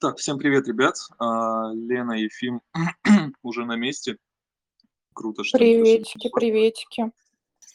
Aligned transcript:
Так, 0.00 0.16
всем 0.16 0.38
привет, 0.38 0.66
ребят. 0.66 0.96
А, 1.18 1.72
Лена, 1.74 2.12
Ефим 2.12 2.62
уже 3.42 3.66
на 3.66 3.76
месте. 3.76 4.16
Круто, 5.12 5.44
что... 5.44 5.58
Приветики, 5.58 6.30
приветики. 6.30 7.12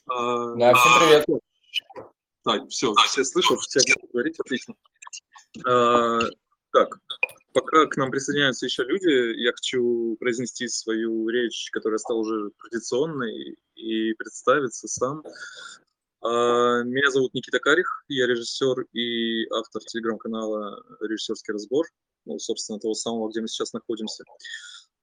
А, 0.07 0.55
Да, 0.55 0.73
всем 0.73 0.91
привет. 0.99 1.43
Так, 2.43 2.67
все, 2.69 2.95
все 2.95 3.23
слышат, 3.23 3.59
все 3.59 3.79
говорить, 4.11 4.39
отлично. 4.39 4.73
А, 5.67 6.21
Так, 6.71 6.97
пока 7.53 7.85
к 7.85 7.95
нам 7.95 8.09
присоединяются 8.09 8.65
еще 8.65 8.83
люди, 8.85 9.39
я 9.39 9.51
хочу 9.51 10.17
произнести 10.19 10.67
свою 10.67 11.29
речь, 11.29 11.69
которая 11.71 11.99
стала 11.99 12.17
уже 12.17 12.49
традиционной, 12.57 13.55
и 13.75 14.13
представиться 14.13 14.87
сам. 14.87 15.21
Меня 16.23 17.11
зовут 17.11 17.35
Никита 17.35 17.59
Карих, 17.59 18.03
я 18.07 18.25
режиссер 18.25 18.87
и 18.93 19.47
автор 19.51 19.83
телеграм-канала 19.83 20.83
«Режиссерский 21.01 21.53
разбор», 21.53 21.85
ну, 22.25 22.39
собственно, 22.39 22.79
того 22.79 22.93
самого, 22.93 23.29
где 23.29 23.41
мы 23.41 23.47
сейчас 23.47 23.73
находимся. 23.73 24.23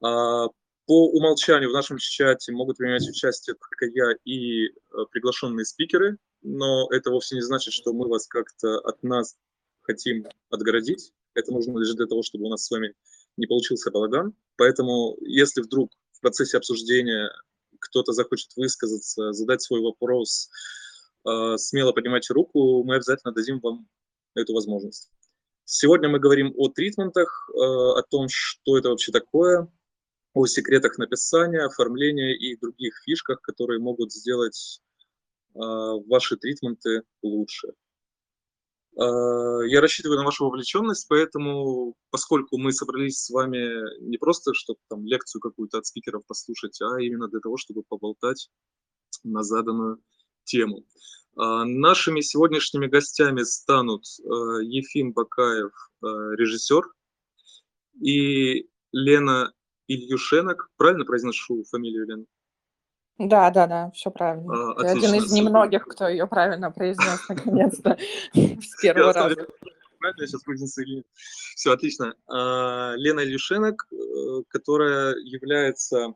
А, 0.03 0.49
По 0.87 1.09
умолчанию 1.11 1.71
в 1.71 1.73
нашем 1.73 1.99
чате 1.99 2.53
могут 2.53 2.79
принимать 2.79 3.09
участие 3.09 3.55
только 3.55 3.87
я 3.95 4.13
и 4.25 4.67
э, 4.67 4.71
приглашенные 5.11 5.65
спикеры, 5.65 6.19
но 6.43 6.89
это 6.91 7.11
вовсе 7.11 7.37
не 7.37 7.43
значит, 7.43 7.73
что 7.73 7.93
мы 7.93 8.09
вас 8.09 8.27
как-то 8.27 8.79
от 8.81 9.03
нас 9.03 9.37
хотим 9.83 10.27
отгородить. 10.51 11.13
Это 11.35 11.53
нужно 11.53 11.79
лишь 11.79 11.95
для 11.95 12.07
того, 12.07 12.23
чтобы 12.23 12.47
у 12.47 12.49
нас 12.51 12.65
с 12.65 12.71
вами 12.71 12.95
не 13.37 13.47
получился 13.47 13.91
балаган. 13.91 14.35
Поэтому, 14.57 15.17
если 15.21 15.63
вдруг 15.63 15.91
в 16.13 16.21
процессе 16.21 16.57
обсуждения 16.57 17.31
кто-то 17.79 18.13
захочет 18.13 18.51
высказаться, 18.57 19.33
задать 19.33 19.63
свой 19.63 19.81
вопрос, 19.81 20.51
э, 21.27 21.57
смело 21.57 21.93
поднимайте 21.93 22.35
руку, 22.35 22.83
мы 22.85 22.97
обязательно 22.97 23.33
дадим 23.33 23.61
вам 23.61 23.89
эту 24.35 24.53
возможность. 24.55 25.11
Сегодня 25.65 26.09
мы 26.09 26.19
говорим 26.19 26.53
о 26.57 26.69
тритментах, 26.69 27.51
э, 27.55 27.59
о 27.59 28.03
том, 28.03 28.27
что 28.29 28.77
это 28.77 28.91
вообще 28.91 29.13
такое, 29.13 29.69
о 30.35 30.47
секретах 30.47 30.99
написания, 30.99 31.61
оформления 31.65 32.37
и 32.37 32.57
других 32.57 33.01
фишках, 33.05 33.41
которые 33.41 33.81
могут 33.81 34.13
сделать 34.13 34.81
э, 35.55 35.59
ваши 35.59 36.37
тритменты 36.37 37.03
лучше. 37.23 37.69
Э, 38.97 39.61
Я 39.69 39.81
рассчитываю 39.81 40.19
на 40.19 40.25
вашу 40.25 40.45
вовлеченность, 40.45 41.07
поэтому, 41.09 41.95
поскольку 42.11 42.59
мы 42.59 42.73
собрались 42.73 43.23
с 43.25 43.31
вами 43.31 44.03
не 44.03 44.19
просто, 44.19 44.53
чтобы 44.55 44.81
там 44.89 45.07
лекцию 45.07 45.41
какую-то 45.41 45.79
от 45.79 45.87
спикеров 45.87 46.27
послушать, 46.27 46.81
а 46.83 47.01
именно 47.01 47.29
для 47.29 47.41
того, 47.41 47.57
чтобы 47.57 47.83
поболтать 47.89 48.51
на 49.23 49.43
заданную 49.43 50.03
тему. 50.45 50.85
А, 51.37 51.65
Нашими 51.65 52.21
сегодняшними 52.21 52.87
гостями 52.87 53.43
станут 53.43 54.05
э, 54.21 54.25
Ефим 54.65 55.13
Бакаев, 55.13 55.73
э, 56.03 56.07
режиссер, 56.07 56.83
и 58.01 58.69
Лена 58.93 59.53
Ильюшенок. 59.89 60.71
Правильно 60.77 61.05
произношу 61.05 61.65
фамилию 61.65 62.07
Лена? 62.07 62.25
Да, 63.19 63.51
да, 63.51 63.67
да, 63.67 63.91
все 63.95 64.11
правильно. 64.11 64.73
А, 64.73 64.81
Ты 64.81 64.87
один 64.87 65.15
из 65.15 65.31
немногих, 65.33 65.87
кто 65.87 66.09
ее 66.09 66.27
правильно 66.27 66.71
произнес 66.71 67.21
наконец-то 67.29 67.97
с 68.35 68.81
первого 68.81 69.13
раза. 69.13 69.47
правильно 69.99 70.27
сейчас 70.27 70.43
произнесу 70.43 70.83
или 70.83 71.05
Все, 71.15 71.73
отлично. 71.73 72.15
А, 72.27 72.95
Лена 72.97 73.21
Ильюшенок, 73.21 73.87
э, 73.93 74.43
которая 74.49 75.15
является, 75.17 76.15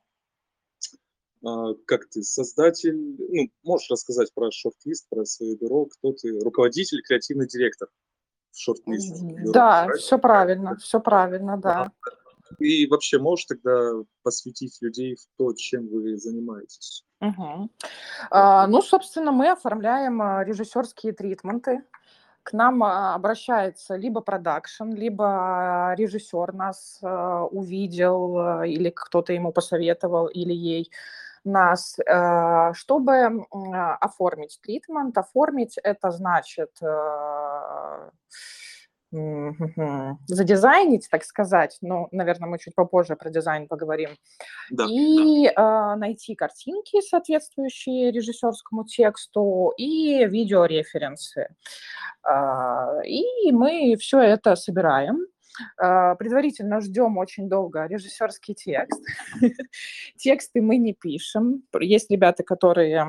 как 1.86 2.06
ты, 2.06 2.22
создатель, 2.22 3.16
ну, 3.19 3.50
можешь 3.62 3.91
рассказать 3.91 4.33
про 4.34 4.50
шорт-лист, 4.50 5.06
про 5.08 5.25
свое 5.25 5.56
бюро, 5.56 5.86
кто 5.86 6.12
ты, 6.12 6.39
руководитель, 6.41 7.02
креативный 7.02 7.47
директор 7.47 7.89
шорт-лист. 8.52 9.14
Да, 9.52 9.84
правильно? 9.84 9.97
все 9.97 10.19
правильно, 10.19 10.77
все 10.77 11.00
правильно, 11.00 11.56
да. 11.56 11.92
И 12.58 12.86
вообще 12.86 13.18
можешь 13.18 13.46
тогда 13.46 13.92
посвятить 14.23 14.79
людей 14.80 15.17
в 15.17 15.27
то, 15.36 15.52
чем 15.52 15.89
вы 15.89 16.17
занимаетесь? 16.17 17.05
Мгм. 17.20 17.70
А, 18.30 18.67
Ну, 18.67 18.83
собственно, 18.83 19.33
мы 19.33 19.51
оформляем 19.51 20.23
а, 20.23 20.45
режиссерские 20.45 21.13
тритменты. 21.13 21.83
К 22.42 22.52
нам 22.52 22.84
а, 22.84 23.14
обращается 23.14 23.96
либо 23.96 24.20
продакшн, 24.20 24.92
либо 24.92 25.95
режиссер 25.98 26.52
нас 26.52 27.01
а, 27.02 27.45
увидел, 27.45 28.39
а, 28.39 28.67
или 28.67 28.90
кто-то 28.90 29.33
ему 29.33 29.52
посоветовал, 29.52 30.27
или 30.27 30.52
ей 30.52 30.90
нас, 31.46 31.96
а, 32.08 32.73
чтобы 32.74 33.12
а, 33.52 33.95
оформить 33.96 34.58
тритмент. 34.62 35.17
Оформить 35.18 35.79
это 35.83 36.11
значит 36.11 36.70
мгм, 39.12 40.18
задизайнить, 40.27 41.08
так 41.11 41.24
сказать. 41.24 41.79
Ну, 41.80 42.08
наверное, 42.11 42.48
мы 42.48 42.58
чуть 42.58 42.74
попозже 42.74 43.14
про 43.17 43.30
дизайн 43.30 43.68
поговорим 43.68 44.11
Да. 44.70 44.84
и 44.90 45.46
а, 45.55 45.96
найти 45.96 46.34
картинки, 46.34 47.01
соответствующие 47.01 48.11
режиссерскому 48.11 48.84
тексту, 48.84 49.73
и 49.77 50.24
видеореференсы. 50.27 51.48
А, 52.24 53.01
И 53.05 53.52
мы 53.52 53.96
все 54.01 54.20
это 54.20 54.57
собираем. 54.57 55.27
А, 55.78 56.14
Предварительно 56.14 56.80
ждем 56.80 57.18
очень 57.18 57.48
долго 57.48 57.86
режиссерский 57.86 58.55
текст. 58.55 59.00
Тексты 60.17 60.61
мы 60.61 60.77
не 60.77 60.92
пишем. 60.92 61.62
Есть 61.80 62.11
ребята, 62.11 62.42
которые 62.42 63.05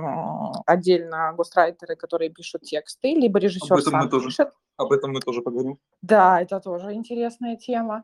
отдельно 0.66 1.34
гострайтеры, 1.36 1.96
которые 1.96 2.30
пишут 2.30 2.64
тексты, 2.64 3.14
либо 3.14 3.40
режиссер 3.40 3.82
сам 3.82 4.10
тоже. 4.10 4.28
пишет. 4.28 4.50
Об 4.78 4.92
этом 4.92 5.12
мы 5.12 5.22
тоже 5.22 5.42
поговорим. 5.42 5.80
Да, 6.04 6.40
это 6.40 6.60
тоже 6.60 6.94
интересная 6.94 7.56
тема. 7.56 8.04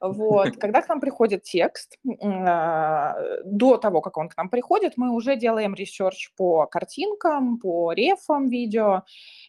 Вот, 0.00 0.56
когда 0.60 0.82
к 0.82 0.88
нам 0.88 1.00
приходит 1.00 1.44
текст, 1.44 1.96
а, 2.22 3.14
до 3.44 3.78
того, 3.78 4.02
как 4.02 4.18
он 4.18 4.28
к 4.28 4.36
нам 4.36 4.50
приходит, 4.50 4.94
мы 4.96 5.14
уже 5.14 5.36
делаем 5.36 5.74
research 5.74 6.32
по 6.36 6.66
картинкам, 6.66 7.58
по 7.58 7.92
рефам 7.92 8.48
видео, 8.48 9.04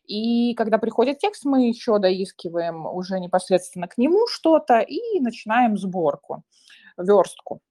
и 0.07 0.53
когда 0.55 0.77
приходит 0.77 1.19
текст, 1.19 1.43
мы 1.43 1.67
еще 1.67 1.99
доискиваем 1.99 2.85
уже 2.85 3.19
непосредственно 3.19 3.87
к 3.89 3.97
нему 3.97 4.25
что-то 4.31 4.79
и 4.79 5.19
начинаем 5.19 5.77
сборку, 5.77 6.43
верстку. 6.97 7.61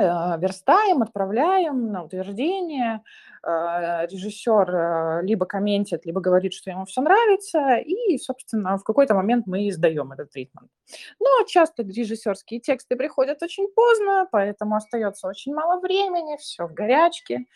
Э, 0.00 0.38
Верстаем, 0.38 1.02
отправляем 1.02 1.90
на 1.90 2.04
утверждение. 2.04 3.02
Э, 3.42 4.06
Режиссер 4.06 4.70
э, 4.70 5.20
либо 5.24 5.44
комментит, 5.44 6.06
либо 6.06 6.20
говорит, 6.20 6.54
что 6.54 6.70
ему 6.70 6.84
все 6.84 7.00
нравится, 7.00 7.76
и, 7.76 8.16
собственно, 8.18 8.78
в 8.78 8.84
какой-то 8.84 9.14
момент 9.14 9.48
мы 9.48 9.68
издаем 9.68 10.12
этот 10.12 10.30
тритмент. 10.30 10.70
Но 11.18 11.44
часто 11.48 11.82
режиссерские 11.82 12.60
тексты 12.60 12.94
приходят 12.94 13.42
очень 13.42 13.66
поздно, 13.74 14.28
поэтому 14.30 14.76
остается 14.76 15.26
очень 15.26 15.52
мало 15.52 15.80
времени, 15.80 16.36
все 16.36 16.66
в 16.66 16.74
горячке, 16.74 17.46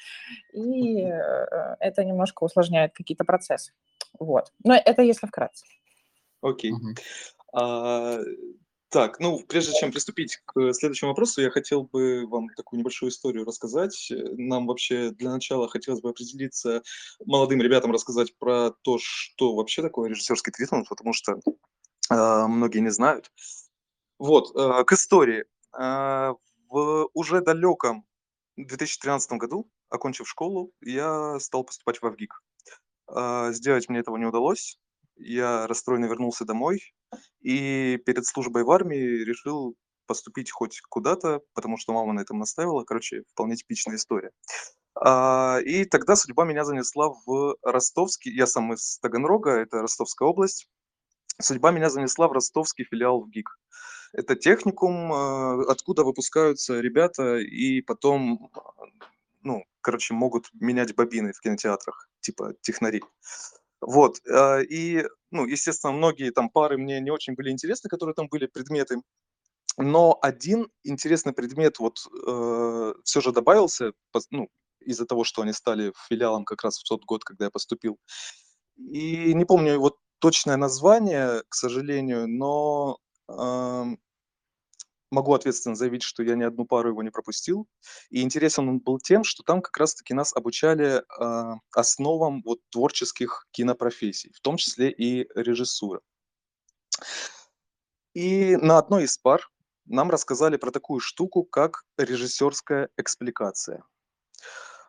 и 0.53 0.97
это 0.99 2.05
немножко 2.05 2.43
усложняет 2.43 2.93
какие-то 2.93 3.25
процессы. 3.25 3.73
Вот. 4.19 4.53
Но 4.65 4.75
это 4.75 5.03
если 5.03 5.27
вкратце. 5.27 5.65
Окей. 6.43 6.73
Мгм. 6.73 6.95
А, 7.53 8.19
так, 8.89 9.21
ну, 9.21 9.43
прежде 9.49 9.73
чем 9.79 9.91
приступить 9.91 10.39
к 10.45 10.73
следующему 10.75 11.11
вопросу, 11.11 11.41
я 11.41 11.51
хотел 11.51 11.85
бы 11.85 12.27
вам 12.27 12.49
такую 12.57 12.81
небольшую 12.81 13.11
историю 13.11 13.45
рассказать. 13.47 14.11
Э, 14.11 14.17
Нам 14.37 14.67
вообще 14.67 15.11
для 15.11 15.31
начала 15.31 15.69
хотелось 15.69 16.01
бы 16.03 16.11
определиться, 16.11 16.83
молодым 17.25 17.63
ребятам 17.63 17.93
рассказать 17.93 18.37
про 18.39 18.73
то, 18.83 18.99
что 19.01 19.55
вообще 19.55 19.81
такое 19.83 20.11
режиссерский 20.11 20.53
тритмент, 20.53 20.89
потому 20.89 21.13
что 21.15 21.41
а, 22.11 22.47
многие 22.49 22.81
не 22.81 22.91
знают. 22.91 23.31
Вот, 24.19 24.55
а, 24.57 24.85
к 24.85 24.93
истории. 24.93 25.45
А, 25.73 26.35
В 26.69 27.09
уже 27.15 27.41
далеком 27.43 28.05
2013 28.57 29.39
году, 29.39 29.69
окончив 29.91 30.29
школу, 30.29 30.73
я 30.83 31.39
стал 31.41 31.65
поступать 31.65 32.01
в 32.01 32.09
ВГИК. 32.09 32.43
А, 33.09 33.53
Сделать 33.53 33.89
мне 33.89 34.01
этого 34.01 34.17
не 34.19 34.27
удалось. 34.27 34.79
Я 35.17 35.67
расстроенно 35.67 36.07
вернулся 36.07 36.45
домой 36.45 36.95
и 37.41 37.99
перед 38.07 38.27
службой 38.27 38.65
в 38.65 38.71
армии 38.71 39.25
решил 39.25 39.77
поступить 40.07 40.51
хоть 40.51 40.81
куда-то, 40.89 41.41
потому 41.55 41.77
что 41.77 41.93
мама 41.93 42.13
на 42.13 42.21
этом 42.21 42.39
настаивала. 42.39 42.85
Короче, 42.85 43.23
вполне 43.33 43.57
типичная 43.57 43.97
история. 43.97 44.31
А, 44.95 45.59
И 45.65 45.85
тогда 45.85 46.17
судьба 46.17 46.45
меня 46.45 46.65
занесла 46.65 47.11
в 47.27 47.57
ростовский, 47.63 48.35
я 48.35 48.47
сам 48.47 48.75
из 48.75 48.99
Таганрога, 48.99 49.53
это 49.53 49.81
Ростовская 49.81 50.29
область. 50.29 50.69
Судьба 51.41 51.71
меня 51.71 51.89
занесла 51.89 52.29
в 52.29 52.33
ростовский 52.33 52.85
филиал 52.85 53.23
в 53.23 53.31
ГИК. 53.31 53.59
Это 54.13 54.37
техникум, 54.37 55.13
э, 55.13 55.65
откуда 55.71 56.05
выпускаются 56.05 56.81
ребята 56.81 57.39
и 57.39 57.81
потом, 57.81 58.51
ну, 59.43 59.65
короче, 59.81 60.13
могут 60.13 60.51
менять 60.53 60.95
бобины 60.95 61.33
в 61.33 61.41
кинотеатрах, 61.41 62.11
типа 62.21 62.55
технари. 62.61 63.03
Вот, 63.83 64.21
э, 64.27 64.65
и, 64.65 65.05
ну, 65.31 65.47
естественно, 65.47 65.93
многие 65.93 66.31
там 66.31 66.49
пары 66.51 66.79
мне 66.79 67.01
не 67.01 67.11
очень 67.11 67.35
были 67.35 67.51
интересны, 67.51 67.91
которые 67.91 68.15
там 68.15 68.29
были, 68.29 68.47
предметы. 68.47 69.03
Но 69.79 70.19
один 70.23 70.69
интересный 70.85 71.33
предмет 71.33 71.79
вот 71.79 71.99
все 73.05 73.21
же 73.21 73.33
добавился, 73.33 73.93
ну, 74.31 74.49
из-за 74.81 75.07
того, 75.07 75.25
что 75.25 75.43
они 75.43 75.53
стали 75.53 75.93
филиалом 76.09 76.45
как 76.45 76.63
раз 76.63 76.79
в 76.79 76.85
тот 76.85 77.05
год, 77.05 77.25
когда 77.25 77.47
я 77.47 77.51
поступил. 77.51 77.99
И 78.77 79.35
не 79.35 79.45
помню 79.45 79.73
его 79.73 79.97
точное 80.19 80.57
название, 80.57 81.43
к 81.49 81.55
сожалению, 81.55 82.29
но 82.29 82.99
могу 85.13 85.35
ответственно 85.35 85.77
заявить, 85.77 86.03
что 86.03 86.23
я 86.23 86.35
ни 86.35 86.43
одну 86.43 86.65
пару 86.65 86.89
его 86.89 87.03
не 87.03 87.11
пропустил. 87.11 87.69
И 88.11 88.23
интересен 88.23 88.69
он 88.69 88.79
был 88.81 88.99
тем, 88.99 89.25
что 89.25 89.43
там 89.43 89.61
как 89.61 89.77
раз-таки 89.77 90.15
нас 90.15 90.35
обучали 90.35 91.03
э, 91.03 91.55
основам 91.73 92.43
вот, 92.45 92.61
творческих 92.71 93.47
кинопрофессий, 93.53 94.33
в 94.35 94.41
том 94.41 94.57
числе 94.57 94.91
и 94.91 95.29
режиссура. 95.35 96.01
И 98.15 98.57
на 98.57 98.79
одной 98.79 99.05
из 99.05 99.19
пар 99.19 99.49
нам 99.87 100.11
рассказали 100.11 100.57
про 100.57 100.71
такую 100.71 101.01
штуку, 101.01 101.45
как 101.45 101.85
режиссерская 101.97 102.89
экспликация. 102.97 103.85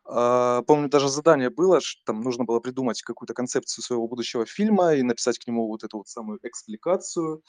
А, 0.05 0.61
помню, 0.63 0.89
даже 0.89 1.09
задание 1.09 1.49
было, 1.49 1.79
что 1.81 2.01
там 2.05 2.21
нужно 2.21 2.43
было 2.43 2.59
придумать 2.59 3.01
какую-то 3.01 3.33
концепцию 3.33 3.83
своего 3.83 4.07
будущего 4.07 4.45
фильма 4.45 4.93
и 4.93 5.01
написать 5.01 5.39
к 5.39 5.47
нему 5.47 5.67
вот 5.67 5.83
эту 5.83 5.97
вот 5.97 6.07
самую 6.07 6.39
экспликацию. 6.43 7.41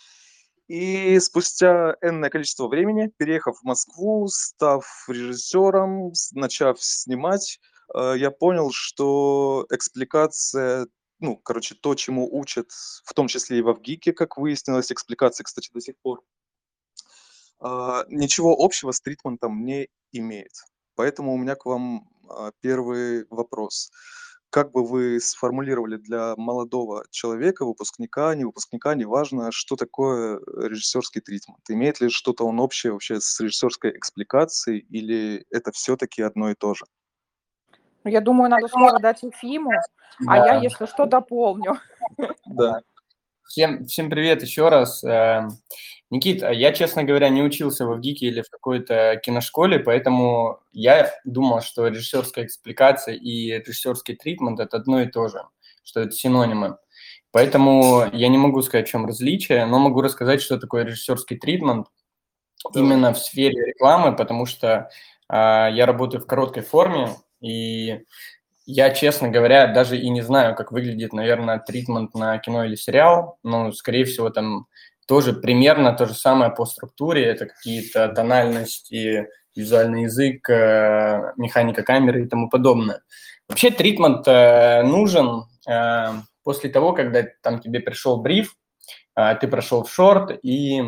И 0.68 1.18
спустя 1.20 1.96
энное 2.00 2.30
количество 2.30 2.68
времени, 2.68 3.10
переехав 3.18 3.58
в 3.58 3.64
Москву, 3.64 4.26
став 4.28 4.86
режиссером, 5.08 6.12
начав 6.32 6.82
снимать, 6.82 7.60
э, 7.94 8.14
я 8.16 8.30
понял, 8.30 8.70
что 8.72 9.66
экспликация, 9.70 10.86
ну, 11.20 11.36
короче, 11.36 11.74
то, 11.74 11.94
чему 11.94 12.28
учат, 12.34 12.70
в 13.04 13.12
том 13.12 13.28
числе 13.28 13.58
и 13.58 13.62
в 13.62 13.72
ВГИКе, 13.72 14.14
как 14.14 14.38
выяснилось, 14.38 14.90
экспликация, 14.90 15.44
кстати, 15.44 15.70
до 15.72 15.80
сих 15.80 15.96
пор, 16.02 16.22
а, 17.60 18.04
ничего 18.08 18.56
общего 18.58 18.92
с 18.92 19.00
тритментом 19.00 19.64
не 19.64 19.88
имеет. 20.12 20.52
Поэтому 20.96 21.32
у 21.32 21.38
меня 21.38 21.54
к 21.56 21.66
вам 21.66 22.08
а, 22.28 22.52
первый 22.60 23.26
вопрос 23.30 23.90
как 24.54 24.70
бы 24.70 24.86
вы 24.86 25.18
сформулировали 25.18 25.96
для 25.96 26.36
молодого 26.36 27.04
человека, 27.10 27.64
выпускника, 27.64 28.32
не 28.36 28.44
выпускника, 28.44 28.94
неважно, 28.94 29.50
что 29.50 29.74
такое 29.74 30.38
режиссерский 30.46 31.20
тритмент? 31.20 31.58
Имеет 31.68 32.00
ли 32.00 32.08
что-то 32.08 32.46
он 32.46 32.60
общее 32.60 32.92
вообще 32.92 33.20
с 33.20 33.40
режиссерской 33.40 33.90
экспликацией 33.98 34.86
или 34.90 35.44
это 35.50 35.72
все-таки 35.72 36.22
одно 36.22 36.50
и 36.50 36.54
то 36.54 36.72
же? 36.74 36.84
Я 38.04 38.20
думаю, 38.20 38.48
надо 38.48 38.68
слово 38.68 39.00
дать 39.00 39.24
Ефиму, 39.24 39.72
а 40.28 40.36
я, 40.36 40.54
если 40.60 40.86
что, 40.86 41.06
дополню. 41.06 41.80
Да. 42.46 42.80
Всем, 43.48 43.86
всем 43.86 44.08
привет 44.08 44.40
еще 44.40 44.68
раз. 44.68 45.02
Никит, 46.10 46.42
я, 46.42 46.72
честно 46.72 47.02
говоря, 47.02 47.28
не 47.28 47.42
учился 47.42 47.86
в 47.86 47.96
ВГИКе 47.96 48.26
или 48.26 48.42
в 48.42 48.50
какой-то 48.50 49.20
киношколе, 49.24 49.78
поэтому 49.78 50.60
я 50.72 51.10
думал, 51.24 51.60
что 51.60 51.88
режиссерская 51.88 52.44
экспликация 52.44 53.14
и 53.14 53.50
режиссерский 53.58 54.14
тритмент– 54.14 54.60
это 54.60 54.76
одно 54.76 55.00
и 55.00 55.06
то 55.06 55.28
же, 55.28 55.42
что 55.82 56.00
это 56.00 56.12
синонимы. 56.12 56.76
Поэтому 57.32 58.04
я 58.12 58.28
не 58.28 58.38
могу 58.38 58.62
сказать, 58.62 58.86
в 58.86 58.90
чем 58.90 59.06
различие, 59.06 59.66
но 59.66 59.78
могу 59.78 60.02
рассказать, 60.02 60.40
что 60.40 60.58
такое 60.58 60.84
режиссерский 60.84 61.36
тритмент 61.36 61.88
именно 62.74 63.12
в 63.12 63.18
сфере 63.18 63.66
рекламы, 63.66 64.14
потому 64.14 64.46
что 64.46 64.90
э, 65.28 65.34
я 65.34 65.84
работаю 65.84 66.20
в 66.20 66.26
короткой 66.26 66.62
форме, 66.62 67.10
и 67.40 68.04
я, 68.66 68.90
честно 68.90 69.28
говоря, 69.28 69.66
даже 69.66 69.98
и 69.98 70.08
не 70.10 70.22
знаю, 70.22 70.54
как 70.54 70.72
выглядит, 70.72 71.12
наверное, 71.12 71.58
тритмент 71.58 72.14
на 72.14 72.38
кино 72.38 72.64
или 72.64 72.76
сериал, 72.76 73.38
но, 73.42 73.72
скорее 73.72 74.04
всего, 74.04 74.30
там 74.30 74.66
тоже 75.06 75.32
примерно 75.32 75.92
то 75.92 76.06
же 76.06 76.14
самое 76.14 76.50
по 76.50 76.64
структуре, 76.66 77.24
это 77.24 77.46
какие-то 77.46 78.08
тональности, 78.08 79.28
визуальный 79.54 80.02
язык, 80.04 80.48
э, 80.48 81.32
механика 81.36 81.82
камеры 81.82 82.24
и 82.24 82.28
тому 82.28 82.48
подобное. 82.48 83.02
Вообще 83.48 83.70
тритмент 83.70 84.26
э, 84.26 84.82
нужен 84.82 85.44
э, 85.68 86.12
после 86.42 86.70
того, 86.70 86.92
когда 86.92 87.24
там 87.42 87.60
тебе 87.60 87.80
пришел 87.80 88.20
бриф, 88.20 88.56
ты 89.40 89.46
прошел 89.46 89.84
в 89.84 89.92
шорт, 89.92 90.40
и 90.42 90.82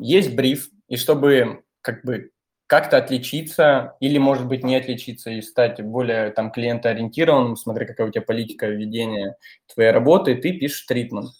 есть 0.00 0.34
бриф, 0.34 0.68
и 0.88 0.96
чтобы 0.96 1.62
как 1.82 2.04
бы 2.04 2.32
как-то 2.66 2.96
отличиться 2.96 3.96
или, 4.00 4.18
может 4.18 4.48
быть, 4.48 4.64
не 4.64 4.74
отличиться 4.74 5.30
и 5.30 5.40
стать 5.40 5.80
более 5.80 6.32
там 6.32 6.50
клиентоориентированным, 6.50 7.56
смотря 7.56 7.86
какая 7.86 8.08
у 8.08 8.10
тебя 8.10 8.22
политика 8.22 8.66
ведения 8.66 9.36
твоей 9.72 9.92
работы, 9.92 10.34
ты 10.34 10.52
пишешь 10.58 10.84
тритмент. 10.86 11.30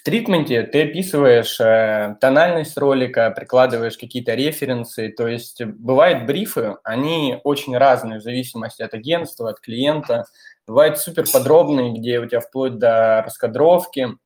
В 0.00 0.02
тритменте 0.02 0.62
ты 0.62 0.84
описываешь 0.84 1.60
э, 1.60 2.16
тональность 2.22 2.78
ролика, 2.78 3.30
прикладываешь 3.36 3.98
какие-то 3.98 4.32
референсы, 4.32 5.10
то 5.10 5.28
есть 5.28 5.62
бывают 5.62 6.24
брифы, 6.24 6.78
они 6.84 7.38
очень 7.44 7.76
разные 7.76 8.18
в 8.18 8.22
зависимости 8.22 8.80
от 8.80 8.94
агентства, 8.94 9.50
от 9.50 9.60
клиента. 9.60 10.24
Бывают 10.66 10.96
супер 10.96 11.26
подробные, 11.30 11.92
где 11.92 12.18
у 12.18 12.26
тебя 12.26 12.40
вплоть 12.40 12.78
до 12.78 13.20
раскадровки, 13.26 14.16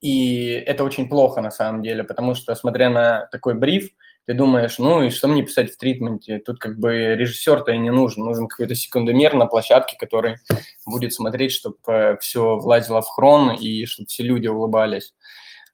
и 0.00 0.60
это 0.66 0.82
очень 0.82 1.08
плохо 1.08 1.40
на 1.40 1.52
самом 1.52 1.82
деле, 1.82 2.02
потому 2.02 2.34
что, 2.34 2.56
смотря 2.56 2.90
на 2.90 3.26
такой 3.26 3.54
бриф, 3.54 3.90
ты 4.30 4.34
думаешь, 4.34 4.78
ну 4.78 5.02
и 5.02 5.10
что 5.10 5.26
мне 5.26 5.42
писать 5.42 5.72
в 5.72 5.76
тритменте? 5.76 6.38
Тут 6.38 6.60
как 6.60 6.78
бы 6.78 7.16
режиссер-то 7.16 7.72
и 7.72 7.78
не 7.78 7.90
нужен, 7.90 8.24
нужен 8.24 8.46
какой-то 8.46 8.76
секундомер 8.76 9.34
на 9.34 9.46
площадке, 9.46 9.96
который 9.98 10.36
будет 10.86 11.12
смотреть, 11.12 11.50
чтобы 11.50 11.78
э, 11.88 12.16
все 12.18 12.54
влазило 12.56 13.02
в 13.02 13.08
хрон 13.08 13.50
и 13.50 13.86
чтобы 13.86 14.06
все 14.06 14.22
люди 14.22 14.46
улыбались. 14.46 15.14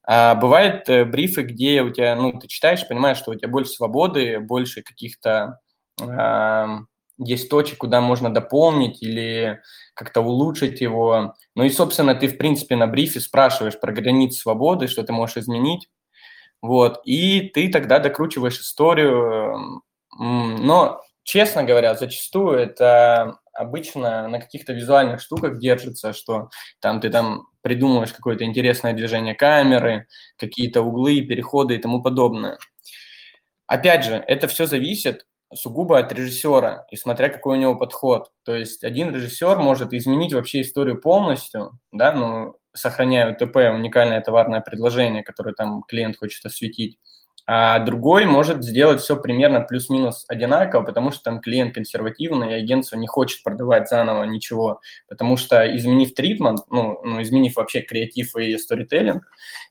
А 0.07 0.33
бывают 0.33 0.89
э, 0.89 1.05
брифы, 1.05 1.43
где 1.43 1.83
у 1.83 1.91
тебя, 1.91 2.15
ну, 2.15 2.31
ты 2.31 2.47
читаешь, 2.47 2.87
понимаешь, 2.87 3.19
что 3.19 3.29
у 3.29 3.35
тебя 3.35 3.47
больше 3.47 3.73
свободы, 3.73 4.39
больше 4.39 4.81
каких-то 4.81 5.59
э, 6.01 6.65
есть 7.19 7.51
точек, 7.51 7.77
куда 7.77 8.01
можно 8.01 8.33
дополнить 8.33 9.03
или 9.03 9.61
как-то 9.93 10.21
улучшить 10.21 10.81
его. 10.81 11.35
Ну 11.53 11.63
и, 11.63 11.69
собственно, 11.69 12.15
ты, 12.15 12.27
в 12.27 12.39
принципе, 12.39 12.75
на 12.75 12.87
брифе 12.87 13.19
спрашиваешь 13.19 13.79
про 13.79 13.93
границы 13.93 14.39
свободы, 14.39 14.87
что 14.87 15.03
ты 15.03 15.13
можешь 15.13 15.37
изменить. 15.37 15.89
Вот, 16.61 17.01
и 17.05 17.41
ты 17.53 17.69
тогда 17.69 17.99
докручиваешь 17.99 18.59
историю. 18.59 19.81
Но, 20.17 21.01
честно 21.23 21.63
говоря, 21.63 21.95
зачастую 21.95 22.57
это 22.57 23.37
обычно 23.53 24.27
на 24.27 24.39
каких-то 24.39 24.73
визуальных 24.73 25.21
штуках 25.21 25.59
держится, 25.59 26.13
что 26.13 26.49
там 26.79 26.99
ты 27.01 27.09
там 27.09 27.47
придумываешь 27.61 28.13
какое-то 28.13 28.45
интересное 28.45 28.93
движение 28.93 29.35
камеры, 29.35 30.07
какие-то 30.37 30.81
углы, 30.81 31.21
переходы 31.21 31.75
и 31.75 31.79
тому 31.79 32.01
подобное. 32.01 32.57
Опять 33.67 34.05
же, 34.05 34.23
это 34.27 34.47
все 34.47 34.65
зависит 34.65 35.25
сугубо 35.53 35.97
от 35.99 36.11
режиссера 36.11 36.85
и 36.91 36.95
смотря 36.95 37.29
какой 37.29 37.57
у 37.57 37.61
него 37.61 37.75
подход. 37.75 38.31
То 38.43 38.55
есть 38.55 38.83
один 38.83 39.13
режиссер 39.13 39.57
может 39.57 39.93
изменить 39.93 40.33
вообще 40.33 40.61
историю 40.61 41.01
полностью, 41.01 41.79
да, 41.91 42.11
ну, 42.13 42.55
сохраняя 42.77 43.31
УТП, 43.31 43.55
уникальное 43.73 44.21
товарное 44.21 44.61
предложение, 44.61 45.23
которое 45.23 45.53
там 45.53 45.83
клиент 45.83 46.17
хочет 46.17 46.45
осветить, 46.45 46.97
а 47.49 47.79
другой 47.79 48.25
может 48.25 48.61
сделать 48.61 48.99
все 48.99 49.15
примерно 49.15 49.61
плюс-минус 49.61 50.25
одинаково, 50.27 50.83
потому 50.83 51.11
что 51.11 51.23
там 51.23 51.39
клиент 51.39 51.73
консервативный, 51.73 52.51
и 52.51 52.61
агентство 52.61 52.97
не 52.97 53.07
хочет 53.07 53.41
продавать 53.41 53.87
заново 53.87 54.23
ничего, 54.23 54.81
потому 55.07 55.37
что 55.37 55.63
изменив 55.77 56.13
тритмент, 56.13 56.59
ну, 56.69 56.99
ну 57.05 57.21
изменив 57.21 57.55
вообще 57.55 57.79
креатив 57.79 58.35
и 58.35 58.57
сторителлинг, 58.57 59.23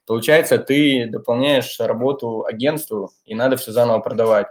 получается, 0.06 0.56
ты 0.56 1.06
дополняешь 1.06 1.78
работу 1.78 2.46
агентству, 2.46 3.12
и 3.26 3.34
надо 3.34 3.58
все 3.58 3.72
заново 3.72 3.98
продавать. 3.98 4.46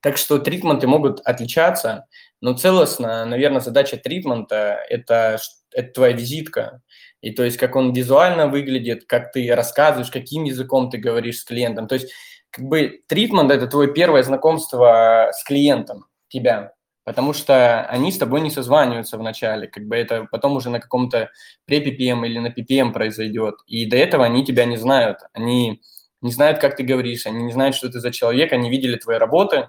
Так 0.00 0.16
что 0.16 0.38
тритменты 0.38 0.86
могут 0.86 1.18
отличаться, 1.24 2.06
но 2.40 2.52
целостно, 2.52 3.24
наверное, 3.24 3.60
задача 3.60 3.96
тритмента– 3.96 4.78
это, 4.88 5.38
это 5.72 5.92
твоя 5.92 6.12
визитка. 6.12 6.82
И 7.26 7.32
то 7.32 7.42
есть, 7.42 7.56
как 7.56 7.74
он 7.74 7.92
визуально 7.92 8.46
выглядит, 8.46 9.04
как 9.06 9.32
ты 9.32 9.52
рассказываешь, 9.52 10.12
каким 10.12 10.44
языком 10.44 10.90
ты 10.90 10.98
говоришь 10.98 11.40
с 11.40 11.44
клиентом. 11.44 11.88
То 11.88 11.96
есть, 11.96 12.12
как 12.50 12.66
бы 12.66 13.00
тритмент– 13.08 13.50
это 13.50 13.66
твое 13.66 13.92
первое 13.92 14.22
знакомство 14.22 15.30
с 15.32 15.42
клиентом, 15.42 16.06
тебя. 16.28 16.72
Потому 17.02 17.32
что 17.32 17.82
они 17.86 18.12
с 18.12 18.18
тобой 18.18 18.42
не 18.42 18.50
созваниваются 18.50 19.18
вначале, 19.18 19.66
как 19.66 19.88
бы 19.88 19.96
это 19.96 20.28
потом 20.30 20.54
уже 20.54 20.70
на 20.70 20.78
каком-то 20.78 21.30
пре-PPM 21.66 22.24
или 22.26 22.38
на 22.38 22.46
PPM 22.46 22.92
произойдет. 22.92 23.56
И 23.66 23.86
до 23.86 23.96
этого 23.96 24.24
они 24.24 24.44
тебя 24.44 24.64
не 24.64 24.76
знают. 24.76 25.18
Они 25.32 25.82
не 26.20 26.30
знают, 26.30 26.60
как 26.60 26.76
ты 26.76 26.84
говоришь, 26.84 27.26
они 27.26 27.42
не 27.42 27.52
знают, 27.52 27.74
что 27.74 27.88
ты 27.88 27.98
за 27.98 28.12
человек, 28.12 28.52
они 28.52 28.70
видели 28.70 28.94
твои 28.98 29.18
работы, 29.18 29.68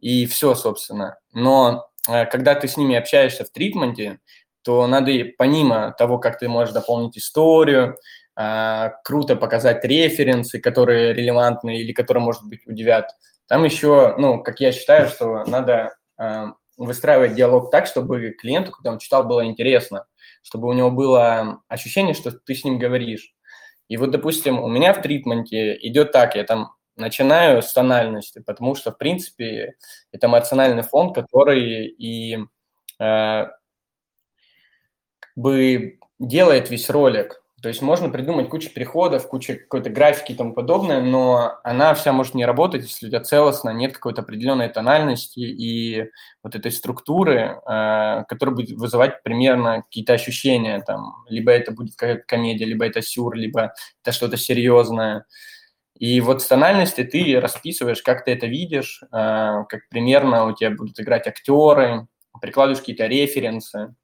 и 0.00 0.24
все, 0.24 0.54
собственно. 0.54 1.18
Но 1.34 1.86
э, 2.08 2.24
когда 2.24 2.54
ты 2.54 2.66
с 2.66 2.78
ними 2.78 2.96
общаешься 2.96 3.44
в 3.44 3.50
тритменте, 3.50 4.20
то 4.64 4.86
надо 4.86 5.12
помимо 5.38 5.94
того, 5.98 6.18
как 6.18 6.38
ты 6.38 6.48
можешь 6.48 6.74
дополнить 6.74 7.18
историю, 7.18 7.96
э, 8.36 8.90
круто 9.04 9.36
показать 9.36 9.84
референсы, 9.84 10.58
которые 10.58 11.12
релевантны 11.12 11.78
или 11.78 11.92
которые, 11.92 12.22
может 12.22 12.44
быть, 12.44 12.66
удивят. 12.66 13.10
Там 13.46 13.64
еще, 13.64 14.14
ну, 14.16 14.42
как 14.42 14.60
я 14.60 14.72
считаю, 14.72 15.08
что 15.08 15.44
надо 15.44 15.94
э, 16.18 16.46
выстраивать 16.76 17.34
диалог 17.34 17.70
так, 17.70 17.86
чтобы 17.86 18.30
клиенту, 18.30 18.72
когда 18.72 18.90
он 18.90 18.98
читал, 18.98 19.24
было 19.24 19.44
интересно, 19.44 20.06
чтобы 20.42 20.68
у 20.68 20.72
него 20.72 20.90
было 20.90 21.60
ощущение, 21.68 22.14
что 22.14 22.32
ты 22.32 22.54
с 22.54 22.64
ним 22.64 22.78
говоришь. 22.78 23.34
И 23.88 23.96
вот, 23.98 24.10
допустим, 24.10 24.62
у 24.62 24.68
меня 24.68 24.94
в 24.94 25.02
тритменте 25.02 25.76
идет 25.86 26.12
так, 26.12 26.36
я 26.36 26.44
там 26.44 26.72
начинаю 26.96 27.62
с 27.62 27.72
тональности, 27.72 28.42
потому 28.44 28.74
что, 28.74 28.92
в 28.92 28.98
принципе, 28.98 29.74
это 30.10 30.26
эмоциональный 30.26 30.82
фон, 30.82 31.12
который 31.12 31.86
и 31.86 32.38
э, 32.98 33.46
бы 35.36 35.98
делает 36.18 36.70
весь 36.70 36.90
ролик. 36.90 37.40
То 37.64 37.68
есть 37.68 37.80
можно 37.80 38.10
придумать 38.10 38.50
кучу 38.50 38.68
переходов, 38.68 39.26
кучу 39.26 39.54
какой-то 39.58 39.88
графики 39.88 40.32
и 40.32 40.34
тому 40.34 40.52
подобное, 40.52 41.00
но 41.00 41.60
она 41.64 41.94
вся 41.94 42.12
может 42.12 42.34
не 42.34 42.44
работать, 42.44 42.82
если 42.82 43.06
у 43.06 43.08
тебя 43.08 43.20
целостно 43.20 43.70
нет 43.70 43.94
какой-то 43.94 44.20
определенной 44.20 44.68
тональности 44.68 45.38
и 45.38 46.10
вот 46.42 46.54
этой 46.54 46.70
структуры, 46.70 47.58
э, 47.66 48.24
которая 48.28 48.54
будет 48.54 48.72
вызывать 48.72 49.22
примерно 49.22 49.80
какие-то 49.80 50.12
ощущения. 50.12 50.82
Там, 50.86 51.24
либо 51.30 51.52
это 51.52 51.72
будет 51.72 51.96
какая-то 51.96 52.24
комедия, 52.26 52.66
либо 52.66 52.84
это 52.84 53.00
сюр, 53.00 53.34
либо 53.34 53.72
это 54.02 54.12
что-то 54.12 54.36
серьезное. 54.36 55.24
И 55.98 56.20
вот 56.20 56.42
с 56.42 56.46
тональностью 56.46 57.08
ты 57.08 57.40
расписываешь, 57.40 58.02
как 58.02 58.26
ты 58.26 58.32
это 58.32 58.46
видишь, 58.46 59.02
э, 59.04 59.06
как 59.10 59.88
примерно 59.88 60.44
у 60.48 60.54
тебя 60.54 60.70
будут 60.70 61.00
играть 61.00 61.26
актеры, 61.26 62.08
прикладываешь 62.42 62.80
какие-то 62.80 63.06
референсы. 63.06 63.94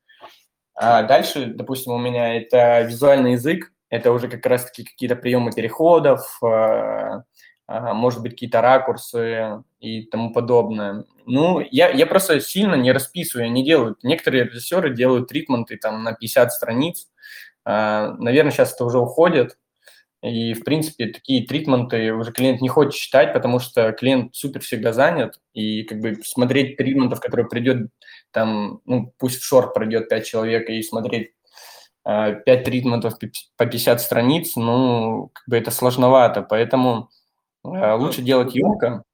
А 0.83 1.03
дальше, 1.03 1.45
допустим, 1.45 1.93
у 1.93 1.99
меня 1.99 2.39
это 2.39 2.81
визуальный 2.81 3.33
язык, 3.33 3.71
это 3.91 4.13
уже 4.13 4.29
как 4.29 4.47
раз-таки 4.47 4.83
какие-то 4.83 5.15
приемы 5.15 5.53
переходов, 5.53 6.39
э, 6.43 7.21
э, 7.69 7.93
может 7.93 8.23
быть, 8.23 8.33
какие-то 8.33 8.63
ракурсы 8.63 9.63
и 9.79 10.05
тому 10.05 10.33
подобное. 10.33 11.05
Ну, 11.27 11.61
я, 11.71 11.91
я 11.91 12.07
просто 12.07 12.41
сильно 12.41 12.77
не 12.77 12.93
расписываю, 12.93 13.53
не 13.53 13.63
делаю. 13.63 13.99
Некоторые 14.03 14.45
режиссеры 14.45 14.95
делают 14.95 15.29
тритменты 15.29 15.77
там 15.77 16.03
на 16.03 16.15
50 16.15 16.51
страниц. 16.51 17.09
Наверное, 17.67 18.51
сейчас 18.51 18.73
это 18.75 18.87
уже 18.87 18.99
уходит, 18.99 19.59
и, 20.23 20.53
в 20.53 20.65
принципе, 20.65 21.07
такие 21.07 21.47
тритменты 21.47 22.13
уже 22.13 22.33
клиент 22.33 22.61
не 22.61 22.69
хочет 22.69 22.95
читать, 22.95 23.33
потому 23.33 23.59
что 23.59 23.93
клиент 23.93 24.35
супер 24.35 24.61
всегда 24.61 24.93
занят, 24.93 25.41
и 25.55 25.83
как 25.85 26.01
бы 26.01 26.17
смотреть 26.23 26.77
тритментов, 26.77 27.21
которые 27.21 27.49
придет 27.49 27.89
там, 28.33 28.81
ну, 28.85 29.13
пусть 29.19 29.41
в 29.41 29.45
шорт 29.45 29.75
пройдет 29.75 30.09
5 30.09 30.27
человек, 30.27 30.69
и 30.69 30.83
смотреть 30.83 31.33
э, 32.05 32.35
5 32.45 32.65
тритментов 32.65 33.19
по 33.57 33.67
50 33.67 34.01
страниц, 34.01 34.57
ну, 34.57 35.31
как 35.33 35.45
бы 35.49 35.57
это 35.57 35.71
сложновато, 35.71 36.43
поэтому 36.43 37.11
э, 37.65 37.93
лучше 37.95 38.23
делать 38.23 38.55
емко. 38.55 39.05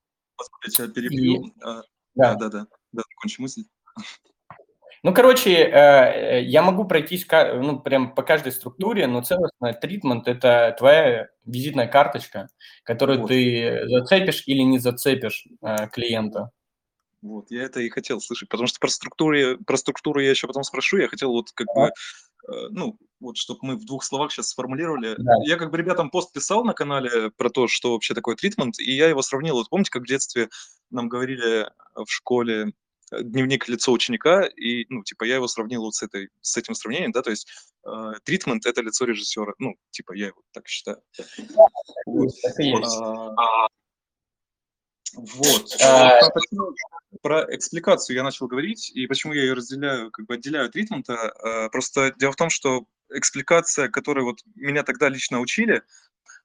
Я 0.79 0.89
перебью. 0.89 1.45
И... 1.45 1.53
А, 1.63 1.83
да, 2.15 2.35
да, 2.35 2.49
да, 2.49 2.67
да, 2.93 3.03
закончи 3.11 3.41
мысль. 3.41 3.65
Ну, 5.03 5.15
короче, 5.15 5.53
э, 5.53 6.43
я 6.43 6.63
могу 6.63 6.85
пройтись 6.85 7.27
ну, 7.31 7.79
прям 7.79 8.13
по 8.13 8.23
каждой 8.23 8.51
структуре, 8.51 9.07
но 9.07 9.23
целостный 9.23 9.73
тритмент– 9.75 10.27
это 10.29 10.75
твоя 10.77 11.29
визитная 11.45 11.87
карточка, 11.87 12.49
которую 12.83 13.21
вот. 13.21 13.29
ты 13.29 13.87
зацепишь 13.87 14.43
или 14.47 14.63
не 14.63 14.81
зацепишь 14.81 15.47
э, 15.63 15.89
клиента. 15.93 16.51
Вот, 17.27 17.51
я 17.51 17.63
это 17.63 17.81
и 17.81 17.89
хотел 17.89 18.21
слышать, 18.21 18.49
потому 18.49 18.67
что 18.67 18.79
про 18.79 18.89
структуру, 18.89 19.59
про 19.67 19.77
структуру 19.77 20.21
я 20.21 20.31
еще 20.31 20.47
потом 20.47 20.63
спрошу, 20.63 20.99
я 20.99 21.09
хотел 21.09 21.33
вот 21.33 21.51
как 21.53 21.67
бы, 21.75 21.83
э, 21.83 22.69
ну, 22.71 22.99
вот 23.21 23.37
чтобы 23.37 23.61
мы 23.63 23.77
в 23.77 23.85
двух 23.85 24.05
словах 24.05 24.33
сейчас 24.33 24.49
сформулировали. 24.49 25.15
Да. 25.19 25.33
Я 25.45 25.57
как 25.57 25.71
бы 25.71 25.79
ребятам 25.79 26.11
пост 26.11 26.33
писал 26.33 26.65
на 26.65 26.75
канале 26.75 27.31
про 27.31 27.51
то, 27.51 27.69
что 27.69 27.93
вообще 27.93 28.15
такое 28.15 28.37
тритмент, 28.37 28.79
и 28.79 28.93
я 28.93 29.09
его 29.09 29.23
сравнил, 29.23 29.55
вот 29.55 29.69
помните, 29.69 29.91
как 29.91 30.03
в 30.03 30.07
детстве 30.07 30.49
нам 30.91 31.09
говорили 31.09 31.69
в 31.95 32.07
школе, 32.09 32.73
Э, 33.13 33.23
дневник 33.23 33.69
лицо 33.69 33.93
ученика, 33.93 34.43
и, 34.43 34.87
ну, 34.89 35.05
типа, 35.05 35.25
я 35.25 35.37
его 35.37 35.47
сравнил 35.47 35.83
вот 35.83 35.95
с, 35.95 36.03
этой, 36.03 36.31
с 36.41 36.57
этим 36.57 36.75
сравнением, 36.75 37.13
да, 37.13 37.23
то 37.23 37.31
есть 37.31 37.49
тритмент 38.25 38.67
э,– 38.67 38.71
это 38.71 38.83
лицо 38.83 39.05
режиссера, 39.05 39.53
ну, 39.59 39.77
типа, 39.91 40.13
я 40.13 40.27
его 40.29 40.43
так 40.53 40.67
считаю. 40.67 41.01
Вот. 42.07 42.33
А, 43.37 43.69
вот. 45.17 45.81
А, 45.83 46.21
про 47.23 47.47
экспликацию 47.55 48.17
я 48.17 48.23
начал 48.23 48.47
говорить, 48.47 48.91
и 48.91 49.07
почему 49.07 49.33
я 49.33 49.43
ее 49.43 49.55
разделяю, 49.55 50.11
как 50.11 50.27
бы 50.27 50.35
отделяю 50.35 50.67
от 50.67 50.73
тритмента. 50.73 51.31
А, 51.31 51.69
просто 51.71 52.15
дело 52.19 52.33
в 52.33 52.37
том, 52.37 52.51
что 52.51 52.87
экспликация, 53.11 53.89
которую 53.89 54.27
вот 54.27 54.41
меня 54.55 54.83
тогда 54.83 55.09
лично 55.09 55.41
учили, 55.41 55.83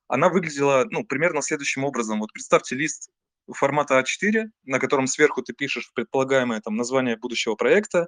она 0.07 0.29
выглядела, 0.29 0.87
ну, 0.89 1.03
примерно 1.03 1.41
следующим 1.41 1.83
образом. 1.83 2.19
Вот 2.19 2.31
представьте 2.33 2.75
лист 2.75 3.09
формата 3.51 3.99
А4, 3.99 4.49
на 4.63 4.79
котором 4.79 5.07
сверху 5.07 5.41
ты 5.41 5.53
пишешь 5.53 5.91
предполагаемое 5.93 6.61
там 6.61 6.75
название 6.75 7.17
будущего 7.17 7.55
проекта, 7.55 8.07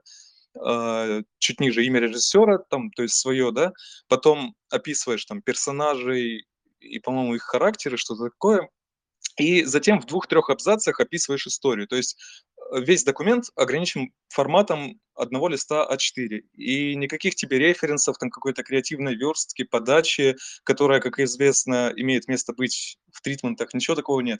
э, 0.55 1.23
чуть 1.39 1.59
ниже 1.59 1.83
имя 1.83 1.99
режиссера, 1.99 2.57
там, 2.57 2.91
то 2.91 3.03
есть 3.03 3.15
свое, 3.15 3.51
да, 3.51 3.73
потом 4.07 4.55
описываешь 4.69 5.25
там 5.25 5.41
персонажей 5.41 6.47
и, 6.79 6.99
по-моему, 6.99 7.35
их 7.35 7.43
характеры, 7.43 7.97
что-то 7.97 8.29
такое, 8.29 8.69
и 9.37 9.63
затем 9.63 9.99
в 9.99 10.05
двух-трех 10.05 10.49
абзацах 10.49 10.99
описываешь 10.99 11.47
историю. 11.47 11.87
То 11.87 11.95
есть 11.95 12.17
э, 12.71 12.81
весь 12.81 13.03
документ 13.03 13.45
ограничен 13.55 14.11
форматом 14.29 14.99
одного 15.15 15.47
листа 15.47 15.87
А4. 15.91 16.41
И 16.53 16.95
никаких 16.95 17.35
тебе 17.35 17.57
референсов, 17.59 18.17
там 18.17 18.29
какой-то 18.29 18.63
креативной 18.63 19.15
верстки, 19.15 19.63
подачи, 19.63 20.35
которая, 20.63 20.99
как 20.99 21.19
известно, 21.19 21.91
имеет 21.95 22.27
место 22.27 22.53
быть 22.53 22.97
в 23.11 23.21
тритментах, 23.21 23.73
ничего 23.73 23.95
такого 23.95 24.21
нет. 24.21 24.39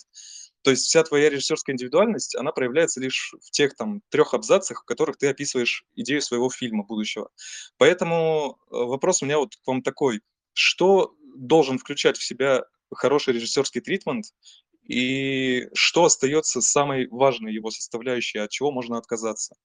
То 0.64 0.72
есть 0.72 0.86
вся 0.86 1.04
твоя 1.04 1.30
режиссерская 1.30 1.74
индивидуальность, 1.74 2.36
она 2.36 2.52
проявляется 2.52 3.02
лишь 3.02 3.34
в 3.42 3.52
тех 3.52 3.76
там 3.76 4.02
трех 4.10 4.34
абзацах, 4.34 4.82
в 4.82 4.86
которых 4.86 5.18
ты 5.18 5.28
описываешь 5.28 5.86
идею 5.96 6.22
своего 6.22 6.50
фильма 6.50 6.84
будущего. 6.84 7.30
Поэтому 7.78 8.58
э, 8.72 8.76
вопрос 8.76 9.22
у 9.22 9.26
меня 9.26 9.40
вот 9.40 9.56
к 9.56 9.68
вам 9.68 9.82
такой. 9.82 10.22
Что 10.54 11.16
должен 11.36 11.80
включать 11.80 12.18
в 12.18 12.24
себя 12.24 12.64
хороший 12.94 13.34
режиссерский 13.34 13.82
тритмент, 13.82 14.28
и 14.86 15.70
что 15.74 16.06
остается 16.06 16.62
самой 16.62 17.08
важной 17.08 17.54
его 17.54 17.72
составляющей, 17.72 18.40
от 18.40 18.50
чего 18.50 18.72
можно 18.72 18.98
отказаться? 18.98 19.56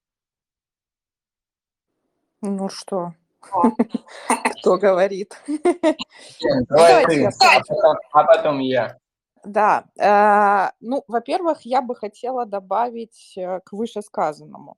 Ну 2.40 2.68
что, 2.68 3.14
кто 4.60 4.78
говорит? 4.78 5.40
Давай 6.68 7.04
ты, 7.06 7.30
а 8.12 8.25
потом 8.25 8.60
я. 8.60 8.96
Да, 9.44 9.84
э, 9.98 10.72
ну, 10.80 11.04
во-первых, 11.06 11.62
я 11.62 11.80
бы 11.80 11.94
хотела 11.94 12.44
добавить 12.44 13.34
э, 13.37 13.60
к 13.64 13.72
вышесказанному. 13.72 14.76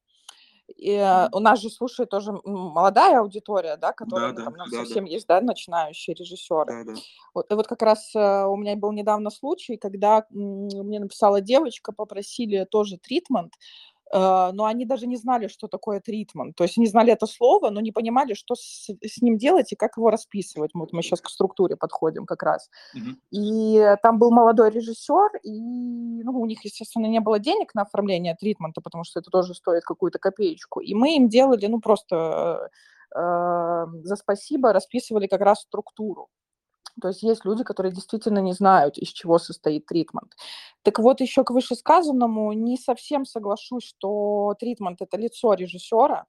И, 0.76 0.92
э, 0.92 1.28
у 1.32 1.40
нас 1.40 1.60
же 1.60 1.70
слушает 1.70 2.10
тоже 2.10 2.32
молодая 2.44 3.20
аудитория, 3.20 3.76
да, 3.76 3.92
которая 3.92 4.32
да, 4.32 4.44
там, 4.44 4.54
да, 4.54 4.64
совсем 4.78 5.04
да. 5.04 5.10
есть, 5.10 5.26
да, 5.26 5.40
начинающие 5.40 6.14
режиссеры. 6.14 6.84
Да, 6.84 6.92
да. 6.92 7.00
Вот, 7.34 7.50
и 7.50 7.54
вот 7.54 7.66
как 7.66 7.82
раз 7.82 8.14
у 8.14 8.56
меня 8.56 8.76
был 8.76 8.92
недавно 8.92 9.30
случай, 9.30 9.76
когда 9.76 10.26
мне 10.30 11.00
написала 11.00 11.40
девочка, 11.40 11.92
попросили 11.92 12.64
тоже 12.64 12.98
тритмент, 12.98 13.54
Э, 13.54 13.89
но 14.12 14.64
они 14.64 14.84
даже 14.84 15.06
не 15.06 15.16
знали, 15.16 15.46
что 15.46 15.68
такое 15.68 16.00
тритмент. 16.00 16.56
То 16.56 16.64
есть 16.64 16.76
они 16.78 16.86
знали 16.86 17.12
это 17.12 17.26
слово, 17.26 17.70
но 17.70 17.80
не 17.80 17.92
понимали, 17.92 18.34
что 18.34 18.54
с, 18.54 18.88
с 18.88 19.22
ним 19.22 19.38
делать 19.38 19.72
и 19.72 19.76
как 19.76 19.96
его 19.96 20.10
расписывать. 20.10 20.72
Вот 20.74 20.92
мы 20.92 21.02
сейчас 21.02 21.20
к 21.20 21.28
структуре 21.28 21.76
подходим 21.76 22.26
как 22.26 22.42
раз. 22.42 22.68
Mm-hmm. 22.96 23.14
И 23.30 23.96
там 24.02 24.18
был 24.18 24.32
молодой 24.32 24.70
режиссер, 24.70 25.36
и 25.44 26.22
ну, 26.24 26.40
у 26.40 26.46
них, 26.46 26.64
естественно, 26.64 27.06
не 27.06 27.20
было 27.20 27.38
денег 27.38 27.74
на 27.74 27.82
оформление 27.82 28.34
тритмента, 28.34 28.80
потому 28.80 29.04
что 29.04 29.20
это 29.20 29.30
тоже 29.30 29.54
стоит 29.54 29.84
какую-то 29.84 30.18
копеечку. 30.18 30.80
И 30.80 30.94
мы 30.94 31.16
им 31.16 31.28
делали, 31.28 31.66
ну, 31.66 31.80
просто 31.80 32.68
э, 33.14 33.20
э 33.20 33.86
за 34.02 34.16
спасибо 34.16 34.72
расписывали 34.72 35.26
как 35.26 35.40
раз 35.40 35.60
структуру. 35.60 36.28
То 37.00 37.08
есть 37.08 37.22
есть 37.22 37.44
люди, 37.44 37.64
которые 37.64 37.92
действительно 37.92 38.38
не 38.38 38.52
знают, 38.52 38.98
из 38.98 39.08
чего 39.08 39.38
состоит 39.38 39.86
тритмент. 39.86 40.34
Так 40.82 40.98
вот, 40.98 41.20
еще 41.20 41.44
к 41.44 41.50
вышесказанному 41.50 42.52
не 42.52 42.76
совсем 42.76 43.24
соглашусь, 43.24 43.84
что 43.84 44.54
тритмент– 44.58 45.00
это 45.02 45.16
лицо 45.16 45.54
режиссера. 45.54 46.26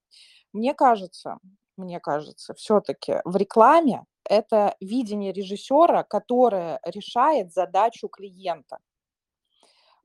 Мне 0.54 0.74
кажется, 0.74 1.38
мне 1.78 2.00
кажется, 2.00 2.54
все-таки 2.54 3.22
в 3.26 3.36
рекламе 3.36 4.06
это 4.30 4.76
видение 4.80 5.34
режиссера, 5.34 6.04
которое 6.04 6.80
решает 6.86 7.54
задачу 7.54 8.08
клиента. 8.08 8.78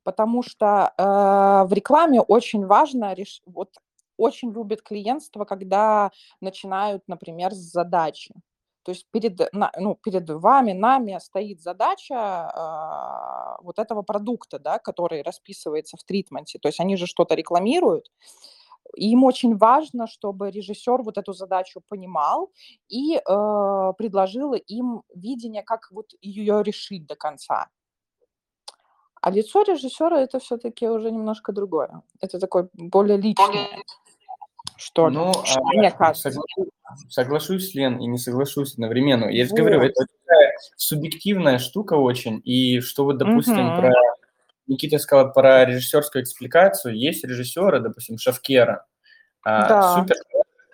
Потому 0.03 0.43
что 0.43 0.93
э, 0.97 1.03
в 1.69 1.73
рекламе 1.73 2.21
очень 2.21 2.65
важно, 2.65 3.13
реш... 3.13 3.43
вот 3.45 3.75
очень 4.17 4.53
любит 4.53 4.83
клиентство, 4.83 5.45
когда 5.45 6.11
начинают, 6.41 7.03
например, 7.07 7.53
с 7.53 7.59
задачи. 7.59 8.35
То 8.87 8.93
есть 8.93 9.07
перед, 9.11 9.41
ну, 9.53 9.97
перед 9.97 10.31
вами, 10.31 10.73
нами 10.73 11.19
стоит 11.21 11.61
задача 11.61 12.15
э, 12.15 13.65
вот 13.65 13.81
этого 13.81 14.03
продукта, 14.03 14.61
да, 14.61 14.79
который 14.79 15.23
расписывается 15.23 15.97
в 15.97 16.05
тритменте. 16.05 16.61
То 16.61 16.69
есть 16.69 16.79
они 16.79 16.97
же 16.97 17.07
что-то 17.07 17.35
рекламируют. 17.35 18.13
И 18.95 19.11
им 19.11 19.25
очень 19.25 19.57
важно, 19.57 20.07
чтобы 20.07 20.53
режиссер 20.53 21.03
вот 21.03 21.19
эту 21.19 21.33
задачу 21.33 21.83
понимал 21.89 22.53
и 22.89 23.17
э, 23.17 23.93
предложил 23.99 24.55
им 24.55 25.03
видение, 25.13 25.65
как 25.65 25.89
вот 25.91 26.13
ее 26.21 26.63
решить 26.63 27.07
до 27.07 27.17
конца. 27.17 27.67
А 29.21 29.33
лицо 29.33 29.63
режиссера 29.63 30.21
это 30.21 30.39
все-таки 30.39 30.89
уже 30.89 31.11
немножко 31.11 31.51
другое. 31.53 32.03
Это 32.21 32.39
такое 32.39 32.69
более 32.75 33.17
личное 33.17 33.67
что 34.77 35.11
ну, 35.11 35.33
а, 35.33 35.61
мне 35.75 35.91
кажется. 35.91 36.31
Соглашусь, 36.31 36.73
соглашусь, 37.09 37.75
Лен, 37.75 37.99
и 37.99 38.07
не 38.07 38.19
соглашусь 38.19 38.75
одновременно. 38.75 39.27
Я 39.27 39.45
же 39.45 39.51
вот. 39.51 39.59
говорю, 39.59 39.83
это 39.83 40.07
такая 40.25 40.53
субъективная 40.77 41.59
штука 41.59 41.95
очень, 41.95 42.41
и 42.45 42.81
что 42.81 43.05
вот, 43.05 43.19
допустим, 43.19 43.73
угу. 43.73 43.81
про... 43.81 43.93
Никита 44.67 44.99
сказал 44.99 45.33
про 45.33 45.65
режиссерскую 45.65 46.25
экспликацию. 46.25 46.97
Есть 46.97 47.25
режиссеры, 47.25 47.81
допустим, 47.81 48.19
Шавкера, 48.19 48.85
а, 49.45 49.69
да. 49.69 49.95
супер, 49.95 50.17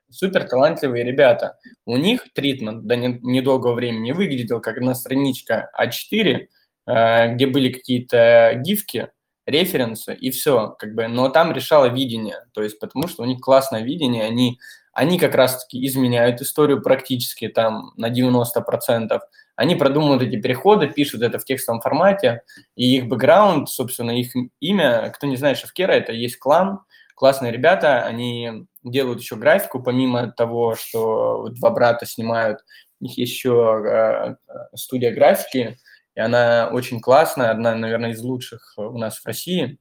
супер 0.08 0.48
талантливые 0.48 1.04
ребята. 1.04 1.58
У 1.84 1.96
них 1.96 2.32
тритмент 2.32 2.86
до 2.86 2.96
недолгого 2.96 3.74
времени 3.74 4.12
выглядел 4.12 4.60
как 4.60 4.78
на 4.78 4.94
страничка 4.94 5.70
А4, 5.78 6.46
э, 6.86 7.34
где 7.34 7.46
были 7.46 7.72
какие-то 7.72 8.54
гифки, 8.56 9.10
референсы 9.46 10.14
и 10.14 10.30
все, 10.30 10.74
как 10.78 10.94
бы, 10.94 11.08
но 11.08 11.28
там 11.28 11.52
решало 11.52 11.86
видение, 11.86 12.44
то 12.52 12.62
есть 12.62 12.78
потому 12.78 13.08
что 13.08 13.22
у 13.22 13.26
них 13.26 13.40
классное 13.40 13.82
видение, 13.82 14.24
они, 14.24 14.60
они 14.92 15.18
как 15.18 15.34
раз-таки 15.34 15.84
изменяют 15.86 16.40
историю 16.40 16.80
практически 16.80 17.48
там 17.48 17.92
на 17.96 18.10
90%, 18.10 19.20
они 19.56 19.74
продумывают 19.74 20.22
эти 20.22 20.40
переходы, 20.40 20.88
пишут 20.88 21.22
это 21.22 21.38
в 21.38 21.44
текстовом 21.44 21.80
формате, 21.80 22.42
и 22.76 22.96
их 22.96 23.06
бэкграунд, 23.06 23.68
собственно, 23.68 24.12
их 24.12 24.32
имя, 24.60 25.10
кто 25.14 25.26
не 25.26 25.36
знает 25.36 25.58
Шавкера, 25.58 25.92
это 25.92 26.12
есть 26.12 26.38
клан, 26.38 26.80
классные 27.14 27.52
ребята, 27.52 28.02
они 28.02 28.66
делают 28.82 29.20
еще 29.20 29.36
графику, 29.36 29.82
помимо 29.82 30.30
того, 30.32 30.74
что 30.74 31.48
два 31.50 31.70
брата 31.70 32.06
снимают, 32.06 32.60
у 33.00 33.04
них 33.04 33.18
есть 33.18 33.32
еще 33.32 33.82
э, 33.84 34.36
студия 34.74 35.12
графики, 35.12 35.78
и 36.14 36.20
она 36.20 36.70
очень 36.72 37.00
классная, 37.00 37.50
одна, 37.50 37.74
наверное, 37.74 38.10
из 38.10 38.22
лучших 38.22 38.74
у 38.76 38.98
нас 38.98 39.18
в 39.18 39.26
России. 39.26 39.78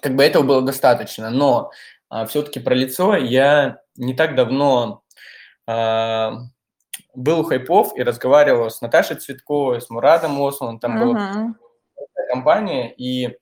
Как 0.00 0.16
бы 0.16 0.24
этого 0.24 0.42
было 0.42 0.62
достаточно, 0.62 1.30
но 1.30 1.70
а, 2.08 2.26
все-таки 2.26 2.60
про 2.60 2.74
лицо 2.74 3.16
я 3.16 3.78
не 3.96 4.14
так 4.14 4.34
давно 4.34 5.02
а, 5.66 6.32
был 7.14 7.40
у 7.40 7.44
хайпов 7.44 7.96
и 7.96 8.02
разговаривал 8.02 8.70
с 8.70 8.80
Наташей 8.80 9.16
Цветковой, 9.16 9.80
с 9.80 9.90
Мурадом 9.90 10.40
Ослом, 10.40 10.78
там 10.78 10.96
uh-huh. 10.96 11.06
была 11.06 11.54
компания, 12.28 12.92
и 12.92 13.36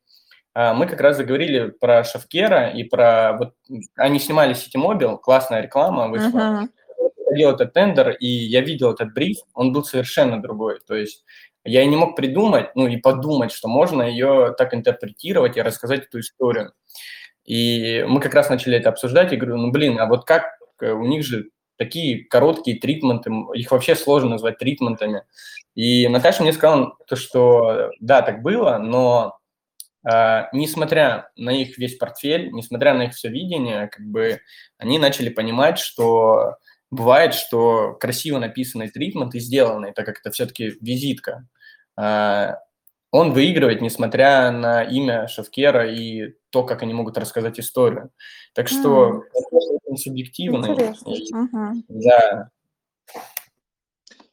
а, 0.55 0.75
мы 0.75 0.87
как 0.87 1.01
раз 1.01 1.17
заговорили 1.17 1.71
про 1.71 2.05
Шавкера 2.05 2.71
и 2.71 2.85
про... 2.85 3.37
Вот, 3.39 3.55
они 3.97 4.19
снимали 4.19 4.55
Ситимобил, 4.55 5.19
классная 5.19 5.63
реклама 5.63 6.09
вышла. 6.09 6.69
Uh-huh. 6.69 7.37
делал 7.37 7.55
этот 7.55 7.73
тендер, 7.73 8.11
и 8.11 8.27
я 8.27 8.61
видел 8.61 8.93
этот 8.93 9.15
бриф, 9.15 9.39
он 9.55 9.73
был 9.73 9.85
совершенно 9.85 10.43
другой. 10.43 10.81
То 10.87 10.95
есть 10.95 11.25
я 11.65 11.83
и 11.83 11.87
не 11.87 11.97
мог 11.97 12.17
придумать, 12.17 12.75
ну 12.75 12.87
и 12.87 12.97
подумать, 12.97 13.53
что 13.53 13.69
можно 13.69 14.03
ее 14.03 14.55
так 14.57 14.75
интерпретировать 14.75 15.57
и 15.57 15.63
рассказать 15.63 16.07
эту 16.07 16.21
историю. 16.21 16.73
И 17.45 18.05
мы 18.09 18.21
как 18.21 18.35
раз 18.35 18.49
начали 18.49 18.77
это 18.77 18.91
обсуждать, 18.91 19.33
и 19.33 19.37
говорю, 19.37 19.57
ну 19.57 19.71
блин, 19.71 19.99
а 19.99 20.07
вот 20.07 20.25
как 20.25 20.45
э, 20.81 20.91
у 20.93 21.05
них 21.05 21.25
же 21.25 21.51
такие 21.77 22.25
короткие 22.25 22.79
тритменты, 22.79 23.31
их 23.55 23.71
вообще 23.71 23.95
сложно 23.95 24.31
назвать 24.31 24.59
тритментами. 24.59 25.25
И 25.75 26.07
Наташа 26.09 26.43
мне 26.43 26.53
сказала, 26.53 26.95
то, 27.07 27.17
что 27.17 27.91
да, 28.01 28.23
так 28.23 28.43
было, 28.43 28.79
но 28.79 29.39
э, 30.09 30.43
несмотря 30.53 31.31
на 31.37 31.51
их 31.51 31.79
весь 31.79 31.97
портфель, 31.97 32.51
несмотря 32.53 32.95
на 32.95 33.05
их 33.05 33.15
все 33.15 33.29
видение, 33.29 33.89
как 33.89 34.05
бы 34.05 34.41
они 34.77 34.99
начали 34.99 35.31
понимать, 35.31 35.79
что 35.79 36.57
бывает, 36.91 37.35
что 37.35 37.95
красиво 37.95 38.39
написанный 38.39 38.89
тритмент 38.89 39.35
и 39.35 39.41
сделанный, 39.41 39.93
так 39.93 40.07
как 40.07 40.19
это 40.21 40.31
все-таки 40.31 40.77
визитка, 40.81 41.47
а, 41.97 42.59
он 43.13 43.33
выигрывает, 43.33 43.81
несмотря 43.81 44.51
на 44.53 44.83
имя 44.83 45.27
Шевкера 45.27 45.93
и 45.93 46.35
то, 46.51 46.65
как 46.65 46.83
они 46.83 46.95
могут 46.95 47.19
рассказать 47.19 47.59
историю. 47.59 48.11
Так 48.55 48.69
что 48.69 49.09
mm. 49.09 49.23
это 49.33 49.97
субъективно. 49.97 50.67
Интересно. 50.67 51.11
И, 51.11 51.35
угу. 51.35 51.85
Да. 51.89 52.51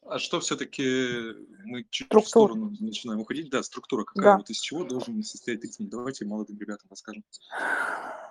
А 0.06 0.18
что 0.18 0.40
все-таки 0.40 1.34
мы 1.64 1.84
чуть 1.90 2.06
Структура. 2.06 2.48
в 2.48 2.52
сторону 2.52 2.76
начинаем 2.80 3.20
уходить? 3.20 3.50
Да, 3.50 3.62
структура 3.62 4.04
какая? 4.04 4.24
Да. 4.24 4.36
Вот 4.38 4.48
из 4.48 4.60
чего 4.60 4.84
должен 4.84 5.22
состоять 5.22 5.60
тритмент? 5.60 5.90
Давайте 5.90 6.24
молодым 6.24 6.58
ребятам 6.58 6.86
расскажем. 6.88 7.24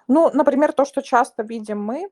Ну, 0.07 0.31
например, 0.33 0.71
то, 0.71 0.85
что 0.85 1.01
часто 1.01 1.43
видим 1.43 1.79
мы, 1.81 2.09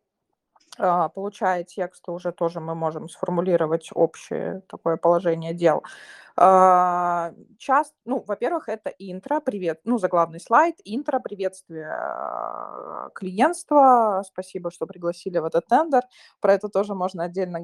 получая 0.78 1.64
тексты, 1.64 2.12
уже 2.12 2.32
тоже 2.32 2.60
мы 2.60 2.76
можем 2.76 3.10
сформулировать 3.10 3.90
общее 3.94 4.62
такое 4.68 4.98
положение 4.98 5.54
дел. 5.54 5.84
А, 6.38 7.32
часто, 7.58 7.96
ну, 8.04 8.22
во-первых, 8.28 8.68
это 8.68 8.90
интро, 9.00 9.40
привет, 9.40 9.80
ну, 9.86 9.98
заглавный 9.98 10.42
слайд, 10.42 10.76
интро, 10.84 11.20
приветствие 11.20 11.88
а, 11.90 13.10
клиентства, 13.16 14.22
спасибо, 14.28 14.70
что 14.70 14.86
пригласили 14.86 15.38
в 15.38 15.46
этот 15.46 15.66
тендер, 15.68 16.04
про 16.42 16.54
это 16.54 16.68
тоже 16.68 16.94
можно 16.94 17.24
отдельно 17.24 17.64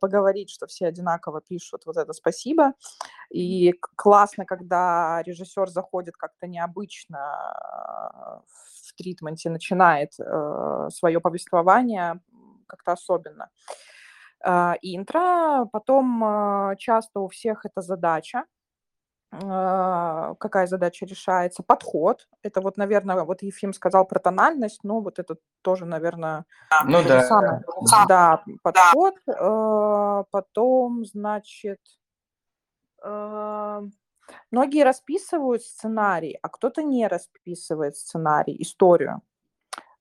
поговорить, 0.00 0.48
что 0.48 0.66
все 0.66 0.86
одинаково 0.86 1.42
пишут 1.42 1.82
вот 1.84 1.98
это 1.98 2.14
спасибо, 2.14 2.72
и 3.28 3.74
классно, 3.96 4.46
когда 4.46 5.22
режиссер 5.22 5.68
заходит 5.68 6.16
как-то 6.16 6.46
необычно 6.46 7.18
в 8.86 8.94
тритменте, 8.96 9.50
начинает 9.50 10.14
свое 10.14 11.20
повествование 11.20 12.20
как-то 12.70 12.92
особенно. 12.92 13.50
А, 14.42 14.76
интро, 14.80 15.66
потом 15.66 16.24
а, 16.24 16.76
часто 16.76 17.20
у 17.20 17.28
всех 17.28 17.66
это 17.66 17.82
задача, 17.82 18.44
а, 19.32 20.34
какая 20.36 20.66
задача 20.66 21.04
решается, 21.04 21.62
подход. 21.62 22.26
Это 22.42 22.62
вот, 22.62 22.78
наверное, 22.78 23.22
вот 23.24 23.42
Ефим 23.42 23.74
сказал 23.74 24.06
про 24.06 24.18
тональность, 24.18 24.80
но 24.82 25.00
вот 25.00 25.18
это 25.18 25.36
тоже, 25.60 25.84
наверное, 25.84 26.46
ну, 26.86 27.02
да. 27.06 27.22
самое. 27.22 27.62
Да, 28.08 28.42
подход. 28.62 29.14
Потом, 30.30 31.04
значит, 31.04 31.80
многие 33.02 34.84
расписывают 34.84 35.62
сценарий, 35.62 36.38
а 36.40 36.48
кто-то 36.48 36.82
не 36.82 37.06
расписывает 37.06 37.96
сценарий, 37.96 38.56
историю. 38.62 39.20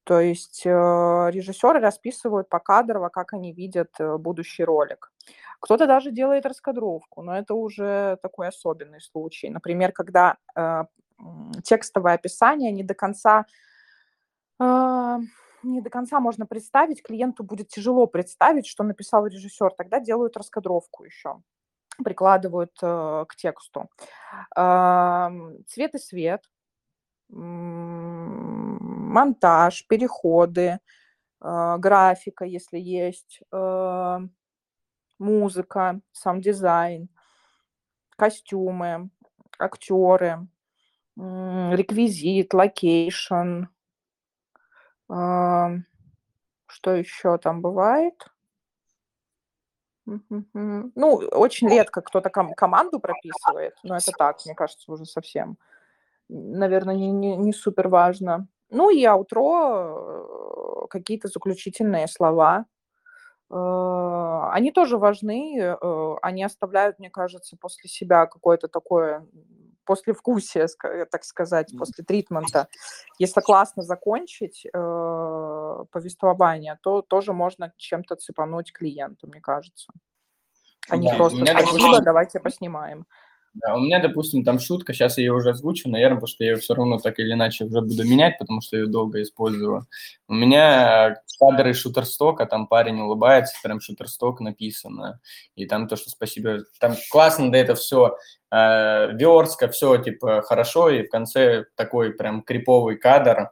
То 0.09 0.19
есть 0.21 0.65
э, 0.65 0.69
режиссеры 0.71 1.79
расписывают 1.79 2.49
покадрово, 2.49 3.09
как 3.09 3.33
они 3.33 3.53
видят 3.53 3.91
э, 3.99 4.17
будущий 4.17 4.63
ролик. 4.63 5.11
Кто-то 5.59 5.85
даже 5.85 6.09
делает 6.09 6.47
раскадровку, 6.47 7.21
но 7.21 7.37
это 7.37 7.53
уже 7.53 8.17
такой 8.23 8.47
особенный 8.47 9.01
случай. 9.01 9.51
Например, 9.51 9.91
когда 9.91 10.37
э, 10.55 10.85
текстовое 11.63 12.15
описание 12.15 12.71
не 12.71 12.83
до 12.83 12.95
конца 12.95 13.45
э, 14.59 15.17
не 15.61 15.81
до 15.81 15.91
конца 15.91 16.19
можно 16.19 16.47
представить, 16.47 17.03
клиенту 17.03 17.43
будет 17.43 17.67
тяжело 17.67 18.07
представить, 18.07 18.65
что 18.65 18.83
написал 18.83 19.27
режиссер, 19.27 19.75
тогда 19.77 19.99
делают 19.99 20.37
раскадровку 20.37 21.03
еще 21.03 21.39
прикладывают 22.03 22.71
э, 22.81 23.25
к 23.27 23.35
тексту. 23.35 23.89
Э, 24.57 25.29
цвет 25.67 25.93
и 25.93 25.99
свет 25.99 26.49
монтаж, 29.09 29.85
переходы, 29.87 30.79
э, 31.41 31.75
графика, 31.77 32.45
если 32.45 32.77
есть, 32.77 33.41
э, 33.51 34.19
музыка, 35.17 35.99
сам 36.11 36.41
дизайн, 36.41 37.09
костюмы, 38.15 39.09
актеры, 39.57 40.47
реквизит, 41.17 42.53
location. 42.53 43.65
Э, 45.09 45.67
что 46.67 46.93
еще 46.93 47.37
там 47.37 47.61
бывает? 47.61 48.25
Ну, 50.95 51.15
очень 51.15 51.69
редко 51.69 52.01
кто-то 52.01 52.29
ком- 52.29 52.53
команду 52.53 52.99
прописывает, 52.99 53.75
но 53.83 53.97
это 53.97 54.11
так, 54.11 54.37
мне 54.45 54.55
кажется, 54.55 54.91
уже 54.91 55.05
совсем, 55.05 55.57
наверное, 56.29 56.95
не, 56.95 57.11
не, 57.11 57.35
не 57.37 57.53
супер 57.53 57.89
важно. 57.89 58.47
Ну 58.69 58.89
и 58.89 59.03
аутро, 59.03 60.83
э, 60.83 60.87
какие-то 60.89 61.27
заключительные 61.27 62.07
слова. 62.07 62.65
Э, 63.49 64.49
они 64.51 64.71
тоже 64.71 64.97
важны, 64.97 65.59
э, 65.59 66.15
они 66.21 66.43
оставляют, 66.43 66.99
мне 66.99 67.09
кажется, 67.09 67.57
после 67.59 67.89
себя 67.89 68.27
какое-то 68.27 68.67
такое 68.67 69.25
послевкусие, 69.85 70.67
так 71.11 71.23
сказать, 71.23 71.75
после 71.75 72.03
тритмента. 72.03 72.67
Если 73.17 73.41
классно 73.41 73.81
закончить 73.81 74.67
повествование, 74.71 76.77
то 76.83 77.01
тоже 77.01 77.33
можно 77.33 77.73
чем-то 77.75 78.15
цепануть 78.17 78.71
клиенту, 78.71 79.25
мне 79.25 79.41
кажется. 79.41 79.91
Они 80.89 81.09
да, 81.09 81.15
просто 81.15 81.43
спасибо, 81.43 82.01
давайте 82.01 82.39
поснимаем. 82.39 83.07
Да, 83.55 83.75
у 83.75 83.79
меня, 83.79 83.99
допустим, 83.99 84.43
там 84.43 84.59
шутка, 84.59 84.93
сейчас 84.93 85.17
я 85.17 85.23
ее 85.25 85.33
уже 85.33 85.49
озвучу, 85.49 85.89
наверное, 85.89 86.15
потому 86.17 86.27
что 86.27 86.43
я 86.43 86.51
ее 86.51 86.57
все 86.57 86.75
равно 86.75 86.97
так 86.99 87.17
или 87.19 87.33
иначе 87.33 87.65
уже 87.65 87.81
буду 87.81 88.03
менять, 88.05 88.37
потому 88.37 88.61
что 88.61 88.77
ее 88.77 88.85
долго 88.87 89.21
использую. 89.21 89.87
У 90.27 90.33
меня 90.33 91.15
кадры 91.39 91.73
шутерстока, 91.73 92.45
там 92.45 92.67
парень 92.67 92.99
улыбается, 93.01 93.55
прям 93.63 93.79
шутерсток 93.81 94.39
написано, 94.39 95.19
и 95.55 95.65
там 95.65 95.87
то, 95.87 95.95
что 95.95 96.09
спасибо, 96.11 96.59
там 96.79 96.93
классно, 97.11 97.51
да 97.51 97.57
это 97.57 97.73
все 97.75 98.17
э, 98.51 99.13
верстка, 99.13 99.67
все 99.69 99.97
типа 99.97 100.41
хорошо, 100.43 100.89
и 100.89 101.03
в 101.03 101.09
конце 101.09 101.65
такой 101.75 102.13
прям 102.13 102.43
криповый 102.43 102.97
кадр, 102.97 103.51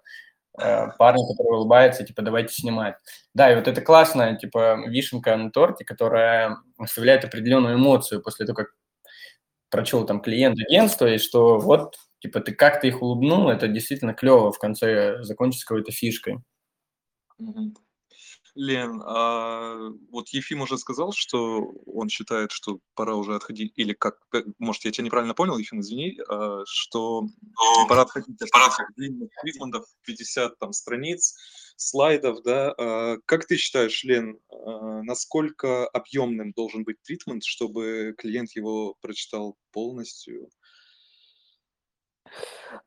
э, 0.60 0.88
парень, 0.98 1.26
который 1.38 1.58
улыбается, 1.58 2.04
типа, 2.04 2.22
давайте 2.22 2.54
снимать. 2.54 2.96
Да, 3.34 3.52
и 3.52 3.56
вот 3.56 3.68
это 3.68 3.82
классная, 3.82 4.36
типа, 4.36 4.80
вишенка 4.88 5.36
на 5.38 5.52
торте, 5.52 5.86
которая 5.86 6.58
оставляет 6.78 7.26
определенную 7.26 7.76
эмоцию 7.76 8.22
после 8.22 8.46
того, 8.46 8.56
как 8.58 8.68
прочел 9.70 10.06
там 10.06 10.22
клиент 10.22 10.58
агентства, 10.60 11.08
и 11.14 11.18
что 11.18 11.60
вот, 11.60 11.96
типа, 12.20 12.40
ты 12.42 12.54
как-то 12.54 12.88
их 12.88 13.02
улыбнул, 13.02 13.50
это 13.50 13.68
действительно 13.68 14.14
клево 14.14 14.52
в 14.52 14.60
конце 14.60 15.24
закончить 15.24 15.64
какой-то 15.66 15.92
фишкой. 15.92 16.40
Лен, 18.58 19.02
а 19.06 19.92
вот 20.12 20.30
Ефим 20.30 20.62
уже 20.62 20.78
сказал, 20.80 21.14
что 21.14 21.74
он 21.86 22.10
считает, 22.10 22.52
что 22.52 22.80
пора 22.96 23.16
уже 23.16 23.36
отходить, 23.36 23.72
или 23.76 23.94
как, 23.94 24.18
э, 24.34 24.44
может, 24.58 24.84
я 24.86 24.92
тебя 24.92 25.06
неправильно 25.06 25.36
понял, 25.36 25.58
Ефим, 25.58 25.80
извини, 25.82 26.20
а, 26.28 26.64
что 26.66 27.28
пора 27.88 28.02
отходить 28.02 28.42
от 28.42 28.48
этих 28.48 28.96
длинных 28.96 29.30
тритментов, 29.42 29.86
50 30.06 30.58
там 30.58 30.74
страниц, 30.74 31.36
слайдов, 31.76 32.42
да. 32.42 32.74
А 32.78 33.18
как 33.26 33.46
ты 33.46 33.58
считаешь, 33.58 34.04
Лен, 34.04 34.40
а, 34.50 35.04
насколько 35.04 35.88
объемным 35.88 36.52
должен 36.52 36.84
быть 36.84 36.98
тритмент, 37.04 37.44
чтобы 37.44 38.16
клиент 38.18 38.52
его 38.56 38.96
прочитал 39.02 39.56
полностью? 39.72 40.50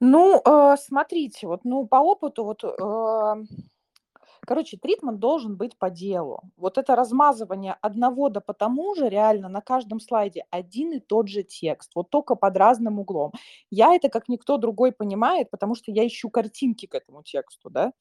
Ну, 0.00 0.42
смотрите, 0.76 1.46
вот, 1.46 1.64
ну, 1.64 1.86
по 1.86 1.96
опыту, 1.96 2.44
вот, 2.44 2.62
короче, 4.46 4.76
тритмент 4.76 5.18
должен 5.18 5.56
быть 5.56 5.76
по 5.78 5.90
делу. 5.90 6.42
Вот 6.56 6.78
это 6.78 6.96
размазывание 6.96 7.76
одного 7.80 8.28
да 8.28 8.40
по 8.40 8.54
тому 8.54 8.94
же, 8.94 9.08
реально 9.08 9.48
на 9.48 9.60
каждом 9.60 10.00
слайде 10.00 10.44
один 10.50 10.92
и 10.92 11.00
тот 11.00 11.28
же 11.28 11.42
текст, 11.42 11.92
вот 11.94 12.10
только 12.10 12.34
под 12.34 12.56
разным 12.56 12.98
углом. 12.98 13.32
Я 13.70 13.94
это 13.94 14.08
как 14.08 14.28
никто 14.28 14.56
другой 14.56 14.92
понимает, 14.92 15.50
потому 15.50 15.74
что 15.74 15.92
я 15.92 16.06
ищу 16.06 16.30
картинки 16.30 16.86
к 16.86 16.94
этому 16.94 17.22
тексту, 17.22 17.70
да, 17.70 17.92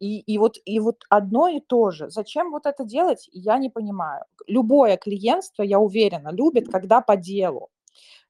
и, 0.00 0.20
и, 0.20 0.38
вот, 0.38 0.58
и 0.64 0.80
вот 0.80 1.04
одно 1.08 1.48
и 1.48 1.60
то 1.60 1.90
же. 1.90 2.10
Зачем 2.10 2.50
вот 2.50 2.66
это 2.66 2.84
делать, 2.84 3.28
я 3.32 3.58
не 3.58 3.70
понимаю. 3.70 4.24
Любое 4.46 4.96
клиентство, 4.96 5.62
я 5.62 5.78
уверена, 5.78 6.30
любит, 6.30 6.68
когда 6.70 7.00
по 7.00 7.16
делу. 7.16 7.70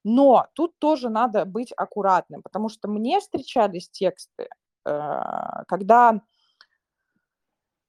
Но 0.05 0.46
тут 0.55 0.79
тоже 0.79 1.09
надо 1.09 1.44
быть 1.44 1.72
аккуратным, 1.77 2.42
потому 2.42 2.68
что 2.68 2.88
мне 2.88 3.20
встречались 3.20 3.88
тексты, 3.88 4.48
э, 4.85 5.11
когда 5.68 6.20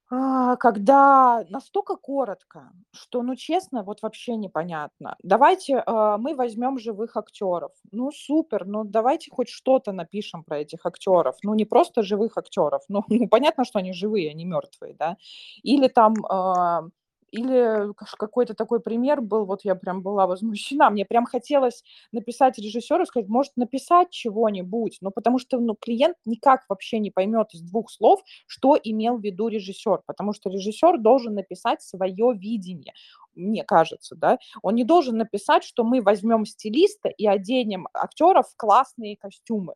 когда 0.09 1.45
настолько 1.49 1.95
коротко, 1.95 2.71
что, 2.91 3.23
ну, 3.23 3.35
честно, 3.35 3.83
вот 3.83 4.01
вообще 4.01 4.35
непонятно. 4.35 5.15
Давайте 5.23 5.83
э, 5.85 6.17
мы 6.19 6.35
возьмем 6.35 6.77
живых 6.77 7.17
актеров. 7.17 7.71
Ну, 7.91 8.11
супер, 8.11 8.65
ну, 8.65 8.83
давайте 8.83 9.31
хоть 9.31 9.49
что-то 9.49 9.91
напишем 9.91 10.43
про 10.43 10.59
этих 10.59 10.85
актеров. 10.85 11.35
Ну, 11.43 11.55
не 11.55 11.65
просто 11.65 12.03
живых 12.03 12.37
актеров. 12.37 12.83
Ну, 12.89 13.03
ну 13.07 13.27
понятно, 13.27 13.65
что 13.65 13.79
они 13.79 13.93
живые, 13.93 14.31
они 14.31 14.45
мертвые, 14.45 14.93
да. 14.93 15.17
Или 15.63 15.87
там 15.87 16.13
э, 16.25 16.89
или 17.33 17.91
какой-то 17.95 18.53
такой 18.53 18.79
пример 18.79 19.19
был, 19.19 19.45
вот 19.45 19.65
я 19.65 19.73
прям 19.73 20.03
была 20.03 20.27
возмущена, 20.27 20.91
мне 20.91 21.03
прям 21.03 21.25
хотелось 21.25 21.83
написать 22.11 22.59
режиссеру, 22.59 23.07
сказать, 23.07 23.27
может 23.27 23.57
написать 23.57 24.11
чего-нибудь, 24.11 24.99
ну 25.01 25.09
потому 25.09 25.39
что 25.39 25.59
ну, 25.59 25.75
клиент 25.75 26.15
никак 26.25 26.63
вообще 26.69 26.99
не 26.99 27.09
поймет 27.09 27.53
из 27.53 27.61
двух 27.61 27.89
слов, 27.89 28.21
что 28.45 28.77
имел 28.81 29.17
в 29.17 29.23
виду 29.23 29.47
режиссер, 29.47 30.03
потому 30.05 30.33
что 30.33 30.51
режиссер 30.51 30.99
должен 30.99 31.33
написать 31.33 31.81
свое 31.81 32.33
видение, 32.35 32.93
мне 33.33 33.63
кажется, 33.63 34.15
да, 34.15 34.37
он 34.61 34.75
не 34.75 34.83
должен 34.83 35.17
написать, 35.17 35.63
что 35.63 35.83
мы 35.83 36.03
возьмем 36.03 36.45
стилиста 36.45 37.09
и 37.09 37.25
оденем 37.25 37.87
актеров 37.95 38.47
в 38.47 38.55
классные 38.55 39.17
костюмы. 39.17 39.73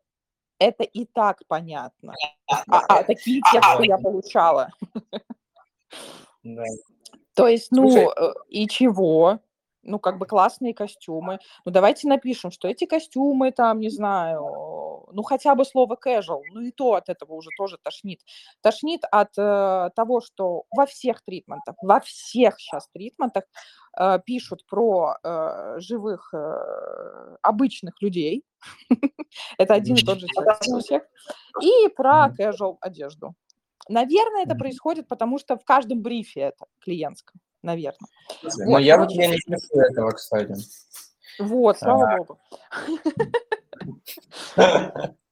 Это 0.60 0.84
и 0.84 1.06
так 1.06 1.40
понятно. 1.48 2.14
А, 2.46 2.80
а 2.88 3.02
такие 3.02 3.40
тексты 3.52 3.86
я 3.86 3.98
получала. 3.98 4.70
Да. 6.44 6.64
То 7.38 7.46
есть, 7.46 7.70
ну, 7.70 7.88
Слушай, 7.88 8.08
э, 8.16 8.32
и 8.48 8.66
чего? 8.66 9.38
Ну, 9.84 10.00
как 10.00 10.18
бы 10.18 10.26
классные 10.26 10.74
костюмы. 10.74 11.38
Ну, 11.64 11.70
давайте 11.70 12.08
напишем, 12.08 12.50
что 12.50 12.66
эти 12.66 12.84
костюмы 12.84 13.52
там, 13.52 13.78
не 13.78 13.90
знаю, 13.90 15.06
ну, 15.12 15.22
хотя 15.22 15.54
бы 15.54 15.64
слово 15.64 15.96
casual, 16.04 16.42
ну, 16.52 16.62
и 16.62 16.72
то 16.72 16.94
от 16.94 17.08
этого 17.08 17.34
уже 17.34 17.50
тоже 17.56 17.78
тошнит. 17.80 18.20
Тошнит 18.60 19.04
от 19.12 19.38
э, 19.38 19.90
того, 19.94 20.20
что 20.20 20.64
во 20.76 20.84
всех 20.86 21.22
тритментах, 21.22 21.76
во 21.80 22.00
всех 22.00 22.58
сейчас 22.58 22.88
тритментах 22.88 23.44
э, 23.96 24.18
пишут 24.26 24.66
про 24.66 25.14
э, 25.22 25.76
живых 25.78 26.34
э, 26.34 27.36
обычных 27.42 28.02
людей. 28.02 28.44
Это 29.58 29.74
один 29.74 29.94
и 29.94 30.02
тот 30.02 30.18
же 30.18 30.26
текст 30.26 30.68
у 30.74 30.80
всех. 30.80 31.02
И 31.62 31.88
про 31.88 32.34
casual 32.36 32.78
одежду. 32.80 33.36
Наверное, 33.88 34.44
это 34.44 34.54
происходит, 34.54 35.08
потому 35.08 35.38
что 35.38 35.56
в 35.56 35.64
каждом 35.64 36.02
брифе 36.02 36.40
это 36.40 36.66
клиентском, 36.80 37.40
наверное. 37.62 38.08
Но 38.42 38.72
Вот, 38.72 38.78
я 38.78 38.98
вот 38.98 39.10
я 39.12 39.26
не 39.28 39.36
пишу 39.38 39.80
этого, 39.80 40.10
кстати. 40.10 40.54
вот, 41.38 41.78
слава 41.78 42.16
богу. 42.18 42.38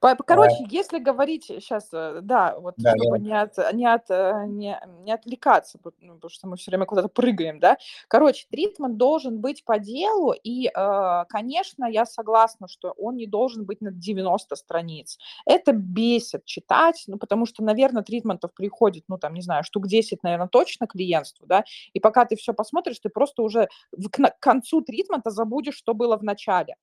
По- 0.00 0.16
Короче, 0.16 0.66
если 0.70 0.98
говорить 0.98 1.44
сейчас, 1.44 1.88
да, 1.90 2.56
вот 2.58 2.74
Да, 2.76 2.90
чтобы 2.96 3.18
да. 3.18 3.24
не, 3.24 3.40
от, 3.40 3.74
не, 3.74 3.86
от, 3.86 4.10
э, 4.10 4.44
не, 4.46 4.78
не 5.04 5.12
отвлекаться, 5.12 5.78
ну, 6.00 6.14
потому 6.14 6.30
что 6.30 6.48
мы 6.48 6.56
все 6.56 6.70
время 6.70 6.84
куда-то 6.86 7.08
прыгаем, 7.08 7.58
да. 7.58 7.76
Короче, 8.08 8.46
тритмент 8.50 8.96
должен 8.96 9.40
быть 9.40 9.64
по 9.64 9.78
делу, 9.78 10.32
и, 10.32 10.68
э, 10.68 11.24
конечно, 11.28 11.84
я 11.86 12.06
согласна, 12.06 12.68
что 12.68 12.92
он 12.96 13.16
не 13.16 13.26
должен 13.26 13.64
быть 13.64 13.80
на 13.80 13.90
90 13.90 14.56
страниц. 14.56 15.18
Это 15.44 15.72
бесит 15.72 16.44
читать, 16.44 17.04
ну, 17.06 17.18
потому 17.18 17.46
что, 17.46 17.62
наверное, 17.62 18.02
тритментов 18.02 18.52
приходит, 18.54 19.04
ну, 19.08 19.18
там, 19.18 19.34
не 19.34 19.42
знаю, 19.42 19.64
штук 19.64 19.86
10, 19.86 20.22
наверное, 20.22 20.48
точно 20.48 20.86
клиентству, 20.86 21.46
да, 21.46 21.64
и 21.92 22.00
пока 22.00 22.24
ты 22.24 22.36
все 22.36 22.52
посмотришь, 22.52 22.98
ты 23.00 23.08
просто 23.08 23.42
уже 23.42 23.68
к 24.10 24.40
концу 24.40 24.82
тритмента 24.82 25.30
забудешь, 25.30 25.76
что 25.76 25.94
было 25.94 26.16
в 26.16 26.22
начале 26.22 26.76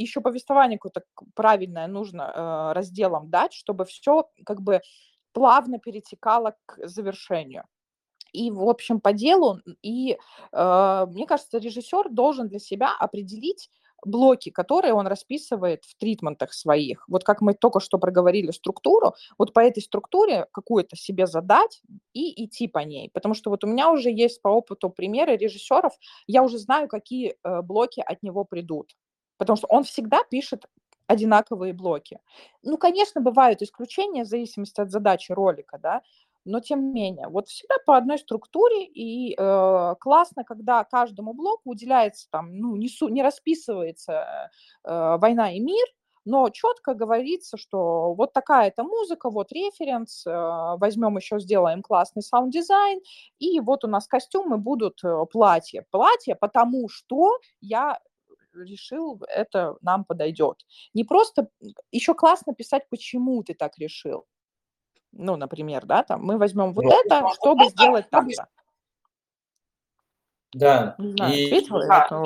еще 0.00 0.20
повествование 0.20 0.78
какое-то 0.78 1.04
правильное 1.34 1.86
нужно 1.86 2.22
э, 2.22 2.72
разделом 2.74 3.30
дать, 3.30 3.52
чтобы 3.52 3.84
все 3.84 4.28
как 4.44 4.62
бы 4.62 4.80
плавно 5.32 5.78
перетекало 5.78 6.56
к 6.66 6.86
завершению. 6.86 7.64
И, 8.32 8.50
в 8.50 8.68
общем, 8.68 9.00
по 9.00 9.12
делу, 9.12 9.60
и 9.82 10.18
э, 10.52 11.06
мне 11.10 11.26
кажется, 11.26 11.58
режиссер 11.58 12.10
должен 12.10 12.48
для 12.48 12.58
себя 12.58 12.90
определить 12.98 13.70
блоки, 14.04 14.50
которые 14.50 14.94
он 14.94 15.06
расписывает 15.06 15.84
в 15.84 15.96
тритментах 15.96 16.52
своих. 16.52 17.04
Вот 17.08 17.24
как 17.24 17.40
мы 17.40 17.54
только 17.54 17.80
что 17.80 17.98
проговорили 17.98 18.50
структуру, 18.50 19.14
вот 19.38 19.52
по 19.52 19.60
этой 19.60 19.82
структуре 19.82 20.46
какую-то 20.52 20.96
себе 20.96 21.26
задать 21.26 21.82
и 22.12 22.44
идти 22.44 22.68
по 22.68 22.80
ней. 22.80 23.10
Потому 23.12 23.34
что 23.34 23.50
вот 23.50 23.64
у 23.64 23.66
меня 23.66 23.90
уже 23.90 24.10
есть 24.10 24.42
по 24.42 24.48
опыту 24.48 24.90
примеры 24.90 25.36
режиссеров, 25.36 25.92
я 26.26 26.42
уже 26.42 26.58
знаю, 26.58 26.88
какие 26.88 27.36
э, 27.42 27.62
блоки 27.62 28.00
от 28.00 28.22
него 28.22 28.44
придут. 28.44 28.92
Потому 29.38 29.56
что 29.56 29.66
он 29.68 29.84
всегда 29.84 30.22
пишет 30.24 30.66
одинаковые 31.06 31.72
блоки. 31.72 32.18
Ну, 32.62 32.78
конечно, 32.78 33.20
бывают 33.20 33.62
исключения 33.62 34.24
в 34.24 34.28
зависимости 34.28 34.80
от 34.80 34.90
задачи 34.90 35.32
ролика, 35.32 35.78
да, 35.78 36.02
но 36.44 36.60
тем 36.60 36.80
не 36.80 36.92
менее, 36.92 37.28
вот 37.28 37.48
всегда 37.48 37.74
по 37.84 37.96
одной 37.96 38.18
структуре, 38.18 38.84
и 38.84 39.34
э, 39.36 39.94
классно, 39.98 40.44
когда 40.44 40.84
каждому 40.84 41.32
блоку 41.32 41.70
уделяется 41.70 42.28
там, 42.30 42.56
ну, 42.56 42.76
не, 42.76 42.88
су- 42.88 43.08
не 43.08 43.22
расписывается 43.22 44.50
э, 44.84 45.16
война 45.18 45.52
и 45.52 45.58
мир, 45.58 45.84
но 46.24 46.48
четко 46.50 46.94
говорится, 46.94 47.56
что 47.56 48.14
вот 48.14 48.32
такая-то 48.32 48.84
музыка, 48.84 49.28
вот 49.28 49.50
референс, 49.50 50.24
э, 50.24 50.76
возьмем 50.76 51.16
еще, 51.16 51.40
сделаем 51.40 51.82
классный 51.82 52.22
саунд-дизайн, 52.22 53.00
и 53.40 53.58
вот 53.58 53.84
у 53.84 53.88
нас 53.88 54.06
костюмы 54.06 54.56
будут 54.56 55.02
э, 55.02 55.24
платья. 55.32 55.84
Платье, 55.90 56.36
потому 56.36 56.88
что 56.88 57.38
я 57.60 57.98
решил, 58.64 59.22
это 59.28 59.76
нам 59.82 60.04
подойдет. 60.04 60.64
Не 60.94 61.04
просто, 61.04 61.48
еще 61.90 62.14
классно 62.14 62.54
писать, 62.54 62.88
почему 62.90 63.42
ты 63.42 63.54
так 63.54 63.78
решил. 63.78 64.26
Ну, 65.12 65.36
например, 65.36 65.86
да, 65.86 66.02
там, 66.02 66.22
мы 66.24 66.38
возьмем 66.38 66.74
вот 66.74 66.84
Ну, 66.84 66.90
это, 66.90 67.28
чтобы 67.34 67.66
сделать 67.66 68.08
так-то. 68.10 68.48
Да. 70.52 70.94
Не 70.98 71.12
знаю, 71.12 71.34
И 71.34 71.46
ответила 71.46 72.06
но- 72.10 72.24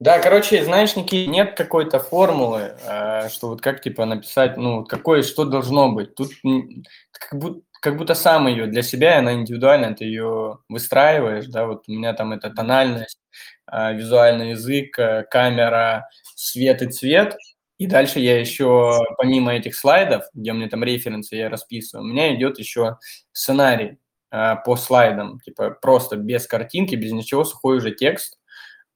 Да, 0.00 0.18
короче, 0.18 0.64
знаешь, 0.64 0.96
Никит, 0.96 1.28
нет 1.28 1.56
какой-то 1.56 1.98
формулы, 1.98 2.76
э, 2.82 3.28
что 3.30 3.48
вот 3.48 3.62
как 3.62 3.80
типа 3.80 4.04
написать, 4.04 4.56
ну, 4.56 4.84
какое, 4.84 5.22
что 5.22 5.44
должно 5.44 5.92
быть. 5.92 6.14
Тут 6.14 6.30
как 7.12 7.38
будто, 7.38 7.62
как 7.84 7.98
будто 7.98 8.14
сам 8.14 8.46
ее 8.46 8.66
для 8.66 8.82
себя, 8.82 9.18
она 9.18 9.34
индивидуально, 9.34 9.94
ты 9.94 10.06
ее 10.06 10.56
выстраиваешь, 10.70 11.44
да, 11.48 11.66
вот 11.66 11.84
у 11.86 11.92
меня 11.92 12.14
там 12.14 12.32
это 12.32 12.48
тональность, 12.48 13.18
э, 13.70 13.94
визуальный 13.94 14.52
язык, 14.52 14.98
э, 14.98 15.24
камера, 15.30 16.08
свет 16.34 16.80
и 16.80 16.86
цвет, 16.86 17.36
и 17.76 17.86
дальше 17.86 18.20
я 18.20 18.40
еще, 18.40 18.98
помимо 19.18 19.52
этих 19.54 19.76
слайдов, 19.76 20.24
где 20.32 20.52
у 20.52 20.54
меня 20.54 20.70
там 20.70 20.82
референсы 20.82 21.36
я 21.36 21.50
расписываю, 21.50 22.06
у 22.06 22.08
меня 22.08 22.34
идет 22.34 22.58
еще 22.58 22.96
сценарий 23.32 23.98
э, 24.32 24.54
по 24.64 24.76
слайдам, 24.76 25.40
типа 25.40 25.76
просто 25.82 26.16
без 26.16 26.46
картинки, 26.46 26.94
без 26.94 27.12
ничего, 27.12 27.44
сухой 27.44 27.76
уже 27.76 27.90
текст, 27.90 28.38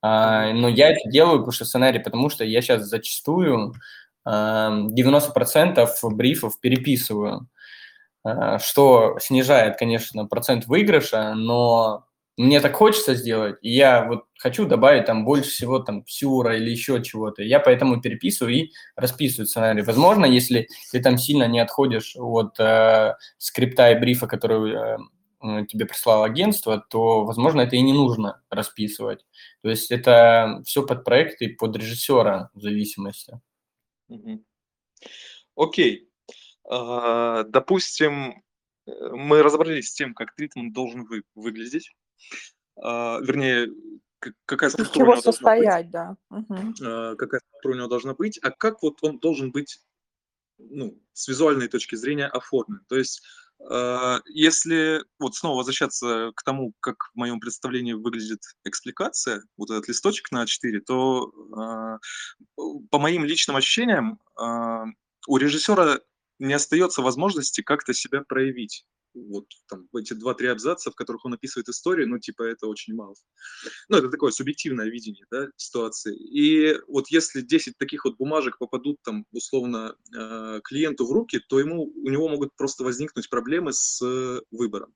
а, 0.01 0.51
но 0.55 0.69
я 0.69 0.93
это 0.93 1.11
делаю, 1.11 1.41
потому 1.41 1.53
что 1.53 1.67
сценарий, 1.67 1.99
потому 1.99 2.31
что 2.31 2.43
я 2.43 2.63
сейчас 2.63 2.85
зачастую 2.85 3.75
а, 4.25 4.71
90% 4.71 5.87
брифов 6.15 6.59
переписываю, 6.59 7.35
а, 7.35 7.58
что 8.59 9.19
снижает, 9.21 9.79
конечно, 9.79 10.27
процент 10.27 10.67
выигрыша, 10.67 11.35
но 11.35 12.09
мне 12.39 12.61
так 12.61 12.77
хочется 12.77 13.17
сделать, 13.17 13.57
и 13.63 13.71
я 13.71 14.05
вот 14.07 14.27
хочу 14.39 14.65
добавить 14.65 15.07
там 15.07 15.25
больше 15.25 15.51
всего 15.51 15.81
там 15.81 16.05
сюра 16.07 16.57
или 16.57 16.71
еще 16.71 17.03
чего-то. 17.03 17.43
Я 17.43 17.59
поэтому 17.59 18.01
переписываю 18.01 18.55
и 18.55 18.71
расписываю 18.95 19.47
сценарий. 19.47 19.83
Возможно, 19.83 20.25
если 20.25 20.69
ты 20.93 21.03
там 21.03 21.19
сильно 21.19 21.49
не 21.49 21.59
отходишь 21.59 22.15
от 22.17 22.55
э, 22.61 23.17
скрипта 23.39 23.91
и 23.91 23.99
брифа, 23.99 24.29
который 24.29 24.73
э, 24.73 24.99
э 25.43 25.67
тебе 25.67 25.87
прислало 25.87 26.27
агентство, 26.27 26.79
то, 26.79 27.25
возможно, 27.25 27.63
это 27.63 27.75
и 27.75 27.81
не 27.83 27.93
нужно 27.93 28.41
расписывать. 28.51 29.27
То 29.63 29.71
есть 29.71 29.91
это 29.91 30.63
все 30.65 30.87
под 30.87 31.03
проект 31.05 31.43
и 31.43 31.49
под 31.49 31.77
режиссера 31.77 32.51
в 32.55 32.61
зависимости. 32.61 33.41
Окей. 35.57 36.05
А, 36.07 36.08
допустим, 36.69 38.43
э, 38.87 38.93
мы 39.13 39.43
разобрались 39.43 39.91
с 39.91 39.95
тем, 39.95 40.15
как 40.15 40.35
тритмент 40.35 40.75
должен 40.75 41.05
вы, 41.05 41.23
выглядеть. 41.35 41.95
А, 42.77 43.21
вернее, 43.21 43.73
какая 44.45 44.71
структура 44.71 45.05
у 45.05 45.13
него 45.13 45.23
состоять, 45.23 45.91
да. 45.91 46.17
Угу. 46.31 47.17
какая 47.17 47.41
структура 47.41 47.73
у 47.73 47.77
него 47.77 47.89
должна 47.89 48.15
быть, 48.15 48.39
а 48.43 48.51
как 48.51 48.83
вот 48.83 48.99
он 49.03 49.19
должен 49.19 49.51
быть 49.51 49.81
ну, 50.59 51.01
с 51.13 51.29
визуальной 51.29 51.69
точки 51.69 51.95
зрения 51.95 52.27
оформлен. 52.27 52.85
То 52.89 52.97
есть, 52.97 53.23
э, 53.61 54.21
если 54.27 55.03
вот 55.19 55.37
снова 55.37 55.59
возвращаться 55.59 56.33
к 56.35 56.43
тому, 56.43 56.75
как 56.81 57.11
в 57.15 57.17
моем 57.17 57.41
представлении 57.41 57.95
выглядит 57.95 58.43
экспликация, 58.65 59.43
вот 59.57 59.71
этот 59.71 59.89
листочек 59.89 60.31
на 60.33 60.45
А4, 60.45 60.81
то 60.81 61.33
по 62.91 62.99
моим 62.99 63.25
личным 63.25 63.57
ощущениям 63.57 64.21
у 65.27 65.37
режиссера 65.37 66.01
не 66.39 66.55
остается 66.55 67.03
возможности 67.03 67.63
как-то 67.63 67.93
себя 67.93 68.23
проявить 68.27 68.85
вот 69.15 69.47
там 69.69 69.89
эти 69.97 70.13
два-три 70.15 70.49
абзаца, 70.49 70.91
в 70.91 70.95
которых 70.95 71.25
он 71.25 71.35
описывает 71.35 71.69
историю, 71.69 72.09
ну, 72.09 72.19
типа, 72.19 72.43
это 72.43 72.67
очень 72.67 72.95
мало. 72.95 73.15
Ну, 73.89 73.97
это 73.97 74.09
такое 74.09 74.31
субъективное 74.31 74.89
видение, 74.89 75.25
да, 75.31 75.49
ситуации. 75.57 76.17
И 76.17 76.79
вот 76.87 77.09
если 77.09 77.41
10 77.41 77.77
таких 77.79 78.05
вот 78.05 78.17
бумажек 78.17 78.59
попадут 78.59 78.99
там, 79.03 79.25
условно, 79.33 79.97
э, 80.17 80.61
клиенту 80.63 81.07
в 81.07 81.13
руки, 81.13 81.41
то 81.49 81.59
ему, 81.59 81.85
у 81.85 82.11
него 82.11 82.29
могут 82.29 82.55
просто 82.57 82.85
возникнуть 82.85 83.29
проблемы 83.29 83.73
с 83.73 84.01
выбором. 84.51 84.95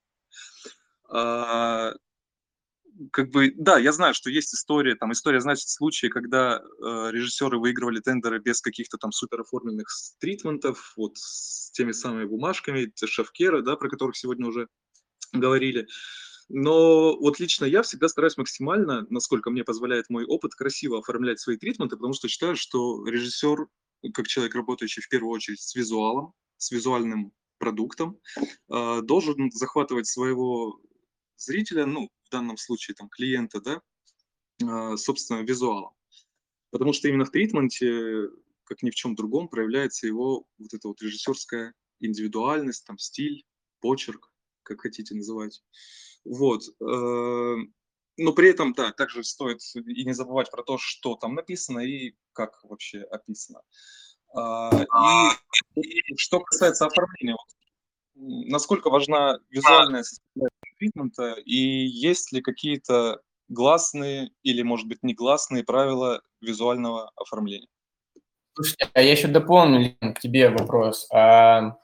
Как 3.10 3.30
бы, 3.30 3.52
да, 3.56 3.78
я 3.78 3.92
знаю, 3.92 4.14
что 4.14 4.30
есть 4.30 4.54
история, 4.54 4.94
там, 4.94 5.12
история, 5.12 5.40
значит, 5.40 5.68
случаи, 5.68 6.08
когда 6.08 6.58
э, 6.58 7.10
режиссеры 7.10 7.58
выигрывали 7.58 8.00
тендеры 8.00 8.38
без 8.38 8.60
каких-то 8.60 8.98
там 8.98 9.12
супер 9.12 9.40
оформленных 9.40 9.88
тритментов, 10.18 10.92
вот 10.96 11.16
с 11.16 11.70
теми 11.72 11.92
самыми 11.92 12.26
бумажками, 12.26 12.92
шефкера, 13.04 13.62
да, 13.62 13.76
про 13.76 13.88
которых 13.88 14.16
сегодня 14.16 14.46
уже 14.46 14.68
говорили. 15.32 15.86
Но 16.48 17.16
вот 17.16 17.40
лично 17.40 17.64
я 17.64 17.82
всегда 17.82 18.08
стараюсь 18.08 18.36
максимально, 18.36 19.06
насколько 19.08 19.50
мне 19.50 19.64
позволяет 19.64 20.10
мой 20.10 20.24
опыт, 20.24 20.54
красиво 20.54 20.98
оформлять 20.98 21.40
свои 21.40 21.56
тритменты, 21.56 21.96
потому 21.96 22.12
что 22.12 22.28
считаю, 22.28 22.56
что 22.56 23.06
режиссер, 23.06 23.66
как 24.12 24.26
человек, 24.26 24.54
работающий 24.54 25.02
в 25.02 25.08
первую 25.08 25.32
очередь 25.32 25.60
с 25.60 25.74
визуалом, 25.74 26.34
с 26.58 26.70
визуальным 26.70 27.32
продуктом, 27.58 28.18
э, 28.68 29.00
должен 29.02 29.50
захватывать 29.52 30.06
своего 30.06 30.78
зрителя, 31.44 31.87
ну, 31.87 32.11
данном 32.33 32.57
случае 32.57 32.96
там 32.96 33.09
клиента, 33.09 33.61
да, 33.61 33.81
а, 34.64 34.96
собственно, 34.96 35.42
визуалом. 35.42 35.94
Потому 36.70 36.92
что 36.92 37.09
именно 37.09 37.24
в 37.24 37.31
тритменте, 37.31 38.28
как 38.64 38.83
ни 38.83 38.90
в 38.90 38.94
чем 38.94 39.14
другом, 39.14 39.48
проявляется 39.48 40.07
его 40.07 40.46
вот 40.59 40.74
эта 40.74 40.88
вот 40.88 41.00
режиссерская 41.02 41.74
индивидуальность, 42.00 42.85
там, 42.87 42.98
стиль, 42.98 43.44
почерк, 43.81 44.33
как 44.62 44.81
хотите 44.81 45.14
называть. 45.14 45.62
Вот. 46.24 46.62
Э, 46.81 47.57
но 48.16 48.33
при 48.33 48.48
этом, 48.48 48.72
да, 48.72 48.92
также 48.92 49.22
стоит 49.22 49.61
и 49.74 50.05
не 50.05 50.12
забывать 50.12 50.50
про 50.50 50.62
то, 50.62 50.78
что 50.78 51.14
там 51.16 51.35
написано 51.35 51.81
и 51.81 52.14
как 52.33 52.62
вообще 52.64 53.02
описано. 53.02 53.62
А, 54.35 54.70
и 55.74 56.16
что 56.16 56.40
касается 56.40 56.87
оформления, 56.87 57.37
насколько 58.14 58.88
важна 58.88 59.38
визуальная 59.50 60.05
тритмента, 60.82 61.34
и 61.44 61.56
есть 61.56 62.32
ли 62.32 62.40
какие-то 62.40 63.20
гласные 63.48 64.30
или, 64.42 64.62
может 64.62 64.88
быть, 64.88 65.02
негласные 65.02 65.62
правила 65.64 66.22
визуального 66.40 67.10
оформления? 67.16 67.68
Слушайте, 68.54 68.88
а 68.92 69.00
я 69.00 69.12
еще 69.12 69.28
дополню, 69.28 69.96
к 70.00 70.20
тебе 70.20 70.50
вопрос. 70.50 71.06
А, 71.12 71.78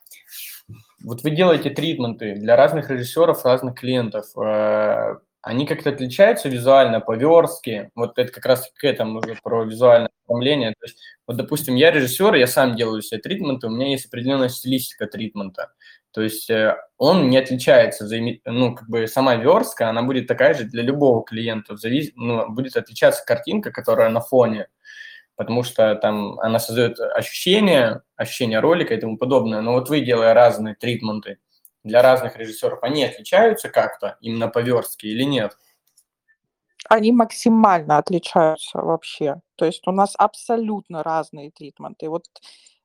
вот 1.02 1.22
вы 1.22 1.30
делаете 1.30 1.70
тритменты 1.70 2.34
для 2.34 2.56
разных 2.56 2.90
режиссеров, 2.90 3.44
разных 3.44 3.74
клиентов. 3.76 4.26
А, 4.36 5.18
они 5.40 5.66
как-то 5.66 5.90
отличаются 5.90 6.48
визуально, 6.48 7.00
по 7.00 7.16
верстке? 7.16 7.90
Вот 7.94 8.18
это 8.18 8.32
как 8.32 8.44
раз 8.44 8.70
к 8.74 8.84
этому 8.84 9.20
уже 9.20 9.38
про 9.42 9.64
визуальное 9.64 10.10
оформление. 10.26 10.74
То 10.78 10.86
есть, 10.86 10.98
вот, 11.26 11.36
допустим, 11.36 11.74
я 11.76 11.90
режиссер, 11.90 12.34
я 12.34 12.46
сам 12.46 12.76
делаю 12.76 13.00
все 13.00 13.18
тритменты, 13.18 13.68
у 13.68 13.70
меня 13.70 13.88
есть 13.88 14.06
определенная 14.06 14.48
стилистика 14.48 15.06
тритмента. 15.06 15.72
То 16.12 16.22
есть 16.22 16.48
э, 16.50 16.76
он 16.96 17.28
не 17.28 17.36
отличается, 17.36 18.08
ну, 18.44 18.74
как 18.74 18.88
бы 18.88 19.06
сама 19.06 19.36
верстка, 19.36 19.88
она 19.88 20.02
будет 20.02 20.26
такая 20.26 20.54
же 20.54 20.64
для 20.64 20.82
любого 20.82 21.22
клиента, 21.24 21.76
завис... 21.76 22.12
ну, 22.16 22.48
будет 22.48 22.76
отличаться 22.76 23.24
картинка, 23.24 23.70
которая 23.70 24.08
на 24.08 24.20
фоне, 24.20 24.68
потому 25.36 25.62
что 25.62 25.94
там 25.96 26.40
она 26.40 26.58
создает 26.58 26.98
ощущение, 26.98 28.02
ощущение 28.16 28.60
ролика 28.60 28.94
и 28.94 29.00
тому 29.00 29.18
подобное. 29.18 29.60
Но 29.60 29.72
вот 29.74 29.90
вы, 29.90 30.00
делая 30.00 30.34
разные 30.34 30.74
тритменты 30.74 31.38
для 31.84 32.02
разных 32.02 32.36
режиссеров, 32.36 32.82
они 32.82 33.04
отличаются 33.04 33.68
как-то 33.68 34.16
именно 34.20 34.48
по 34.48 34.60
верстке 34.60 35.08
или 35.08 35.24
нет? 35.24 35.56
Они 36.88 37.12
максимально 37.12 37.98
отличаются 37.98 38.78
вообще. 38.78 39.36
То 39.56 39.66
есть 39.66 39.86
у 39.86 39.92
нас 39.92 40.14
абсолютно 40.16 41.02
разные 41.02 41.50
тритменты. 41.50 42.08
Вот 42.08 42.24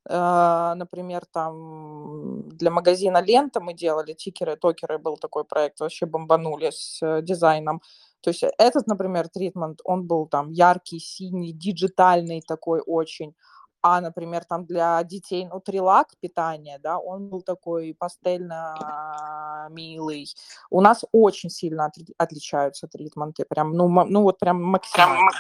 например, 0.10 1.26
там 1.32 2.50
для 2.50 2.72
магазина 2.72 3.22
«Лента» 3.22 3.62
мы 3.62 3.74
делали 3.74 4.14
тикеры, 4.14 4.58
токеры, 4.58 4.98
был 4.98 5.18
такой 5.18 5.46
проект, 5.46 5.80
вообще 5.80 6.06
бомбанули 6.06 6.72
с 6.72 7.02
э, 7.02 7.22
дизайном. 7.22 7.82
То 8.22 8.30
есть 8.30 8.44
этот, 8.58 8.88
например, 8.88 9.28
тритмент, 9.28 9.80
он 9.84 10.08
был 10.08 10.28
там 10.28 10.50
яркий, 10.50 11.00
синий, 11.00 11.54
диджитальный 11.54 12.42
такой 12.42 12.82
очень. 12.86 13.34
А, 13.82 14.00
например, 14.00 14.46
там 14.46 14.66
для 14.66 15.04
детей 15.04 15.46
нутрилак 15.46 16.08
питание, 16.22 16.80
да, 16.80 16.98
он 16.98 17.28
был 17.28 17.42
такой 17.42 17.94
пастельно 18.00 19.68
милый. 19.72 20.28
У 20.70 20.80
нас 20.80 21.04
очень 21.12 21.50
сильно 21.50 21.92
отличаются 22.18 22.88
тритменты, 22.88 23.44
прям, 23.44 23.74
ну, 23.74 23.90
ну 24.06 24.22
вот 24.22 24.40
прям 24.40 24.64
максимально. 24.64 25.32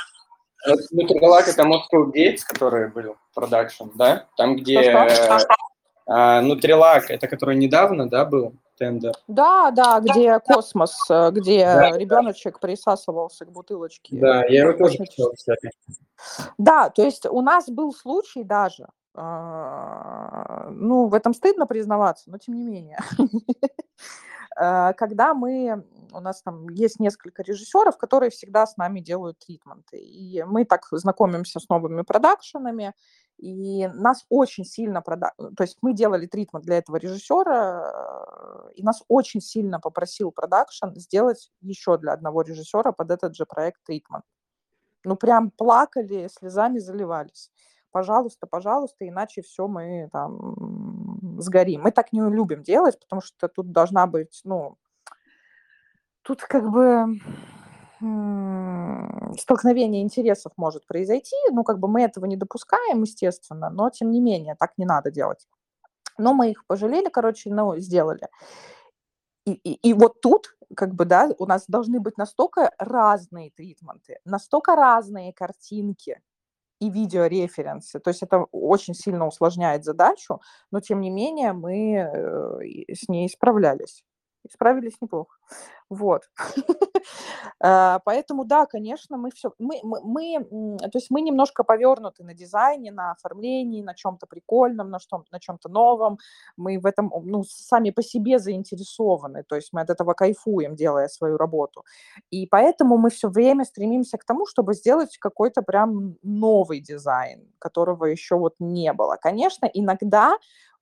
Нутрилак 0.91 1.47
это 1.47 1.63
Moscow 1.63 2.11
Gates, 2.11 2.39
который 2.47 2.89
был 2.89 3.17
продакшн, 3.33 3.85
да? 3.95 4.27
Там, 4.37 4.55
где 4.55 4.91
а, 6.05 6.41
Нутрилак, 6.41 7.09
это 7.09 7.27
который 7.27 7.55
недавно, 7.55 8.09
да, 8.09 8.25
был 8.25 8.53
тендер? 8.77 9.13
Да, 9.27 9.71
да, 9.71 9.99
где 9.99 10.39
космос, 10.39 10.97
э, 11.09 11.31
где 11.31 11.65
да, 11.65 11.97
ребеночек 11.97 12.53
да. 12.53 12.59
присасывался 12.59 13.45
к 13.45 13.51
бутылочке. 13.51 14.17
Да, 14.17 14.45
я 14.45 14.67
его 14.67 14.73
тоже 14.73 14.97
кстати. 15.33 15.71
Да, 16.57 16.89
то 16.89 17.03
есть 17.03 17.25
у 17.25 17.41
нас 17.41 17.69
был 17.69 17.93
случай 17.93 18.43
даже, 18.43 18.87
а, 19.15 20.69
ну, 20.71 21.07
в 21.07 21.13
этом 21.13 21.33
стыдно 21.33 21.67
признаваться, 21.67 22.29
но 22.29 22.37
тем 22.37 22.55
не 22.55 22.63
менее, 22.63 22.97
э, 23.17 23.23
когда 24.55 25.33
мы 25.33 25.83
у 26.13 26.19
нас 26.19 26.41
там 26.41 26.69
есть 26.69 26.99
несколько 26.99 27.41
режиссеров, 27.43 27.97
которые 27.97 28.29
всегда 28.29 28.65
с 28.65 28.77
нами 28.77 28.99
делают 28.99 29.39
тритменты. 29.39 29.97
И 29.97 30.43
мы 30.43 30.65
так 30.65 30.87
знакомимся 30.91 31.59
с 31.59 31.67
новыми 31.69 32.03
продакшенами, 32.03 32.93
и 33.37 33.87
нас 33.87 34.25
очень 34.29 34.63
сильно 34.63 35.01
прода... 35.01 35.33
То 35.37 35.63
есть 35.63 35.79
мы 35.81 35.93
делали 35.93 36.27
тритмент 36.27 36.65
для 36.65 36.77
этого 36.77 36.97
режиссера, 36.97 38.69
и 38.75 38.83
нас 38.83 39.03
очень 39.07 39.41
сильно 39.41 39.79
попросил 39.79 40.31
продакшн 40.31 40.89
сделать 40.95 41.51
еще 41.61 41.97
для 41.97 42.13
одного 42.13 42.43
режиссера 42.43 42.91
под 42.91 43.11
этот 43.11 43.35
же 43.35 43.45
проект 43.45 43.83
тритмент. 43.83 44.23
Ну, 45.03 45.15
прям 45.15 45.51
плакали, 45.51 46.29
слезами 46.31 46.79
заливались. 46.79 47.51
Пожалуйста, 47.91 48.47
пожалуйста, 48.47 49.07
иначе 49.07 49.41
все 49.41 49.67
мы 49.67 50.09
там 50.11 50.92
сгорим. 51.43 51.81
Мы 51.81 51.91
так 51.91 52.11
не 52.13 52.21
любим 52.21 52.63
делать, 52.63 52.99
потому 52.99 53.21
что 53.21 53.47
тут 53.47 53.71
должна 53.71 54.07
быть, 54.07 54.41
ну, 54.43 54.77
тут 56.23 56.41
как 56.41 56.69
бы 56.69 57.19
столкновение 59.39 60.01
интересов 60.01 60.51
может 60.57 60.85
произойти, 60.87 61.35
ну, 61.51 61.63
как 61.63 61.79
бы 61.79 61.87
мы 61.87 62.01
этого 62.01 62.25
не 62.25 62.35
допускаем, 62.35 63.01
естественно, 63.03 63.69
но, 63.69 63.89
тем 63.89 64.11
не 64.11 64.19
менее, 64.19 64.55
так 64.55 64.73
не 64.77 64.85
надо 64.85 65.11
делать. 65.11 65.47
Но 66.17 66.33
мы 66.33 66.51
их 66.51 66.65
пожалели, 66.65 67.09
короче, 67.09 67.49
ну, 67.49 67.77
сделали. 67.77 68.27
И, 69.45 69.53
и, 69.53 69.89
и 69.89 69.93
вот 69.93 70.21
тут, 70.21 70.55
как 70.75 70.93
бы, 70.93 71.05
да, 71.05 71.29
у 71.37 71.45
нас 71.45 71.65
должны 71.67 71.99
быть 71.99 72.17
настолько 72.17 72.71
разные 72.77 73.51
тритменты, 73.51 74.19
настолько 74.25 74.75
разные 74.75 75.33
картинки 75.33 76.21
и 76.83 76.89
видеореференсы. 76.89 77.99
То 77.99 78.09
есть 78.09 78.23
это 78.23 78.45
очень 78.51 78.93
сильно 78.93 79.27
усложняет 79.27 79.85
задачу, 79.85 80.41
но, 80.71 80.81
тем 80.81 80.99
не 80.99 81.09
менее, 81.09 81.53
мы 81.53 81.95
э, 81.95 82.93
с 82.93 83.07
ней 83.07 83.29
справлялись. 83.29 84.03
Справились 84.51 85.01
неплохо. 85.01 85.37
Вот. 85.89 86.23
Э, 87.65 87.99
поэтому, 88.05 88.45
да, 88.45 88.65
конечно, 88.65 89.17
мы 89.17 89.29
все, 89.31 89.53
мы, 89.59 89.79
мы, 89.83 89.99
мы, 90.03 90.77
то 90.79 90.97
есть 90.97 91.11
мы 91.11 91.21
немножко 91.21 91.63
повернуты 91.63 92.23
на 92.23 92.33
дизайне, 92.33 92.91
на 92.91 93.11
оформлении, 93.11 93.81
на 93.81 93.93
чем-то 93.93 94.27
прикольном, 94.27 94.89
на, 94.89 94.99
что, 94.99 95.23
на 95.31 95.39
чем-то 95.39 95.69
новом. 95.69 96.17
Мы 96.57 96.79
в 96.79 96.85
этом, 96.85 97.11
ну, 97.23 97.43
сами 97.43 97.91
по 97.91 98.01
себе 98.01 98.39
заинтересованы, 98.39 99.43
то 99.43 99.55
есть 99.55 99.73
мы 99.73 99.81
от 99.81 99.89
этого 99.89 100.13
кайфуем, 100.13 100.75
делая 100.75 101.07
свою 101.07 101.37
работу. 101.37 101.83
И 102.31 102.47
поэтому 102.47 102.97
мы 102.97 103.09
все 103.09 103.29
время 103.29 103.65
стремимся 103.65 104.17
к 104.17 104.25
тому, 104.25 104.45
чтобы 104.45 104.73
сделать 104.73 105.17
какой-то 105.17 105.61
прям 105.61 106.17
новый 106.23 106.81
дизайн, 106.81 107.47
которого 107.59 108.05
еще 108.05 108.35
вот 108.35 108.55
не 108.59 108.93
было. 108.93 109.17
Конечно, 109.21 109.69
иногда 109.73 110.37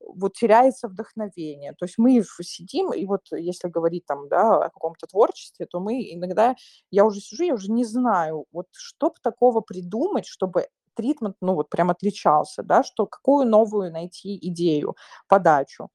вот 0.08 0.34
теряется 0.34 0.88
вдохновение. 0.88 1.74
То 1.74 1.86
есть 1.86 1.98
мы 1.98 2.24
сидим, 2.42 2.92
и 2.94 3.06
вот 3.06 3.22
если 3.32 3.68
говорить 3.70 4.06
там, 4.06 4.28
да, 4.28 4.66
о 4.66 4.70
каком-то 4.70 5.08
творчестве, 5.08 5.66
то 5.66 5.80
мы 5.80 6.02
иногда, 6.14 6.56
я 6.92 7.06
уже 7.06 7.20
сижу, 7.20 7.44
я 7.44 7.54
уже 7.54 7.72
не 7.72 7.86
знаю, 7.86 8.46
вот 8.52 8.68
что 8.74 9.10
бы 9.10 9.16
такого 9.22 9.62
придумать, 9.62 10.26
чтобы 10.26 10.68
тритмент, 10.96 11.38
ну 11.42 11.56
вот 11.56 11.70
прям 11.70 11.90
отличался, 11.90 12.64
да, 12.64 12.84
что 12.84 13.06
какую 13.06 13.48
новую 13.48 13.92
найти 13.92 14.38
идею, 14.50 14.96
подачу. 15.28 15.90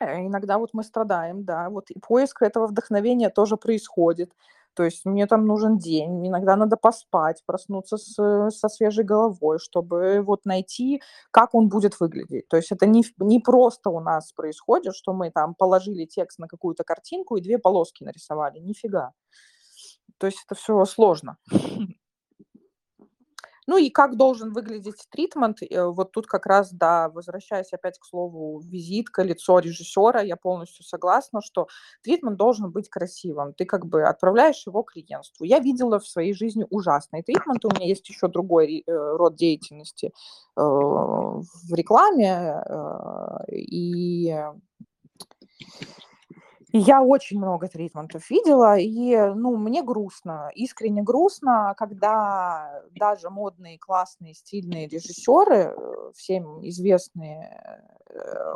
Э, 0.00 0.26
иногда 0.26 0.58
вот 0.58 0.70
мы 0.72 0.82
страдаем, 0.84 1.44
да, 1.44 1.70
вот 1.70 1.90
и 1.90 1.98
поиск 1.98 2.42
этого 2.42 2.66
вдохновения 2.66 3.30
тоже 3.30 3.56
происходит. 3.56 4.32
То 4.74 4.84
есть 4.84 5.04
мне 5.04 5.26
там 5.26 5.46
нужен 5.46 5.78
день, 5.78 6.26
иногда 6.26 6.56
надо 6.56 6.76
поспать, 6.76 7.42
проснуться 7.44 7.96
с, 7.96 8.50
со 8.50 8.68
свежей 8.68 9.04
головой, 9.04 9.58
чтобы 9.58 10.22
вот 10.22 10.44
найти, 10.44 11.02
как 11.30 11.54
он 11.54 11.68
будет 11.68 11.98
выглядеть. 12.00 12.48
То 12.48 12.56
есть 12.56 12.72
это 12.72 12.86
не, 12.86 13.04
не 13.18 13.40
просто 13.40 13.90
у 13.90 14.00
нас 14.00 14.32
происходит, 14.32 14.94
что 14.94 15.12
мы 15.12 15.30
там 15.30 15.54
положили 15.54 16.04
текст 16.04 16.38
на 16.38 16.46
какую-то 16.46 16.84
картинку 16.84 17.36
и 17.36 17.42
две 17.42 17.58
полоски 17.58 18.04
нарисовали. 18.04 18.58
Нифига. 18.58 19.12
То 20.18 20.26
есть 20.26 20.44
это 20.46 20.54
все 20.54 20.84
сложно. 20.84 21.36
Ну 23.66 23.76
и 23.76 23.90
как 23.90 24.16
должен 24.16 24.52
выглядеть 24.52 25.06
тритмент, 25.10 25.62
э, 25.62 25.84
вот 25.84 26.12
тут 26.12 26.26
как 26.26 26.46
раз, 26.46 26.72
да, 26.72 27.08
возвращаясь 27.08 27.72
опять 27.72 27.98
к 27.98 28.04
слову 28.04 28.60
визитка, 28.60 29.22
лицо 29.22 29.58
режиссера, 29.58 30.22
я 30.22 30.36
полностью 30.36 30.84
согласна, 30.84 31.40
что 31.42 31.68
тритмент 32.02 32.36
должен 32.36 32.70
быть 32.70 32.88
красивым. 32.88 33.54
Ты 33.54 33.64
как 33.64 33.86
бы 33.86 34.02
отправляешь 34.04 34.66
его 34.66 34.82
клиентству. 34.82 35.44
Я 35.44 35.58
видела 35.58 35.98
в 35.98 36.06
своей 36.06 36.32
жизни 36.32 36.66
ужасные 36.70 37.22
тритменты, 37.22 37.68
у 37.68 37.74
меня 37.74 37.86
есть 37.86 38.08
еще 38.08 38.28
другой 38.28 38.82
э, 38.86 38.92
род 38.92 39.36
деятельности 39.36 40.12
э, 40.56 40.60
в 40.60 41.74
рекламе, 41.74 42.62
и 43.48 44.34
я 46.72 47.02
очень 47.02 47.38
много 47.38 47.68
тритментов 47.68 48.30
видела, 48.30 48.78
и, 48.78 49.16
ну, 49.34 49.56
мне 49.56 49.82
грустно, 49.82 50.50
искренне 50.54 51.02
грустно, 51.02 51.74
когда 51.76 52.82
даже 52.92 53.30
модные, 53.30 53.78
классные, 53.78 54.34
стильные 54.34 54.86
режиссеры, 54.88 55.74
э, 55.76 56.12
всем 56.14 56.66
известные, 56.68 57.82
э, 58.10 58.54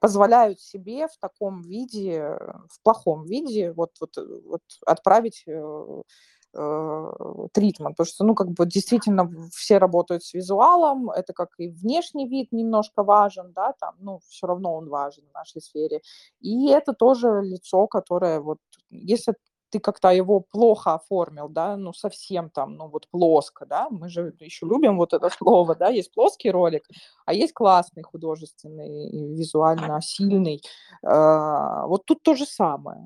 позволяют 0.00 0.60
себе 0.60 1.08
в 1.08 1.18
таком 1.20 1.62
виде, 1.62 2.38
в 2.70 2.82
плохом 2.82 3.24
виде, 3.24 3.72
вот, 3.72 3.92
вот, 4.00 4.16
вот 4.46 4.62
отправить 4.86 5.44
э, 5.46 6.02
тритмент, 6.52 7.96
потому 7.96 8.06
что, 8.06 8.24
ну, 8.24 8.34
как 8.34 8.48
бы 8.50 8.66
действительно 8.66 9.30
все 9.54 9.78
работают 9.78 10.24
с 10.24 10.32
визуалом, 10.32 11.10
это 11.10 11.32
как 11.32 11.50
и 11.58 11.68
внешний 11.68 12.26
вид 12.26 12.52
немножко 12.52 13.02
важен, 13.02 13.52
да, 13.52 13.74
там, 13.78 13.94
ну, 14.00 14.20
все 14.28 14.46
равно 14.46 14.74
он 14.74 14.88
важен 14.88 15.24
в 15.30 15.34
нашей 15.34 15.60
сфере, 15.60 16.00
и 16.40 16.70
это 16.70 16.94
тоже 16.94 17.42
лицо, 17.42 17.86
которое 17.86 18.40
вот, 18.40 18.58
если 18.90 19.34
ты 19.70 19.80
как-то 19.80 20.10
его 20.10 20.40
плохо 20.40 20.94
оформил, 20.94 21.48
да, 21.48 21.76
ну, 21.76 21.92
совсем 21.92 22.50
там, 22.50 22.76
ну, 22.76 22.88
вот 22.88 23.08
плоско, 23.10 23.66
да, 23.66 23.88
мы 23.90 24.08
же 24.08 24.34
еще 24.40 24.66
любим 24.66 24.96
вот 24.96 25.12
это 25.12 25.28
слово, 25.38 25.74
да, 25.74 25.88
есть 25.88 26.12
плоский 26.14 26.50
ролик, 26.50 26.84
а 27.26 27.34
есть 27.34 27.52
классный 27.52 28.02
художественный, 28.02 29.36
визуально 29.36 30.00
сильный, 30.00 30.62
э, 31.02 31.86
вот 31.86 32.06
тут 32.06 32.22
то 32.22 32.34
же 32.34 32.46
самое, 32.46 33.04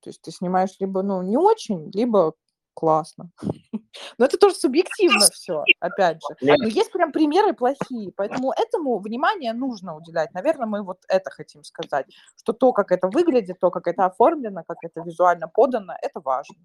то 0.00 0.10
есть 0.10 0.22
ты 0.22 0.30
снимаешь 0.30 0.76
либо, 0.78 1.02
ну, 1.02 1.22
не 1.22 1.36
очень, 1.36 1.90
либо 1.92 2.34
классно. 2.76 3.30
Но 4.18 4.26
это 4.26 4.36
тоже 4.36 4.54
субъективно 4.54 5.26
все, 5.32 5.64
опять 5.80 6.18
же. 6.22 6.56
Но 6.58 6.66
есть 6.68 6.92
прям 6.92 7.10
примеры 7.10 7.54
плохие, 7.54 8.12
поэтому 8.14 8.52
этому 8.52 8.98
внимание 8.98 9.54
нужно 9.54 9.96
уделять. 9.96 10.32
Наверное, 10.34 10.66
мы 10.66 10.82
вот 10.82 10.98
это 11.08 11.30
хотим 11.30 11.64
сказать, 11.64 12.06
что 12.36 12.52
то, 12.52 12.72
как 12.72 12.92
это 12.92 13.08
выглядит, 13.08 13.58
то, 13.58 13.70
как 13.70 13.86
это 13.88 14.04
оформлено, 14.04 14.62
как 14.68 14.78
это 14.82 15.00
визуально 15.00 15.48
подано, 15.48 15.94
это 16.02 16.20
важно. 16.20 16.56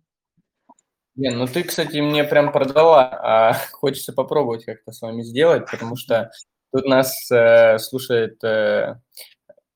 Не, 1.15 1.31
ну 1.31 1.45
ты, 1.45 1.63
кстати, 1.63 1.97
мне 2.01 2.23
прям 2.23 2.51
продала, 2.51 3.09
а 3.11 3.53
хочется 3.71 4.13
попробовать 4.13 4.65
как-то 4.65 4.91
с 4.91 5.01
вами 5.01 5.23
сделать, 5.23 5.69
потому 5.71 5.95
что 5.95 6.31
тут 6.73 6.85
нас 6.85 7.31
э, 7.31 7.77
слушает 7.79 8.43
э, 8.43 8.95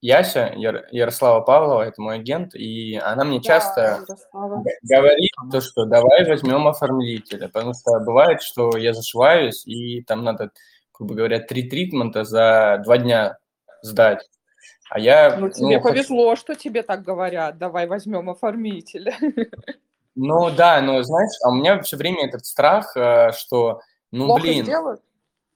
Яся, 0.05 0.53
Яр, 0.55 0.87
Ярослава 0.91 1.41
Павлова, 1.41 1.81
это 1.81 1.99
мой 1.99 2.17
агент, 2.17 2.53
и 2.53 2.95
она 2.95 3.23
мне 3.23 3.39
да, 3.39 3.43
часто 3.43 3.81
Ярослава. 4.07 4.63
говорит 4.83 5.31
то, 5.51 5.61
что 5.61 5.85
давай 5.85 6.29
возьмем 6.29 6.67
оформителя, 6.67 7.49
потому 7.49 7.73
что 7.73 7.99
бывает, 8.01 8.43
что 8.43 8.77
я 8.77 8.93
зашиваюсь, 8.93 9.65
и 9.65 10.03
там 10.03 10.23
надо, 10.23 10.51
грубо 10.93 11.15
говоря, 11.15 11.39
три 11.39 11.67
тритмента 11.67 12.23
за 12.23 12.81
два 12.83 12.99
дня 12.99 13.39
сдать. 13.81 14.29
А 14.91 14.99
я... 14.99 15.37
Ну, 15.37 15.49
тебе 15.49 15.77
ну, 15.77 15.83
повезло, 15.83 16.29
хочу... 16.29 16.39
что 16.39 16.55
тебе 16.55 16.83
так 16.83 17.01
говорят, 17.01 17.57
давай 17.57 17.87
возьмем 17.87 18.29
оформителя. 18.29 19.15
Ну 20.17 20.49
да, 20.49 20.81
но 20.81 21.01
знаешь, 21.01 21.35
а 21.43 21.49
у 21.49 21.55
меня 21.55 21.81
все 21.81 21.97
время 21.97 22.27
этот 22.27 22.45
страх, 22.45 22.95
э, 22.95 23.31
что, 23.33 23.81
ну 24.11 24.27
Плохо 24.27 24.43
блин... 24.43 24.63
Сделают? 24.63 25.01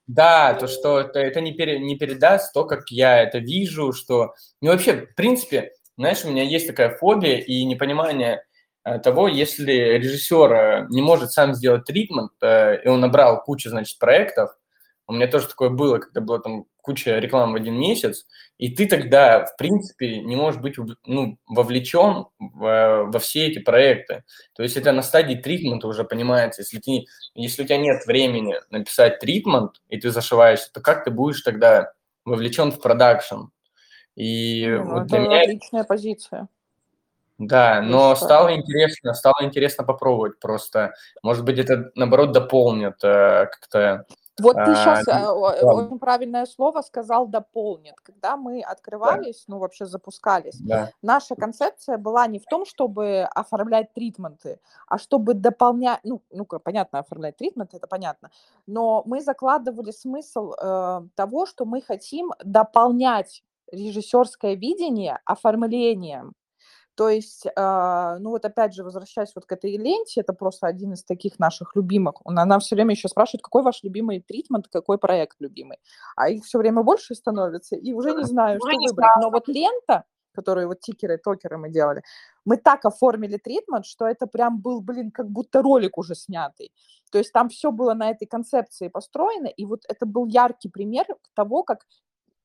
Да, 0.09 0.55
то, 0.55 0.65
что 0.65 1.01
это, 1.01 1.19
это 1.19 1.39
не, 1.39 1.53
пере, 1.53 1.77
не 1.77 1.95
передаст 1.95 2.51
то, 2.51 2.65
как 2.65 2.89
я 2.89 3.21
это 3.21 3.37
вижу, 3.37 3.93
что... 3.93 4.33
Ну, 4.59 4.71
вообще, 4.71 5.05
в 5.05 5.13
принципе, 5.13 5.71
знаешь, 5.97 6.25
у 6.25 6.31
меня 6.31 6.41
есть 6.41 6.65
такая 6.65 6.97
фобия 6.97 7.37
и 7.37 7.63
непонимание 7.63 8.41
э, 8.85 8.97
того, 8.97 9.27
если 9.27 9.71
режиссер 9.71 10.51
э, 10.51 10.87
не 10.89 11.03
может 11.03 11.31
сам 11.31 11.53
сделать 11.53 11.85
тритмент, 11.85 12.31
э, 12.41 12.81
и 12.83 12.87
он 12.87 13.01
набрал 13.01 13.43
кучу, 13.43 13.69
значит, 13.69 13.99
проектов, 13.99 14.49
у 15.09 15.13
меня 15.13 15.27
тоже 15.27 15.47
такое 15.47 15.71
было, 15.71 15.97
когда 15.97 16.21
было 16.21 16.39
там 16.39 16.65
куча 16.81 17.17
рекламы 17.17 17.53
в 17.53 17.55
один 17.55 17.79
месяц, 17.79 18.27
и 18.59 18.69
ты 18.69 18.87
тогда, 18.87 19.43
в 19.43 19.57
принципе, 19.57 20.21
не 20.21 20.35
можешь 20.35 20.61
быть 20.61 20.75
ну, 21.07 21.39
вовлечен 21.47 22.27
в, 22.37 23.05
во 23.07 23.19
все 23.19 23.47
эти 23.47 23.57
проекты. 23.57 24.23
То 24.53 24.61
есть 24.61 24.77
это 24.77 24.91
на 24.91 25.01
стадии 25.01 25.33
тритмента 25.33 25.87
уже 25.87 26.03
понимается. 26.03 26.61
Если, 26.61 26.77
ты, 26.77 27.05
если 27.33 27.63
у 27.63 27.65
тебя 27.65 27.77
нет 27.77 28.05
времени 28.05 28.55
написать 28.69 29.19
тритмент, 29.19 29.81
и 29.89 29.99
ты 29.99 30.11
зашиваешься, 30.11 30.71
то 30.71 30.79
как 30.79 31.03
ты 31.03 31.09
будешь 31.09 31.41
тогда 31.41 31.91
вовлечен 32.23 32.71
в 32.71 32.79
продакшн? 32.79 33.47
И 34.15 34.67
ну, 34.67 34.93
вот 34.93 35.07
это 35.07 35.19
меня... 35.19 35.41
отличная 35.41 35.83
позиция. 35.85 36.47
Да, 37.39 37.81
но 37.81 38.15
стало 38.15 38.53
интересно, 38.53 39.13
стало 39.13 39.37
интересно 39.41 39.85
попробовать 39.85 40.39
просто. 40.39 40.93
Может 41.23 41.45
быть, 41.45 41.57
это, 41.57 41.89
наоборот, 41.95 42.33
дополнит 42.33 43.01
э, 43.01 43.47
как-то 43.47 44.05
вот 44.39 44.55
ты 44.55 44.75
сейчас 44.75 45.07
а, 45.07 45.21
э, 45.21 45.63
очень 45.63 45.99
правильное 45.99 46.45
слово 46.45 46.81
сказал 46.81 47.27
дополнит. 47.27 47.95
Когда 48.01 48.37
мы 48.37 48.61
открывались, 48.61 49.45
да. 49.47 49.53
ну 49.53 49.59
вообще 49.59 49.85
запускались, 49.85 50.57
да. 50.59 50.91
наша 51.01 51.35
концепция 51.35 51.97
была 51.97 52.27
не 52.27 52.39
в 52.39 52.45
том, 52.45 52.65
чтобы 52.65 53.21
оформлять 53.35 53.93
тритменты, 53.93 54.59
а 54.87 54.97
чтобы 54.97 55.33
дополнять, 55.33 55.99
ну, 56.03 56.21
ну 56.31 56.45
понятно, 56.45 56.99
оформлять 56.99 57.37
тритменты, 57.37 57.77
это 57.77 57.87
понятно, 57.87 58.31
но 58.67 59.03
мы 59.05 59.21
закладывали 59.21 59.91
смысл 59.91 60.53
э, 60.53 61.01
того, 61.15 61.45
что 61.45 61.65
мы 61.65 61.81
хотим 61.81 62.31
дополнять 62.43 63.43
режиссерское 63.71 64.55
видение 64.55 65.19
оформлением. 65.25 66.33
То 66.99 67.07
есть, 67.07 67.45
э, 67.45 68.17
ну 68.19 68.31
вот 68.31 68.43
опять 68.43 68.73
же, 68.73 68.83
возвращаясь 68.83 69.31
вот 69.33 69.45
к 69.45 69.51
этой 69.53 69.77
ленте, 69.77 70.19
это 70.19 70.33
просто 70.33 70.67
один 70.67 70.91
из 70.91 71.03
таких 71.05 71.39
наших 71.39 71.73
любимых. 71.77 72.15
Она 72.25 72.59
все 72.59 72.75
время 72.75 72.91
еще 72.91 73.07
спрашивает, 73.07 73.41
какой 73.41 73.63
ваш 73.63 73.83
любимый 73.83 74.19
тритмент, 74.19 74.67
какой 74.67 74.97
проект 74.97 75.37
любимый. 75.39 75.77
А 76.17 76.27
их 76.27 76.43
все 76.43 76.57
время 76.57 76.83
больше 76.83 77.15
становится, 77.15 77.77
и 77.77 77.93
уже 77.93 78.11
не 78.11 78.25
знаю, 78.25 78.59
что 78.59 78.67
выбрать. 78.67 79.11
Но 79.21 79.29
вот 79.31 79.47
лента, 79.47 80.03
которую 80.33 80.67
вот 80.67 80.81
тикеры, 80.81 81.17
токеры 81.17 81.57
мы 81.57 81.69
делали, 81.69 82.01
мы 82.43 82.57
так 82.57 82.83
оформили 82.83 83.37
тритмент, 83.37 83.85
что 83.85 84.05
это 84.05 84.27
прям 84.27 84.59
был, 84.59 84.81
блин, 84.81 85.11
как 85.11 85.29
будто 85.29 85.61
ролик 85.61 85.97
уже 85.97 86.15
снятый. 86.15 86.73
То 87.13 87.17
есть 87.17 87.31
там 87.31 87.47
все 87.47 87.71
было 87.71 87.93
на 87.93 88.09
этой 88.09 88.25
концепции 88.25 88.89
построено, 88.89 89.47
и 89.47 89.63
вот 89.63 89.85
это 89.87 90.05
был 90.05 90.25
яркий 90.25 90.67
пример 90.67 91.05
того, 91.33 91.63
как 91.63 91.85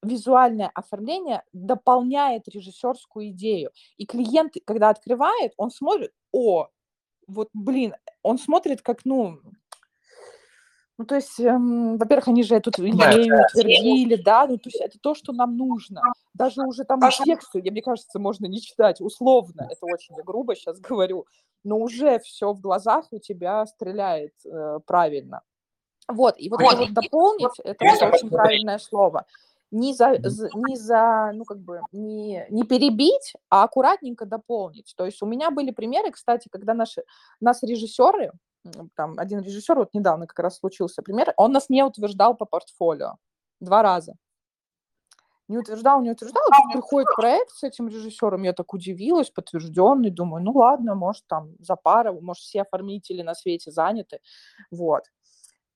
визуальное 0.05 0.71
оформление 0.75 1.43
дополняет 1.53 2.49
режиссерскую 2.49 3.29
идею. 3.29 3.71
И 3.97 4.07
клиент, 4.07 4.55
когда 4.65 4.91
открывает, 4.91 5.53
он 5.57 5.71
смотрит, 5.71 6.13
о, 6.33 6.69
вот, 7.27 7.49
блин, 7.53 7.95
он 8.23 8.39
смотрит 8.39 8.83
как, 8.83 9.05
ну, 9.05 9.41
Ну, 10.97 11.05
то 11.07 11.17
есть, 11.17 11.41
эм, 11.41 11.99
во-первых, 11.99 12.29
они 12.29 12.45
же 12.45 12.55
эту 12.55 12.71
идею 12.71 13.35
утвердили, 13.45 14.15
да, 14.15 14.47
ну, 14.47 14.59
то 14.59 14.69
есть 14.69 14.81
это 14.81 14.97
то, 15.01 15.15
что 15.15 15.33
нам 15.33 15.57
нужно. 15.57 16.01
Даже 16.35 16.63
уже 16.63 16.85
там 16.85 17.01
тексты, 17.01 17.63
мне 17.63 17.83
кажется, 17.83 18.19
можно 18.21 18.47
не 18.47 18.61
читать 18.61 19.01
условно, 19.01 19.69
это 19.71 19.87
очень 19.87 20.15
грубо 20.25 20.55
сейчас 20.55 20.79
говорю, 20.79 21.27
но 21.65 21.79
уже 21.79 22.19
все 22.21 22.53
в 22.53 22.61
глазах 22.61 23.07
у 23.11 23.19
тебя 23.19 23.67
стреляет 23.67 24.35
э, 24.45 24.79
правильно. 24.87 25.41
Вот, 26.07 26.35
и 26.39 26.49
вот 26.51 26.61
это 26.61 26.77
вот 26.77 26.93
дополнить, 26.93 27.59
это 27.65 27.85
вот 27.85 28.15
очень 28.15 28.29
правильное 28.29 28.79
слово. 28.79 29.27
Не 29.71 29.93
за, 29.93 30.19
не 30.19 30.77
за, 30.77 31.33
ну, 31.35 31.45
как 31.45 31.59
бы, 31.59 31.81
не, 31.93 32.47
не 32.51 32.63
перебить, 32.65 33.35
а 33.51 33.65
аккуратненько 33.65 34.25
дополнить. 34.25 34.95
То 34.97 35.05
есть 35.05 35.23
у 35.23 35.27
меня 35.27 35.51
были 35.51 35.73
примеры, 35.73 36.13
кстати, 36.13 36.49
когда 36.49 36.75
наши, 36.75 37.03
нас 37.41 37.63
режиссеры, 37.63 38.33
там 38.95 39.19
один 39.19 39.41
режиссер, 39.41 39.77
вот 39.77 39.95
недавно 39.95 40.27
как 40.27 40.39
раз 40.39 40.59
случился 40.59 41.03
пример, 41.03 41.35
он 41.37 41.53
нас 41.53 41.69
не 41.69 41.83
утверждал 41.83 42.37
по 42.37 42.45
портфолио 42.45 43.17
два 43.61 43.83
раза. 43.83 44.15
Не 45.49 45.59
утверждал, 45.59 46.01
не 46.01 46.11
утверждал, 46.11 46.43
а 46.51 46.73
приходит 46.73 47.09
проект 47.17 47.51
с 47.51 47.63
этим 47.65 47.89
режиссером, 47.89 48.45
я 48.45 48.55
так 48.55 48.73
удивилась, 48.73 49.29
подтвержденный, 49.31 50.09
думаю, 50.09 50.43
ну 50.43 50.53
ладно, 50.53 50.95
может 50.95 51.27
там 51.27 51.51
за 51.59 51.77
пару, 51.77 52.19
может 52.23 52.43
все 52.43 52.63
оформители 52.63 53.21
на 53.21 53.35
свете 53.35 53.71
заняты, 53.71 54.21
вот. 54.71 55.03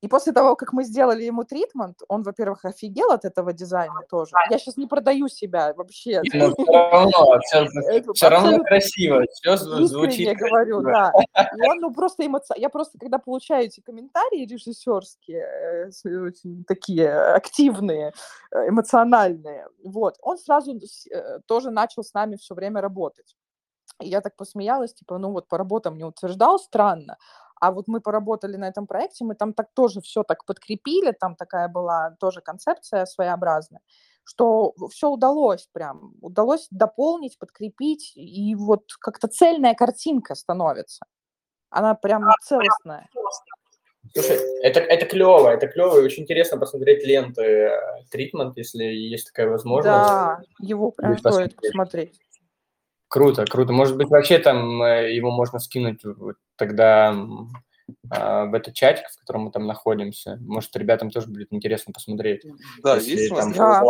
И 0.00 0.06
после 0.06 0.32
того, 0.32 0.54
как 0.54 0.72
мы 0.72 0.84
сделали 0.84 1.24
ему 1.24 1.42
тритмент, 1.42 2.02
он, 2.06 2.22
во-первых, 2.22 2.64
офигел 2.64 3.10
от 3.10 3.24
этого 3.24 3.52
дизайна 3.52 4.00
тоже. 4.08 4.30
Я 4.48 4.58
сейчас 4.58 4.76
не 4.76 4.86
продаю 4.86 5.28
себя 5.28 5.74
вообще. 5.74 6.22
Но 6.34 6.52
все 6.52 6.72
равно, 6.72 7.40
все, 7.40 8.12
все 8.14 8.28
равно 8.28 8.58
красиво, 8.62 9.24
все 9.32 9.56
звучит 9.56 10.20
Я 10.20 10.34
говорю, 10.34 10.82
да. 10.82 11.12
И 11.56 11.68
он, 11.68 11.78
ну, 11.80 11.92
просто 11.92 12.24
эмоци... 12.24 12.54
Я 12.56 12.68
просто, 12.68 12.96
когда 12.98 13.18
получаю 13.18 13.66
эти 13.66 13.80
комментарии 13.80 14.46
режиссерские, 14.46 15.90
э, 16.04 16.18
очень 16.20 16.64
такие 16.64 17.12
активные, 17.34 18.12
э, 18.52 18.68
эмоциональные, 18.68 19.66
вот, 19.82 20.14
он 20.22 20.38
сразу 20.38 20.76
э, 20.76 21.40
тоже 21.46 21.70
начал 21.70 22.04
с 22.04 22.14
нами 22.14 22.36
все 22.36 22.54
время 22.54 22.80
работать. 22.80 23.34
И 24.00 24.08
я 24.08 24.20
так 24.20 24.36
посмеялась, 24.36 24.94
типа, 24.94 25.18
ну 25.18 25.32
вот 25.32 25.48
по 25.48 25.58
работам 25.58 25.96
не 25.96 26.04
утверждал, 26.04 26.60
странно, 26.60 27.16
а 27.60 27.72
вот 27.72 27.88
мы 27.88 28.00
поработали 28.00 28.56
на 28.56 28.68
этом 28.68 28.86
проекте, 28.86 29.24
мы 29.24 29.34
там 29.34 29.52
так 29.52 29.68
тоже 29.74 30.00
все 30.00 30.22
так 30.22 30.44
подкрепили, 30.44 31.12
там 31.12 31.36
такая 31.36 31.68
была 31.68 32.16
тоже 32.20 32.40
концепция 32.40 33.06
своеобразная, 33.06 33.80
что 34.24 34.74
все 34.90 35.08
удалось 35.08 35.68
прям, 35.72 36.14
удалось 36.20 36.68
дополнить, 36.70 37.38
подкрепить, 37.38 38.12
и 38.16 38.54
вот 38.54 38.84
как-то 39.00 39.28
цельная 39.28 39.74
картинка 39.74 40.34
становится. 40.34 41.04
Она 41.70 41.94
прям 41.94 42.24
целостная. 42.42 43.08
Слушай, 44.14 44.38
это, 44.62 44.80
это 44.80 45.06
клево, 45.06 45.48
это 45.48 45.66
клево, 45.66 45.98
и 45.98 46.04
очень 46.04 46.22
интересно 46.22 46.58
посмотреть 46.58 47.04
ленты 47.04 47.42
э, 47.42 47.70
Тритмент, 48.10 48.56
если 48.56 48.84
есть 48.84 49.26
такая 49.26 49.48
возможность. 49.48 49.86
Да, 49.86 50.40
его 50.60 50.90
прям 50.92 51.18
стоит 51.18 51.54
посмотреть. 51.56 52.18
Круто, 53.08 53.44
круто. 53.46 53.72
Может 53.72 53.96
быть, 53.96 54.08
вообще 54.08 54.38
там 54.38 54.82
э, 54.82 55.14
его 55.14 55.30
можно 55.30 55.58
скинуть 55.58 56.02
тогда 56.56 57.16
а, 58.10 58.44
в 58.44 58.54
этот 58.54 58.74
чатик, 58.74 59.08
в 59.08 59.18
котором 59.20 59.42
мы 59.42 59.50
там 59.50 59.66
находимся. 59.66 60.38
Может, 60.40 60.76
ребятам 60.76 61.10
тоже 61.10 61.28
будет 61.28 61.52
интересно 61.52 61.92
посмотреть. 61.92 62.44
Да, 62.82 62.96
есть 62.96 63.32
у 63.32 63.34
нас 63.34 63.54
да. 63.54 63.82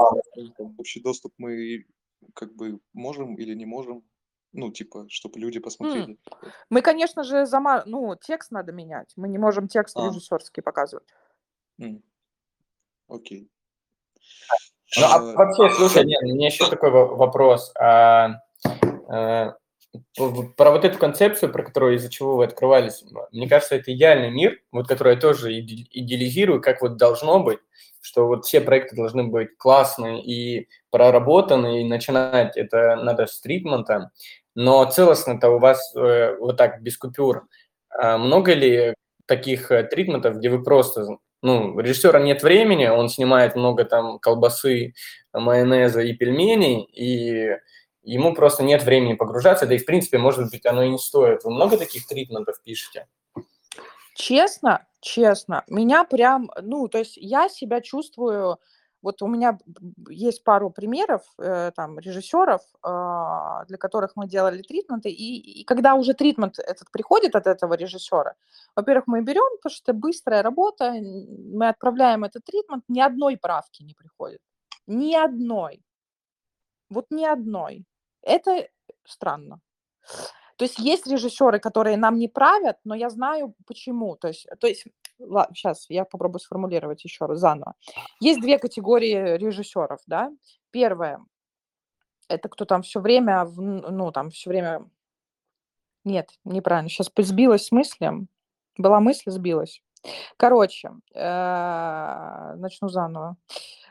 общий 0.78 1.00
доступ, 1.00 1.34
мы 1.38 1.86
как 2.34 2.54
бы 2.54 2.78
можем 2.92 3.34
или 3.34 3.54
не 3.54 3.66
можем, 3.66 4.04
ну, 4.52 4.70
типа, 4.70 5.06
чтобы 5.08 5.40
люди 5.40 5.58
посмотрели. 5.58 6.18
Мы, 6.70 6.82
конечно 6.82 7.24
же, 7.24 7.46
зама... 7.46 7.82
ну, 7.86 8.16
текст 8.16 8.52
надо 8.52 8.72
менять. 8.72 9.12
Мы 9.16 9.28
не 9.28 9.38
можем 9.38 9.66
текст 9.68 9.96
а. 9.96 10.06
режиссерский 10.06 10.62
показывать. 10.62 11.08
Окей. 13.08 13.50
Ну, 14.96 15.06
а 15.06 15.18
э, 15.18 15.34
вообще, 15.34 15.70
слушай, 15.74 16.04
нет, 16.04 16.22
у 16.22 16.26
меня 16.26 16.46
еще 16.46 16.68
такой 16.68 16.90
вопрос. 16.90 17.72
А, 17.78 18.42
про 19.08 20.70
вот 20.70 20.84
эту 20.84 20.98
концепцию, 20.98 21.50
про 21.50 21.62
которую, 21.62 21.96
из-за 21.96 22.10
чего 22.10 22.36
вы 22.36 22.44
открывались, 22.44 23.04
мне 23.32 23.48
кажется, 23.48 23.76
это 23.76 23.92
идеальный 23.92 24.30
мир, 24.30 24.60
вот 24.70 24.86
который 24.86 25.14
я 25.14 25.20
тоже 25.20 25.58
идеализирую, 25.58 26.60
как 26.60 26.82
вот 26.82 26.96
должно 26.96 27.40
быть, 27.40 27.60
что 28.00 28.26
вот 28.26 28.44
все 28.44 28.60
проекты 28.60 28.96
должны 28.96 29.24
быть 29.24 29.56
классные 29.56 30.22
и 30.22 30.68
проработаны, 30.90 31.82
и 31.82 31.88
начинать 31.88 32.56
это 32.56 32.96
надо 32.96 33.26
с 33.26 33.40
тритмента, 33.40 34.10
но 34.54 34.84
целостно-то 34.84 35.50
у 35.50 35.58
вас 35.58 35.94
э, 35.94 36.36
вот 36.38 36.56
так, 36.56 36.82
без 36.82 36.98
купюр. 36.98 37.46
А 37.90 38.18
много 38.18 38.54
ли 38.54 38.94
таких 39.26 39.70
э, 39.70 39.84
тритментов, 39.84 40.36
где 40.36 40.50
вы 40.50 40.62
просто, 40.62 41.18
ну, 41.42 41.78
режиссера 41.78 42.20
нет 42.20 42.42
времени, 42.42 42.86
он 42.86 43.08
снимает 43.08 43.56
много 43.56 43.84
там 43.84 44.18
колбасы, 44.18 44.94
майонеза 45.32 46.00
и 46.00 46.12
пельменей, 46.12 46.82
и 46.82 47.56
ему 48.12 48.34
просто 48.34 48.62
нет 48.62 48.82
времени 48.82 49.14
погружаться, 49.14 49.66
да 49.66 49.74
и, 49.74 49.78
в 49.78 49.84
принципе, 49.84 50.18
может 50.18 50.50
быть, 50.50 50.64
оно 50.66 50.82
и 50.82 50.88
не 50.88 50.98
стоит. 50.98 51.44
Вы 51.44 51.50
много 51.50 51.76
таких 51.76 52.06
тритментов 52.06 52.60
пишете? 52.62 53.06
Честно, 54.14 54.86
честно, 55.00 55.64
меня 55.68 56.04
прям, 56.04 56.50
ну, 56.62 56.88
то 56.88 56.98
есть 56.98 57.16
я 57.16 57.48
себя 57.48 57.80
чувствую, 57.80 58.58
вот 59.02 59.22
у 59.22 59.28
меня 59.28 59.58
есть 60.08 60.42
пару 60.42 60.70
примеров, 60.70 61.22
э, 61.38 61.70
там, 61.76 62.00
режиссеров, 62.00 62.62
э, 62.62 63.66
для 63.68 63.78
которых 63.78 64.16
мы 64.16 64.26
делали 64.26 64.62
тритменты, 64.62 65.10
и, 65.10 65.60
и 65.60 65.64
когда 65.64 65.94
уже 65.94 66.14
тритмент 66.14 66.58
этот 66.58 66.90
приходит 66.90 67.36
от 67.36 67.46
этого 67.46 67.74
режиссера, 67.74 68.34
во-первых, 68.74 69.06
мы 69.06 69.22
берем, 69.22 69.56
потому 69.58 69.76
что 69.76 69.92
быстрая 69.92 70.42
работа, 70.42 70.94
мы 70.94 71.68
отправляем 71.68 72.24
этот 72.24 72.42
тритмент, 72.44 72.84
ни 72.88 73.00
одной 73.00 73.36
правки 73.36 73.84
не 73.84 73.94
приходит, 73.94 74.40
ни 74.86 75.14
одной, 75.14 75.84
вот 76.90 77.06
ни 77.10 77.24
одной. 77.24 77.84
Это 78.22 78.68
странно. 79.04 79.60
То 80.56 80.64
есть 80.64 80.78
есть 80.78 81.06
режиссеры, 81.06 81.60
которые 81.60 81.96
нам 81.96 82.18
не 82.18 82.28
правят, 82.28 82.78
но 82.84 82.94
я 82.94 83.10
знаю 83.10 83.54
почему. 83.66 84.16
То 84.16 84.28
есть, 84.28 84.46
то 84.58 84.66
есть 84.66 84.86
ладно, 85.18 85.54
сейчас 85.54 85.86
я 85.88 86.04
попробую 86.04 86.40
сформулировать 86.40 87.04
еще 87.04 87.26
раз 87.26 87.38
заново. 87.38 87.74
Есть 88.20 88.40
две 88.40 88.58
категории 88.58 89.36
режиссеров, 89.36 90.00
да. 90.06 90.32
Первое– 90.70 91.24
это 92.28 92.48
кто 92.48 92.64
там 92.64 92.82
все 92.82 93.00
время, 93.00 93.44
ну 93.56 94.12
там 94.12 94.30
все 94.30 94.50
время… 94.50 94.88
Нет, 96.04 96.30
неправильно. 96.44 96.88
Сейчас 96.88 97.10
сбилась 97.16 97.66
с 97.66 97.72
мыслью. 97.72 98.28
Была 98.76 99.00
мысль, 99.00 99.30
сбилась. 99.30 99.82
Короче, 100.36 100.90
э, 101.12 102.54
начну 102.56 102.88
заново. 102.88 103.36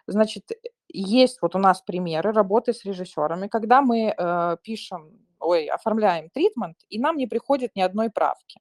Значит, 0.08 0.50
есть 0.90 1.40
вот 1.42 1.56
у 1.56 1.60
нас 1.60 1.82
примеры 1.82 2.32
работы 2.32 2.74
с 2.74 2.86
режиссерами, 2.86 3.48
когда 3.48 3.82
мы 3.82 4.14
э, 4.18 4.58
пишем, 4.64 5.12
ой, 5.40 5.66
оформляем 5.68 6.30
тритмент, 6.30 6.78
и 6.90 7.00
нам 7.00 7.18
не 7.18 7.28
приходит 7.28 7.76
ни 7.76 7.82
одной 7.82 8.10
правки. 8.10 8.60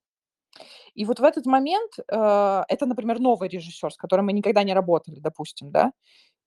И 0.95 1.05
вот 1.05 1.21
в 1.21 1.25
этот 1.25 1.47
момент, 1.47 1.93
э, 1.99 2.65
это, 2.69 2.87
например, 2.87 3.21
новый 3.21 3.49
режиссер, 3.49 3.93
с 3.93 3.97
которым 3.97 4.27
мы 4.27 4.33
никогда 4.33 4.63
не 4.63 4.75
работали, 4.75 5.21
допустим, 5.21 5.71
да, 5.71 5.93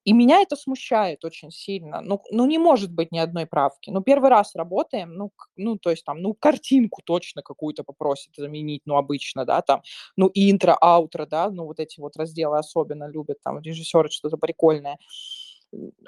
и 0.05 0.13
меня 0.13 0.41
это 0.41 0.55
смущает 0.55 1.25
очень 1.25 1.51
сильно. 1.51 2.01
Ну, 2.01 2.21
ну, 2.31 2.45
не 2.45 2.57
может 2.57 2.91
быть 2.91 3.11
ни 3.11 3.19
одной 3.19 3.45
правки. 3.45 3.89
Ну, 3.89 4.01
первый 4.01 4.29
раз 4.29 4.55
работаем, 4.55 5.13
ну, 5.13 5.31
ну, 5.57 5.77
то 5.77 5.91
есть 5.91 6.05
там, 6.05 6.21
ну, 6.21 6.33
картинку 6.33 7.01
точно 7.03 7.41
какую-то 7.41 7.83
попросит 7.83 8.31
заменить, 8.37 8.81
ну, 8.85 8.95
обычно, 8.95 9.45
да, 9.45 9.61
там, 9.61 9.81
ну, 10.15 10.31
интро, 10.33 10.75
аутро, 10.79 11.25
да, 11.25 11.49
ну, 11.49 11.65
вот 11.65 11.79
эти 11.79 11.99
вот 11.99 12.15
разделы 12.17 12.57
особенно 12.57 13.09
любят, 13.09 13.37
там, 13.43 13.59
режиссеры 13.59 14.09
что-то 14.09 14.37
прикольное 14.37 14.97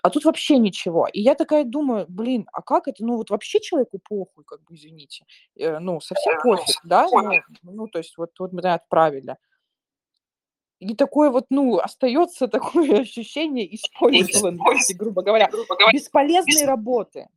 а 0.01 0.09
тут 0.09 0.25
вообще 0.25 0.57
ничего. 0.57 1.07
И 1.07 1.21
я 1.21 1.35
такая 1.35 1.63
думаю, 1.63 2.05
блин, 2.09 2.47
а 2.51 2.61
как 2.61 2.87
это? 2.87 3.05
Ну 3.05 3.17
вот 3.17 3.29
вообще 3.29 3.59
человеку 3.59 3.99
похуй, 3.99 4.43
как 4.43 4.61
бы, 4.63 4.75
извините. 4.75 5.25
Э, 5.55 5.79
ну, 5.79 6.01
совсем 6.01 6.39
пофиг, 6.41 6.79
да? 6.83 7.07
Ну, 7.11 7.31
ну, 7.63 7.87
то 7.87 7.99
есть 7.99 8.17
вот, 8.17 8.31
вот 8.39 8.53
мы 8.53 8.61
отправили. 8.61 9.37
И 10.79 10.95
такое 10.95 11.29
вот, 11.29 11.45
ну, 11.49 11.77
остается 11.77 12.47
такое 12.47 13.01
ощущение 13.01 13.73
использованности, 13.75 14.93
грубо 14.97 15.21
говоря, 15.21 15.49
бесполезной 15.93 16.65
работы. 16.65 17.27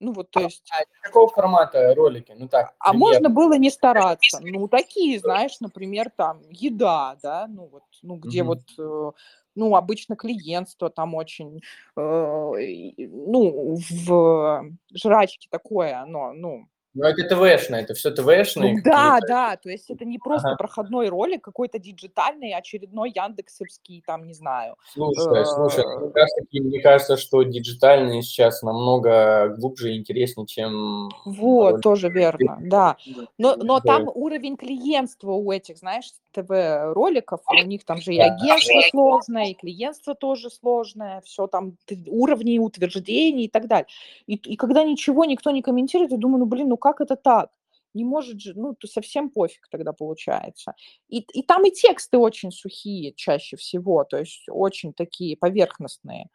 Ну 0.00 0.12
вот, 0.12 0.30
то 0.30 0.40
есть... 0.40 0.70
А 0.70 0.84
какого 1.02 1.26
формата 1.28 1.92
ролики? 1.96 2.32
Ну 2.36 2.46
так. 2.46 2.72
А 2.78 2.92
можно 2.92 3.28
было 3.28 3.54
не 3.54 3.68
стараться. 3.68 4.38
Ну, 4.40 4.68
такие, 4.68 5.18
знаешь, 5.18 5.58
например, 5.58 6.12
там, 6.14 6.40
еда, 6.50 7.16
да, 7.20 7.48
ну 7.48 7.66
вот, 7.66 7.82
ну, 8.02 8.14
где 8.14 8.44
угу. 8.44 8.54
вот 8.54 8.60
э, 8.78 9.12
ну, 9.58 9.74
обычно 9.76 10.16
клиентство 10.16 10.88
там 10.88 11.14
очень, 11.14 11.60
э, 11.96 12.00
ну, 12.00 13.78
в 14.00 14.70
жрачке 14.94 15.48
такое 15.50 16.00
оно, 16.00 16.32
ну, 16.32 16.66
ну, 16.94 17.04
это 17.04 17.22
ТВшно, 17.22 17.76
это 17.76 17.94
все 17.94 18.10
ТВшно. 18.10 18.62
Ну, 18.62 18.80
да, 18.82 19.20
да, 19.20 19.56
то 19.56 19.68
есть 19.70 19.88
это 19.88 20.04
не 20.04 20.18
просто 20.18 20.48
ага. 20.48 20.56
проходной 20.56 21.08
ролик, 21.08 21.44
какой-то 21.44 21.78
диджитальный, 21.78 22.54
очередной 22.54 23.12
Яндексовский, 23.14 24.02
там, 24.04 24.26
не 24.26 24.32
знаю. 24.32 24.74
Слушай, 24.94 25.44
слушай, 25.46 25.84
э, 25.84 26.06
как 26.06 26.16
раз 26.16 26.34
таки, 26.34 26.60
мне 26.60 26.80
кажется, 26.80 27.16
что 27.16 27.42
диджитальный 27.42 28.22
сейчас 28.22 28.62
намного 28.62 29.54
глубже 29.58 29.92
и 29.92 29.98
интереснее, 29.98 30.46
чем... 30.46 31.10
Вот, 31.24 31.82
тоже 31.82 32.08
верно, 32.08 32.58
да. 32.62 32.96
Но, 33.36 33.54
но 33.54 33.80
там 33.80 34.10
уровень 34.12 34.56
клиентства 34.56 35.32
у 35.32 35.52
этих, 35.52 35.78
знаешь, 35.78 36.10
ТВ-роликов, 36.32 37.40
у 37.48 37.66
них 37.66 37.84
там 37.84 37.98
же 38.00 38.14
и 38.14 38.18
агентство 38.18 38.80
сложное, 38.90 39.50
и 39.50 39.54
клиентство 39.54 40.14
тоже 40.14 40.50
сложное, 40.50 41.20
все 41.22 41.46
там 41.46 41.76
уровни 42.06 42.58
утверждений 42.58 43.44
и 43.44 43.48
так 43.48 43.66
далее. 43.66 43.88
И, 44.26 44.34
и 44.34 44.56
когда 44.56 44.84
ничего 44.84 45.24
никто 45.24 45.50
не 45.50 45.62
комментирует, 45.62 46.12
я 46.12 46.18
думаю, 46.18 46.40
ну, 46.40 46.46
блин, 46.46 46.68
ну 46.68 46.76
как 46.76 47.00
это 47.00 47.16
так? 47.16 47.50
Не 47.94 48.04
может 48.04 48.40
же, 48.40 48.52
ну, 48.54 48.74
то 48.74 48.86
совсем 48.86 49.30
пофиг 49.30 49.66
тогда 49.70 49.92
получается. 49.92 50.74
И, 51.08 51.20
и 51.20 51.42
там 51.42 51.64
и 51.66 51.70
тексты 51.70 52.18
очень 52.18 52.52
сухие 52.52 53.12
чаще 53.14 53.56
всего, 53.56 54.04
то 54.04 54.18
есть 54.18 54.44
очень 54.48 54.92
такие 54.92 55.36
поверхностные. 55.36 56.28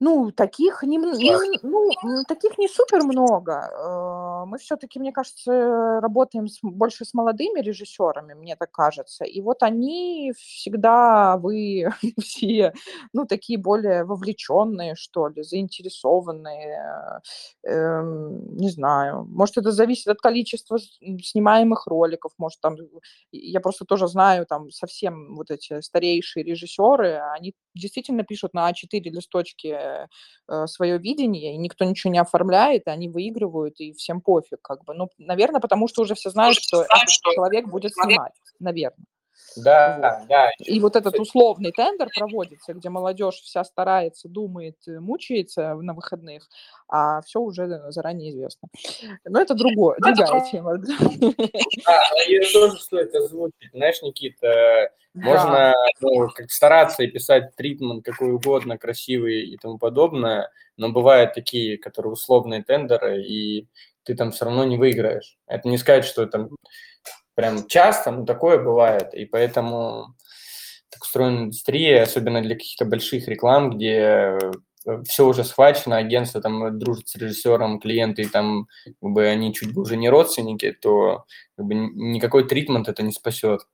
Ну, 0.00 0.32
таких 0.32 0.82
не, 0.82 0.98
не, 0.98 1.58
ну, 1.62 2.24
таких 2.28 2.58
не 2.58 2.68
супер 2.68 3.02
много. 3.04 3.70
Э, 4.44 4.46
мы 4.46 4.58
все-таки, 4.58 4.98
мне 4.98 5.12
кажется, 5.12 6.00
работаем 6.00 6.48
с, 6.48 6.58
больше 6.62 7.04
с 7.04 7.14
молодыми 7.14 7.60
режиссерами, 7.60 8.34
мне 8.34 8.56
так 8.56 8.70
кажется. 8.72 9.24
И 9.24 9.40
вот 9.40 9.62
они 9.62 10.32
всегда, 10.36 11.36
вы 11.38 11.88
все, 12.20 12.72
ну, 13.12 13.24
такие 13.26 13.58
более 13.58 14.04
вовлеченные, 14.04 14.94
что 14.96 15.28
ли, 15.28 15.42
заинтересованные. 15.42 17.20
Эм, 17.64 18.56
не 18.56 18.70
знаю. 18.70 19.24
Может, 19.28 19.58
это 19.58 19.72
зависит 19.72 20.08
от 20.08 20.20
количества 20.20 20.78
снимаемых 20.78 21.86
роликов. 21.86 22.32
Может, 22.38 22.60
там, 22.60 22.76
я 23.32 23.60
просто 23.60 23.84
тоже 23.84 24.08
знаю, 24.08 24.46
там, 24.46 24.70
совсем 24.70 25.34
вот 25.36 25.50
эти 25.50 25.80
старейшие 25.80 26.44
режиссеры, 26.44 27.20
они 27.36 27.54
действительно 27.74 28.24
пишут 28.24 28.54
на 28.54 28.70
А4 28.70 29.00
листочки 29.10 29.76
э, 30.48 30.66
свое 30.66 30.98
видение, 30.98 31.54
и 31.54 31.58
никто 31.58 31.84
ничего 31.84 32.12
не 32.12 32.18
оформляет, 32.18 32.86
и 32.86 32.90
они 32.90 33.08
выигрывают, 33.08 33.80
и 33.80 33.92
всем 33.92 34.20
пофиг, 34.34 34.60
как 34.62 34.84
бы. 34.84 34.94
Ну, 34.94 35.08
наверное, 35.18 35.60
потому 35.60 35.88
что 35.88 36.02
уже 36.02 36.14
все 36.14 36.30
знают, 36.30 36.56
что 36.56 36.82
этот 36.82 37.08
человек 37.08 37.68
будет 37.68 37.92
снимать, 37.94 38.32
наверное. 38.58 39.06
Да, 39.56 40.18
вот. 40.20 40.28
да. 40.28 40.50
И 40.58 40.80
вот 40.80 40.96
этот 40.96 41.18
условный 41.18 41.70
тендер 41.70 42.08
проводится, 42.16 42.74
где 42.74 42.88
молодежь 42.88 43.36
вся 43.36 43.62
старается, 43.62 44.28
думает, 44.28 44.76
э, 44.88 44.98
мучается 44.98 45.74
на 45.74 45.94
выходных, 45.94 46.48
а 46.88 47.20
все 47.22 47.40
уже 47.40 47.90
заранее 47.90 48.30
известно. 48.30 48.68
Но 49.24 49.40
это 49.40 49.54
другое, 49.54 49.96
другая 50.00 50.44
тема. 50.50 50.78
Да, 51.86 52.00
ее 52.26 52.40
тоже 52.52 52.78
стоит 52.78 53.14
озвучить. 53.14 53.70
Знаешь, 53.72 54.02
Никита, 54.02 54.90
можно 55.14 55.72
ну, 56.00 56.28
как 56.34 56.50
стараться 56.50 57.02
и 57.02 57.06
писать 57.06 57.54
тритмент 57.54 58.04
какой 58.04 58.32
угодно, 58.32 58.78
красивый 58.78 59.42
и 59.42 59.56
тому 59.56 59.78
подобное, 59.78 60.50
но 60.76 60.90
бывают 60.90 61.34
такие, 61.34 61.78
которые 61.78 62.12
условные 62.12 62.64
тендеры, 62.64 63.22
и 63.22 63.68
ты 64.04 64.14
там 64.14 64.30
все 64.32 64.44
равно 64.44 64.64
не 64.64 64.76
выиграешь. 64.76 65.38
Это 65.46 65.68
не 65.68 65.78
сказать, 65.78 66.04
что 66.04 66.26
там 66.26 66.50
прям 67.34 67.66
часто, 67.66 68.10
но 68.10 68.24
такое 68.24 68.62
бывает. 68.62 69.14
И 69.14 69.24
поэтому 69.24 70.14
так 70.90 71.02
устроена 71.02 71.44
индустрия, 71.44 72.02
особенно 72.02 72.42
для 72.42 72.54
каких-то 72.54 72.84
больших 72.84 73.26
реклам, 73.28 73.70
где 73.70 74.38
э, 74.86 75.02
все 75.04 75.26
уже 75.26 75.44
схвачено, 75.44 75.96
агентство 75.96 76.40
там 76.40 76.78
дружит 76.78 77.08
с 77.08 77.16
режиссером, 77.16 77.80
клиенты, 77.80 78.28
там, 78.28 78.68
как 78.84 79.10
бы 79.10 79.26
они 79.26 79.52
чуть 79.52 79.74
бы 79.74 79.82
уже 79.82 79.96
не 79.96 80.08
родственники, 80.08 80.72
то 80.72 81.24
как 81.56 81.66
бы, 81.66 81.74
никакой 81.74 82.46
тритмент 82.46 82.88
это 82.88 83.02
не 83.02 83.12
спасет. 83.12 83.66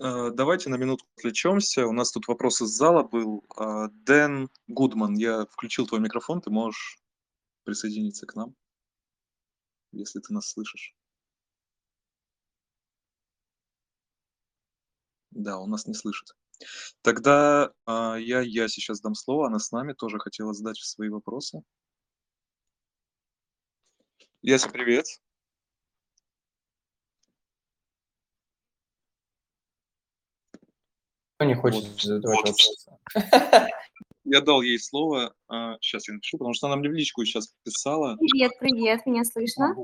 Э, 0.00 0.30
давайте 0.32 0.70
на 0.70 0.76
минутку 0.76 1.08
отвлечемся. 1.16 1.86
У 1.86 1.92
нас 1.92 2.12
тут 2.12 2.28
вопрос 2.28 2.62
из 2.62 2.68
зала 2.68 3.02
был. 3.02 3.44
Э, 3.58 3.88
Дэн 3.92 4.48
Гудман, 4.68 5.14
я 5.16 5.46
включил 5.50 5.86
твой 5.86 6.00
микрофон, 6.00 6.40
ты 6.40 6.50
можешь 6.50 6.98
присоединиться 7.64 8.26
к 8.26 8.34
нам 8.34 8.54
если 9.92 10.20
ты 10.20 10.32
нас 10.32 10.48
слышишь. 10.48 10.94
Да, 15.30 15.58
он 15.58 15.70
нас 15.70 15.86
не 15.86 15.94
слышит. 15.94 16.34
Тогда 17.02 17.72
а, 17.86 18.16
я, 18.16 18.40
я 18.40 18.68
сейчас 18.68 19.00
дам 19.00 19.14
слово, 19.14 19.46
она 19.46 19.58
с 19.58 19.70
нами 19.72 19.94
тоже 19.94 20.18
хотела 20.18 20.52
задать 20.52 20.76
свои 20.78 21.08
вопросы. 21.08 21.62
Яся, 24.42 24.68
привет. 24.68 25.06
Кто 31.36 31.44
не 31.46 31.54
хочет 31.54 31.84
вот. 31.84 32.00
задавать 32.02 32.38
вопросы? 32.38 32.90
я 34.30 34.40
дал 34.40 34.62
ей 34.62 34.78
слово. 34.78 35.34
Сейчас 35.80 36.08
а, 36.08 36.12
я 36.12 36.14
напишу, 36.14 36.38
потому 36.38 36.54
что 36.54 36.68
она 36.68 36.76
мне 36.76 36.88
в 36.88 36.92
личку 36.92 37.24
сейчас 37.24 37.52
писала. 37.64 38.16
Привет, 38.16 38.52
привет, 38.60 39.04
меня 39.06 39.24
слышно? 39.24 39.74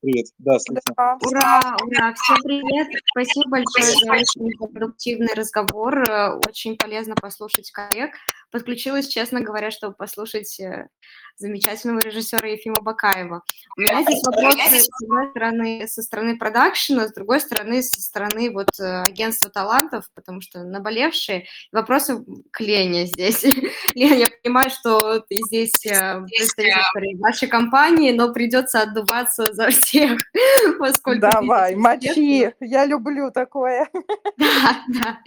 Привет, 0.00 0.26
да, 0.38 0.58
слышно. 0.58 0.92
Да. 0.96 1.16
Ура, 1.20 1.76
ура, 1.82 2.14
всем 2.14 2.36
привет. 2.42 2.88
Спасибо 3.10 3.50
большое 3.50 3.84
за 3.84 4.12
очень 4.12 4.58
продуктивный 4.58 5.34
разговор. 5.34 6.02
Очень 6.46 6.76
полезно 6.76 7.14
послушать 7.14 7.70
коллег. 7.70 8.12
Подключилась, 8.50 9.08
честно 9.08 9.40
говоря, 9.40 9.70
чтобы 9.70 9.94
послушать 9.94 10.60
э, 10.60 10.88
замечательного 11.36 12.00
режиссера 12.00 12.46
Ефима 12.48 12.82
Бакаева. 12.82 13.42
У 13.76 13.80
меня 13.80 14.02
здесь 14.02 14.22
вопросы, 14.24 14.80
с 14.80 14.88
одной 15.02 15.30
стороны, 15.30 15.88
со 15.88 16.02
стороны 16.02 16.36
продакшена, 16.36 17.08
с 17.08 17.14
другой 17.14 17.40
стороны, 17.40 17.82
со 17.82 18.00
стороны 18.02 18.50
вот 18.50 18.68
э, 18.78 19.02
агентства 19.02 19.48
талантов, 19.50 20.10
потому 20.14 20.40
что 20.42 20.64
наболевшие. 20.64 21.46
Вопросы 21.72 22.24
к 22.50 22.60
Лене 22.60 23.06
здесь. 23.06 23.42
Лена, 23.94 24.14
я 24.14 24.28
понимаю, 24.42 24.70
что 24.70 25.20
ты 25.20 25.36
здесь 25.46 25.86
э, 25.86 26.20
представитель 26.36 27.18
вашей 27.20 27.48
компании, 27.48 28.12
но 28.12 28.32
придется 28.32 28.82
отдуваться 28.82 29.52
за 29.52 29.61
всех, 29.70 30.18
поскольку... 30.78 31.20
Давай, 31.20 31.74
мочи, 31.74 32.52
я 32.60 32.86
люблю 32.86 33.30
такое. 33.30 33.88
Да, 34.38 34.82
да. 34.88 35.18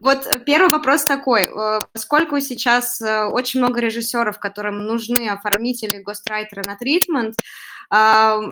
Вот 0.00 0.44
первый 0.44 0.70
вопрос 0.70 1.04
такой. 1.04 1.44
Э, 1.44 1.78
поскольку 1.92 2.40
сейчас 2.40 3.00
очень 3.00 3.60
много 3.60 3.80
режиссеров, 3.80 4.38
которым 4.38 4.84
нужны 4.84 5.28
оформители, 5.28 6.02
гострайтеры 6.02 6.62
на 6.66 6.76
тритмент, 6.76 7.36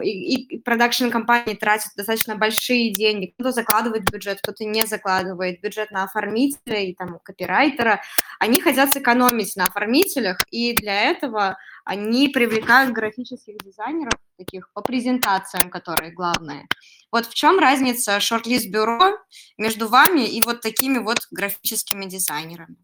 и 0.02 0.60
продакшн-компании 0.64 1.54
тратят 1.54 1.92
достаточно 1.96 2.34
большие 2.34 2.92
деньги. 2.92 3.26
Кто-то 3.26 3.52
закладывает 3.52 4.10
бюджет, 4.10 4.40
кто-то 4.42 4.64
не 4.64 4.84
закладывает 4.84 5.60
бюджет 5.60 5.92
на 5.92 6.02
оформителя 6.02 6.80
и 6.80 6.92
там 6.92 7.20
копирайтера. 7.22 8.02
Они 8.40 8.60
хотят 8.60 8.92
сэкономить 8.92 9.54
на 9.54 9.66
оформителях, 9.66 10.38
и 10.50 10.74
для 10.74 11.10
этого 11.10 11.56
они 11.88 12.28
привлекают 12.28 12.92
графических 12.92 13.56
дизайнеров, 13.64 14.12
таких 14.36 14.70
по 14.74 14.82
презентациям, 14.82 15.70
которые 15.70 16.12
главные. 16.12 16.68
Вот 17.10 17.24
в 17.24 17.32
чем 17.32 17.58
разница 17.58 18.20
шорт-лист 18.20 18.68
бюро 18.68 19.16
между 19.56 19.88
вами 19.88 20.20
и 20.28 20.42
вот 20.42 20.60
такими 20.60 20.98
вот 20.98 21.20
графическими 21.30 22.04
дизайнерами? 22.04 22.76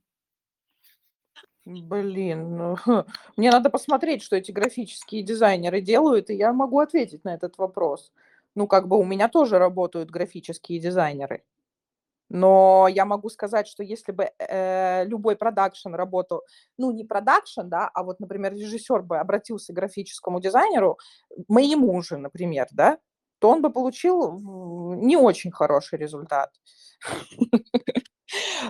Блин, 1.67 2.57
ну, 2.57 2.77
мне 3.37 3.51
надо 3.51 3.69
посмотреть, 3.69 4.23
что 4.23 4.37
эти 4.37 4.53
графические 4.53 5.23
дизайнеры 5.23 5.83
делают, 5.83 6.31
и 6.31 6.35
я 6.35 6.55
могу 6.55 6.81
ответить 6.81 7.25
на 7.25 7.35
этот 7.35 7.59
вопрос. 7.59 8.11
Ну, 8.55 8.67
как 8.67 8.89
бы 8.89 8.99
у 8.99 9.05
меня 9.05 9.29
тоже 9.29 9.59
работают 9.59 10.09
графические 10.09 10.79
дизайнеры. 10.79 11.45
Но 12.29 12.89
я 12.89 13.05
могу 13.05 13.29
сказать, 13.29 13.69
что 13.69 13.83
если 13.83 14.13
бы 14.13 14.31
э, 14.39 15.05
любой 15.05 15.37
продакшн 15.37 15.95
работал, 15.95 16.43
ну, 16.79 16.91
не 16.91 17.05
продакшн, 17.05 17.69
да, 17.69 17.91
а 17.93 18.03
вот, 18.03 18.21
например, 18.21 18.55
режиссер 18.55 19.03
бы 19.03 19.19
обратился 19.19 19.73
к 19.73 19.77
графическому 19.77 20.41
дизайнеру, 20.41 20.99
моему 21.49 22.01
же, 22.03 22.17
например, 22.17 22.67
да, 22.73 22.99
то 23.39 23.51
он 23.51 23.61
бы 23.61 23.71
получил 23.71 24.39
не 24.97 25.17
очень 25.17 25.51
хороший 25.51 25.99
результат. 25.99 26.51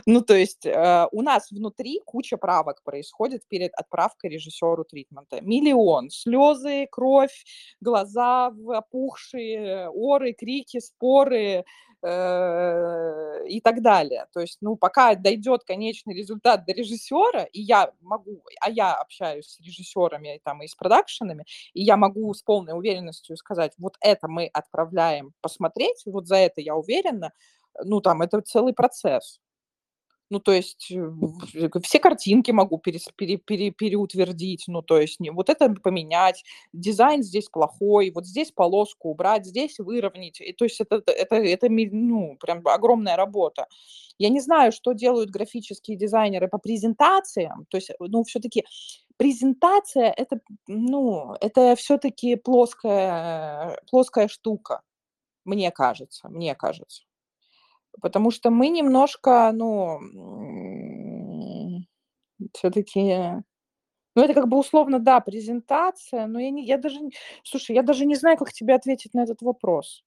Ну, 0.06 0.20
то 0.20 0.34
есть 0.34 0.66
э, 0.66 1.06
у 1.12 1.22
нас 1.22 1.50
внутри 1.50 2.00
куча 2.04 2.36
правок 2.36 2.82
происходит 2.82 3.46
перед 3.48 3.72
отправкой 3.74 4.30
режиссеру 4.30 4.84
тритмента. 4.84 5.40
Миллион. 5.40 6.10
Слезы, 6.10 6.86
кровь, 6.90 7.44
глаза 7.80 8.52
опухшие, 8.68 9.88
оры, 9.90 10.32
крики, 10.32 10.80
споры 10.80 11.64
э, 12.04 13.46
и 13.48 13.60
так 13.60 13.82
далее. 13.82 14.26
То 14.32 14.40
есть, 14.40 14.58
ну, 14.60 14.76
пока 14.76 15.14
дойдет 15.14 15.64
конечный 15.64 16.14
результат 16.14 16.64
до 16.66 16.72
режиссера, 16.72 17.44
и 17.52 17.60
я 17.60 17.92
могу, 18.00 18.42
а 18.60 18.70
я 18.70 18.94
общаюсь 18.94 19.46
с 19.46 19.60
режиссерами 19.60 20.40
там 20.44 20.62
и 20.62 20.68
с 20.68 20.74
продакшенами, 20.74 21.44
и 21.74 21.82
я 21.82 21.96
могу 21.96 22.32
с 22.34 22.42
полной 22.42 22.76
уверенностью 22.76 23.36
сказать, 23.36 23.72
вот 23.78 23.96
это 24.00 24.28
мы 24.28 24.46
отправляем 24.52 25.32
посмотреть, 25.40 26.02
вот 26.06 26.26
за 26.28 26.36
это 26.36 26.60
я 26.60 26.76
уверена, 26.76 27.32
ну, 27.84 28.00
там, 28.00 28.22
это 28.22 28.40
целый 28.40 28.72
процесс. 28.74 29.40
Ну, 30.30 30.40
то 30.40 30.52
есть 30.52 30.90
э, 30.90 31.68
все 31.82 31.98
картинки 32.00 32.50
могу 32.50 32.78
пере, 32.78 32.98
пере, 33.16 33.36
пере, 33.36 33.70
переутвердить, 33.70 34.64
ну, 34.68 34.82
то 34.82 34.98
есть 34.98 35.20
не, 35.20 35.30
вот 35.30 35.50
это 35.50 35.68
поменять, 35.68 36.44
дизайн 36.72 37.22
здесь 37.22 37.48
плохой, 37.48 38.10
вот 38.10 38.26
здесь 38.26 38.50
полоску 38.50 39.10
убрать, 39.10 39.46
здесь 39.46 39.78
выровнять. 39.78 40.40
И, 40.40 40.52
то 40.52 40.64
есть 40.64 40.80
это, 40.80 41.02
это, 41.06 41.36
это, 41.36 41.68
ну, 41.68 42.36
прям 42.40 42.66
огромная 42.66 43.16
работа. 43.16 43.66
Я 44.18 44.28
не 44.30 44.40
знаю, 44.40 44.72
что 44.72 44.92
делают 44.92 45.30
графические 45.30 45.96
дизайнеры 45.96 46.48
по 46.48 46.58
презентациям, 46.58 47.66
то 47.68 47.76
есть, 47.76 47.90
ну, 48.00 48.24
все-таки 48.24 48.64
презентация 49.16 50.10
это, 50.10 50.40
ну, 50.66 51.34
это 51.40 51.76
все-таки 51.76 52.36
плоская, 52.36 53.78
плоская 53.90 54.28
штука. 54.28 54.82
Мне 55.44 55.70
кажется, 55.70 56.28
мне 56.28 56.54
кажется. 56.54 57.04
Потому 58.00 58.30
что 58.30 58.50
мы 58.50 58.68
немножко, 58.68 59.50
ну, 59.52 60.00
все-таки 62.52 63.42
ну, 64.14 64.22
это 64.22 64.34
как 64.34 64.48
бы 64.48 64.58
условно, 64.58 65.00
да, 65.00 65.20
презентация, 65.20 66.26
но 66.26 66.38
я, 66.38 66.50
не, 66.50 66.64
я 66.64 66.78
даже, 66.78 66.98
слушай, 67.42 67.74
я 67.74 67.82
даже 67.82 68.06
не 68.06 68.14
знаю, 68.14 68.36
как 68.36 68.52
тебе 68.52 68.74
ответить 68.74 69.12
на 69.12 69.24
этот 69.24 69.42
вопрос. 69.42 70.04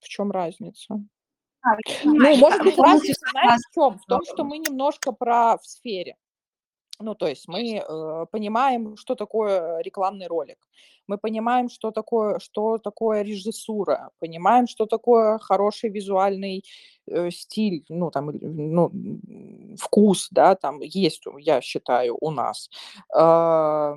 В 0.00 0.08
чем 0.08 0.30
разница? 0.30 1.02
А, 1.60 1.76
ну, 2.04 2.36
может 2.36 2.62
быть, 2.62 2.78
разница, 2.78 3.26
знаешь, 3.30 3.60
в 3.70 3.74
чем? 3.74 3.98
В 3.98 4.06
том, 4.06 4.20
что 4.24 4.44
мы 4.44 4.58
немножко 4.58 5.12
про 5.12 5.58
в 5.58 5.66
сфере. 5.66 6.16
Ну, 7.00 7.14
то 7.14 7.26
есть 7.26 7.48
мы 7.48 7.76
э, 7.76 8.26
понимаем, 8.30 8.96
что 8.96 9.16
такое 9.16 9.80
рекламный 9.80 10.28
ролик, 10.28 10.58
мы 11.08 11.18
понимаем, 11.18 11.68
что 11.68 11.90
такое, 11.90 12.38
что 12.38 12.78
такое 12.78 13.22
режиссура, 13.22 14.10
понимаем, 14.20 14.68
что 14.68 14.86
такое 14.86 15.38
хороший 15.38 15.90
визуальный 15.90 16.64
э, 17.08 17.30
стиль, 17.30 17.84
ну, 17.88 18.10
там, 18.10 18.30
ну, 18.32 18.92
вкус, 19.76 20.28
да, 20.30 20.54
там 20.54 20.80
есть, 20.80 21.24
я 21.38 21.60
считаю, 21.60 22.16
у 22.20 22.30
нас. 22.30 22.70
Э, 23.14 23.94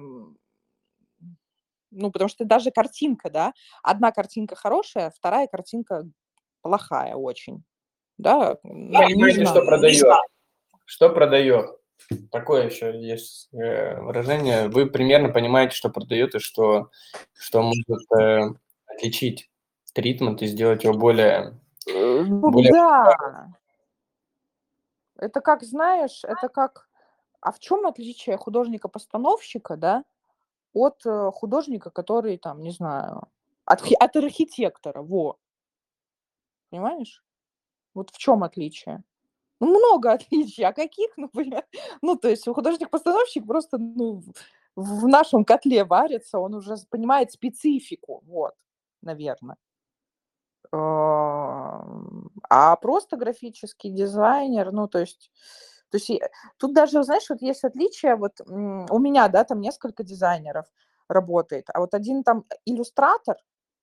ну, 1.91 2.11
потому 2.11 2.29
что 2.29 2.45
даже 2.45 2.71
картинка, 2.71 3.29
да, 3.29 3.53
одна 3.83 4.11
картинка 4.11 4.55
хорошая, 4.55 5.11
вторая 5.11 5.47
картинка 5.47 6.09
плохая 6.61 7.15
очень, 7.15 7.63
да. 8.17 8.57
Ну, 8.63 8.91
понимаете, 8.91 9.45
что 9.45 9.61
продает? 9.63 10.05
Что 10.85 11.09
продает? 11.09 11.77
Такое 12.31 12.65
еще 12.65 12.99
есть 12.99 13.49
э, 13.53 13.99
выражение. 13.99 14.69
Вы 14.69 14.85
примерно 14.85 15.29
понимаете, 15.29 15.75
что 15.75 15.89
продает 15.89 16.35
и 16.35 16.39
что, 16.39 16.89
что 17.33 17.61
может 17.61 18.11
э, 18.19 18.53
отличить 18.85 19.49
тритмент 19.93 20.41
и 20.41 20.47
сделать 20.47 20.83
его 20.83 20.93
более... 20.93 21.59
Э, 21.87 22.23
ну, 22.23 22.49
более... 22.51 22.71
Да. 22.71 23.47
Это 25.17 25.41
как, 25.41 25.63
знаешь, 25.63 26.23
это 26.23 26.47
как... 26.49 26.87
А 27.41 27.51
в 27.51 27.59
чем 27.59 27.85
отличие 27.85 28.37
художника-постановщика, 28.37 29.77
да, 29.77 30.03
от 30.73 31.03
художника, 31.33 31.89
который, 31.89 32.37
там, 32.37 32.61
не 32.61 32.71
знаю, 32.71 33.23
от, 33.65 33.81
от 33.99 34.15
архитектора, 34.15 35.01
во. 35.01 35.37
Понимаешь? 36.69 37.23
Вот 37.93 38.11
в 38.11 38.17
чем 38.17 38.43
отличие? 38.43 39.03
Ну, 39.61 39.67
много 39.79 40.11
отличий. 40.13 40.63
А 40.65 40.73
каких, 40.73 41.09
ну, 41.17 41.29
Ну, 42.01 42.15
то 42.15 42.29
есть 42.29 42.45
художник-постановщик 42.47 43.45
просто, 43.47 43.77
ну, 43.77 44.21
в 44.75 45.07
нашем 45.07 45.43
котле 45.45 45.83
варится, 45.83 46.37
он 46.39 46.53
уже 46.55 46.75
понимает 46.89 47.31
специфику, 47.31 48.21
вот, 48.27 48.53
наверное. 49.01 49.57
А 52.49 52.75
просто 52.81 53.17
графический 53.17 53.89
дизайнер, 53.91 54.71
ну, 54.71 54.87
то 54.87 54.99
есть, 54.99 55.31
то 55.91 55.97
есть 55.97 56.11
тут 56.57 56.73
даже, 56.73 57.03
знаешь, 57.03 57.29
вот 57.29 57.41
есть 57.41 57.63
отличие, 57.63 58.15
вот 58.15 58.41
у 58.45 58.99
меня, 58.99 59.27
да, 59.29 59.43
там 59.43 59.61
несколько 59.61 60.03
дизайнеров 60.03 60.65
работает, 61.09 61.65
а 61.73 61.79
вот 61.79 61.93
один 61.93 62.23
там 62.23 62.43
иллюстратор, 62.65 63.37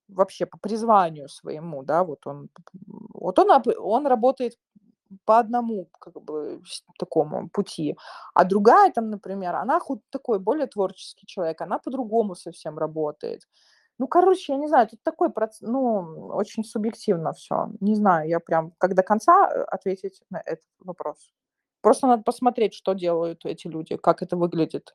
вообще 0.08 0.44
по 0.46 0.58
призванию 0.58 1.28
своему, 1.30 1.82
да, 1.82 2.04
вот 2.04 2.26
он, 2.26 2.50
вот 3.14 3.38
он, 3.38 3.50
он 3.78 4.06
работает 4.06 4.58
по 5.24 5.38
одному 5.38 5.88
как 5.98 6.22
бы 6.22 6.60
такому 6.98 7.48
пути, 7.48 7.96
а 8.34 8.44
другая 8.44 8.92
там, 8.92 9.10
например, 9.10 9.54
она 9.56 9.80
хоть 9.80 10.00
такой 10.10 10.38
более 10.38 10.66
творческий 10.66 11.26
человек, 11.26 11.60
она 11.60 11.78
по-другому 11.78 12.34
совсем 12.34 12.78
работает. 12.78 13.42
Ну, 13.98 14.08
короче, 14.08 14.52
я 14.52 14.58
не 14.58 14.66
знаю, 14.68 14.88
тут 14.88 15.02
такой 15.02 15.30
процесс, 15.30 15.60
ну, 15.60 16.28
очень 16.34 16.64
субъективно 16.64 17.32
все. 17.32 17.68
Не 17.80 17.94
знаю, 17.94 18.28
я 18.28 18.40
прям 18.40 18.72
как 18.78 18.94
до 18.94 19.02
конца 19.02 19.48
э, 19.48 19.62
ответить 19.62 20.20
на 20.30 20.42
этот 20.44 20.66
вопрос. 20.80 21.32
Просто 21.80 22.06
надо 22.08 22.22
посмотреть, 22.22 22.74
что 22.74 22.94
делают 22.94 23.44
эти 23.44 23.68
люди, 23.68 23.96
как 23.96 24.22
это 24.22 24.36
выглядит. 24.36 24.94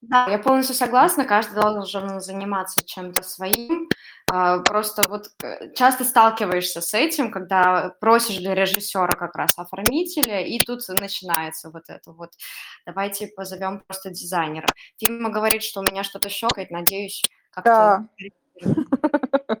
Да, 0.00 0.28
я 0.28 0.38
полностью 0.38 0.76
согласна, 0.76 1.24
каждый 1.24 1.60
должен 1.60 2.20
заниматься 2.20 2.84
чем-то 2.84 3.24
своим. 3.24 3.88
А, 4.30 4.58
просто 4.58 5.02
вот 5.08 5.30
э, 5.42 5.72
часто 5.74 6.04
сталкиваешься 6.04 6.80
с 6.80 6.92
этим, 6.92 7.30
когда 7.30 7.94
просишь 8.00 8.36
для 8.36 8.54
режиссера 8.54 9.12
как 9.12 9.34
раз 9.36 9.52
оформителя, 9.56 10.42
и 10.42 10.58
тут 10.58 10.86
начинается 11.00 11.70
вот 11.70 11.84
это 11.88 12.12
вот. 12.12 12.32
Давайте 12.84 13.28
позовем 13.28 13.80
просто 13.86 14.10
дизайнера. 14.10 14.68
Фима 14.98 15.30
говорит, 15.30 15.62
что 15.62 15.80
у 15.80 15.84
меня 15.84 16.04
что-то 16.04 16.28
щелкает, 16.28 16.70
надеюсь, 16.70 17.22
как-то... 17.50 18.08
Да. 18.60 19.60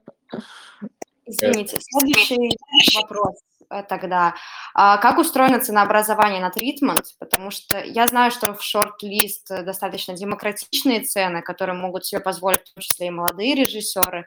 Извините, 1.26 1.78
следующий 1.80 2.56
вопрос. 3.02 3.36
Э, 3.70 3.82
тогда. 3.82 4.34
А 4.74 4.96
как 4.98 5.18
устроено 5.18 5.60
ценообразование 5.60 6.40
на 6.40 6.50
тритмент? 6.50 7.14
Потому 7.18 7.50
что 7.50 7.78
я 7.78 8.06
знаю, 8.06 8.30
что 8.30 8.54
в 8.54 8.62
шорт-лист 8.62 9.48
достаточно 9.48 10.14
демократичные 10.14 11.02
цены, 11.02 11.42
которые 11.42 11.76
могут 11.76 12.06
себе 12.06 12.20
позволить, 12.20 12.60
в 12.60 12.74
том 12.74 12.82
числе 12.82 13.08
и 13.08 13.10
молодые 13.10 13.54
режиссеры, 13.54 14.26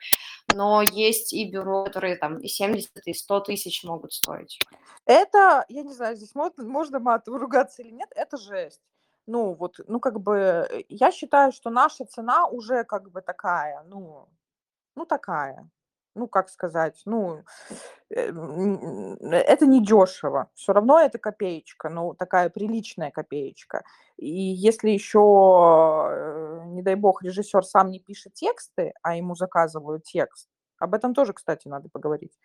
но 0.53 0.83
есть 0.83 1.33
и 1.33 1.49
бюро, 1.49 1.85
которые 1.85 2.15
там 2.17 2.37
и 2.37 2.47
70, 2.47 2.91
и 3.05 3.13
100 3.13 3.39
тысяч 3.41 3.83
могут 3.83 4.13
стоить. 4.13 4.59
Это, 5.05 5.65
я 5.69 5.81
не 5.83 5.93
знаю, 5.93 6.15
здесь 6.15 6.35
можно, 6.35 6.63
можно 6.63 6.99
матом 6.99 7.35
ругаться 7.35 7.81
или 7.81 7.91
нет, 7.91 8.09
это 8.15 8.37
жесть. 8.37 8.81
Ну, 9.25 9.53
вот, 9.53 9.79
ну, 9.87 9.99
как 9.99 10.19
бы, 10.19 10.85
я 10.89 11.11
считаю, 11.11 11.51
что 11.51 11.69
наша 11.69 12.05
цена 12.05 12.47
уже 12.47 12.83
как 12.83 13.11
бы 13.11 13.21
такая, 13.21 13.83
ну, 13.83 14.27
ну, 14.95 15.05
такая 15.05 15.69
ну, 16.15 16.27
как 16.27 16.49
сказать, 16.49 17.01
ну, 17.05 17.43
э, 18.09 18.31
это 19.31 19.65
не 19.65 19.83
дешево. 19.83 20.49
Все 20.55 20.73
равно 20.73 20.99
это 20.99 21.17
копеечка, 21.17 21.89
ну, 21.89 22.13
такая 22.13 22.49
приличная 22.49 23.11
копеечка. 23.11 23.83
И 24.17 24.29
если 24.29 24.89
еще, 24.89 26.07
э, 26.11 26.63
не 26.67 26.81
дай 26.81 26.95
бог, 26.95 27.23
режиссер 27.23 27.63
сам 27.63 27.91
не 27.91 27.99
пишет 27.99 28.33
тексты, 28.33 28.93
а 29.01 29.15
ему 29.15 29.35
заказывают 29.35 30.03
текст, 30.03 30.49
об 30.79 30.95
этом 30.95 31.13
тоже, 31.13 31.33
кстати, 31.33 31.67
надо 31.67 31.89
поговорить, 31.89 32.37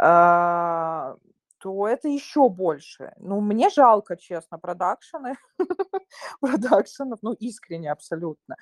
а, 0.00 1.16
то 1.58 1.88
это 1.88 2.08
еще 2.08 2.48
больше. 2.48 3.12
Ну, 3.16 3.40
мне 3.40 3.68
жалко, 3.68 4.16
честно, 4.16 4.58
продакшены, 4.58 5.34
продакшенов, 6.40 7.18
ну, 7.22 7.32
искренне 7.32 7.90
абсолютно. 7.90 8.56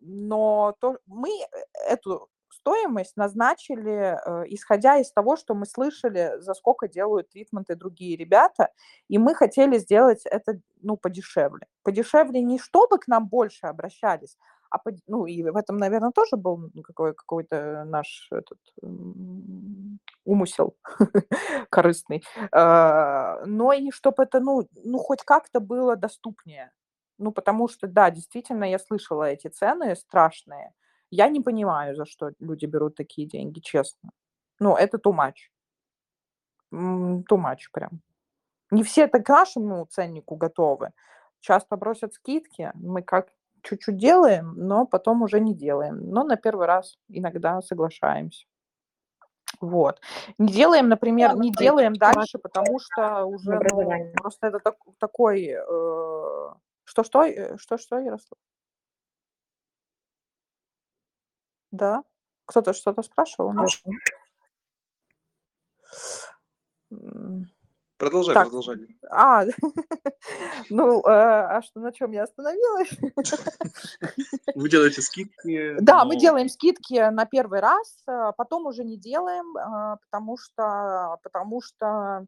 Но 0.00 0.74
то, 0.80 0.98
мы 1.06 1.30
э, 1.30 1.46
эту 1.88 2.28
стоимость 2.50 3.16
назначили, 3.16 4.16
э, 4.24 4.44
исходя 4.48 4.98
из 4.98 5.10
того, 5.12 5.36
что 5.36 5.54
мы 5.54 5.66
слышали, 5.66 6.38
за 6.38 6.54
сколько 6.54 6.88
делают 6.88 7.30
тритменты 7.30 7.74
другие 7.76 8.16
ребята, 8.16 8.68
и 9.08 9.18
мы 9.18 9.34
хотели 9.34 9.78
сделать 9.78 10.22
это 10.24 10.60
ну, 10.82 10.96
подешевле. 10.96 11.66
Подешевле 11.82 12.42
не 12.42 12.58
чтобы 12.58 12.98
к 12.98 13.08
нам 13.08 13.28
больше 13.28 13.66
обращались, 13.66 14.36
а 14.70 14.78
по, 14.78 14.90
ну 15.06 15.26
и 15.26 15.42
в 15.42 15.56
этом, 15.56 15.78
наверное, 15.78 16.10
тоже 16.10 16.36
был 16.36 16.70
какой, 16.84 17.14
какой-то 17.14 17.84
наш 17.84 18.28
этот, 18.30 18.58
умысел 20.24 20.76
корыстный, 21.70 22.22
а, 22.52 23.42
но 23.46 23.72
и 23.72 23.90
чтобы 23.90 24.24
это 24.24 24.40
ну, 24.40 24.68
ну 24.84 24.98
хоть 24.98 25.22
как-то 25.22 25.60
было 25.60 25.96
доступнее. 25.96 26.70
Ну, 27.18 27.32
потому 27.32 27.68
что, 27.68 27.86
да, 27.86 28.10
действительно, 28.10 28.64
я 28.64 28.78
слышала 28.78 29.24
эти 29.24 29.48
цены 29.48 29.96
страшные. 29.96 30.72
Я 31.10 31.28
не 31.28 31.40
понимаю, 31.40 31.96
за 31.96 32.04
что 32.04 32.32
люди 32.38 32.66
берут 32.66 32.94
такие 32.94 33.26
деньги, 33.26 33.60
честно. 33.60 34.10
Ну, 34.60 34.76
это 34.76 34.98
too 34.98 35.12
much. 35.12 35.50
Too 36.72 37.24
much 37.36 37.70
прям. 37.72 38.02
Не 38.70 38.82
все 38.82 39.02
это 39.02 39.20
к 39.20 39.28
нашему 39.28 39.86
ценнику 39.86 40.36
готовы. 40.36 40.92
Часто 41.40 41.76
бросят 41.76 42.14
скидки, 42.14 42.70
мы 42.74 43.02
как 43.02 43.28
чуть-чуть 43.62 43.96
делаем, 43.96 44.54
но 44.56 44.86
потом 44.86 45.22
уже 45.22 45.40
не 45.40 45.54
делаем. 45.54 46.10
Но 46.10 46.24
на 46.24 46.36
первый 46.36 46.66
раз 46.66 46.98
иногда 47.08 47.62
соглашаемся. 47.62 48.46
Вот. 49.60 50.00
Не 50.38 50.52
делаем, 50.52 50.88
например, 50.88 51.36
не 51.36 51.50
делаем 51.50 51.94
дальше, 51.94 52.38
потому 52.38 52.78
что 52.78 53.24
уже 53.24 53.58
ну, 53.72 54.12
просто 54.14 54.48
это 54.48 54.60
так, 54.60 54.76
такой 54.98 55.46
э, 55.46 56.52
что-что? 56.88 57.22
Э, 57.24 57.58
что-что, 57.58 57.98
Ярослав? 57.98 58.38
Да? 61.70 62.02
Кто-то 62.46 62.72
что-то 62.72 63.02
спрашивал? 63.02 63.52
Нет? 63.52 63.68
Продолжай, 67.98 68.34
так. 68.34 68.44
продолжай. 68.44 68.76
А, 69.10 69.44
ну, 70.70 71.00
э, 71.00 71.10
а 71.10 71.60
что, 71.62 71.80
на 71.80 71.92
чем 71.92 72.12
я 72.12 72.22
остановилась? 72.22 72.90
Вы 74.54 74.70
делаете 74.70 75.02
скидки? 75.02 75.76
Да, 75.80 76.06
мы 76.06 76.16
делаем 76.16 76.48
скидки 76.48 77.10
на 77.10 77.26
первый 77.26 77.60
раз, 77.60 78.02
а 78.06 78.32
потом 78.32 78.66
уже 78.66 78.84
не 78.84 78.96
делаем, 78.96 79.56
а, 79.58 79.96
потому 79.96 80.38
что, 80.38 81.18
потому 81.22 81.60
что, 81.60 82.24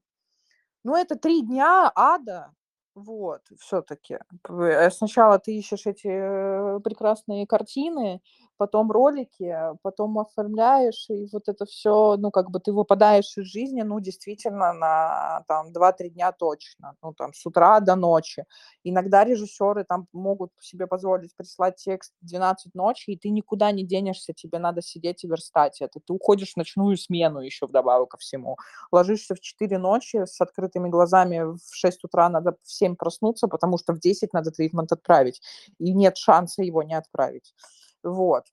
ну, 0.85 0.97
это 0.97 1.17
три 1.17 1.41
дня 1.43 1.91
ада, 1.95 2.53
вот, 3.01 3.43
все-таки. 3.59 4.19
Э, 4.49 4.91
сначала 4.91 5.39
ты 5.39 5.57
ищешь 5.57 5.87
эти 5.87 6.09
э, 6.09 6.81
прекрасные 6.81 7.47
картины, 7.47 8.21
потом 8.61 8.91
ролики, 8.93 9.57
потом 9.81 10.19
оформляешь, 10.19 11.07
и 11.09 11.27
вот 11.33 11.49
это 11.49 11.65
все, 11.65 12.17
ну, 12.19 12.31
как 12.31 12.51
бы 12.51 12.61
ты 12.61 12.75
выпадаешь 12.75 13.39
из 13.39 13.47
жизни, 13.47 13.81
ну, 13.81 14.01
действительно, 14.01 14.75
на 14.75 15.43
там 15.49 15.73
2-3 15.73 16.11
дня 16.11 16.31
точно, 16.33 16.95
ну, 17.03 17.15
там, 17.15 17.33
с 17.33 17.47
утра 17.47 17.81
до 17.81 17.97
ночи. 17.97 18.45
Иногда 18.85 19.25
режиссеры 19.25 19.85
там 19.85 20.09
могут 20.13 20.51
себе 20.61 20.87
позволить 20.87 21.35
прислать 21.35 21.77
текст 21.77 22.13
12 22.21 22.75
ночи, 22.75 23.13
и 23.13 23.17
ты 23.17 23.31
никуда 23.31 23.73
не 23.73 23.83
денешься, 23.83 24.35
тебе 24.35 24.59
надо 24.59 24.83
сидеть 24.83 25.25
и 25.25 25.27
верстать 25.27 25.81
это. 25.81 25.99
Ты 25.99 26.13
уходишь 26.13 26.53
в 26.53 26.57
ночную 26.59 26.99
смену 26.99 27.41
еще 27.41 27.65
вдобавок 27.67 28.11
ко 28.11 28.19
всему. 28.19 28.59
Ложишься 28.93 29.35
в 29.35 29.41
4 29.41 29.79
ночи 29.79 30.27
с 30.27 30.39
открытыми 30.39 30.91
глазами, 30.91 31.57
в 31.57 31.75
6 31.75 32.05
утра 32.05 32.29
надо 32.29 32.57
в 32.63 32.71
7 32.71 32.95
проснуться, 32.95 33.49
потому 33.49 33.79
что 33.79 33.95
в 33.95 34.01
10 34.01 34.35
надо 34.35 34.51
тритмент 34.51 34.93
отправить, 34.93 35.41
и 35.79 35.95
нет 35.95 36.19
шанса 36.19 36.63
его 36.63 36.83
не 36.83 36.95
отправить. 36.95 37.55
Вот. 38.03 38.47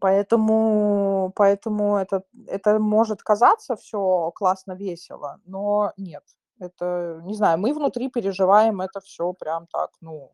Поэтому, 0.00 1.32
поэтому 1.34 1.96
это, 1.96 2.22
это 2.46 2.78
может 2.78 3.22
казаться 3.22 3.76
все 3.76 4.30
классно, 4.34 4.72
весело, 4.72 5.40
но 5.46 5.92
нет. 5.96 6.22
Это, 6.60 7.20
не 7.24 7.34
знаю, 7.34 7.58
мы 7.58 7.72
внутри 7.72 8.10
переживаем 8.10 8.82
это 8.82 9.00
все 9.00 9.32
прям 9.32 9.66
так, 9.66 9.90
ну, 10.00 10.32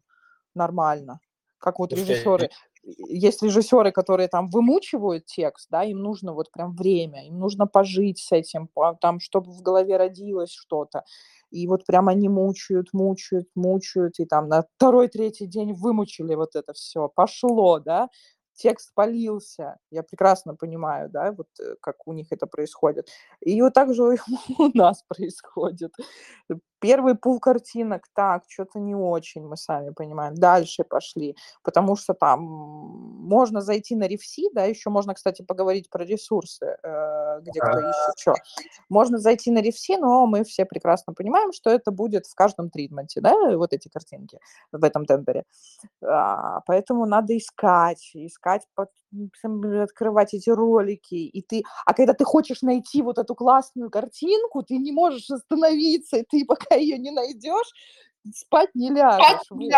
нормально. 0.55 1.20
Как 1.59 1.79
вот 1.79 1.93
режиссеры. 1.93 2.51
Есть 3.09 3.43
режиссеры, 3.43 3.91
которые 3.91 4.28
там 4.28 4.49
вымучивают 4.49 5.26
текст, 5.26 5.68
да, 5.70 5.82
им 5.82 5.99
нужно 5.99 6.32
вот 6.32 6.53
прям 6.53 6.74
время, 6.76 7.26
им 7.26 7.39
нужно 7.39 7.66
пожить 7.66 8.18
с 8.18 8.30
этим, 8.32 8.68
там, 9.01 9.18
чтобы 9.20 9.51
в 9.53 9.61
голове 9.62 9.97
родилось 9.97 10.53
что-то. 10.53 11.03
И 11.51 11.66
вот 11.66 11.84
прям 11.84 12.09
они 12.09 12.28
мучают, 12.28 12.89
мучают, 12.93 13.49
мучают, 13.55 14.18
и 14.20 14.24
там 14.24 14.49
на 14.49 14.64
второй, 14.76 15.09
третий 15.09 15.47
день 15.47 15.72
вымучили 15.74 16.34
вот 16.34 16.55
это 16.55 16.72
все, 16.74 17.09
пошло, 17.09 17.80
да, 17.80 18.09
текст 18.57 18.93
полился. 18.95 19.76
Я 19.91 20.03
прекрасно 20.03 20.55
понимаю, 20.55 21.11
да, 21.11 21.32
вот 21.32 21.49
э, 21.61 21.74
как 21.80 21.97
у 22.07 22.12
них 22.12 22.28
это 22.30 22.47
происходит. 22.47 23.09
И 23.41 23.61
вот 23.62 23.74
так 23.74 23.95
же 23.95 24.03
у 24.59 24.70
нас 24.74 25.03
происходит. 25.09 25.93
Первый 26.87 27.16
пул 27.16 27.41
картинок, 27.41 28.05
так, 28.14 28.45
что-то 28.47 28.78
не 28.78 28.95
очень, 28.95 29.45
мы 29.45 29.57
сами 29.57 29.91
понимаем. 29.91 30.34
Дальше 30.37 30.84
пошли, 30.84 31.37
потому 31.64 31.97
что 31.97 32.14
там 32.14 32.41
можно 32.43 33.61
зайти 33.61 33.97
на 33.97 34.07
рефси, 34.07 34.51
да, 34.53 34.62
еще 34.64 34.91
можно, 34.91 35.14
кстати, 35.14 35.43
поговорить 35.43 35.91
про 35.91 36.05
ресурсы, 36.05 36.76
э, 36.80 37.41
где 37.41 37.61
кто 37.61 37.80
ищет 37.80 38.18
что. 38.18 38.34
Можно 38.89 39.18
зайти 39.18 39.51
на 39.51 39.61
рефси, 39.61 39.97
но 39.97 40.26
мы 40.26 40.45
все 40.45 40.64
прекрасно 40.64 41.12
понимаем, 41.12 41.53
что 41.53 41.70
это 41.70 41.91
будет 41.91 42.26
в 42.26 42.34
каждом 42.37 42.70
тритменте, 42.70 43.20
да, 43.20 43.57
вот 43.57 43.72
эти 43.72 43.89
картинки 43.89 44.39
в 44.70 44.84
этом 44.84 45.07
тендере. 45.07 45.43
А, 46.05 46.61
поэтому 46.66 47.05
надо 47.05 47.37
искать, 47.37 48.12
искать, 48.14 48.62
открывать 49.82 50.34
эти 50.34 50.50
ролики, 50.50 51.14
и 51.14 51.42
ты, 51.42 51.62
а 51.84 51.94
когда 51.94 52.14
ты 52.14 52.24
хочешь 52.24 52.62
найти 52.62 53.02
вот 53.02 53.18
эту 53.18 53.34
классную 53.34 53.90
картинку, 53.90 54.62
ты 54.62 54.76
не 54.78 54.92
можешь 54.92 55.30
остановиться, 55.30 56.18
и 56.18 56.24
ты 56.28 56.44
пока 56.46 56.74
ее 56.74 56.98
не 56.98 57.10
найдешь, 57.10 57.72
спать 58.34 58.70
не 58.74 58.90
ляжешь. 58.90 59.24
Спать 59.44 59.50
не 59.50 59.70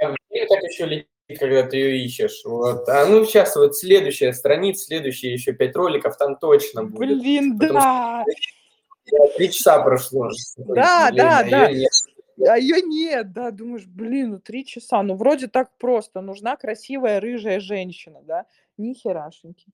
вот. 0.00 0.48
так 0.48 0.62
еще 0.62 0.86
летит, 0.86 1.38
когда 1.38 1.64
ты 1.64 1.76
ее 1.76 2.04
ищешь. 2.04 2.42
Вот. 2.44 2.88
А 2.88 3.06
ну 3.06 3.24
сейчас 3.24 3.56
вот 3.56 3.76
следующая 3.76 4.32
страница, 4.32 4.86
следующие 4.86 5.32
еще 5.32 5.52
пять 5.52 5.76
роликов, 5.76 6.16
там 6.16 6.36
точно 6.36 6.84
будет. 6.84 7.18
Блин, 7.20 7.56
да. 7.58 8.24
Три 9.36 9.50
часа 9.50 9.82
прошло. 9.82 10.30
Да, 10.56 11.10
да, 11.12 11.42
да. 11.42 11.70
Нет. 11.70 11.90
А 12.46 12.58
ее 12.58 12.82
нет, 12.82 13.32
да, 13.32 13.50
думаешь, 13.50 13.86
блин, 13.86 14.30
ну 14.30 14.38
три 14.40 14.64
часа, 14.64 15.02
ну 15.02 15.14
вроде 15.14 15.48
так 15.48 15.76
просто, 15.78 16.20
нужна 16.20 16.56
красивая 16.56 17.20
рыжая 17.20 17.60
женщина, 17.60 18.20
да, 18.22 18.46
ни 18.76 18.94
херашеньки. 18.94 19.66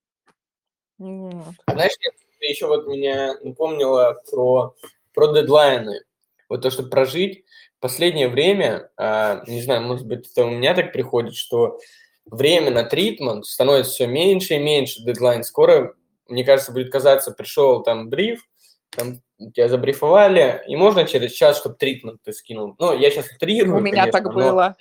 Вот. 0.98 1.54
А 1.66 1.72
знаешь, 1.72 1.92
еще 2.40 2.66
вот 2.66 2.86
меня 2.86 3.34
напомнило 3.42 4.20
про, 4.30 4.74
про 5.14 5.32
дедлайны, 5.32 6.00
вот 6.48 6.62
то, 6.62 6.70
чтобы 6.70 6.90
прожить. 6.90 7.44
Последнее 7.80 8.28
время, 8.28 8.90
а, 8.96 9.44
не 9.46 9.62
знаю, 9.62 9.82
может 9.82 10.06
быть, 10.06 10.30
это 10.30 10.44
у 10.44 10.50
меня 10.50 10.74
так 10.74 10.92
приходит, 10.92 11.36
что 11.36 11.78
время 12.26 12.70
на 12.70 12.82
тритмент 12.84 13.46
становится 13.46 13.92
все 13.92 14.06
меньше 14.06 14.54
и 14.54 14.58
меньше, 14.58 15.04
дедлайн 15.04 15.44
скоро, 15.44 15.94
мне 16.26 16.44
кажется, 16.44 16.72
будет 16.72 16.90
казаться, 16.90 17.30
пришел 17.30 17.82
там 17.82 18.10
бриф, 18.10 18.46
там 18.90 19.22
тебя 19.54 19.68
забрифовали, 19.68 20.62
и 20.66 20.76
можно 20.76 21.06
через 21.06 21.32
час, 21.32 21.58
чтобы 21.58 21.76
тритмент 21.76 22.20
ты 22.22 22.32
скинул. 22.32 22.74
Ну, 22.78 22.96
я 22.98 23.10
сейчас 23.10 23.30
утрирую, 23.30 23.76
У 23.76 23.80
меня 23.80 24.02
конечно, 24.02 24.20
так 24.20 24.34
было. 24.34 24.76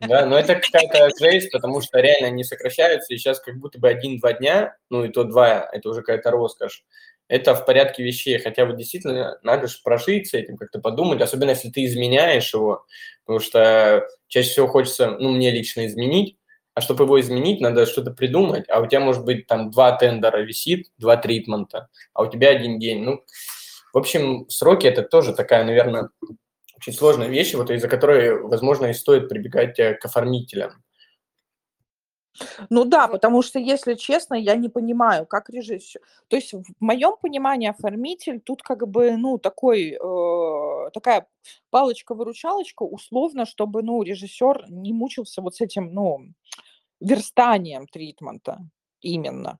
Да, 0.00 0.26
но 0.26 0.38
это 0.38 0.54
какая-то 0.54 1.10
жесть, 1.18 1.50
потому 1.50 1.80
что 1.80 1.98
реально 1.98 2.28
они 2.28 2.44
сокращаются, 2.44 3.12
и 3.12 3.18
сейчас 3.18 3.40
как 3.40 3.56
будто 3.56 3.78
бы 3.78 3.88
один-два 3.88 4.34
дня, 4.34 4.76
ну 4.90 5.04
и 5.04 5.08
то 5.08 5.24
два, 5.24 5.68
это 5.72 5.88
уже 5.88 6.02
какая-то 6.02 6.30
роскошь. 6.30 6.84
Это 7.26 7.54
в 7.54 7.64
порядке 7.64 8.02
вещей, 8.02 8.38
хотя 8.38 8.64
вот 8.64 8.76
действительно 8.76 9.38
надо 9.42 9.68
же 9.68 9.78
прожить 9.84 10.28
с 10.28 10.34
этим, 10.34 10.56
как-то 10.56 10.80
подумать, 10.80 11.20
особенно 11.20 11.50
если 11.50 11.70
ты 11.70 11.84
изменяешь 11.84 12.52
его, 12.52 12.84
потому 13.24 13.40
что 13.40 14.08
чаще 14.28 14.50
всего 14.50 14.66
хочется, 14.66 15.10
ну, 15.18 15.30
мне 15.30 15.50
лично 15.50 15.86
изменить, 15.86 16.36
а 16.74 16.80
чтобы 16.80 17.04
его 17.04 17.20
изменить, 17.20 17.60
надо 17.60 17.86
что-то 17.86 18.12
придумать, 18.12 18.64
а 18.68 18.80
у 18.80 18.86
тебя, 18.86 19.00
может 19.00 19.24
быть, 19.24 19.46
там 19.46 19.70
два 19.70 19.92
тендера 19.92 20.38
висит, 20.38 20.90
два 20.98 21.16
тритмента, 21.16 21.88
а 22.14 22.22
у 22.22 22.30
тебя 22.30 22.50
один 22.50 22.78
день. 22.78 23.02
Ну, 23.02 23.24
в 23.92 23.98
общем, 23.98 24.46
сроки– 24.48 24.86
это 24.88 25.02
тоже 25.02 25.32
такая, 25.32 25.64
наверное, 25.64 26.10
очень 26.76 26.92
сложная 26.92 27.28
вещь, 27.28 27.54
вот 27.54 27.70
из-за 27.70 27.88
которой, 27.88 28.40
возможно, 28.40 28.86
и 28.86 28.94
стоит 28.94 29.28
прибегать 29.28 29.78
э, 29.78 29.94
к 29.94 30.04
оформителям. 30.04 30.82
Ну 32.70 32.84
да, 32.84 33.08
потому 33.08 33.42
что, 33.42 33.58
если 33.58 33.94
честно, 33.94 34.34
я 34.34 34.56
не 34.56 34.68
понимаю, 34.68 35.26
как 35.26 35.50
режиссер. 35.50 36.00
То 36.28 36.36
есть 36.36 36.52
в 36.52 36.62
моем 36.80 37.16
понимании 37.20 37.68
оформитель 37.68 38.40
тут 38.40 38.62
как 38.62 38.86
бы, 38.88 39.16
ну, 39.16 39.38
такой, 39.38 39.98
э, 40.00 40.90
такая 40.92 41.26
палочка-выручалочка, 41.70 42.82
условно, 42.82 43.46
чтобы, 43.46 43.82
ну, 43.82 44.02
режиссер 44.02 44.66
не 44.68 44.92
мучился 44.92 45.42
вот 45.42 45.56
с 45.56 45.60
этим, 45.60 45.92
ну, 45.92 46.20
верстанием 47.00 47.86
тритмента 47.88 48.60
именно. 49.02 49.58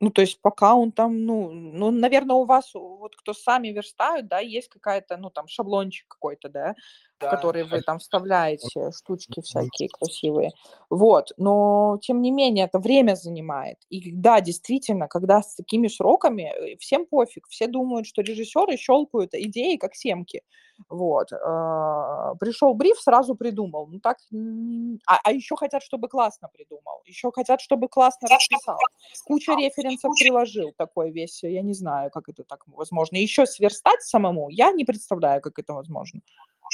Ну, 0.00 0.10
то 0.10 0.22
есть 0.22 0.40
пока 0.42 0.74
он 0.74 0.92
там, 0.92 1.24
ну, 1.26 1.50
ну, 1.52 1.90
наверное, 1.90 2.36
у 2.36 2.44
вас, 2.44 2.74
вот 2.74 3.16
кто 3.16 3.34
сами 3.34 3.68
верстают, 3.68 4.28
да, 4.28 4.40
есть 4.40 4.68
какая-то, 4.68 5.16
ну, 5.16 5.30
там, 5.30 5.48
шаблончик 5.48 6.06
какой-то, 6.08 6.48
да, 6.50 6.74
в 7.18 7.30
который 7.30 7.64
вы 7.64 7.80
там 7.80 7.98
вставляете 7.98 8.90
штучки 8.92 9.40
всякие 9.40 9.88
красивые. 9.88 10.52
Вот, 10.90 11.32
но, 11.36 11.98
тем 12.02 12.20
не 12.22 12.30
менее, 12.30 12.66
это 12.66 12.78
время 12.78 13.14
занимает. 13.14 13.78
И 13.88 14.12
да, 14.12 14.40
действительно, 14.40 15.08
когда 15.08 15.42
с 15.42 15.54
такими 15.54 15.88
сроками, 15.88 16.52
э, 16.54 16.76
всем 16.78 17.06
пофиг, 17.06 17.46
все 17.48 17.66
думают, 17.66 18.06
что 18.06 18.22
режиссеры 18.22 18.76
щелкают 18.76 19.34
идеи, 19.34 19.76
как 19.76 19.94
семки. 19.94 20.42
Вот. 20.88 21.32
А, 21.32 22.34
пришел 22.34 22.74
бриф, 22.74 23.00
сразу 23.00 23.34
придумал. 23.34 23.86
Ну, 23.86 23.98
так, 24.00 24.18
а, 25.06 25.18
а 25.24 25.32
еще 25.32 25.56
хотят, 25.56 25.82
чтобы 25.82 26.08
классно 26.08 26.48
придумал. 26.52 27.02
Еще 27.06 27.30
хотят, 27.32 27.60
чтобы 27.60 27.88
классно 27.88 28.28
расписал. 28.28 28.78
Куча 29.24 29.52
референсов 29.52 30.12
приложил 30.18 30.72
такой 30.76 31.10
весь, 31.10 31.42
я 31.42 31.62
не 31.62 31.74
знаю, 31.74 32.10
как 32.10 32.28
это 32.28 32.44
так 32.44 32.64
возможно. 32.66 33.16
Еще 33.16 33.46
сверстать 33.46 34.02
самому, 34.02 34.48
я 34.50 34.70
не 34.72 34.84
представляю, 34.84 35.40
как 35.40 35.58
это 35.58 35.72
возможно. 35.72 36.20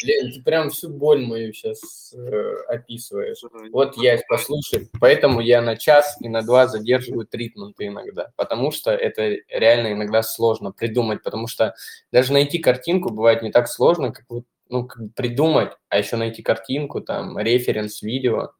Ты 0.01 0.43
прям 0.45 0.71
всю 0.71 0.89
боль 0.89 1.25
мою 1.25 1.53
сейчас 1.53 2.13
э, 2.15 2.55
описываешь. 2.69 3.43
Вот 3.73 3.97
я 3.97 4.19
послушай, 4.29 4.89
поэтому 5.01 5.41
я 5.41 5.61
на 5.61 5.77
час 5.77 6.17
и 6.21 6.29
на 6.29 6.43
два 6.43 6.67
задерживаю 6.67 7.27
тритменты 7.27 7.87
иногда, 7.87 8.31
потому 8.37 8.71
что 8.71 8.91
это 8.91 9.37
реально 9.49 9.93
иногда 9.93 10.23
сложно 10.23 10.73
придумать, 10.73 11.23
потому 11.23 11.47
что 11.47 11.75
даже 12.11 12.33
найти 12.33 12.59
картинку 12.59 13.11
бывает 13.11 13.43
не 13.43 13.51
так 13.51 13.69
сложно, 13.69 14.13
как 14.13 14.25
вот 14.29 14.45
ну, 14.73 14.87
как 14.87 15.15
придумать, 15.15 15.73
а 15.91 15.99
еще 15.99 16.17
найти 16.17 16.43
картинку, 16.43 17.03
там, 17.03 17.39
референс, 17.39 18.01
видео. 18.01 18.53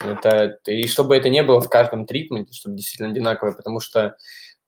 Это, 0.00 0.58
и 0.66 0.88
чтобы 0.88 1.16
это 1.16 1.28
не 1.28 1.44
было 1.44 1.60
в 1.60 1.68
каждом 1.68 2.06
тритменте, 2.06 2.52
чтобы 2.52 2.76
действительно 2.76 3.10
одинаковое, 3.10 3.52
потому 3.52 3.78
что, 3.78 4.16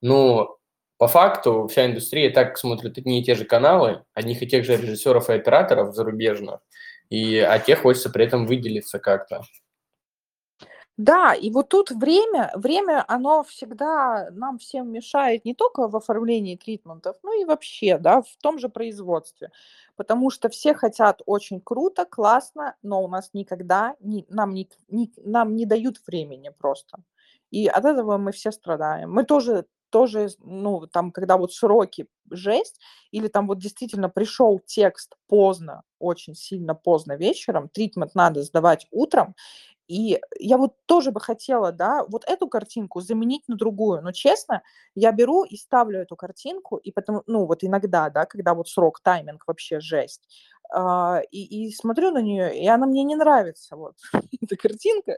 ну, 0.00 0.59
по 1.00 1.08
факту 1.08 1.66
вся 1.66 1.86
индустрия 1.86 2.30
так 2.30 2.58
смотрит 2.58 2.98
одни 2.98 3.20
и 3.20 3.24
те 3.24 3.34
же 3.34 3.46
каналы, 3.46 4.04
одних 4.12 4.42
и 4.42 4.46
тех 4.46 4.66
же 4.66 4.76
режиссеров 4.76 5.30
и 5.30 5.32
операторов 5.32 5.94
зарубежных, 5.94 6.60
и, 7.08 7.38
а 7.38 7.58
те 7.58 7.74
хочется 7.74 8.10
при 8.10 8.26
этом 8.26 8.46
выделиться 8.46 8.98
как-то. 8.98 9.40
Да, 10.98 11.32
и 11.32 11.50
вот 11.50 11.70
тут 11.70 11.90
время, 11.90 12.52
время, 12.54 13.02
оно 13.08 13.42
всегда 13.44 14.28
нам 14.32 14.58
всем 14.58 14.92
мешает 14.92 15.46
не 15.46 15.54
только 15.54 15.88
в 15.88 15.96
оформлении 15.96 16.56
тритментов, 16.56 17.16
но 17.22 17.32
и 17.32 17.46
вообще, 17.46 17.96
да, 17.96 18.20
в 18.20 18.36
том 18.42 18.58
же 18.58 18.68
производстве. 18.68 19.52
Потому 19.96 20.28
что 20.28 20.50
все 20.50 20.74
хотят 20.74 21.22
очень 21.24 21.62
круто, 21.62 22.04
классно, 22.04 22.76
но 22.82 23.02
у 23.02 23.08
нас 23.08 23.30
никогда 23.32 23.96
не, 24.00 24.26
нам, 24.28 24.52
не, 24.52 24.68
не, 24.90 25.10
нам 25.16 25.56
не 25.56 25.64
дают 25.64 25.96
времени 26.06 26.50
просто. 26.58 26.98
И 27.50 27.68
от 27.68 27.86
этого 27.86 28.18
мы 28.18 28.32
все 28.32 28.52
страдаем. 28.52 29.10
Мы 29.10 29.24
тоже 29.24 29.64
тоже, 29.90 30.28
ну, 30.38 30.86
там, 30.86 31.12
когда 31.12 31.36
вот 31.36 31.52
сроки 31.52 32.06
жесть, 32.30 32.80
или 33.10 33.28
там 33.28 33.46
вот 33.48 33.58
действительно 33.58 34.08
пришел 34.08 34.60
текст 34.64 35.16
поздно, 35.28 35.82
очень 35.98 36.34
сильно 36.34 36.74
поздно 36.74 37.16
вечером, 37.16 37.68
тритмент 37.68 38.14
надо 38.14 38.42
сдавать 38.42 38.86
утром, 38.90 39.34
И 39.90 40.20
я 40.38 40.56
вот 40.56 40.74
тоже 40.86 41.10
бы 41.10 41.20
хотела, 41.20 41.72
да, 41.72 42.04
вот 42.08 42.24
эту 42.28 42.46
картинку 42.48 43.00
заменить 43.00 43.48
на 43.48 43.56
другую. 43.56 44.02
Но 44.02 44.12
честно, 44.12 44.62
я 44.94 45.10
беру 45.10 45.42
и 45.42 45.56
ставлю 45.56 45.98
эту 45.98 46.14
картинку, 46.14 46.76
и 46.76 46.92
потом, 46.92 47.22
ну 47.26 47.44
вот 47.44 47.64
иногда, 47.64 48.08
да, 48.08 48.24
когда 48.24 48.54
вот 48.54 48.68
срок, 48.68 49.00
тайминг 49.00 49.42
вообще 49.48 49.80
жесть, 49.80 50.28
а, 50.72 51.22
и, 51.32 51.66
и 51.66 51.72
смотрю 51.72 52.12
на 52.12 52.22
нее, 52.22 52.56
и 52.56 52.68
она 52.68 52.86
мне 52.86 53.02
не 53.02 53.16
нравится, 53.16 53.74
вот, 53.74 53.96
эта 54.40 54.56
картинка. 54.56 55.16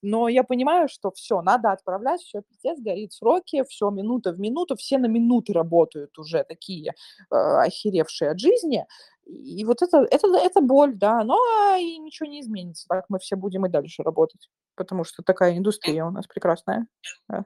Но 0.00 0.28
я 0.28 0.44
понимаю, 0.44 0.88
что 0.88 1.10
все, 1.10 1.42
надо 1.42 1.72
отправлять, 1.72 2.20
все, 2.20 2.42
пиздец, 2.42 2.78
горит 2.78 3.12
сроки, 3.12 3.64
все, 3.68 3.90
минута 3.90 4.32
в 4.32 4.38
минуту, 4.38 4.76
все 4.76 4.98
на 4.98 5.06
минуты 5.06 5.52
работают 5.52 6.16
уже 6.18 6.44
такие 6.44 6.94
э, 7.30 7.34
охеревшие 7.34 8.30
от 8.30 8.38
жизни. 8.38 8.86
И 9.26 9.64
вот 9.64 9.82
это, 9.82 10.06
это, 10.10 10.28
это 10.36 10.60
боль, 10.60 10.94
да, 10.94 11.24
но 11.24 11.36
и 11.76 11.98
ничего 11.98 12.28
не 12.28 12.40
изменится. 12.40 12.86
Так 12.88 13.06
мы 13.08 13.18
все 13.18 13.34
будем 13.34 13.66
и 13.66 13.68
дальше 13.68 14.04
работать, 14.04 14.48
потому 14.76 15.04
что 15.04 15.22
такая 15.22 15.56
индустрия 15.56 16.04
у 16.04 16.10
нас 16.10 16.26
прекрасная. 16.26 16.86
Да. 17.28 17.44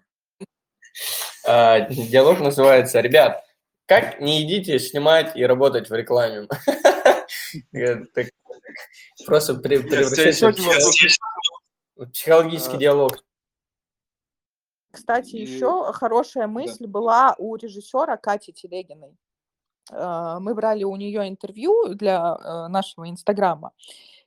А, 1.46 1.80
диалог 1.80 2.40
называется 2.40 3.00
«Ребят, 3.00 3.42
как 3.86 4.20
не 4.20 4.42
идите 4.42 4.78
снимать 4.78 5.34
и 5.36 5.46
работать 5.46 5.88
в 5.88 5.94
рекламе?» 5.94 6.48
Просто 9.26 9.54
превращается 9.54 10.52
в 11.96 12.06
психологический 12.10 12.76
диалог. 12.76 13.24
Кстати, 14.92 15.36
еще 15.36 15.92
хорошая 15.92 16.46
мысль 16.46 16.86
была 16.86 17.34
у 17.38 17.56
режиссера 17.56 18.16
Кати 18.16 18.52
Телегиной. 18.52 19.16
Э, 19.90 20.38
мы 20.40 20.54
брали 20.54 20.84
у 20.84 20.96
нее 20.96 21.28
интервью 21.28 21.94
для 21.94 22.36
э, 22.36 22.68
нашего 22.68 23.08
Инстаграма, 23.08 23.72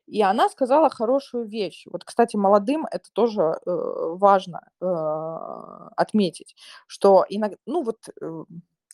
и 0.08 0.22
она 0.22 0.50
сказала 0.50 0.90
хорошую 0.90 1.46
вещь. 1.48 1.86
Вот, 1.92 2.04
кстати, 2.04 2.36
молодым 2.36 2.86
это 2.92 3.10
тоже 3.14 3.42
э, 3.66 3.72
важно 4.16 4.62
отметить, 5.96 6.56
что 6.88 7.26
иногда, 7.30 7.58
ну 7.66 7.84
вот 7.84 8.10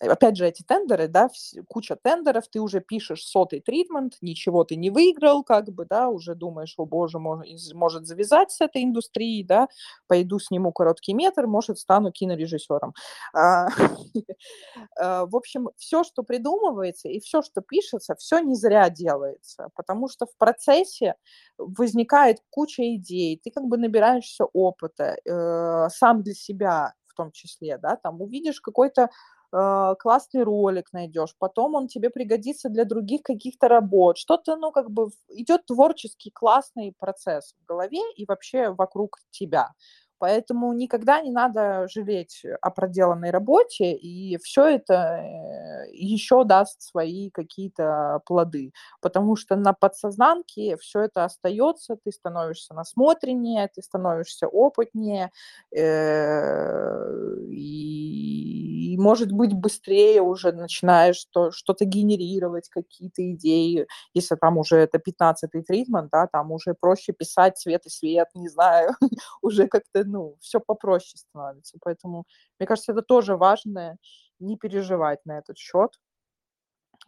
опять 0.01 0.37
же, 0.37 0.47
эти 0.47 0.63
тендеры, 0.63 1.07
да, 1.07 1.29
куча 1.67 1.95
тендеров, 1.95 2.47
ты 2.47 2.59
уже 2.59 2.79
пишешь 2.79 3.23
сотый 3.23 3.59
тритмент, 3.59 4.13
ничего 4.21 4.63
ты 4.63 4.75
не 4.75 4.89
выиграл, 4.89 5.43
как 5.43 5.69
бы, 5.69 5.85
да, 5.85 6.09
уже 6.09 6.35
думаешь, 6.35 6.75
о 6.77 6.85
боже, 6.85 7.19
может 7.19 8.05
завязать 8.05 8.51
с 8.51 8.61
этой 8.61 8.83
индустрией, 8.83 9.43
да, 9.43 9.67
пойду 10.07 10.39
сниму 10.39 10.71
короткий 10.71 11.13
метр, 11.13 11.47
может, 11.47 11.79
стану 11.79 12.11
кинорежиссером. 12.11 12.93
А, 13.33 13.67
а, 14.99 15.25
в 15.25 15.35
общем, 15.35 15.69
все, 15.77 16.03
что 16.03 16.23
придумывается 16.23 17.09
и 17.09 17.19
все, 17.19 17.41
что 17.41 17.61
пишется, 17.61 18.15
все 18.15 18.39
не 18.39 18.55
зря 18.55 18.89
делается, 18.89 19.69
потому 19.75 20.07
что 20.07 20.25
в 20.25 20.35
процессе 20.37 21.15
возникает 21.57 22.39
куча 22.49 22.95
идей, 22.95 23.39
ты 23.43 23.51
как 23.51 23.65
бы 23.65 23.77
набираешься 23.77 24.45
опыта, 24.45 25.17
э, 25.25 25.89
сам 25.89 26.23
для 26.23 26.33
себя 26.33 26.93
в 27.07 27.13
том 27.15 27.31
числе, 27.31 27.77
да, 27.77 27.97
там 27.97 28.21
увидишь 28.21 28.61
какой-то 28.61 29.09
классный 29.51 30.43
ролик 30.43 30.93
найдешь, 30.93 31.35
потом 31.39 31.75
он 31.75 31.87
тебе 31.87 32.09
пригодится 32.09 32.69
для 32.69 32.85
других 32.85 33.23
каких-то 33.23 33.67
работ. 33.67 34.17
Что-то, 34.17 34.55
ну, 34.57 34.71
как 34.71 34.91
бы 34.91 35.09
идет 35.29 35.65
творческий 35.65 36.31
классный 36.31 36.93
процесс 36.97 37.55
в 37.61 37.65
голове 37.67 37.99
и 38.15 38.25
вообще 38.25 38.69
вокруг 38.71 39.17
тебя. 39.31 39.71
Поэтому 40.19 40.73
никогда 40.73 41.21
не 41.21 41.31
надо 41.31 41.87
жалеть 41.89 42.43
о 42.61 42.69
проделанной 42.71 43.31
работе, 43.31 43.93
и 43.93 44.37
все 44.37 44.65
это 44.65 44.93
э, 44.93 45.91
еще 45.93 46.43
даст 46.43 46.81
свои 46.81 47.29
какие-то 47.29 48.21
плоды, 48.25 48.73
потому 49.01 49.35
что 49.35 49.55
на 49.55 49.73
подсознанке 49.73 50.77
все 50.77 51.01
это 51.01 51.25
остается, 51.25 51.95
ты 52.03 52.11
становишься 52.11 52.73
насмотреннее, 52.73 53.69
ты 53.73 53.81
становишься 53.81 54.47
опытнее, 54.47 55.31
э, 55.75 57.39
и, 57.51 58.97
может 58.99 59.31
быть, 59.31 59.53
быстрее 59.53 60.21
уже 60.21 60.51
начинаешь 60.51 61.25
что-то 61.51 61.85
генерировать, 61.85 62.69
какие-то 62.69 63.31
идеи, 63.31 63.87
если 64.13 64.35
там 64.35 64.57
уже 64.57 64.77
это 64.77 64.99
15-й 64.99 65.61
тритмент, 65.63 66.09
да, 66.11 66.27
там 66.27 66.51
уже 66.51 66.73
проще 66.79 67.13
писать 67.13 67.57
цвет 67.57 67.85
и 67.85 67.89
свет, 67.89 68.27
не 68.35 68.49
знаю, 68.49 68.91
уже 69.41 69.67
как-то 69.67 70.03
ну, 70.11 70.37
все 70.39 70.59
попроще 70.59 71.17
становится. 71.17 71.77
Поэтому, 71.81 72.25
мне 72.59 72.67
кажется, 72.67 72.91
это 72.91 73.01
тоже 73.01 73.37
важно, 73.37 73.97
не 74.39 74.57
переживать 74.57 75.25
на 75.25 75.37
этот 75.37 75.57
счет, 75.57 75.99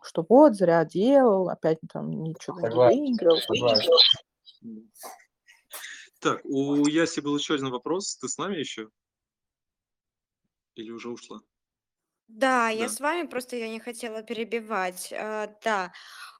что 0.03 0.25
вот, 0.27 0.55
зря 0.55 0.83
делал, 0.85 1.49
опять 1.49 1.79
там 1.91 2.09
ничего 2.23 2.59
не 2.59 2.69
выиграл. 2.69 3.37
Так, 6.19 6.41
у 6.45 6.85
Яси 6.85 7.19
был 7.19 7.35
еще 7.37 7.55
один 7.55 7.69
вопрос. 7.69 8.17
Ты 8.17 8.27
с 8.27 8.37
нами 8.37 8.57
еще? 8.57 8.89
Или 10.75 10.91
уже 10.91 11.09
ушла? 11.09 11.41
Да, 12.33 12.69
я 12.69 12.87
с 12.87 12.99
вами, 12.99 13.27
просто 13.27 13.55
я 13.57 13.67
не 13.67 13.79
хотела 13.79 14.23
перебивать. 14.23 15.11
А, 15.13 15.47
да, 15.63 15.91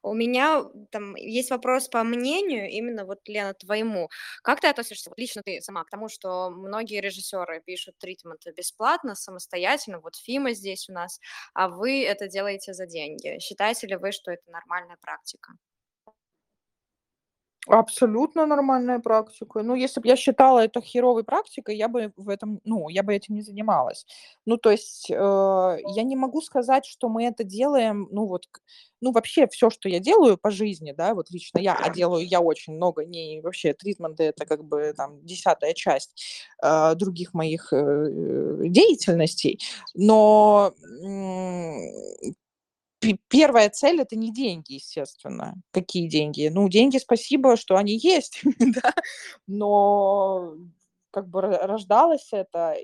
у 0.04 0.14
меня 0.14 0.64
там 0.92 1.16
есть 1.16 1.52
вопрос 1.52 1.90
по 1.90 2.04
мнению, 2.04 2.70
именно 2.70 3.06
вот, 3.06 3.28
Лена, 3.28 3.54
твоему. 3.54 4.10
Как 4.42 4.62
ты 4.62 4.68
относишься, 4.68 5.10
вот 5.10 5.20
лично 5.20 5.42
ты 5.44 5.60
сама, 5.62 5.84
к 5.84 5.90
тому, 5.90 6.08
что 6.08 6.50
многие 6.50 7.02
режиссеры 7.02 7.62
пишут 7.66 7.98
тритменты 8.00 8.54
бесплатно, 8.56 9.16
самостоятельно, 9.16 10.00
вот 10.00 10.16
Фима 10.16 10.54
здесь 10.54 10.88
у 10.90 10.94
нас, 10.94 11.20
а 11.54 11.68
вы 11.68 12.04
это 12.06 12.28
делаете 12.28 12.74
за 12.74 12.86
деньги. 12.86 13.38
Считаете 13.40 13.88
ли 13.88 13.96
вы, 13.98 14.12
что 14.14 14.32
это 14.32 14.50
нормальная 14.50 14.98
практика? 15.02 15.54
Абсолютно 17.68 18.48
нормальная 18.48 18.98
практика. 19.00 19.62
Ну, 19.62 19.76
если 19.76 20.02
бы 20.02 20.08
я 20.08 20.16
считала 20.16 20.60
это 20.62 20.82
херовой 20.82 21.24
практикой, 21.24 21.78
я 21.78 21.88
бы 21.88 22.12
в 22.18 22.28
этом, 22.30 22.60
ну, 22.64 22.90
я 22.90 23.04
бы 23.04 23.14
этим 23.14 23.36
не 23.36 23.44
занималась. 23.44 24.08
Ну, 24.48 24.58
то 24.58 24.72
есть, 24.72 25.12
э, 25.12 25.14
я 25.16 26.02
не 26.04 26.16
могу 26.16 26.42
сказать, 26.42 26.86
что 26.88 27.08
мы 27.08 27.24
это 27.26 27.44
делаем, 27.44 28.08
ну, 28.12 28.26
вот, 28.26 28.48
ну, 29.00 29.12
вообще 29.12 29.46
все, 29.48 29.70
что 29.70 29.90
я 29.90 30.00
делаю 30.00 30.40
по 30.40 30.50
жизни, 30.50 30.92
да, 30.92 31.14
вот 31.14 31.30
лично 31.30 31.60
я, 31.60 31.76
а 31.76 31.92
делаю 31.94 32.26
я 32.28 32.42
очень 32.42 32.74
много, 32.74 33.06
не 33.06 33.42
вообще 33.42 33.74
тритменты, 33.74 34.24
это 34.24 34.46
как 34.48 34.64
бы 34.64 34.94
там 34.98 35.24
десятая 35.24 35.74
часть 35.76 36.20
э, 36.64 36.96
других 36.96 37.36
моих 37.36 37.72
э, 37.74 38.08
деятельностей, 38.70 39.60
но 39.94 40.74
первая 43.28 43.70
цель 43.70 44.02
это 44.02 44.16
не 44.16 44.32
деньги, 44.32 44.74
естественно. 44.74 45.56
Какие 45.72 46.08
деньги? 46.08 46.50
Ну, 46.54 46.68
деньги, 46.70 46.98
спасибо, 46.98 47.58
что 47.58 47.76
они 47.78 47.98
есть, 47.98 48.42
да, 48.60 48.94
но 49.48 50.56
как 51.12 51.28
бы 51.28 51.42
рождалось 51.42 52.30
это, 52.32 52.76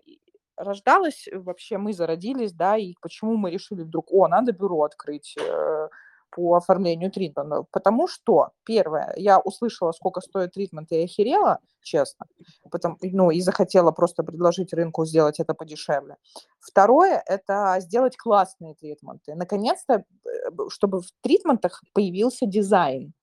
рождалось 0.58 1.28
вообще, 1.32 1.78
мы 1.78 1.94
зародились, 1.94 2.54
да, 2.54 2.78
и 2.78 2.94
почему 3.02 3.38
мы 3.38 3.52
решили 3.52 3.84
вдруг, 3.84 4.08
о, 4.12 4.28
надо 4.28 4.52
бюро 4.52 4.84
открыть, 4.84 5.36
э, 5.40 5.90
по 6.38 6.54
оформлению 6.56 7.10
тритмента, 7.12 7.64
потому 7.72 8.08
что, 8.08 8.52
первое, 8.64 9.12
я 9.18 9.40
услышала, 9.40 9.92
сколько 9.92 10.22
стоит 10.22 10.52
тритмент, 10.54 10.92
и 10.92 11.04
охерела, 11.04 11.58
честно, 11.82 12.28
потом, 12.70 12.98
ну, 13.02 13.32
и 13.32 13.42
захотела 13.42 13.92
просто 13.92 14.24
предложить 14.24 14.72
рынку 14.74 15.04
сделать 15.06 15.40
это 15.40 15.56
подешевле. 15.56 16.18
Второе, 16.60 17.24
это 17.26 17.78
сделать 17.80 18.18
классные 18.18 18.76
тритменты. 18.76 19.34
Наконец-то, 19.34 20.04
э, 20.26 20.30
чтобы 20.70 21.02
в 21.02 21.08
тритментах 21.22 21.82
появился 21.94 22.46
дизайн, 22.46 23.14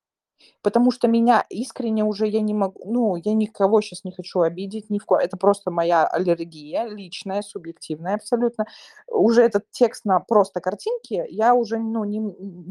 потому 0.62 0.91
что 0.91 1.09
меня 1.09 1.45
искренне 1.51 2.05
уже 2.05 2.26
я 2.26 2.41
не 2.41 2.55
могу, 2.55 2.80
ну, 2.85 3.16
я 3.16 3.35
никого 3.35 3.80
сейчас 3.80 4.05
не 4.05 4.12
хочу 4.12 4.41
обидеть, 4.41 4.91
ни 4.91 4.99
в 4.99 5.07
ко... 5.07 5.16
это 5.16 5.37
просто 5.37 5.70
моя 5.70 6.07
аллергия 6.07 6.87
личная, 6.87 7.43
субъективная 7.43 8.14
абсолютно. 8.14 8.66
Уже 9.09 9.43
этот 9.43 9.70
текст 9.70 10.05
на 10.05 10.20
просто 10.20 10.61
картинки, 10.61 11.24
я 11.28 11.55
уже, 11.55 11.78
ну, 11.78 12.05
не, 12.05 12.20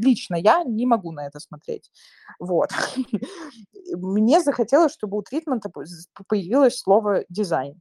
лично 0.01 0.36
я 0.36 0.64
не 0.64 0.86
могу 0.86 1.11
на 1.11 1.28
это 1.28 1.39
смотреть. 1.39 1.91
Вот. 2.39 2.70
Мне 3.95 4.41
захотелось, 4.41 4.93
чтобы 4.93 5.18
у 5.18 5.22
тритмента 5.22 5.72
появилось 6.28 6.78
слово 6.78 7.26
дизайн. 7.30 7.80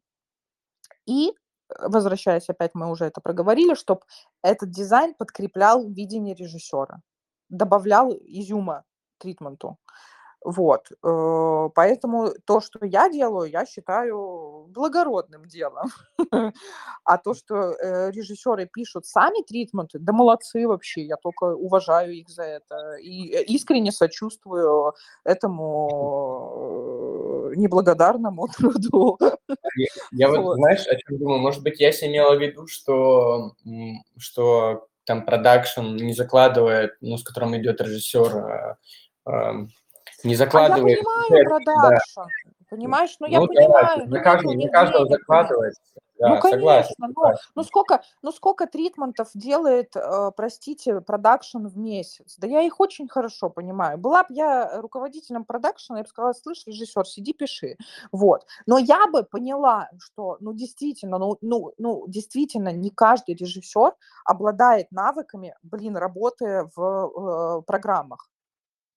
И 1.07 1.33
возвращаясь 1.81 2.49
опять, 2.49 2.73
мы 2.75 2.91
уже 2.91 3.07
это 3.07 3.21
проговорили, 3.21 3.75
чтобы 3.75 4.03
этот 4.43 4.71
дизайн 4.71 5.15
подкреплял 5.15 5.89
видение 5.89 6.35
режиссера, 6.35 7.01
добавлял 7.49 8.13
изюма 8.13 8.85
тритменту. 9.23 9.79
Вот, 10.45 10.91
э, 10.91 11.69
поэтому 11.75 12.33
то, 12.45 12.61
что 12.61 12.85
я 12.85 13.09
делаю, 13.09 13.49
я 13.49 13.65
считаю 13.65 14.67
благородным 14.69 15.45
делом. 15.47 15.89
А 17.05 17.19
то, 17.19 17.35
что 17.35 17.73
э, 17.73 18.11
режиссеры 18.13 18.67
пишут 18.73 19.07
сами 19.07 19.43
тритменты, 19.43 19.99
да 19.99 20.13
молодцы 20.13 20.67
вообще, 20.67 21.03
я 21.03 21.17
только 21.17 21.55
уважаю 21.55 22.13
их 22.13 22.29
за 22.29 22.43
это 22.43 22.95
и 22.95 23.33
э, 23.33 23.43
искренне 23.45 23.93
сочувствую 23.93 24.95
этому 25.25 26.31
неблагодарному 27.57 28.49
труду. 28.57 29.19
Я 30.13 30.29
вот, 30.29 30.57
знаешь, 30.57 30.87
о 30.87 30.97
чем 30.97 31.19
думаю? 31.19 31.41
Может 31.41 31.63
быть, 31.63 31.81
я 31.81 31.93
себе 31.93 32.11
имела 32.11 32.37
в 32.37 32.41
виду, 32.41 32.67
что, 32.67 33.53
что 34.17 34.87
там 35.05 35.25
продакшн 35.25 35.97
не 35.97 36.15
закладывает, 36.15 36.93
ну, 37.01 37.17
с 37.17 37.25
которым 37.25 37.57
идет 37.57 37.81
режиссер, 37.81 38.77
не 40.25 40.37
закладывает... 40.37 40.99
А 40.99 41.01
я 41.01 41.05
понимаю 41.05 41.45
продакшн. 41.49 42.21
Понимаешь? 42.73 43.17
Ну, 43.21 43.27
я 43.27 43.39
Ну 43.39 43.47
да, 43.49 43.53
понимаю, 43.53 43.99
на 43.99 44.05
ну, 44.07 44.53
нет 44.55 44.69
у 44.69 44.73
на 44.73 44.73
каждого 44.73 45.07
закладывается. 45.07 45.83
Ну, 46.19 46.37
Да, 46.37 46.41
согласен. 46.41 46.61
конечно, 46.63 46.95
ну, 46.99 47.07
согласен. 47.09 47.51
ну 47.55 47.65
сколько, 47.65 48.03
ну 48.23 48.33
сколько 48.33 48.67
тритментов 48.67 49.29
делает, 49.35 49.95
э, 49.95 50.31
простите, 50.35 51.03
продакшн 51.03 51.67
в 51.67 51.77
месяц? 51.77 52.37
Да 52.39 52.47
я 52.47 52.63
их 52.63 52.81
очень 52.81 53.09
хорошо 53.09 53.51
понимаю. 53.51 53.99
Была 53.99 54.23
бы 54.23 54.29
я 54.31 54.81
руководителем 54.81 55.45
продакшена, 55.45 55.99
я 55.99 56.05
бы 56.05 56.09
сказала, 56.09 56.33
слышь, 56.33 56.63
режиссер, 56.67 57.07
сиди, 57.07 57.35
пиши. 57.35 57.77
Вот. 58.11 58.47
Но 58.65 58.79
я 58.79 59.07
бы 59.07 59.25
поняла, 59.25 59.91
что, 59.99 60.39
ну, 60.41 60.55
действительно, 60.55 61.19
ну, 61.19 61.37
ну, 61.43 61.75
ну, 61.77 62.05
действительно, 62.07 62.73
не 62.73 62.89
каждый 62.89 63.35
режиссер 63.35 63.93
обладает 64.25 64.91
навыками, 64.93 65.57
блин, 65.63 65.99
работы 65.99 66.71
в 66.75 67.59
э, 67.59 67.63
программах. 67.67 68.32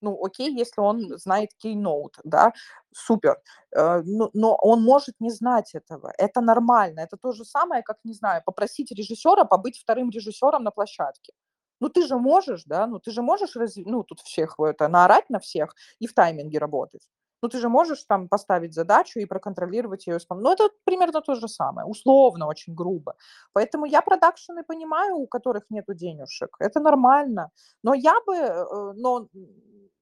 Ну, 0.06 0.24
окей, 0.24 0.54
если 0.54 0.82
он 0.82 1.18
знает 1.18 1.50
Keynote, 1.64 2.20
да, 2.24 2.54
супер. 2.94 3.42
Э, 3.76 4.04
ну, 4.06 4.30
но 4.34 4.56
он 4.62 4.84
может 4.84 5.16
не 5.20 5.32
знать 5.32 5.74
этого. 5.74 6.14
Это 6.20 6.42
нормально. 6.42 7.00
Это 7.00 7.18
то 7.18 7.32
же 7.32 7.44
самое, 7.44 7.82
как, 7.82 7.98
не 8.04 8.14
знаю, 8.14 8.44
попросить 8.46 8.92
режиссера 8.92 9.46
побыть 9.46 9.80
вторым 9.80 10.12
режиссером 10.12 10.64
на 10.64 10.70
площадке. 10.72 11.34
Ну, 11.80 11.90
ты 11.90 12.06
же 12.06 12.18
можешь, 12.18 12.64
да, 12.66 12.86
ну, 12.88 13.00
ты 13.00 13.12
же 13.12 13.24
можешь, 13.24 13.56
разв... 13.56 13.78
ну, 13.86 14.04
тут 14.04 14.20
всех 14.20 14.60
это, 14.60 14.88
наорать 14.88 15.30
на 15.30 15.40
всех 15.40 15.76
и 16.00 16.06
в 16.06 16.14
тайминге 16.14 16.60
работать. 16.60 17.10
Ну, 17.46 17.50
ты 17.50 17.60
же 17.60 17.70
можешь 17.70 18.04
там 18.08 18.28
поставить 18.28 18.74
задачу 18.74 19.20
и 19.20 19.26
проконтролировать 19.26 20.08
ее 20.08 20.18
исполнение. 20.18 20.56
Ну, 20.60 20.66
это 20.66 20.76
примерно 20.84 21.22
то 21.22 21.36
же 21.36 21.48
самое, 21.48 21.86
условно, 21.88 22.48
очень 22.48 22.74
грубо. 22.76 23.14
Поэтому 23.54 23.86
я 23.86 24.02
продакшены 24.02 24.64
понимаю, 24.64 25.16
у 25.18 25.28
которых 25.28 25.64
нету 25.70 25.94
денежек. 25.94 26.56
Это 26.60 26.80
нормально. 26.80 27.50
Но 27.84 27.94
я 27.94 28.16
бы, 28.26 28.36
э, 28.36 28.94
но 28.96 29.28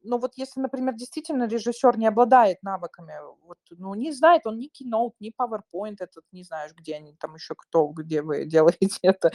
но 0.05 0.17
вот 0.19 0.33
если, 0.37 0.61
например, 0.61 0.95
действительно 0.95 1.47
режиссер 1.47 1.97
не 1.97 2.07
обладает 2.07 2.57
навыками, 2.63 3.13
вот, 3.47 3.57
ну, 3.71 3.95
не 3.95 4.11
знает 4.11 4.45
он 4.45 4.57
ни 4.59 4.67
Keynote, 4.69 5.13
ни 5.21 5.31
PowerPoint, 5.31 5.95
этот, 5.99 6.23
не 6.33 6.43
знаешь, 6.43 6.71
где 6.77 6.95
они 6.95 7.15
там 7.19 7.35
еще 7.35 7.55
кто, 7.57 7.87
где 7.87 8.21
вы 8.21 8.45
делаете 8.45 8.99
это, 9.03 9.31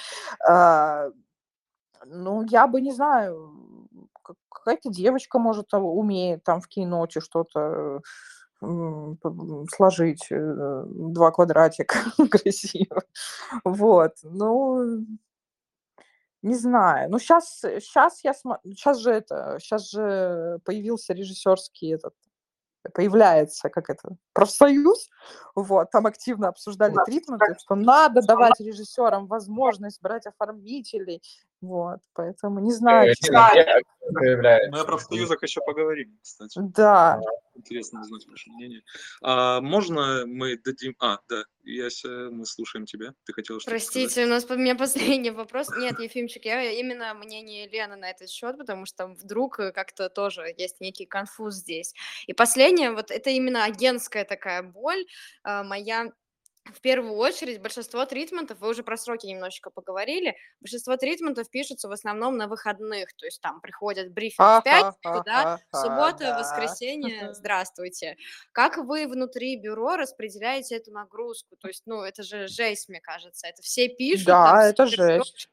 а, 0.46 1.08
ну, 2.06 2.42
я 2.50 2.66
бы, 2.66 2.80
не 2.80 2.92
знаю, 2.92 3.52
какая-то 4.48 4.90
девочка, 4.90 5.38
может, 5.38 5.72
умеет 5.72 6.44
там 6.44 6.60
в 6.60 6.68
Keynote 6.68 7.20
что-то 7.20 8.00
м, 8.62 9.18
сложить, 9.74 10.26
э, 10.30 10.84
два 10.86 11.30
квадратика 11.30 11.98
красиво. 12.30 13.02
Вот, 13.64 14.12
ну, 14.22 15.06
не 16.42 16.54
знаю. 16.54 17.10
Ну, 17.10 17.18
сейчас, 17.18 17.60
сейчас 17.60 18.22
я 18.24 18.32
смотрю, 18.34 18.72
сейчас 18.72 18.98
же 18.98 19.10
это, 19.10 19.58
сейчас 19.60 19.90
же 19.90 20.60
появился 20.64 21.12
режиссерский 21.12 21.94
этот, 21.94 22.14
появляется, 22.94 23.68
как 23.68 23.90
это, 23.90 24.16
профсоюз, 24.32 25.08
вот, 25.54 25.90
там 25.90 26.06
активно 26.06 26.48
обсуждали 26.48 26.94
тритменты, 27.06 27.56
что 27.58 27.74
надо 27.74 28.22
давать 28.22 28.60
режиссерам 28.60 29.26
возможность 29.26 30.00
брать 30.00 30.26
оформителей, 30.26 31.22
вот, 31.60 31.98
поэтому 32.12 32.60
не 32.60 32.72
знаю, 32.72 33.08
Э, 33.08 33.12
активно 33.12 33.80
появляется? 34.14 34.70
Мы 34.70 34.80
о 34.80 34.84
профсоюзах 34.84 35.42
еще 35.42 35.60
поговорим, 35.60 36.18
кстати. 36.22 36.58
Да, 36.58 37.20
Интересно 37.58 38.00
узнать 38.00 38.24
ваше 38.28 38.50
мнение. 38.50 38.82
А 39.20 39.60
можно 39.60 40.24
мы 40.26 40.56
дадим... 40.56 40.94
А, 41.00 41.18
да, 41.28 41.42
Яся, 41.64 42.08
мы 42.30 42.46
слушаем 42.46 42.86
тебя. 42.86 43.14
Ты 43.24 43.32
хотела 43.32 43.58
что-то 43.58 43.76
сказать? 43.80 43.92
Простите, 43.94 44.24
у 44.24 44.28
нас 44.28 44.48
у 44.48 44.54
меня 44.54 44.76
последний 44.76 45.30
вопрос. 45.30 45.68
Нет, 45.76 45.98
Ефимчик, 45.98 46.44
я 46.44 46.70
именно 46.70 47.14
мнение 47.14 47.68
Лены 47.68 47.96
на 47.96 48.10
этот 48.10 48.30
счет, 48.30 48.56
потому 48.56 48.86
что 48.86 49.08
вдруг 49.08 49.58
э, 49.58 49.72
как-то 49.72 50.08
тоже 50.08 50.54
есть 50.56 50.80
некий 50.80 51.04
конфуз 51.04 51.56
здесь. 51.56 51.94
И 52.28 52.32
последнее, 52.32 52.92
вот 52.92 53.10
это 53.10 53.30
именно 53.30 53.64
агентская 53.64 54.24
такая 54.24 54.62
боль 54.62 55.04
а, 55.42 55.64
моя. 55.64 56.12
В 56.74 56.80
первую 56.80 57.14
очередь, 57.14 57.60
большинство 57.62 58.04
тритментов, 58.04 58.58
вы 58.60 58.70
уже 58.70 58.82
про 58.82 58.96
сроки 58.96 59.26
немножечко 59.26 59.70
поговорили, 59.70 60.36
большинство 60.60 60.96
тритментов 60.96 61.50
пишутся 61.50 61.88
в 61.88 61.92
основном 61.92 62.36
на 62.36 62.46
выходных, 62.46 63.14
то 63.14 63.26
есть 63.26 63.40
там 63.40 63.60
приходят 63.60 64.12
брифинг 64.12 64.60
в 64.60 64.62
пятницу, 64.62 65.22
да, 65.24 65.60
суббота, 65.72 66.18
да. 66.18 66.38
воскресенье, 66.38 67.32
здравствуйте. 67.34 68.16
Как 68.52 68.76
вы 68.78 69.06
внутри 69.06 69.56
бюро 69.56 69.96
распределяете 69.96 70.76
эту 70.76 70.92
нагрузку? 70.92 71.56
То 71.56 71.68
есть, 71.68 71.82
ну, 71.86 72.02
это 72.02 72.22
же 72.22 72.46
жесть, 72.48 72.88
мне 72.88 73.00
кажется. 73.00 73.46
Это 73.46 73.62
все 73.62 73.88
пишут, 73.88 74.26
там 74.26 74.54
Да, 74.54 74.60
все 74.60 74.70
это 74.70 74.86
жесть. 74.86 75.48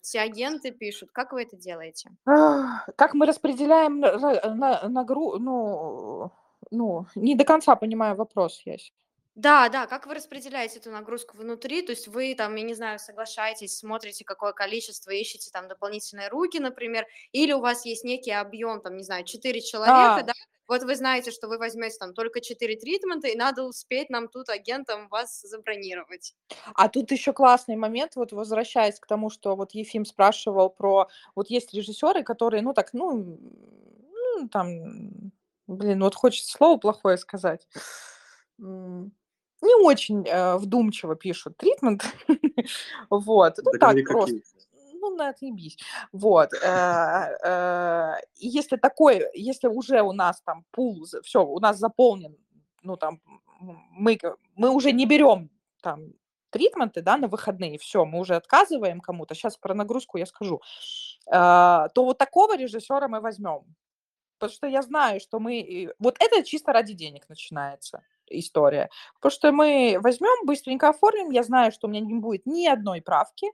все 0.00 0.20
агенты 0.20 0.70
пишут. 0.70 1.10
Как 1.12 1.32
вы 1.32 1.42
это 1.42 1.56
делаете? 1.56 2.10
Как 2.24 3.14
мы 3.14 3.26
распределяем 3.26 4.00
на, 4.00 4.18
на, 4.18 4.54
на- 4.54 4.82
нагру- 4.88 5.38
ну, 5.38 6.30
ну, 6.70 7.06
не 7.14 7.34
до 7.34 7.44
конца 7.44 7.76
понимаю 7.76 8.14
вопрос, 8.16 8.62
есть. 8.64 8.92
Да, 9.34 9.68
да, 9.70 9.86
как 9.86 10.06
вы 10.06 10.14
распределяете 10.14 10.78
эту 10.78 10.90
нагрузку 10.90 11.38
внутри? 11.38 11.80
То 11.82 11.90
есть 11.92 12.06
вы 12.06 12.34
там, 12.34 12.54
я 12.56 12.62
не 12.64 12.74
знаю, 12.74 12.98
соглашаетесь, 12.98 13.78
смотрите, 13.78 14.24
какое 14.26 14.52
количество, 14.52 15.10
ищете 15.10 15.50
там 15.50 15.68
дополнительные 15.68 16.28
руки, 16.28 16.58
например, 16.60 17.06
или 17.32 17.52
у 17.52 17.60
вас 17.60 17.86
есть 17.86 18.04
некий 18.04 18.30
объем, 18.32 18.82
там, 18.82 18.96
не 18.98 19.04
знаю, 19.04 19.24
4 19.24 19.62
человека, 19.62 20.22
А. 20.22 20.26
да, 20.26 20.32
вот 20.68 20.82
вы 20.82 20.94
знаете, 20.96 21.30
что 21.30 21.48
вы 21.48 21.56
возьмете 21.58 21.96
там 21.98 22.12
только 22.12 22.40
4 22.42 22.76
тритмента, 22.76 23.28
и 23.28 23.36
надо 23.36 23.64
успеть 23.64 24.10
нам 24.10 24.28
тут 24.28 24.50
агентам 24.50 25.08
вас 25.08 25.40
забронировать. 25.40 26.34
А 26.74 26.88
тут 26.88 27.10
еще 27.10 27.32
классный 27.32 27.76
момент, 27.76 28.16
вот 28.16 28.32
возвращаясь 28.32 28.98
к 29.00 29.06
тому, 29.06 29.30
что 29.30 29.56
вот 29.56 29.72
Ефим 29.72 30.04
спрашивал 30.04 30.70
про, 30.70 31.08
вот 31.34 31.50
есть 31.50 31.72
режиссеры, 31.74 32.22
которые, 32.22 32.62
ну 32.62 32.72
так, 32.74 32.92
ну, 32.92 33.38
ну, 34.36 34.48
там, 34.48 35.32
блин, 35.66 36.00
вот 36.02 36.14
хочется 36.14 36.52
слово 36.52 36.78
плохое 36.78 37.16
сказать, 37.18 37.66
М, 38.60 39.12
не 39.62 39.74
очень 39.74 40.26
э, 40.26 40.56
вдумчиво 40.56 41.16
пишут 41.16 41.56
тритмент, 41.56 42.04
вот, 43.10 43.58
ну 43.64 43.72
так 43.78 43.96
просто, 44.04 44.36
ну, 45.02 45.16
на 45.16 45.28
отъебись. 45.28 45.78
Вот. 46.12 46.52
э, 46.54 47.36
э, 47.44 48.14
если 48.36 48.76
такой, 48.76 49.24
если 49.34 49.68
уже 49.68 50.02
у 50.02 50.12
нас 50.12 50.40
там 50.42 50.64
пул, 50.70 51.04
все, 51.22 51.44
у 51.44 51.58
нас 51.58 51.78
заполнен, 51.78 52.36
ну, 52.82 52.96
там, 52.96 53.20
мы, 53.60 54.18
мы 54.56 54.70
уже 54.70 54.92
не 54.92 55.06
берем 55.06 55.50
там 55.82 56.12
тритменты, 56.50 57.02
да, 57.02 57.16
на 57.16 57.28
выходные, 57.28 57.78
все, 57.78 58.04
мы 58.04 58.20
уже 58.20 58.36
отказываем 58.36 59.00
кому-то, 59.00 59.34
сейчас 59.34 59.56
про 59.56 59.74
нагрузку 59.74 60.18
я 60.18 60.26
скажу, 60.26 60.60
э, 61.26 61.30
то 61.30 62.04
вот 62.04 62.18
такого 62.18 62.56
режиссера 62.56 63.08
мы 63.08 63.20
возьмем. 63.20 63.64
Потому 64.38 64.56
что 64.56 64.66
я 64.66 64.82
знаю, 64.82 65.20
что 65.20 65.38
мы... 65.38 65.92
Вот 66.00 66.16
это 66.18 66.42
чисто 66.42 66.72
ради 66.72 66.94
денег 66.94 67.28
начинается 67.28 68.02
история. 68.38 68.90
Потому 69.14 69.30
что 69.32 69.52
мы 69.52 69.98
возьмем, 70.00 70.46
быстренько 70.46 70.88
оформим, 70.90 71.30
я 71.30 71.42
знаю, 71.42 71.72
что 71.72 71.86
у 71.86 71.90
меня 71.90 72.00
не 72.00 72.14
будет 72.14 72.46
ни 72.46 72.66
одной 72.66 73.02
правки, 73.02 73.46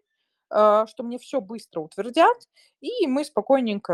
э, 0.50 0.86
что 0.88 1.02
мне 1.02 1.18
все 1.18 1.40
быстро 1.40 1.80
утвердят, 1.80 2.36
и 2.80 3.06
мы 3.06 3.24
спокойненько 3.24 3.92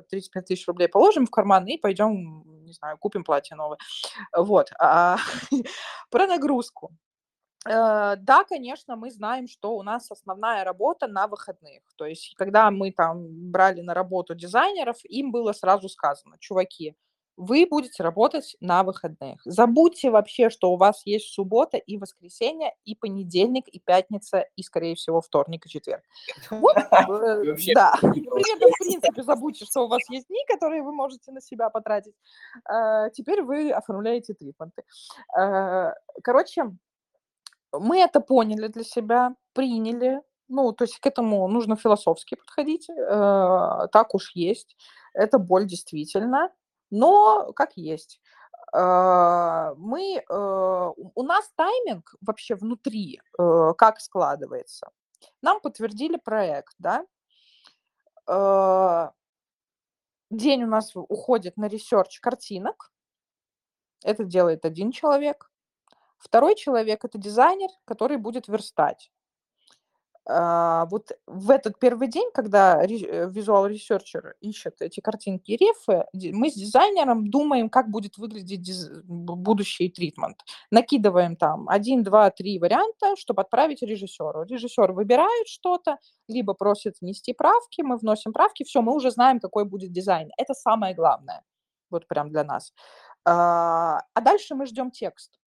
э, 0.00 0.02
35 0.10 0.46
тысяч 0.46 0.66
рублей 0.68 0.88
положим 0.88 1.26
в 1.26 1.30
карман 1.30 1.66
и 1.66 1.78
пойдем, 1.78 2.44
не 2.64 2.72
знаю, 2.72 2.98
купим 2.98 3.24
платье 3.24 3.56
новое. 3.56 3.78
Вот. 4.36 4.70
А, 4.78 5.18
Про 6.10 6.26
нагрузку. 6.26 6.90
Э, 7.66 8.16
Да, 8.16 8.44
конечно, 8.44 8.96
мы 8.96 9.10
знаем, 9.10 9.48
что 9.48 9.76
у 9.76 9.82
нас 9.82 10.10
основная 10.10 10.64
работа 10.64 11.06
на 11.08 11.26
выходных. 11.26 11.82
То 11.96 12.06
есть, 12.06 12.34
когда 12.36 12.70
мы 12.70 12.92
там 12.92 13.50
брали 13.50 13.82
на 13.82 13.94
работу 13.94 14.34
дизайнеров, 14.34 14.98
им 15.04 15.32
было 15.32 15.52
сразу 15.52 15.88
сказано, 15.88 16.36
чуваки, 16.40 16.94
вы 17.36 17.66
будете 17.66 18.02
работать 18.02 18.56
на 18.60 18.82
выходных. 18.82 19.40
Забудьте 19.44 20.10
вообще, 20.10 20.50
что 20.50 20.72
у 20.72 20.76
вас 20.76 21.02
есть 21.06 21.32
суббота 21.32 21.76
и 21.78 21.96
воскресенье, 21.96 22.74
и 22.84 22.94
понедельник, 22.94 23.66
и 23.68 23.80
пятница, 23.80 24.46
и, 24.56 24.62
скорее 24.62 24.94
всего, 24.94 25.20
вторник 25.20 25.64
и 25.66 25.68
четверг. 25.70 26.02
Вот, 26.50 26.74
да, 27.74 27.94
примерно, 28.00 28.68
в 28.68 28.78
принципе, 28.78 29.22
забудьте, 29.22 29.64
что 29.64 29.84
у 29.84 29.88
вас 29.88 30.02
есть 30.10 30.28
дни, 30.28 30.44
которые 30.48 30.82
вы 30.82 30.92
можете 30.92 31.32
на 31.32 31.40
себя 31.40 31.70
потратить. 31.70 32.14
Э, 32.70 33.10
Теперь 33.14 33.42
вы 33.42 33.70
оформляете 33.70 34.34
тритменты. 34.34 34.82
Э, 35.38 35.92
Короче, 36.22 36.70
мы 37.72 38.00
это 38.00 38.20
поняли 38.20 38.66
для 38.66 38.84
себя, 38.84 39.34
приняли. 39.54 40.20
Ну, 40.48 40.72
то 40.72 40.84
есть 40.84 40.98
к 40.98 41.06
этому 41.06 41.46
нужно 41.48 41.76
философски 41.76 42.34
подходить. 42.34 42.88
э, 42.90 43.88
Так 43.92 44.14
уж 44.14 44.32
есть. 44.34 44.76
Это 45.14 45.38
боль 45.38 45.66
действительно. 45.66 46.50
Но 46.90 47.52
как 47.54 47.76
есть. 47.76 48.20
Э, 48.72 49.74
Мы, 49.76 50.24
э, 50.28 50.92
у 51.14 51.22
нас 51.22 51.50
тайминг 51.56 52.14
вообще 52.20 52.54
внутри 52.54 53.20
э, 53.38 53.74
как 53.76 54.00
складывается. 54.00 54.90
Нам 55.42 55.60
подтвердили 55.60 56.16
проект, 56.16 56.74
да. 56.78 57.06
Э, 58.26 59.10
День 60.30 60.62
у 60.62 60.68
нас 60.68 60.92
уходит 60.94 61.56
на 61.56 61.66
research 61.66 62.20
картинок. 62.20 62.92
Это 64.04 64.24
делает 64.24 64.64
один 64.64 64.92
человек. 64.92 65.50
Второй 66.18 66.54
человек– 66.54 67.04
это 67.04 67.18
дизайнер, 67.18 67.68
который 67.84 68.16
будет 68.16 68.46
верстать. 68.46 69.10
А, 70.26 70.86
вот 70.86 71.12
в 71.26 71.50
этот 71.50 71.78
первый 71.78 72.08
день, 72.08 72.30
когда 72.32 72.84
visual 72.84 73.66
э, 73.66 73.70
researcher 73.70 74.34
ищет 74.40 74.80
эти 74.80 75.00
картинки 75.00 75.52
и 75.52 75.56
рефы, 75.56 76.04
мы 76.12 76.50
с 76.50 76.54
дизайнером 76.54 77.30
думаем, 77.30 77.70
как 77.70 77.90
будет 77.90 78.18
выглядеть 78.18 78.60
диз... 78.60 78.90
будущий 79.04 79.88
тритмент. 79.88 80.44
Накидываем 80.70 81.36
там 81.36 81.68
один, 81.68 82.02
два, 82.02 82.30
три 82.30 82.58
варианта, 82.58 83.16
чтобы 83.16 83.42
отправить 83.42 83.82
режиссеру. 83.82 84.44
Режиссер 84.44 84.92
выбирает 84.92 85.48
что-то, 85.48 85.96
либо 86.28 86.54
просит 86.54 87.00
внести 87.00 87.32
правки, 87.32 87.80
мы 87.82 87.96
вносим 87.96 88.32
правки, 88.32 88.64
все, 88.64 88.82
мы 88.82 88.94
уже 88.94 89.10
знаем, 89.10 89.40
какой 89.40 89.64
будет 89.64 89.90
дизайн. 89.90 90.30
Это 90.36 90.54
самое 90.54 90.94
главное, 90.94 91.42
вот 91.90 92.06
прям 92.06 92.30
для 92.30 92.44
нас. 92.44 92.72
А, 93.24 94.00
а 94.14 94.20
дальше 94.20 94.54
мы 94.54 94.66
ждем 94.66 94.90
текст. 94.90 95.39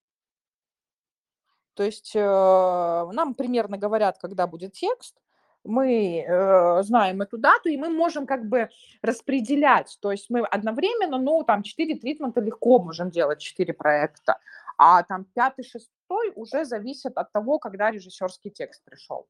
То 1.74 1.82
есть 1.82 2.12
э, 2.14 2.20
нам 2.20 3.34
примерно 3.34 3.78
говорят, 3.78 4.18
когда 4.18 4.46
будет 4.46 4.72
текст, 4.72 5.16
мы 5.64 6.24
э, 6.26 6.82
знаем 6.82 7.22
эту 7.22 7.38
дату, 7.38 7.68
и 7.68 7.76
мы 7.76 7.88
можем 7.88 8.26
как 8.26 8.48
бы 8.48 8.68
распределять. 9.00 9.96
То 10.00 10.10
есть 10.10 10.28
мы 10.28 10.40
одновременно, 10.40 11.18
ну, 11.18 11.44
там, 11.44 11.62
4 11.62 11.94
тритмента 11.96 12.40
легко 12.40 12.78
можем 12.78 13.10
делать, 13.10 13.40
4 13.40 13.72
проекта, 13.72 14.38
а 14.76 15.02
там 15.04 15.24
пятый, 15.24 15.64
шестой 15.64 16.32
уже 16.34 16.64
зависит 16.64 17.16
от 17.16 17.32
того, 17.32 17.58
когда 17.58 17.90
режиссерский 17.90 18.50
текст 18.50 18.82
пришел. 18.84 19.26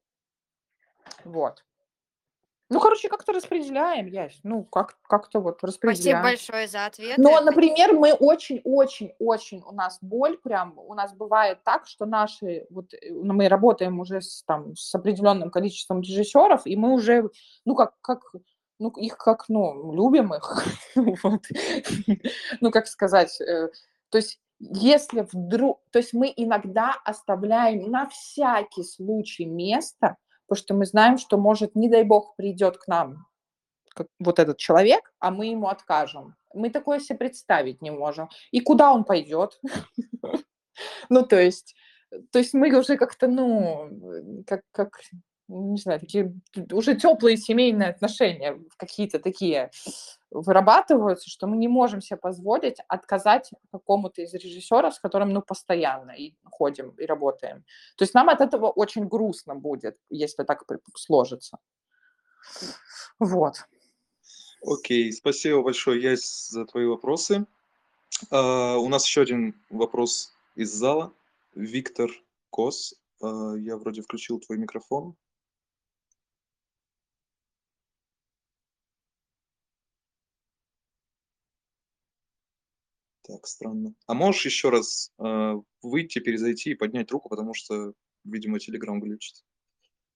Вот. 1.23 1.63
Ну, 2.73 2.79
короче, 2.79 3.09
как-то 3.09 3.33
распределяем, 3.33 4.07
ясь. 4.07 4.39
Ну, 4.43 4.63
как- 4.63 4.97
как-то 5.03 5.39
вот 5.39 5.63
распределяем. 5.63 6.19
Спасибо 6.19 6.21
большое 6.21 6.67
за 6.67 6.85
ответ. 6.85 7.17
Но, 7.17 7.39
например, 7.41 7.93
мы 7.93 8.13
очень-очень-очень, 8.13 9.61
у 9.65 9.71
нас 9.71 9.99
боль 10.01 10.37
прям, 10.37 10.77
у 10.77 10.93
нас 10.93 11.13
бывает 11.13 11.63
так, 11.63 11.85
что 11.87 12.05
наши, 12.05 12.65
вот 12.69 12.93
э, 12.93 13.11
ну, 13.11 13.33
мы 13.33 13.47
работаем 13.47 13.99
уже 13.99 14.21
с, 14.21 14.43
там, 14.43 14.75
с 14.75 14.93
определенным 14.95 15.51
количеством 15.51 16.01
режиссеров, 16.01 16.65
и 16.65 16.75
мы 16.75 16.93
уже, 16.93 17.29
ну, 17.65 17.75
как, 17.75 17.93
как 18.01 18.21
ну, 18.79 18.89
их 18.89 19.17
как, 19.17 19.45
ну, 19.49 19.93
любим 19.93 20.33
их, 20.33 20.65
ну, 22.59 22.71
как 22.71 22.87
сказать, 22.87 23.39
э, 23.39 23.69
то 24.09 24.17
есть 24.17 24.39
если 24.59 25.27
вдруг, 25.31 25.81
то 25.91 25.99
есть 25.99 26.13
мы 26.13 26.31
иногда 26.35 26.95
оставляем 27.03 27.91
на 27.91 28.07
всякий 28.07 28.83
случай 28.83 29.45
место, 29.45 30.17
потому 30.47 30.63
что 30.63 30.73
мы 30.73 30.85
знаем, 30.85 31.17
что, 31.17 31.37
может, 31.37 31.75
не 31.75 31.89
дай 31.89 32.03
бог, 32.03 32.35
придет 32.35 32.77
к 32.77 32.87
нам 32.87 33.25
как, 33.93 34.07
вот 34.19 34.39
этот 34.39 34.57
человек, 34.57 35.13
а 35.19 35.31
мы 35.31 35.47
ему 35.47 35.67
откажем. 35.67 36.35
Мы 36.53 36.69
такое 36.69 36.99
себе 36.99 37.17
представить 37.17 37.81
не 37.81 37.91
можем. 37.91 38.29
И 38.51 38.59
куда 38.59 38.91
он 38.91 39.03
пойдет? 39.03 39.59
Ну, 41.07 41.23
то 41.23 41.39
есть, 41.39 41.75
то 42.31 42.39
есть 42.39 42.55
мы 42.55 42.75
уже 42.75 42.97
как-то, 42.97 43.27
ну, 43.27 44.43
как, 44.47 44.61
как 44.71 45.01
не 45.47 45.77
знаю, 45.77 45.99
такие 45.99 46.33
уже 46.71 46.95
теплые 46.95 47.37
семейные 47.37 47.89
отношения 47.89 48.59
какие-то 48.77 49.19
такие 49.19 49.69
вырабатываются, 50.33 51.29
что 51.29 51.47
мы 51.47 51.57
не 51.57 51.67
можем 51.67 52.01
себе 52.01 52.17
позволить 52.17 52.77
отказать 52.87 53.51
какому-то 53.71 54.21
из 54.21 54.33
режиссеров, 54.33 54.95
с 54.95 54.99
которым, 54.99 55.29
ну, 55.29 55.41
постоянно 55.41 56.11
и 56.11 56.33
ходим, 56.43 56.89
и 56.91 57.05
работаем. 57.05 57.63
То 57.97 58.03
есть 58.03 58.13
нам 58.13 58.29
от 58.29 58.41
этого 58.41 58.69
очень 58.69 59.07
грустно 59.07 59.55
будет, 59.55 59.97
если 60.09 60.43
так 60.43 60.63
сложится. 60.95 61.59
Вот. 63.19 63.55
Окей, 64.65 65.11
спасибо 65.11 65.61
большое, 65.61 66.01
Ясь, 66.01 66.49
за 66.49 66.65
твои 66.65 66.85
вопросы. 66.85 67.45
Uh, 68.31 68.77
у 68.77 68.87
нас 68.89 69.05
еще 69.05 69.21
один 69.21 69.55
вопрос 69.69 70.33
из 70.55 70.71
зала. 70.71 71.11
Виктор 71.55 72.09
Кос, 72.49 72.95
uh, 73.21 73.59
я 73.59 73.75
вроде 73.77 74.01
включил 74.01 74.39
твой 74.39 74.57
микрофон. 74.57 75.15
Так, 83.23 83.47
странно. 83.47 83.95
А 84.05 84.13
можешь 84.13 84.45
еще 84.45 84.69
раз 84.69 85.11
э, 85.17 85.53
выйти, 85.81 86.19
перезайти 86.19 86.71
и 86.71 86.75
поднять 86.75 87.09
руку, 87.11 87.29
потому 87.29 87.53
что, 87.53 87.93
видимо, 88.25 88.57
Telegram 88.57 88.99
глючит. 88.99 89.43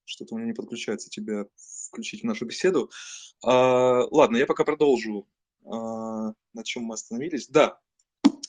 Что-то 0.04 0.34
у 0.34 0.38
меня 0.38 0.48
не 0.48 0.54
подключается 0.54 1.08
тебя 1.08 1.46
включить 1.88 2.22
в 2.22 2.26
нашу 2.26 2.46
беседу. 2.46 2.90
А, 3.42 4.06
ладно, 4.10 4.36
я 4.36 4.46
пока 4.46 4.64
продолжу, 4.64 5.26
а, 5.64 6.32
на 6.52 6.64
чем 6.64 6.84
мы 6.84 6.94
остановились. 6.94 7.48
Да, 7.48 7.80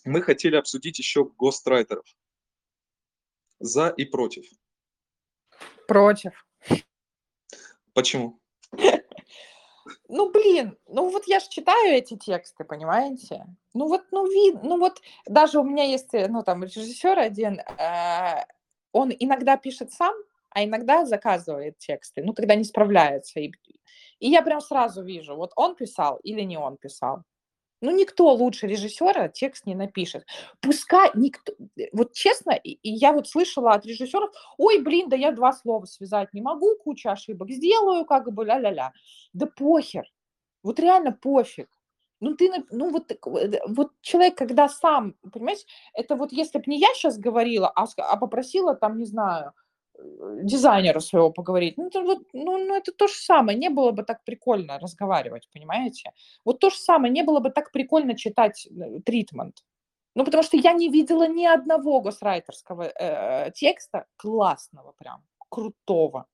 мы 0.04 0.22
хотели 0.22 0.56
обсудить 0.56 1.00
еще 1.00 1.26
гострайтеров. 1.26 2.06
За 3.60 3.90
и 3.90 4.06
против. 4.06 4.46
Против. 5.88 6.46
Почему? 7.94 8.40
Ну, 10.12 10.32
блин, 10.32 10.76
ну 10.88 11.10
вот 11.10 11.28
я 11.28 11.40
же 11.40 11.48
читаю 11.50 11.94
эти 11.94 12.18
тексты, 12.18 12.64
понимаете? 12.64 13.46
Ну 13.76 13.88
вот, 13.88 14.02
ну 14.12 14.26
вид, 14.26 14.64
ну 14.64 14.80
вот 14.80 15.00
даже 15.28 15.60
у 15.60 15.64
меня 15.64 15.84
есть, 15.84 16.14
э, 16.16 16.28
ну 16.28 16.42
там 16.42 16.64
режиссер 16.64 17.20
один, 17.20 17.60
э, 17.60 18.44
он 18.92 19.12
иногда 19.20 19.56
пишет 19.56 19.92
сам, 19.94 20.16
а 20.50 20.64
иногда 20.64 21.06
заказывает 21.06 21.78
тексты, 21.78 22.24
ну 22.24 22.34
когда 22.34 22.56
не 22.56 22.64
справляется. 22.64 23.40
И, 23.40 23.52
и 24.20 24.30
я 24.30 24.42
прям 24.42 24.62
сразу 24.62 25.04
вижу, 25.04 25.36
вот 25.36 25.52
он 25.56 25.76
писал 25.76 26.18
или 26.24 26.42
не 26.42 26.58
он 26.58 26.78
писал. 26.78 27.22
Ну, 27.82 27.92
никто 27.92 28.34
лучше 28.34 28.68
режиссера 28.68 29.30
текст 29.30 29.66
не 29.66 29.76
напишет. 29.76 30.26
Пускай 30.60 31.10
никто... 31.14 31.54
Вот 31.94 32.14
честно, 32.14 32.52
и 32.52 32.78
я 32.84 33.14
вот 33.14 33.28
слышала 33.28 33.72
от 33.74 33.86
режиссеров, 33.86 34.32
ой, 34.58 34.82
блин, 34.82 35.08
да 35.10 35.16
я 35.16 35.32
два 35.32 35.54
слова 35.54 35.86
связать 35.86 36.34
не 36.34 36.42
могу, 36.42 36.76
куча 36.76 37.12
ошибок 37.12 37.50
сделаю, 37.52 38.06
как 38.06 38.32
бы 38.34 38.44
ля-ля-ля. 38.44 38.92
Да 39.34 39.46
похер. 39.46 40.06
Вот 40.62 40.80
реально 40.80 41.14
пофиг. 41.14 41.70
Ну, 42.22 42.36
ты, 42.36 42.52
ну, 42.72 42.90
вот, 42.90 43.12
э, 43.12 43.62
вот 43.68 43.92
человек, 44.02 44.38
когда 44.38 44.68
сам, 44.68 45.16
понимаешь, 45.32 45.66
это 45.94 46.16
вот 46.16 46.34
если 46.34 46.58
бы 46.58 46.66
не 46.68 46.78
я 46.78 46.94
сейчас 46.94 47.18
говорила, 47.18 47.72
а, 47.74 47.86
а 47.98 48.18
попросила 48.18 48.76
там, 48.76 48.98
не 48.98 49.06
знаю, 49.06 49.54
дизайнера 50.44 51.00
своего 51.00 51.32
поговорить. 51.32 51.78
Ну 51.78 51.88
это, 51.88 52.02
вот, 52.02 52.20
ну, 52.34 52.58
ну, 52.58 52.76
это 52.76 52.92
то 52.92 53.08
же 53.08 53.14
самое. 53.14 53.58
Не 53.58 53.70
было 53.70 53.92
бы 53.92 54.04
так 54.04 54.24
прикольно 54.24 54.80
разговаривать, 54.80 55.50
понимаете? 55.54 56.12
Вот 56.46 56.60
то 56.60 56.70
же 56.70 56.78
самое. 56.78 57.12
Не 57.12 57.24
было 57.24 57.40
бы 57.40 57.50
так 57.50 57.72
прикольно 57.72 58.16
читать 58.16 58.68
э, 58.68 59.00
тритмент. 59.06 59.64
Ну, 60.16 60.26
потому 60.26 60.44
что 60.44 60.58
я 60.58 60.74
не 60.74 60.90
видела 60.90 61.28
ни 61.28 61.46
одного 61.46 62.02
госрайтерского 62.02 62.84
э, 62.84 63.52
текста 63.52 64.06
классного 64.18 64.94
прям, 64.98 65.24
крутого. 65.50 66.26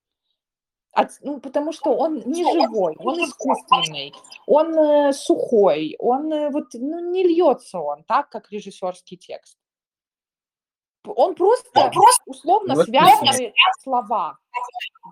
От, 0.91 1.11
ну, 1.21 1.41
потому 1.41 1.73
что 1.73 1.93
он 1.93 2.23
не 2.25 2.43
живой, 2.43 2.95
он 2.97 3.19
искусственный, 3.19 4.13
он 4.47 4.79
э, 4.79 5.13
сухой, 5.13 5.95
он 5.99 6.31
э, 6.31 6.49
вот, 6.49 6.67
ну, 6.73 7.11
не 7.11 7.23
льется 7.23 7.79
он 7.79 8.03
так, 8.05 8.29
как 8.29 8.49
режиссерский 8.49 9.17
текст. 9.17 9.57
Он 11.13 11.35
просто, 11.35 11.69
он 11.73 11.91
просто 11.91 12.23
условно 12.25 12.75
вот 12.75 12.85
связывает 12.85 13.53
слова. 13.81 14.37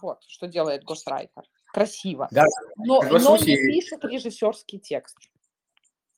Вот, 0.01 0.19
что 0.27 0.47
делает 0.47 0.83
гострайтер. 0.83 1.43
Красиво. 1.73 2.27
Да, 2.31 2.45
но, 2.77 3.01
но 3.01 3.37
не 3.37 3.55
пишет 3.55 4.03
режиссерский 4.05 4.79
текст. 4.79 5.17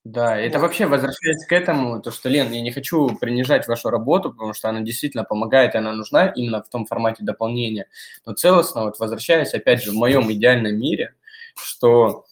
Да, 0.04 0.38
это 0.38 0.60
вообще 0.60 0.86
возвращаясь 0.86 1.48
к 1.48 1.52
этому, 1.52 2.00
то, 2.00 2.12
что, 2.12 2.30
Лен, 2.30 2.52
я 2.52 2.62
не 2.62 2.72
хочу 2.72 3.16
принижать 3.16 3.68
вашу 3.68 3.90
работу, 3.90 4.32
потому 4.32 4.54
что 4.54 4.70
она 4.70 4.82
действительно 4.82 5.24
помогает, 5.24 5.74
и 5.74 5.80
она 5.80 5.94
нужна 5.94 6.28
именно 6.28 6.62
в 6.62 6.70
том 6.70 6.86
формате 6.86 7.24
дополнения. 7.24 7.88
Но 8.24 8.34
целостно, 8.34 8.84
вот 8.84 9.00
возвращаясь, 9.00 9.56
опять 9.56 9.82
же, 9.82 9.90
в 9.90 9.96
моем 9.96 10.32
идеальном 10.32 10.78
мире, 10.78 11.16
что 11.56 12.26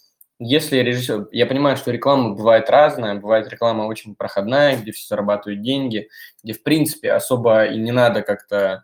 если 0.44 0.78
режиссер, 0.78 1.30
я 1.32 1.46
понимаю, 1.46 1.78
что 1.78 1.92
реклама 1.92 2.36
бывает 2.36 2.70
разная, 2.70 3.16
бывает 3.16 3.50
реклама 3.50 3.84
очень 3.84 4.16
проходная, 4.16 4.78
где 4.78 4.92
все 4.92 5.08
зарабатывают 5.08 5.62
деньги, 5.62 6.10
где, 6.44 6.54
в 6.54 6.64
принципе, 6.64 7.12
особо 7.12 7.66
и 7.66 7.78
не 7.78 7.92
надо 7.92 8.22
как-то 8.22 8.84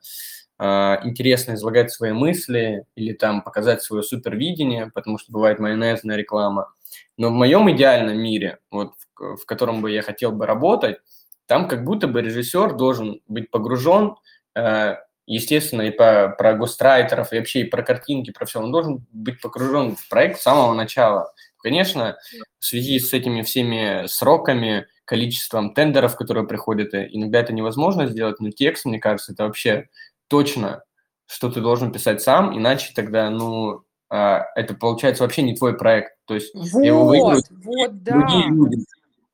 э, 0.57 0.65
интересно 1.03 1.53
излагать 1.53 1.91
свои 1.91 2.11
мысли 2.11 2.85
или 2.95 3.13
там 3.13 3.41
показать 3.41 3.83
свое 3.83 4.03
супервидение, 4.03 4.91
потому 4.93 5.17
что 5.17 5.31
бывает 5.31 5.59
майонезная 5.59 6.15
реклама. 6.15 6.73
Но 7.17 7.29
в 7.29 7.33
моем 7.33 7.69
идеальном 7.71 8.17
мире, 8.17 8.59
вот 8.71 8.93
в, 9.15 9.37
в 9.37 9.45
котором 9.45 9.81
бы 9.81 9.91
я 9.91 10.01
хотел 10.01 10.31
бы 10.31 10.45
работать, 10.45 10.97
там 11.45 11.67
как 11.67 11.83
будто 11.83 12.07
бы 12.07 12.21
режиссер 12.21 12.75
должен 12.75 13.21
быть 13.27 13.51
погружен, 13.51 14.15
э, 14.55 14.95
естественно, 15.29 15.83
и 15.83 15.91
по, 15.91 16.33
про 16.37 16.55
гострайтеров, 16.55 17.31
и 17.31 17.37
вообще 17.37 17.61
и 17.61 17.63
про 17.63 17.83
картинки, 17.83 18.31
про 18.31 18.45
все, 18.45 18.59
он 18.59 18.71
должен 18.71 19.05
быть 19.11 19.39
погружен 19.39 19.95
в 19.95 20.09
проект 20.09 20.39
с 20.39 20.43
самого 20.43 20.73
начала. 20.73 21.33
Конечно, 21.61 22.17
в 22.59 22.65
связи 22.65 22.99
с 22.99 23.13
этими 23.13 23.41
всеми 23.41 24.07
сроками, 24.07 24.87
количеством 25.05 25.73
тендеров, 25.73 26.15
которые 26.15 26.47
приходят, 26.47 26.93
э, 26.93 27.07
иногда 27.11 27.39
это 27.39 27.51
невозможно 27.51 28.07
сделать, 28.07 28.39
но 28.39 28.51
текст, 28.51 28.85
мне 28.85 28.99
кажется, 28.99 29.33
это 29.33 29.45
вообще 29.45 29.89
точно, 30.27 30.83
что 31.25 31.51
ты 31.51 31.61
должен 31.61 31.91
писать 31.91 32.21
сам, 32.21 32.57
иначе 32.57 32.91
тогда, 32.95 33.29
ну, 33.29 33.83
а, 34.09 34.45
это 34.55 34.73
получается 34.73 35.23
вообще 35.23 35.41
не 35.43 35.55
твой 35.55 35.77
проект. 35.77 36.17
То 36.25 36.35
есть 36.35 36.53
вот, 36.55 36.83
его 36.83 37.05
выиграют 37.05 37.45
вот, 37.49 38.03
да. 38.03 38.11
другие 38.13 38.47
люди. 38.47 38.85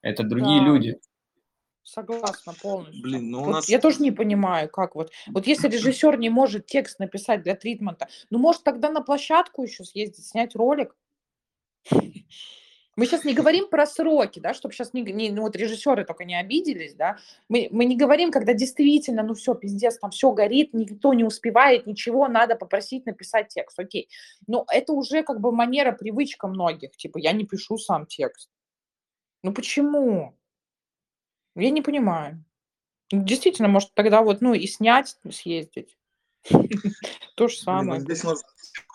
Это 0.01 0.23
другие 0.23 0.59
да. 0.59 0.65
люди. 0.65 0.99
Согласна 1.83 2.53
полностью. 2.61 3.01
Блин, 3.01 3.31
ну 3.31 3.41
у 3.41 3.45
Вот 3.45 3.51
нас... 3.51 3.69
я 3.69 3.79
тоже 3.79 4.01
не 4.01 4.11
понимаю, 4.11 4.69
как 4.69 4.95
вот. 4.95 5.11
Вот 5.27 5.47
если 5.47 5.69
режиссер 5.69 6.17
не 6.17 6.29
может 6.29 6.65
текст 6.65 6.99
написать 6.99 7.43
для 7.43 7.55
тритмента, 7.55 8.07
ну, 8.29 8.39
может, 8.39 8.63
тогда 8.63 8.89
на 8.89 9.01
площадку 9.01 9.63
еще 9.63 9.83
съездить, 9.83 10.25
снять 10.25 10.55
ролик. 10.55 10.95
Мы 12.95 13.05
сейчас 13.05 13.25
не 13.25 13.33
говорим 13.33 13.67
про 13.67 13.85
сроки, 13.85 14.39
да, 14.39 14.53
чтобы 14.53 14.73
сейчас 14.73 14.93
не, 14.93 15.01
не- 15.01 15.29
ну, 15.29 15.41
вот 15.41 15.55
режиссеры 15.57 16.05
только 16.05 16.23
не 16.23 16.39
обиделись, 16.39 16.93
да. 16.95 17.17
Мы, 17.49 17.67
мы 17.69 17.83
не 17.83 17.97
говорим, 17.97 18.31
когда 18.31 18.53
действительно, 18.53 19.21
ну 19.21 19.33
все, 19.33 19.53
пиздец, 19.53 19.97
там 19.97 20.11
все 20.11 20.31
горит, 20.31 20.73
никто 20.73 21.13
не 21.13 21.25
успевает, 21.25 21.87
ничего, 21.87 22.29
надо 22.29 22.55
попросить 22.55 23.05
написать 23.05 23.49
текст, 23.49 23.77
окей. 23.77 24.07
Но 24.47 24.65
это 24.71 24.93
уже 24.93 25.23
как 25.23 25.41
бы 25.41 25.51
манера, 25.51 25.91
привычка 25.91 26.47
многих, 26.47 26.95
типа, 26.95 27.17
я 27.17 27.33
не 27.33 27.45
пишу 27.45 27.77
сам 27.77 28.05
текст. 28.05 28.49
Ну 29.43 29.53
почему? 29.53 30.37
Я 31.55 31.71
не 31.71 31.81
понимаю. 31.81 32.43
Действительно, 33.11 33.67
может, 33.67 33.93
тогда 33.93 34.21
вот, 34.21 34.41
ну, 34.41 34.53
и 34.53 34.65
снять, 34.67 35.17
съездить. 35.29 35.97
То 37.35 37.47
же 37.47 37.55
ну 37.57 37.63
самое. 37.63 38.01
здесь 38.01 38.23
у 38.23 38.27
нас 38.27 38.43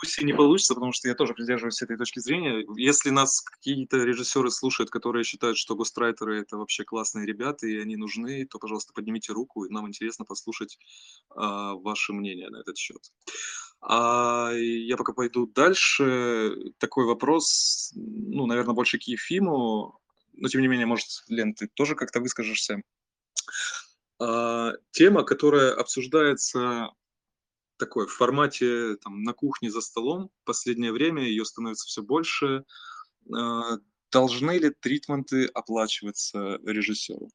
дискуссии 0.01 0.25
не 0.25 0.33
получится, 0.33 0.75
потому 0.75 0.93
что 0.93 1.09
я 1.09 1.15
тоже 1.15 1.35
придерживаюсь 1.35 1.83
этой 1.83 1.97
точки 1.97 2.21
зрения. 2.21 2.65
Если 2.77 3.11
нас 3.11 3.41
какие-то 3.41 3.99
режиссеры 3.99 4.51
слушают, 4.51 4.91
которые 4.91 5.25
считают, 5.25 5.59
что 5.59 5.75
гострайтеры 5.75 6.41
это 6.41 6.57
вообще 6.57 6.85
классные 6.85 7.27
ребята 7.27 7.67
и 7.67 7.79
они 7.79 7.97
нужны, 7.97 8.47
то, 8.47 8.59
пожалуйста, 8.59 8.93
поднимите 8.95 9.33
руку, 9.33 9.65
и 9.65 9.71
нам 9.71 9.89
интересно 9.89 10.25
послушать 10.25 10.79
а, 11.31 11.75
ваше 11.75 12.13
мнение 12.13 12.51
на 12.51 12.59
этот 12.59 12.77
счет. 12.77 13.13
А, 13.81 14.53
я 14.53 14.97
пока 14.97 15.13
пойду 15.13 15.47
дальше. 15.47 16.73
Такой 16.79 17.07
вопрос, 17.07 17.93
ну, 17.95 18.47
наверное, 18.47 18.75
больше 18.75 18.99
к 18.99 19.03
Ефиму, 19.03 20.01
но 20.35 20.49
тем 20.49 20.61
не 20.61 20.69
менее, 20.69 20.87
может, 20.87 21.09
Лен, 21.29 21.55
ты 21.55 21.69
тоже 21.69 21.95
как-то 21.95 22.21
выскажешься. 22.21 22.83
А, 24.19 24.73
тема, 24.93 25.25
которая 25.25 25.73
обсуждается 25.73 26.91
такой 27.81 28.07
в 28.07 28.13
формате 28.13 28.97
там, 29.03 29.25
на 29.25 29.33
кухне 29.33 29.71
за 29.71 29.81
столом. 29.81 30.31
В 30.43 30.47
последнее 30.47 30.93
время 30.93 31.25
ее 31.25 31.45
становится 31.45 31.87
все 31.87 32.03
больше. 32.03 32.65
А, 33.35 33.79
Должны 34.11 34.59
ли 34.59 34.71
тритменты 34.71 35.47
оплачиваться 35.47 36.59
режиссеру? 36.65 37.31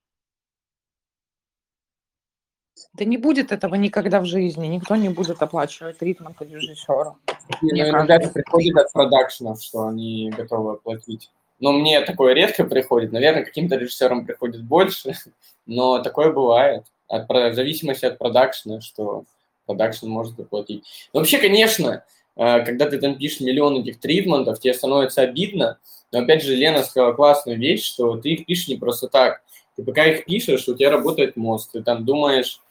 Да 2.94 3.06
не 3.06 3.18
будет 3.18 3.54
этого 3.54 3.76
никогда 3.76 4.20
в 4.20 4.26
жизни. 4.26 4.68
Никто 4.68 4.98
не 4.98 5.08
будет 5.08 5.42
оплачивать 5.42 5.98
тритмент 5.98 6.42
режиссера. 6.42 7.16
Мне 7.62 7.84
ну, 7.86 7.90
иногда 7.92 8.16
это 8.16 8.30
приходит 8.30 8.76
от 8.76 8.92
продакшенов, 8.92 9.62
что 9.62 9.88
они 9.88 10.30
готовы 10.36 10.74
оплатить. 10.74 11.32
Но 11.60 11.72
мне 11.72 12.02
такое 12.02 12.34
редко 12.34 12.66
приходит. 12.66 13.14
Наверное, 13.14 13.46
каким-то 13.46 13.78
режиссерам 13.78 14.26
приходит 14.26 14.62
больше, 14.64 15.14
но 15.66 16.00
такое 16.00 16.34
бывает. 16.34 16.84
От, 17.08 17.30
в 17.30 17.54
зависимости 17.54 18.06
от 18.06 18.18
продакшена, 18.18 18.82
что 18.82 19.24
продакшн 19.66 20.08
может 20.08 20.40
оплатить. 20.40 20.84
Но 21.14 21.20
вообще, 21.20 21.38
конечно, 21.38 22.04
э, 22.36 22.66
когда 22.66 22.90
ты 22.90 22.98
там 23.00 23.18
пишешь 23.18 23.42
миллион 23.42 23.82
этих 23.82 24.00
тритментов, 24.00 24.60
тебе 24.60 24.74
становится 24.74 25.22
обидно. 25.22 25.78
Но 26.12 26.20
опять 26.20 26.44
же, 26.44 26.56
Лена 26.56 26.84
сказала 26.84 27.14
классную 27.14 27.58
вещь, 27.58 27.84
что 27.84 28.18
ты 28.18 28.30
их 28.34 28.46
пишешь 28.46 28.68
не 28.68 28.76
просто 28.76 29.08
так. 29.08 29.42
Ты 29.76 29.84
пока 29.84 30.06
их 30.06 30.26
пишешь, 30.26 30.68
у 30.68 30.76
тебя 30.76 30.92
работает 30.92 31.36
мозг, 31.36 31.72
ты 31.74 31.84
там 31.84 32.06
думаешь 32.06 32.62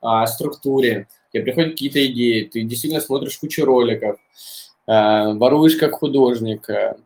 о 0.00 0.26
структуре, 0.26 1.08
тебе 1.32 1.42
приходят 1.42 1.72
какие-то 1.72 2.04
идеи, 2.06 2.44
ты 2.44 2.62
действительно 2.62 3.00
смотришь 3.02 3.38
кучу 3.38 3.64
роликов, 3.64 4.18
э, 4.86 5.32
воруешь 5.34 5.76
как 5.76 5.92
художник. 5.92 6.68
э. 6.70 6.96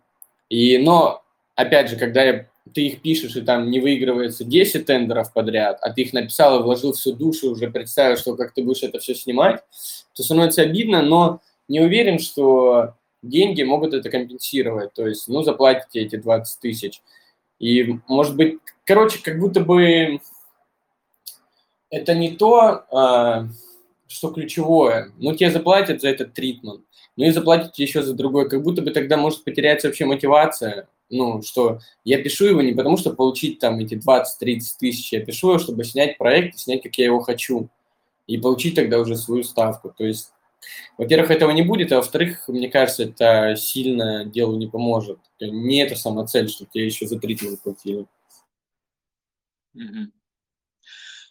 И, 0.48 0.78
но, 0.78 1.22
опять 1.54 1.90
же, 1.90 1.96
когда 1.96 2.24
я- 2.24 2.46
ты 2.74 2.86
их 2.86 3.02
пишешь, 3.02 3.36
и 3.36 3.40
там 3.40 3.70
не 3.70 3.80
выигрывается 3.80 4.44
10 4.44 4.86
тендеров 4.86 5.32
подряд, 5.32 5.78
а 5.82 5.92
ты 5.92 6.02
их 6.02 6.12
написал 6.12 6.60
и 6.60 6.62
вложил 6.62 6.92
всю 6.92 7.12
душу, 7.12 7.50
уже 7.50 7.70
представил, 7.70 8.16
что 8.16 8.36
как 8.36 8.52
ты 8.52 8.62
будешь 8.62 8.82
это 8.82 8.98
все 8.98 9.14
снимать, 9.14 9.62
то 10.14 10.22
становится 10.22 10.62
обидно, 10.62 11.02
но 11.02 11.40
не 11.68 11.80
уверен, 11.80 12.18
что 12.18 12.94
деньги 13.22 13.62
могут 13.62 13.94
это 13.94 14.10
компенсировать. 14.10 14.92
То 14.92 15.06
есть, 15.06 15.28
ну, 15.28 15.42
заплатите 15.42 16.00
эти 16.00 16.16
20 16.16 16.60
тысяч. 16.60 17.02
И, 17.58 17.98
может 18.06 18.36
быть, 18.36 18.58
короче, 18.84 19.20
как 19.22 19.38
будто 19.38 19.60
бы 19.60 20.20
это 21.90 22.14
не 22.14 22.36
то, 22.36 22.84
а, 22.90 23.48
что 24.06 24.30
ключевое. 24.30 25.12
Ну, 25.18 25.34
тебе 25.34 25.50
заплатят 25.50 26.00
за 26.00 26.08
этот 26.08 26.34
тритмент, 26.34 26.82
ну 27.16 27.24
и 27.24 27.30
заплатят 27.30 27.72
тебе 27.72 27.86
еще 27.86 28.02
за 28.02 28.14
другой. 28.14 28.48
Как 28.48 28.62
будто 28.62 28.82
бы 28.82 28.90
тогда 28.90 29.16
может 29.16 29.44
потеряться 29.44 29.88
вообще 29.88 30.04
мотивация. 30.04 30.88
Ну, 31.10 31.42
что 31.42 31.80
я 32.04 32.22
пишу 32.22 32.46
его 32.46 32.62
не 32.62 32.72
потому, 32.72 32.96
что 32.96 33.14
получить 33.14 33.58
там 33.58 33.78
эти 33.78 33.94
20-30 33.94 34.60
тысяч, 34.78 35.12
я 35.12 35.24
пишу 35.24 35.50
его, 35.50 35.58
чтобы 35.58 35.84
снять 35.84 36.18
проект 36.18 36.58
снять, 36.58 36.82
как 36.82 36.96
я 36.98 37.06
его 37.06 37.20
хочу. 37.20 37.70
И 38.26 38.36
получить 38.36 38.74
тогда 38.74 38.98
уже 38.98 39.16
свою 39.16 39.42
ставку. 39.42 39.90
То 39.96 40.04
есть, 40.04 40.32
во-первых, 40.98 41.30
этого 41.30 41.50
не 41.50 41.62
будет, 41.62 41.92
а 41.92 41.96
во-вторых, 41.96 42.46
мне 42.48 42.68
кажется, 42.68 43.04
это 43.04 43.56
сильно 43.56 44.26
делу 44.26 44.58
не 44.58 44.66
поможет. 44.66 45.18
Не 45.40 45.82
это 45.82 45.96
сама 45.96 46.26
цель, 46.26 46.48
что 46.50 46.66
тебе 46.66 46.84
еще 46.86 47.06
за 47.06 47.18
тритмент 47.18 47.62
платили. 47.62 48.06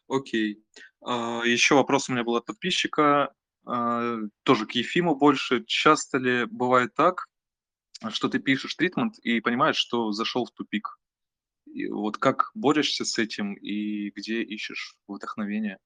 Окей. 0.07 0.63
А, 1.01 1.41
Еще 1.45 1.75
вопрос 1.75 2.09
у 2.09 2.13
меня 2.13 2.23
был 2.23 2.35
от 2.35 2.45
подписчика, 2.45 3.33
а, 3.65 4.17
тоже 4.43 4.65
к 4.65 4.71
Ефиму 4.71 5.15
больше. 5.15 5.63
Часто 5.65 6.17
ли 6.17 6.45
бывает 6.45 6.93
так, 6.95 7.27
что 8.09 8.29
ты 8.29 8.39
пишешь 8.39 8.75
тритмент 8.75 9.17
и 9.19 9.39
понимаешь, 9.39 9.77
что 9.77 10.11
зашел 10.11 10.45
в 10.45 10.51
тупик? 10.51 10.99
И 11.65 11.87
вот 11.87 12.17
как 12.17 12.51
борешься 12.55 13.05
с 13.05 13.17
этим 13.17 13.53
и 13.53 14.09
где 14.11 14.41
ищешь 14.41 14.95
вдохновение? 15.07 15.77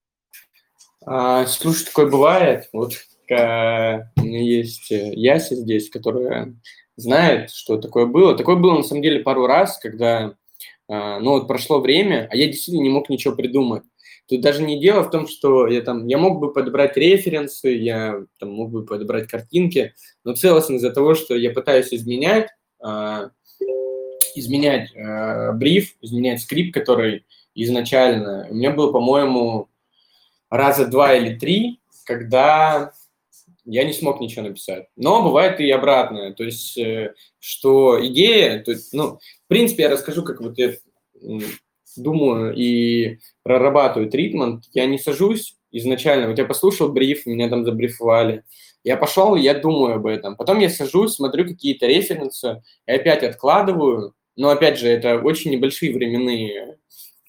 А, 1.05 1.45
слушай, 1.47 1.85
такое 1.85 2.09
бывает. 2.09 2.69
Вот 2.73 2.93
э, 3.29 3.99
у 4.17 4.23
меня 4.23 4.41
есть 4.41 4.91
э, 4.91 5.13
Яся 5.15 5.55
здесь, 5.55 5.89
которая 5.89 6.55
знает, 6.95 7.49
что 7.51 7.77
такое 7.77 8.05
было. 8.05 8.37
Такое 8.37 8.55
было 8.55 8.77
на 8.77 8.83
самом 8.83 9.01
деле 9.01 9.21
пару 9.21 9.47
раз, 9.47 9.79
когда, 9.79 10.35
э, 10.87 11.19
ну 11.19 11.31
вот 11.31 11.47
прошло 11.47 11.79
время, 11.79 12.27
а 12.31 12.35
я 12.35 12.47
действительно 12.47 12.83
не 12.83 12.89
мог 12.89 13.09
ничего 13.09 13.35
придумать. 13.35 13.83
Тут 14.31 14.39
даже 14.39 14.63
не 14.63 14.79
дело 14.79 15.03
в 15.03 15.09
том, 15.09 15.27
что 15.27 15.67
я 15.67 15.81
там, 15.81 16.07
я 16.07 16.17
мог 16.17 16.39
бы 16.39 16.53
подобрать 16.53 16.95
референсы, 16.95 17.71
я 17.71 18.23
там 18.39 18.53
мог 18.53 18.71
бы 18.71 18.85
подобрать 18.85 19.27
картинки, 19.27 19.93
но 20.23 20.33
целостно 20.33 20.75
из-за 20.75 20.89
того, 20.91 21.15
что 21.15 21.35
я 21.35 21.51
пытаюсь 21.51 21.93
изменять, 21.93 22.47
э, 22.81 23.29
изменять 24.35 24.89
э, 24.95 25.51
бриф, 25.51 25.97
изменять 25.99 26.39
скрипт, 26.39 26.73
который 26.73 27.25
изначально, 27.55 28.47
у 28.49 28.53
меня 28.53 28.71
был, 28.71 28.93
по-моему, 28.93 29.67
раза 30.49 30.87
два 30.87 31.13
или 31.13 31.37
три, 31.37 31.81
когда 32.05 32.93
я 33.65 33.83
не 33.83 33.91
смог 33.91 34.21
ничего 34.21 34.43
написать. 34.43 34.87
Но 34.95 35.23
бывает 35.23 35.59
и 35.59 35.69
обратное. 35.69 36.33
То 36.33 36.45
есть, 36.45 36.77
э, 36.77 37.15
что 37.39 37.99
идея, 38.07 38.63
то 38.63 38.71
есть, 38.71 38.93
ну, 38.93 39.17
в 39.17 39.47
принципе, 39.49 39.83
я 39.83 39.89
расскажу, 39.89 40.23
как 40.23 40.39
вот 40.39 40.57
я 40.57 40.75
думаю 41.95 42.53
и 42.55 43.19
прорабатываю 43.43 44.09
тритмент. 44.09 44.65
Я 44.73 44.85
не 44.85 44.97
сажусь 44.97 45.55
изначально, 45.71 46.27
вот 46.27 46.37
я 46.37 46.45
послушал 46.45 46.89
бриф, 46.91 47.25
меня 47.25 47.49
там 47.49 47.65
забрифовали. 47.65 48.43
Я 48.83 48.97
пошел, 48.97 49.35
я 49.35 49.53
думаю 49.53 49.95
об 49.95 50.07
этом. 50.07 50.35
Потом 50.35 50.59
я 50.59 50.69
сажусь, 50.69 51.15
смотрю 51.15 51.45
какие-то 51.45 51.85
референсы, 51.85 52.63
и 52.87 52.91
опять 52.91 53.23
откладываю. 53.23 54.15
Но, 54.35 54.49
опять 54.49 54.79
же, 54.79 54.87
это 54.87 55.19
очень 55.19 55.51
небольшие 55.51 55.93
временные 55.93 56.77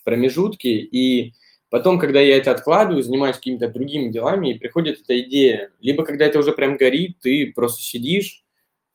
промежутки, 0.05 0.69
и 0.69 1.35
Потом, 1.73 1.99
когда 1.99 2.21
я 2.21 2.37
это 2.37 2.51
откладываю, 2.51 3.03
занимаюсь 3.03 3.37
какими-то 3.37 3.67
другими 3.67 4.11
делами, 4.13 4.51
и 4.51 4.59
приходит 4.59 5.01
эта 5.01 5.19
идея. 5.23 5.71
Либо 5.81 6.05
когда 6.05 6.27
это 6.27 6.39
уже 6.39 6.53
прям 6.53 6.77
горит, 6.77 7.17
ты 7.23 7.51
просто 7.51 7.81
сидишь, 7.81 8.45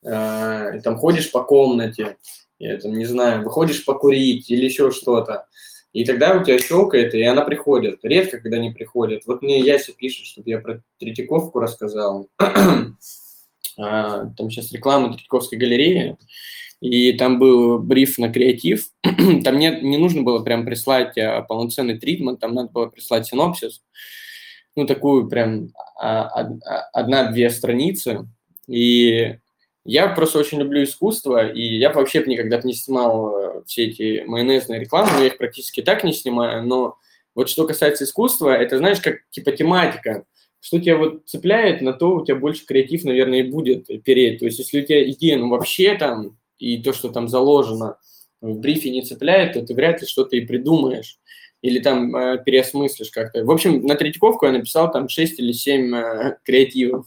э, 0.04 0.80
там 0.84 0.96
ходишь 0.96 1.32
по 1.32 1.42
комнате, 1.42 2.18
я 2.60 2.78
там, 2.78 2.92
не 2.92 3.04
знаю, 3.04 3.42
выходишь 3.42 3.84
покурить 3.84 4.48
или 4.48 4.66
еще 4.66 4.92
что-то. 4.92 5.47
И 5.92 6.04
тогда 6.04 6.36
у 6.36 6.44
тебя 6.44 6.58
щелкает, 6.58 7.14
и 7.14 7.22
она 7.22 7.42
приходит. 7.42 8.00
Редко, 8.02 8.38
когда 8.38 8.58
не 8.58 8.70
приходит. 8.70 9.22
Вот 9.26 9.42
мне 9.42 9.60
Яся 9.60 9.92
пишет, 9.92 10.26
чтобы 10.26 10.50
я 10.50 10.58
про 10.58 10.82
Третьяковку 10.98 11.60
рассказал. 11.60 12.28
А, 13.80 14.26
Там 14.36 14.50
сейчас 14.50 14.72
реклама 14.72 15.12
Третьяковской 15.12 15.54
галереи, 15.54 16.16
и 16.80 17.12
там 17.12 17.38
был 17.38 17.78
бриф 17.78 18.18
на 18.18 18.28
креатив. 18.28 18.88
там 19.44 19.56
не, 19.56 19.70
не 19.82 19.98
нужно 19.98 20.22
было 20.22 20.42
прям 20.42 20.64
прислать 20.64 21.16
а, 21.16 21.42
полноценный 21.42 21.96
тритмент, 21.96 22.40
там 22.40 22.54
надо 22.54 22.70
было 22.72 22.86
прислать 22.86 23.28
синопсис, 23.28 23.82
ну, 24.74 24.84
такую 24.84 25.28
прям 25.28 25.68
а, 25.96 26.42
од- 26.42 26.60
одна-две 26.92 27.50
страницы. 27.50 28.26
И 28.66 29.38
я 29.84 30.08
просто 30.08 30.38
очень 30.38 30.58
люблю 30.58 30.82
искусство, 30.82 31.48
и 31.48 31.62
я 31.62 31.92
вообще 31.92 32.22
никогда 32.26 32.60
не 32.62 32.74
снимал 32.74 33.36
э, 33.36 33.62
все 33.66 33.86
эти 33.86 34.24
майонезные 34.26 34.80
рекламы, 34.80 35.10
я 35.20 35.26
их 35.26 35.38
практически 35.38 35.82
так 35.82 36.04
не 36.04 36.12
снимаю, 36.12 36.66
но 36.66 36.98
вот 37.34 37.48
что 37.48 37.66
касается 37.66 38.04
искусства, 38.04 38.50
это, 38.50 38.78
знаешь, 38.78 39.00
как 39.00 39.20
типа 39.30 39.52
тематика. 39.52 40.24
Что 40.60 40.80
тебя 40.80 40.96
вот 40.96 41.22
цепляет, 41.26 41.82
на 41.82 41.92
то 41.92 42.16
у 42.16 42.24
тебя 42.24 42.34
больше 42.34 42.66
креатив, 42.66 43.04
наверное, 43.04 43.40
и 43.40 43.48
будет 43.48 43.86
переть. 44.02 44.40
То 44.40 44.46
есть, 44.46 44.58
если 44.58 44.80
у 44.80 44.84
тебя 44.84 45.08
идея, 45.08 45.38
ну, 45.38 45.48
вообще 45.48 45.94
там, 45.94 46.36
и 46.58 46.82
то, 46.82 46.92
что 46.92 47.10
там 47.10 47.28
заложено 47.28 47.96
в 48.40 48.58
брифе 48.58 48.90
не 48.90 49.02
цепляет, 49.02 49.52
то 49.52 49.62
ты 49.62 49.72
вряд 49.72 50.00
ли 50.00 50.06
что-то 50.08 50.34
и 50.34 50.44
придумаешь. 50.44 51.20
или 51.62 51.78
там 51.78 52.14
э, 52.16 52.42
переосмыслишь 52.44 53.10
как-то. 53.10 53.44
В 53.44 53.50
общем, 53.52 53.86
на 53.86 53.94
Третьяковку 53.94 54.46
я 54.46 54.52
написал 54.52 54.90
там 54.90 55.08
6 55.08 55.38
или 55.38 55.52
7 55.52 55.94
э, 55.94 56.36
креативов. 56.44 57.06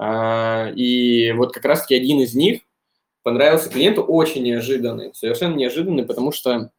Э, 0.00 0.72
и 0.74 1.32
вот 1.32 1.52
как 1.52 1.64
раз-таки 1.64 1.94
один 1.94 2.20
из 2.20 2.34
них 2.34 2.62
понравился 3.22 3.70
клиенту 3.70 4.02
очень 4.02 4.42
неожиданный, 4.42 5.12
совершенно 5.14 5.54
неожиданный, 5.54 6.04
потому 6.04 6.32
что 6.32 6.70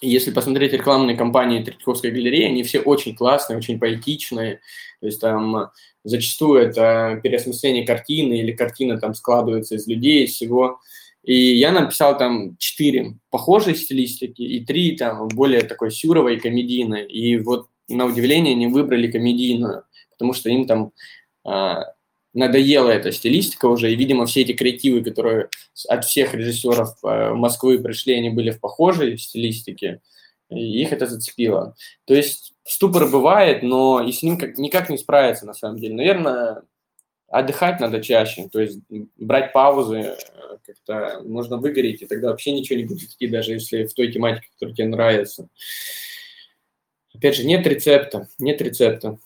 если 0.00 0.30
посмотреть 0.30 0.72
рекламные 0.72 1.16
кампании 1.16 1.62
Третьяковской 1.62 2.10
галереи, 2.10 2.44
они 2.44 2.62
все 2.62 2.80
очень 2.80 3.16
классные, 3.16 3.58
очень 3.58 3.80
поэтичные. 3.80 4.60
То 5.00 5.06
есть 5.06 5.20
там 5.20 5.70
зачастую 6.04 6.60
это 6.60 7.20
переосмысление 7.22 7.86
картины 7.86 8.38
или 8.38 8.52
картина 8.52 8.98
там 8.98 9.14
складывается 9.14 9.74
из 9.74 9.86
людей, 9.88 10.24
из 10.24 10.34
всего. 10.34 10.80
И 11.24 11.34
я 11.34 11.72
написал 11.72 12.16
там 12.16 12.56
четыре 12.58 13.16
похожие 13.30 13.74
стилистики 13.74 14.42
и 14.42 14.64
три 14.64 14.96
там 14.96 15.28
более 15.28 15.62
такой 15.62 15.90
сюровой 15.90 16.38
комедийной. 16.38 17.06
И 17.06 17.36
вот 17.38 17.68
на 17.88 18.06
удивление 18.06 18.54
они 18.54 18.68
выбрали 18.68 19.10
комедийную, 19.10 19.84
потому 20.12 20.32
что 20.32 20.48
им 20.48 20.66
там 20.66 20.92
а, 21.44 21.92
надоела 22.38 22.90
эта 22.90 23.10
стилистика 23.12 23.66
уже, 23.66 23.92
и, 23.92 23.96
видимо, 23.96 24.26
все 24.26 24.42
эти 24.42 24.52
креативы, 24.52 25.02
которые 25.02 25.48
от 25.88 26.04
всех 26.04 26.34
режиссеров 26.34 26.96
а, 27.02 27.34
Москвы 27.34 27.78
пришли, 27.78 28.14
они 28.14 28.30
были 28.30 28.50
в 28.50 28.60
похожей 28.60 29.18
стилистике, 29.18 30.00
и 30.48 30.82
их 30.82 30.92
это 30.92 31.06
зацепило. 31.06 31.74
То 32.06 32.14
есть 32.14 32.54
ступор 32.64 33.08
бывает, 33.08 33.62
но 33.62 34.02
и 34.02 34.12
с 34.12 34.22
ним 34.22 34.38
как, 34.38 34.56
никак 34.56 34.88
не 34.88 34.98
справиться 34.98 35.46
на 35.46 35.54
самом 35.54 35.78
деле. 35.78 35.94
Наверное, 35.94 36.62
отдыхать 37.28 37.80
надо 37.80 38.00
чаще, 38.00 38.48
то 38.48 38.60
есть 38.60 38.78
брать 39.16 39.52
паузы, 39.52 39.96
э, 39.96 40.16
как-то 40.64 41.20
можно 41.24 41.56
выгореть, 41.56 42.02
и 42.02 42.06
тогда 42.06 42.28
вообще 42.28 42.52
ничего 42.52 42.78
не 42.78 42.84
будет 42.84 43.10
идти, 43.10 43.26
даже 43.26 43.52
если 43.52 43.84
в 43.84 43.94
той 43.94 44.12
тематике, 44.12 44.48
которая 44.52 44.74
тебе 44.76 44.86
нравится. 44.86 45.48
Опять 47.14 47.36
же, 47.36 47.44
нет 47.44 47.66
рецепта, 47.66 48.28
нет 48.38 48.62
рецепта. 48.62 49.18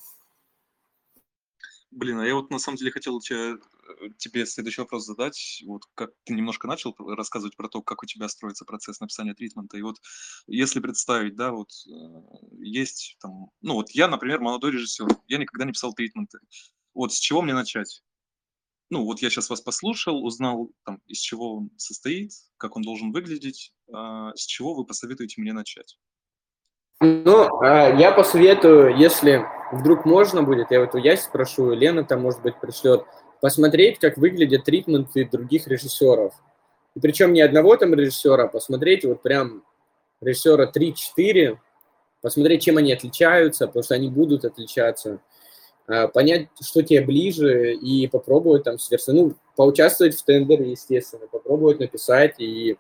Блин, 1.93 2.21
а 2.21 2.27
я 2.27 2.35
вот 2.35 2.51
на 2.51 2.59
самом 2.59 2.79
деле 2.79 2.91
хотел 2.91 3.21
тебе, 3.21 3.53
э, 3.53 4.09
тебе 4.17 4.47
следующий 4.47 4.81
вопрос 4.81 5.05
задать. 5.05 5.63
Вот 5.67 5.83
как 5.95 6.11
ты 6.25 6.33
немножко 6.33 6.67
начал 6.67 6.95
рассказывать 6.99 7.55
про 7.55 7.69
то, 7.69 7.83
как 7.83 8.03
у 8.03 8.07
тебя 8.07 8.29
строится 8.29 8.65
процесс 8.65 8.99
написания 9.01 9.35
тритмента. 9.35 9.77
И 9.77 9.83
вот 9.83 9.97
если 10.47 10.81
представить, 10.81 11.37
да, 11.37 11.53
вот 11.53 11.69
э, 11.87 11.93
есть 12.61 13.19
там, 13.21 13.51
ну 13.61 13.75
вот 13.75 13.91
я, 13.91 14.09
например, 14.09 14.41
молодой 14.41 14.73
режиссер, 14.73 15.07
я 15.29 15.37
никогда 15.37 15.67
не 15.67 15.73
писал 15.73 15.93
тритменты. 15.93 16.39
Вот 16.95 17.13
с 17.13 17.19
чего 17.19 17.43
мне 17.43 17.53
начать? 17.53 18.03
Ну, 18.89 19.05
вот 19.05 19.21
я 19.21 19.31
сейчас 19.31 19.49
вас 19.49 19.61
послушал, 19.61 20.25
узнал, 20.25 20.71
там, 20.85 21.01
из 21.07 21.19
чего 21.19 21.57
он 21.57 21.71
состоит, 21.77 22.33
как 22.59 22.77
он 22.77 22.83
должен 22.83 23.13
выглядеть. 23.13 23.73
А, 23.91 24.35
с 24.35 24.45
чего 24.45 24.75
вы 24.75 24.85
посоветуете 24.85 25.41
мне 25.41 25.55
начать? 25.55 25.99
Ну, 27.01 27.63
а, 27.63 27.89
я 27.99 28.13
посоветую, 28.13 28.97
если 28.99 29.47
вдруг 29.73 30.05
можно 30.05 30.43
будет, 30.43 30.71
я 30.71 30.81
вот 30.81 30.95
у 30.95 30.99
Яси 30.99 31.25
спрошу, 31.25 31.73
Лена 31.73 32.05
там, 32.05 32.21
может 32.23 32.43
быть, 32.43 32.61
пришлет, 32.61 33.05
посмотреть, 33.41 33.99
как 33.99 34.17
выглядят 34.19 34.65
тритменты 34.65 35.25
других 35.25 35.67
режиссеров. 35.67 36.35
И 36.95 37.01
причем 37.01 37.33
не 37.33 37.41
одного 37.41 37.77
там 37.77 37.95
режиссера, 37.95 38.45
а 38.45 38.49
посмотреть 38.49 39.05
вот 39.05 39.23
прям 39.23 39.65
режиссера 40.21 40.71
3-4, 40.71 41.59
посмотреть, 42.21 42.63
чем 42.63 42.77
они 42.77 42.93
отличаются, 42.93 43.67
потому 43.67 43.83
что 43.83 43.95
они 43.95 44.09
будут 44.09 44.45
отличаться. 44.45 45.21
А, 45.89 46.07
понять, 46.07 46.49
что 46.61 46.83
тебе 46.83 47.01
ближе, 47.01 47.75
и 47.75 48.07
попробовать 48.07 48.65
там 48.65 48.79
сверстно, 48.79 49.15
ну, 49.15 49.35
поучаствовать 49.57 50.17
в 50.17 50.25
тендере, 50.25 50.71
естественно, 50.71 51.27
попробовать 51.27 51.81
написать, 51.81 52.35
и, 52.39 52.77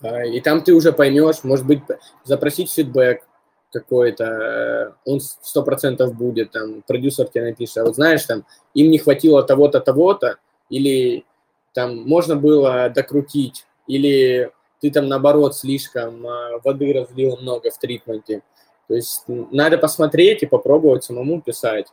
а, 0.00 0.24
и 0.24 0.40
там 0.40 0.64
ты 0.64 0.74
уже 0.74 0.92
поймешь, 0.92 1.44
может 1.44 1.66
быть, 1.66 1.82
запросить 2.24 2.72
фидбэк 2.72 3.22
какой-то, 3.72 4.24
э, 4.24 4.92
он 5.04 5.20
сто 5.20 5.62
процентов 5.62 6.14
будет, 6.14 6.52
там, 6.52 6.82
продюсер 6.82 7.28
тебе 7.28 7.44
напишет, 7.44 7.78
а 7.78 7.84
вот 7.84 7.94
знаешь, 7.94 8.24
там, 8.24 8.44
им 8.74 8.90
не 8.90 8.98
хватило 8.98 9.42
того-то, 9.42 9.80
того-то, 9.80 10.38
или 10.70 11.24
там 11.74 12.08
можно 12.08 12.36
было 12.36 12.88
докрутить, 12.88 13.66
или 13.86 14.50
ты 14.80 14.90
там, 14.90 15.08
наоборот, 15.08 15.56
слишком 15.56 16.26
а, 16.26 16.58
воды 16.62 16.92
разлил 16.92 17.36
много 17.36 17.70
в 17.70 17.78
тритменте, 17.78 18.42
то 18.88 18.94
есть 18.94 19.24
надо 19.26 19.78
посмотреть 19.78 20.42
и 20.42 20.46
попробовать 20.46 21.04
самому 21.04 21.40
писать. 21.40 21.86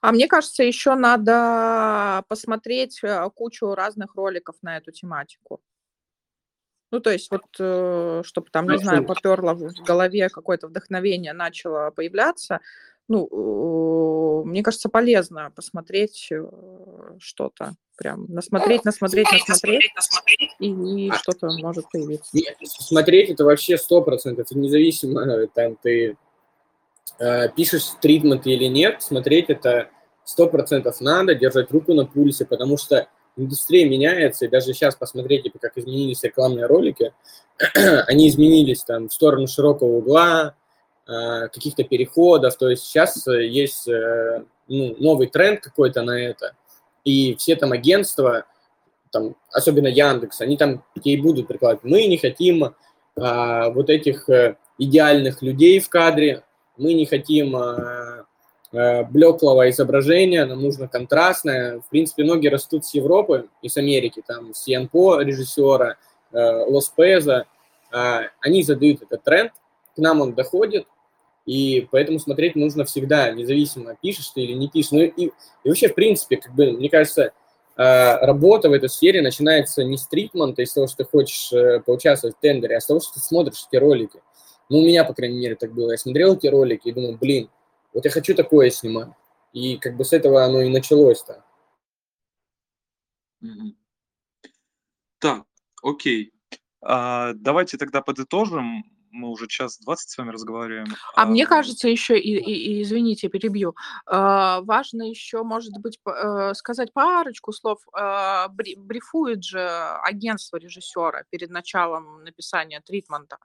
А 0.00 0.12
мне 0.12 0.26
кажется, 0.26 0.62
еще 0.62 0.94
надо 0.94 2.24
посмотреть 2.28 3.00
э, 3.02 3.30
кучу 3.34 3.74
разных 3.74 4.14
роликов 4.16 4.56
на 4.62 4.76
эту 4.76 4.92
тематику. 4.92 5.60
Ну, 6.92 7.00
то 7.00 7.10
есть 7.10 7.30
вот, 7.30 7.42
э, 7.58 8.22
чтобы 8.22 8.48
там, 8.50 8.68
не 8.68 8.78
знаю, 8.78 9.06
поперло 9.06 9.54
в 9.54 9.72
голове 9.82 10.28
какое-то 10.28 10.68
вдохновение 10.68 11.32
начало 11.32 11.90
появляться, 11.90 12.60
ну, 13.08 14.44
мне 14.44 14.62
кажется, 14.62 14.90
полезно 14.90 15.50
посмотреть 15.56 16.28
э, 16.30 16.44
что-то, 17.18 17.74
прям 17.96 18.26
насмотреть, 18.28 18.84
насмотреть, 18.84 19.26
насмотреть, 19.48 19.90
и, 20.60 21.10
а. 21.10 21.14
что-то 21.16 21.48
может 21.62 21.90
появиться. 21.90 22.30
Нет, 22.34 22.56
смотреть 22.62 23.30
это 23.30 23.44
вообще 23.44 23.78
сто 23.78 24.02
процентов, 24.02 24.50
независимо, 24.50 25.46
там, 25.48 25.76
ты 25.76 26.18
э, 27.18 27.48
пишешь 27.56 27.86
тритмент 28.02 28.46
или 28.46 28.66
нет, 28.66 29.02
смотреть 29.02 29.48
это 29.48 29.88
сто 30.24 30.46
процентов 30.46 31.00
надо, 31.00 31.34
держать 31.34 31.70
руку 31.70 31.94
на 31.94 32.04
пульсе, 32.04 32.44
потому 32.44 32.76
что 32.76 33.08
индустрия 33.36 33.88
меняется, 33.88 34.44
и 34.44 34.48
даже 34.48 34.72
сейчас 34.74 34.94
посмотреть, 34.94 35.44
типа, 35.44 35.58
как 35.58 35.76
изменились 35.76 36.22
рекламные 36.22 36.66
ролики, 36.66 37.12
они 38.06 38.28
изменились 38.28 38.84
там 38.84 39.08
в 39.08 39.12
сторону 39.12 39.46
широкого 39.46 39.96
угла, 39.98 40.54
Э, 41.04 41.48
каких-то 41.48 41.82
переходов. 41.82 42.56
То 42.56 42.70
есть 42.70 42.84
сейчас 42.84 43.26
э, 43.26 43.48
есть 43.48 43.88
э, 43.88 44.44
ну, 44.68 44.94
новый 44.98 45.26
тренд 45.26 45.60
какой-то 45.60 46.02
на 46.02 46.12
это, 46.12 46.54
и 47.04 47.34
все 47.34 47.56
там 47.56 47.72
агентства, 47.72 48.44
там, 49.10 49.34
особенно 49.50 49.88
Яндекс, 49.88 50.40
они 50.42 50.56
там 50.56 50.84
и 51.02 51.16
будут 51.16 51.48
прикладывать. 51.48 51.82
Мы 51.82 52.06
не 52.06 52.18
хотим 52.18 52.74
а, 53.16 53.68
вот 53.70 53.90
этих 53.90 54.26
идеальных 54.78 55.42
людей 55.42 55.80
в 55.80 55.88
кадре, 55.88 56.44
мы 56.76 56.94
не 56.94 57.04
хотим 57.04 57.56
а, 57.56 57.60
а, 57.60 58.21
блеклого 58.72 59.68
изображения, 59.68 60.46
нам 60.46 60.62
нужно 60.62 60.88
контрастное. 60.88 61.80
В 61.80 61.90
принципе, 61.90 62.24
ноги 62.24 62.48
растут 62.48 62.86
с 62.86 62.94
Европы 62.94 63.48
и 63.60 63.68
с 63.68 63.76
Америки, 63.76 64.22
там, 64.26 64.54
с 64.54 64.66
Янпо 64.66 65.20
режиссера, 65.20 65.96
Лос 66.32 66.90
Пеза, 66.96 67.44
они 67.90 68.62
задают 68.62 69.02
этот 69.02 69.22
тренд, 69.22 69.52
к 69.94 69.98
нам 69.98 70.22
он 70.22 70.32
доходит, 70.32 70.86
и 71.44 71.88
поэтому 71.90 72.18
смотреть 72.18 72.54
нужно 72.54 72.84
всегда, 72.84 73.30
независимо, 73.30 73.96
пишешь 74.00 74.28
ты 74.28 74.42
или 74.42 74.52
не 74.52 74.68
пишешь. 74.68 74.92
Ну 74.92 75.00
и, 75.00 75.08
и 75.08 75.32
вообще, 75.64 75.88
в 75.88 75.94
принципе, 75.94 76.36
как 76.36 76.54
бы, 76.54 76.72
мне 76.72 76.88
кажется, 76.88 77.32
а, 77.76 78.18
работа 78.24 78.68
в 78.68 78.72
этой 78.72 78.88
сфере 78.88 79.22
начинается 79.22 79.82
не 79.82 79.96
с 79.96 80.06
тритмента, 80.06 80.62
из 80.62 80.72
того, 80.72 80.86
что 80.86 80.98
ты 80.98 81.04
хочешь 81.04 81.52
э, 81.52 81.80
поучаствовать 81.80 82.36
в 82.36 82.40
тендере, 82.40 82.76
а 82.76 82.80
с 82.80 82.86
того, 82.86 83.00
что 83.00 83.14
ты 83.14 83.20
смотришь 83.20 83.66
эти 83.68 83.78
ролики. 83.78 84.20
Ну, 84.68 84.78
у 84.78 84.82
меня, 84.82 85.04
по 85.04 85.14
крайней 85.14 85.38
мере, 85.38 85.56
так 85.56 85.72
было. 85.72 85.92
Я 85.92 85.98
смотрел 85.98 86.34
эти 86.34 86.46
ролики 86.46 86.88
и 86.88 86.92
думал, 86.92 87.16
блин, 87.20 87.48
вот 87.92 88.04
я 88.04 88.10
хочу 88.10 88.34
такое 88.34 88.70
снимать. 88.70 89.10
И 89.52 89.76
как 89.78 89.96
бы 89.96 90.04
с 90.04 90.12
этого 90.12 90.44
оно 90.44 90.62
и 90.62 90.70
началось-то. 90.70 91.44
Так, 95.18 95.44
окей. 95.82 96.32
А, 96.80 97.32
давайте 97.34 97.76
тогда 97.76 98.02
подытожим 98.02 98.84
мы 99.12 99.28
уже 99.28 99.46
час 99.46 99.78
двадцать 99.78 100.10
с 100.10 100.18
вами 100.18 100.30
разговариваем. 100.30 100.86
А, 101.14 101.22
а 101.22 101.26
мне 101.26 101.46
кажется, 101.46 101.88
еще, 101.88 102.18
и, 102.18 102.36
и, 102.36 102.78
и 102.78 102.82
извините, 102.82 103.28
перебью, 103.28 103.74
э, 104.10 104.60
важно 104.62 105.02
еще, 105.02 105.42
может 105.42 105.72
быть, 105.78 105.98
э, 106.06 106.54
сказать 106.54 106.92
парочку 106.92 107.52
слов. 107.52 107.78
Э, 107.96 108.48
брифует 108.48 109.44
же 109.44 109.68
агентство 110.02 110.56
режиссера 110.56 111.24
перед 111.30 111.50
началом 111.50 112.24
написания 112.24 112.80
тритмента. 112.80 113.36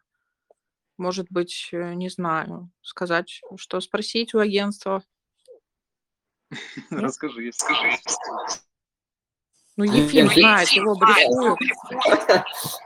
Может 0.97 1.27
быть, 1.29 1.69
э, 1.71 1.93
не 1.93 2.09
знаю, 2.09 2.71
сказать, 2.81 3.41
что 3.57 3.79
спросить 3.79 4.33
у 4.33 4.39
агентства. 4.39 5.03
Расскажи, 6.89 7.43
если 7.43 7.59
скажи. 7.59 7.97
Ну, 9.75 9.83
Ефим 9.83 10.27
знает, 10.29 10.69
его 10.69 10.95
брифуют. 10.95 11.59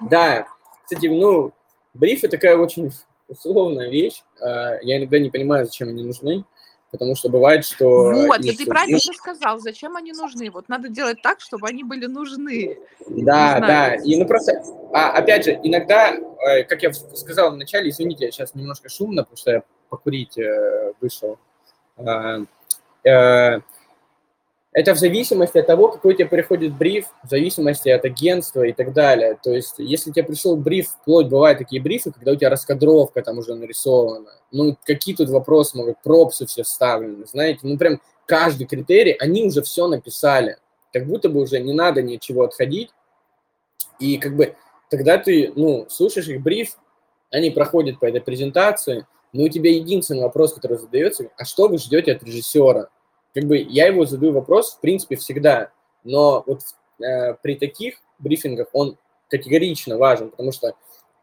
Да, 0.10 0.46
кстати, 0.84 1.08
ну, 1.08 1.54
Брифы 1.94 2.28
такая 2.28 2.58
очень 2.58 2.92
условная 3.30 3.90
вещь. 3.90 4.24
А, 4.42 4.78
я 4.82 4.98
иногда 4.98 5.20
не 5.20 5.30
понимаю, 5.30 5.66
зачем 5.66 5.88
они 5.88 6.04
нужны, 6.04 6.44
потому 6.92 7.16
что 7.16 7.30
бывает, 7.30 7.66
что... 7.66 8.12
Вот, 8.12 8.42
и 8.42 8.56
ты 8.56 8.66
правильно 8.66 9.00
сказал, 9.00 9.60
зачем 9.60 9.96
они 9.96 10.12
нужны. 10.12 10.52
Вот 10.52 10.70
надо 10.70 10.90
делать 10.90 11.22
так, 11.22 11.40
чтобы 11.40 11.68
они 11.68 11.84
были 11.84 12.06
нужны. 12.06 12.78
Да, 13.08 13.60
да. 13.60 13.96
И 13.96 14.18
ну 14.18 14.28
просто, 14.28 14.62
а, 14.94 15.12
опять 15.12 15.46
же, 15.46 15.60
иногда, 15.64 16.12
э, 16.14 16.64
как 16.66 16.84
я 16.84 16.94
сказал 16.94 17.52
в 17.52 17.58
начале, 17.58 17.90
извините, 17.90 18.32
сейчас 18.32 18.54
немножко 18.56 18.90
шумно, 18.90 19.24
потому 19.24 19.38
что 19.38 19.52
я 19.52 19.64
покурить 19.90 20.38
э, 20.38 20.94
вышел. 21.00 21.40
А, 21.98 22.40
э, 23.04 23.60
это 24.74 24.96
в 24.96 25.00
зависимости 25.00 25.58
от 25.58 25.68
того, 25.68 25.90
какой 25.90 26.14
тебе 26.14 26.28
приходит 26.28 26.78
бриф, 26.78 27.08
в 27.24 27.30
зависимости 27.30 27.90
от 27.90 28.06
агентства 28.06 28.64
и 28.64 28.72
так 28.72 28.94
далее. 28.94 29.38
То 29.44 29.52
есть, 29.52 29.76
если 29.80 30.12
тебе 30.12 30.24
пришел 30.24 30.56
бриф, 30.56 30.88
вплоть 31.02 31.28
бывают 31.28 31.60
такие 31.60 31.82
брифы, 31.82 32.12
когда 32.12 32.32
у 32.32 32.36
тебя 32.36 32.50
раскадровка 32.50 33.22
там 33.22 33.38
уже 33.38 33.54
нарисована. 33.56 34.32
Ну, 34.52 34.78
какие 34.86 35.14
тут 35.14 35.30
вопросы 35.30 35.78
могут, 35.78 36.02
пропсы 36.02 36.46
все 36.46 36.64
вставлены, 36.64 37.26
знаете, 37.26 37.60
ну, 37.64 37.78
прям 37.78 38.02
каждый 38.26 38.66
критерий, 38.66 39.12
они 39.20 39.44
уже 39.44 39.62
все 39.62 39.88
написали. 39.88 40.58
Как 40.94 41.06
будто 41.06 41.28
бы 41.28 41.42
уже 41.42 41.60
не 41.60 41.74
надо 41.74 42.02
ничего 42.02 42.44
отходить. 42.44 42.92
И 44.00 44.18
как 44.18 44.36
бы 44.38 44.56
тогда 44.90 45.18
ты, 45.18 45.52
ну, 45.56 45.86
слушаешь 45.90 46.30
их 46.30 46.42
бриф, 46.42 46.78
они 47.30 47.50
проходят 47.50 48.00
по 48.00 48.06
этой 48.06 48.22
презентации, 48.22 49.06
но 49.34 49.44
у 49.44 49.50
тебя 49.50 49.72
единственный 49.72 50.22
вопрос, 50.22 50.54
который 50.54 50.78
задается, 50.78 51.30
а 51.38 51.44
что 51.44 51.68
вы 51.68 51.78
ждете 51.78 52.14
от 52.14 52.24
режиссера? 52.24 52.90
Как 53.34 53.46
бы 53.46 53.58
я 53.58 53.88
его 53.88 54.06
задаю 54.06 54.34
вопрос, 54.34 54.76
в 54.76 54.80
принципе, 54.80 55.16
всегда, 55.16 55.72
но 56.04 56.44
вот 56.46 56.62
э, 57.04 57.34
при 57.36 57.56
таких 57.56 57.96
брифингах 58.20 58.68
он 58.74 58.98
категорично 59.30 59.98
важен, 59.98 60.30
потому 60.30 60.52
что 60.52 60.74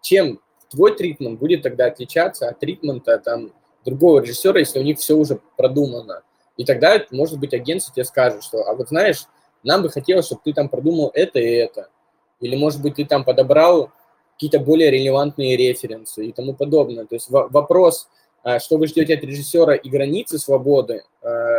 чем 0.00 0.40
твой 0.70 0.96
тритмент 0.96 1.38
будет 1.38 1.62
тогда 1.62 1.86
отличаться 1.86 2.48
от 2.48 2.58
тритмента 2.58 3.18
там 3.18 3.52
другого 3.84 4.20
режиссера, 4.20 4.58
если 4.58 4.78
у 4.78 4.82
них 4.82 4.98
все 4.98 5.14
уже 5.14 5.40
продумано. 5.56 6.22
И 6.56 6.64
тогда, 6.64 7.00
может 7.10 7.38
быть, 7.38 7.54
агентство 7.54 7.94
тебе 7.94 8.04
скажет, 8.04 8.42
что, 8.42 8.64
а 8.64 8.74
вот 8.74 8.88
знаешь, 8.88 9.26
нам 9.62 9.82
бы 9.82 9.90
хотелось, 9.90 10.26
чтобы 10.26 10.42
ты 10.44 10.52
там 10.52 10.68
продумал 10.68 11.10
это 11.14 11.38
и 11.38 11.50
это. 11.50 11.88
Или, 12.40 12.56
может 12.56 12.82
быть, 12.82 12.96
ты 12.96 13.04
там 13.04 13.24
подобрал 13.24 13.90
какие-то 14.34 14.60
более 14.60 14.90
релевантные 14.90 15.56
референсы 15.56 16.26
и 16.26 16.32
тому 16.32 16.54
подобное. 16.54 17.06
То 17.06 17.14
есть 17.14 17.28
вопрос, 17.28 18.08
а, 18.42 18.60
что 18.60 18.78
вы 18.78 18.86
ждете 18.86 19.14
от 19.14 19.24
режиссера 19.24 19.74
и 19.74 19.88
границы 19.88 20.38
свободы, 20.38 21.02
а, 21.22 21.57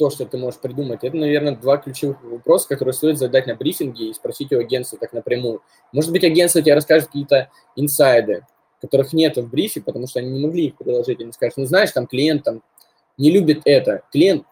то, 0.00 0.08
что 0.08 0.24
ты 0.24 0.38
можешь 0.38 0.58
придумать, 0.58 1.04
это, 1.04 1.14
наверное, 1.14 1.54
два 1.54 1.76
ключевых 1.76 2.24
вопроса, 2.24 2.66
которые 2.68 2.94
стоит 2.94 3.18
задать 3.18 3.46
на 3.46 3.54
брифинге 3.54 4.06
и 4.06 4.14
спросить 4.14 4.50
у 4.50 4.58
агентства 4.58 4.96
так 4.98 5.12
напрямую. 5.12 5.62
Может 5.92 6.10
быть, 6.10 6.24
агентство 6.24 6.62
тебе 6.62 6.72
расскажет 6.72 7.08
какие-то 7.08 7.50
инсайды, 7.76 8.46
которых 8.80 9.12
нет 9.12 9.36
в 9.36 9.50
брифе, 9.50 9.82
потому 9.82 10.06
что 10.06 10.20
они 10.20 10.30
не 10.30 10.40
могли 10.40 10.68
их 10.68 10.78
приложить. 10.78 11.20
Они 11.20 11.32
скажут, 11.32 11.58
ну, 11.58 11.66
знаешь, 11.66 11.90
там 11.92 12.06
клиент 12.06 12.44
там 12.44 12.62
не 13.18 13.30
любит 13.30 13.60
это, 13.66 14.04
клиент 14.10 14.46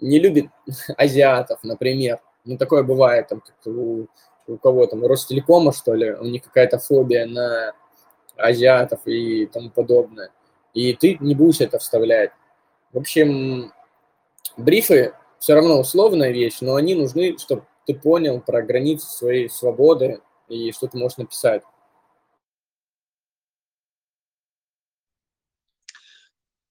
не 0.00 0.18
любит 0.18 0.50
азиатов, 0.98 1.60
например. 1.62 2.20
Ну, 2.44 2.58
такое 2.58 2.82
бывает, 2.82 3.28
там, 3.28 3.40
как 3.40 3.74
у 3.74 4.06
у 4.46 4.56
кого 4.58 4.86
там, 4.86 5.06
Ростелекома, 5.06 5.72
что 5.72 5.94
ли, 5.94 6.12
у 6.12 6.24
них 6.24 6.42
какая-то 6.42 6.78
фобия 6.78 7.24
на 7.24 7.72
азиатов 8.36 9.00
и 9.06 9.46
тому 9.46 9.70
подобное. 9.70 10.30
И 10.74 10.92
ты 10.92 11.16
не 11.20 11.34
будешь 11.34 11.60
это 11.60 11.78
вставлять. 11.78 12.32
В 12.92 12.98
общем, 12.98 13.72
брифы 14.60 15.14
все 15.38 15.54
равно 15.54 15.80
условная 15.80 16.32
вещь, 16.32 16.58
но 16.60 16.74
они 16.76 16.94
нужны, 16.94 17.38
чтобы 17.38 17.66
ты 17.86 17.94
понял 17.94 18.40
про 18.40 18.62
границы 18.62 19.06
своей 19.06 19.48
свободы 19.48 20.20
и 20.48 20.72
что 20.72 20.86
ты 20.86 20.98
можешь 20.98 21.18
написать. 21.18 21.62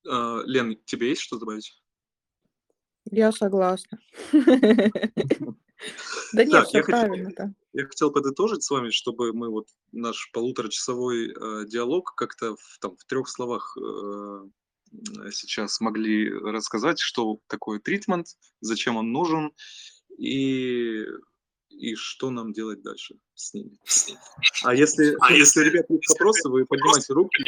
А, 0.07 0.41
Лен, 0.45 0.77
тебе 0.85 1.09
есть 1.09 1.21
что 1.21 1.37
добавить? 1.37 1.81
Я 3.05 3.31
согласна. 3.31 3.99
Да 6.33 6.43
нет, 6.43 6.67
все 6.67 6.83
правильно, 6.83 7.31
да. 7.35 7.53
Я 7.71 7.85
хотел 7.85 8.11
подытожить 8.11 8.63
с 8.63 8.69
вами, 8.69 8.89
чтобы 8.89 9.31
мы 9.31 9.49
вот 9.49 9.67
наш 9.91 10.29
полуторачасовой 10.33 11.29
э, 11.29 11.65
диалог 11.67 12.13
как-то 12.15 12.55
в 12.57 13.05
трех 13.07 13.29
словах 13.29 13.77
э, 13.77 14.49
сейчас 15.31 15.79
могли 15.81 16.29
рассказать, 16.29 16.99
что 16.99 17.39
такое 17.47 17.79
тритмент, 17.79 18.27
зачем 18.61 18.97
он 18.97 19.11
нужен 19.11 19.51
и, 20.17 21.05
и 21.69 21.95
что 21.95 22.29
нам 22.29 22.53
делать 22.53 22.81
дальше 22.81 23.15
с 23.35 23.53
ними. 23.53 23.77
А 24.63 24.75
если, 24.75 25.15
а 25.19 25.31
если, 25.33 25.61
ребят, 25.61 25.85
есть 25.89 26.09
вопросы, 26.09 26.49
вы 26.49 26.65
поднимайте 26.65 27.13
руки, 27.13 27.43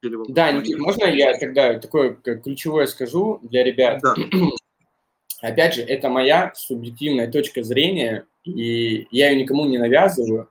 чтобы 0.00 0.24
Да, 0.28 0.62
можно 0.78 1.04
я 1.04 1.38
тогда 1.38 1.78
такое 1.78 2.14
ключевое 2.14 2.86
скажу 2.86 3.40
для 3.42 3.64
ребят? 3.64 4.00
Да. 4.02 4.14
Опять 5.40 5.74
же, 5.74 5.82
это 5.82 6.08
моя 6.08 6.52
субъективная 6.54 7.30
точка 7.30 7.62
зрения, 7.62 8.26
и 8.44 9.06
я 9.10 9.30
ее 9.30 9.42
никому 9.42 9.66
не 9.66 9.78
навязываю. 9.78 10.48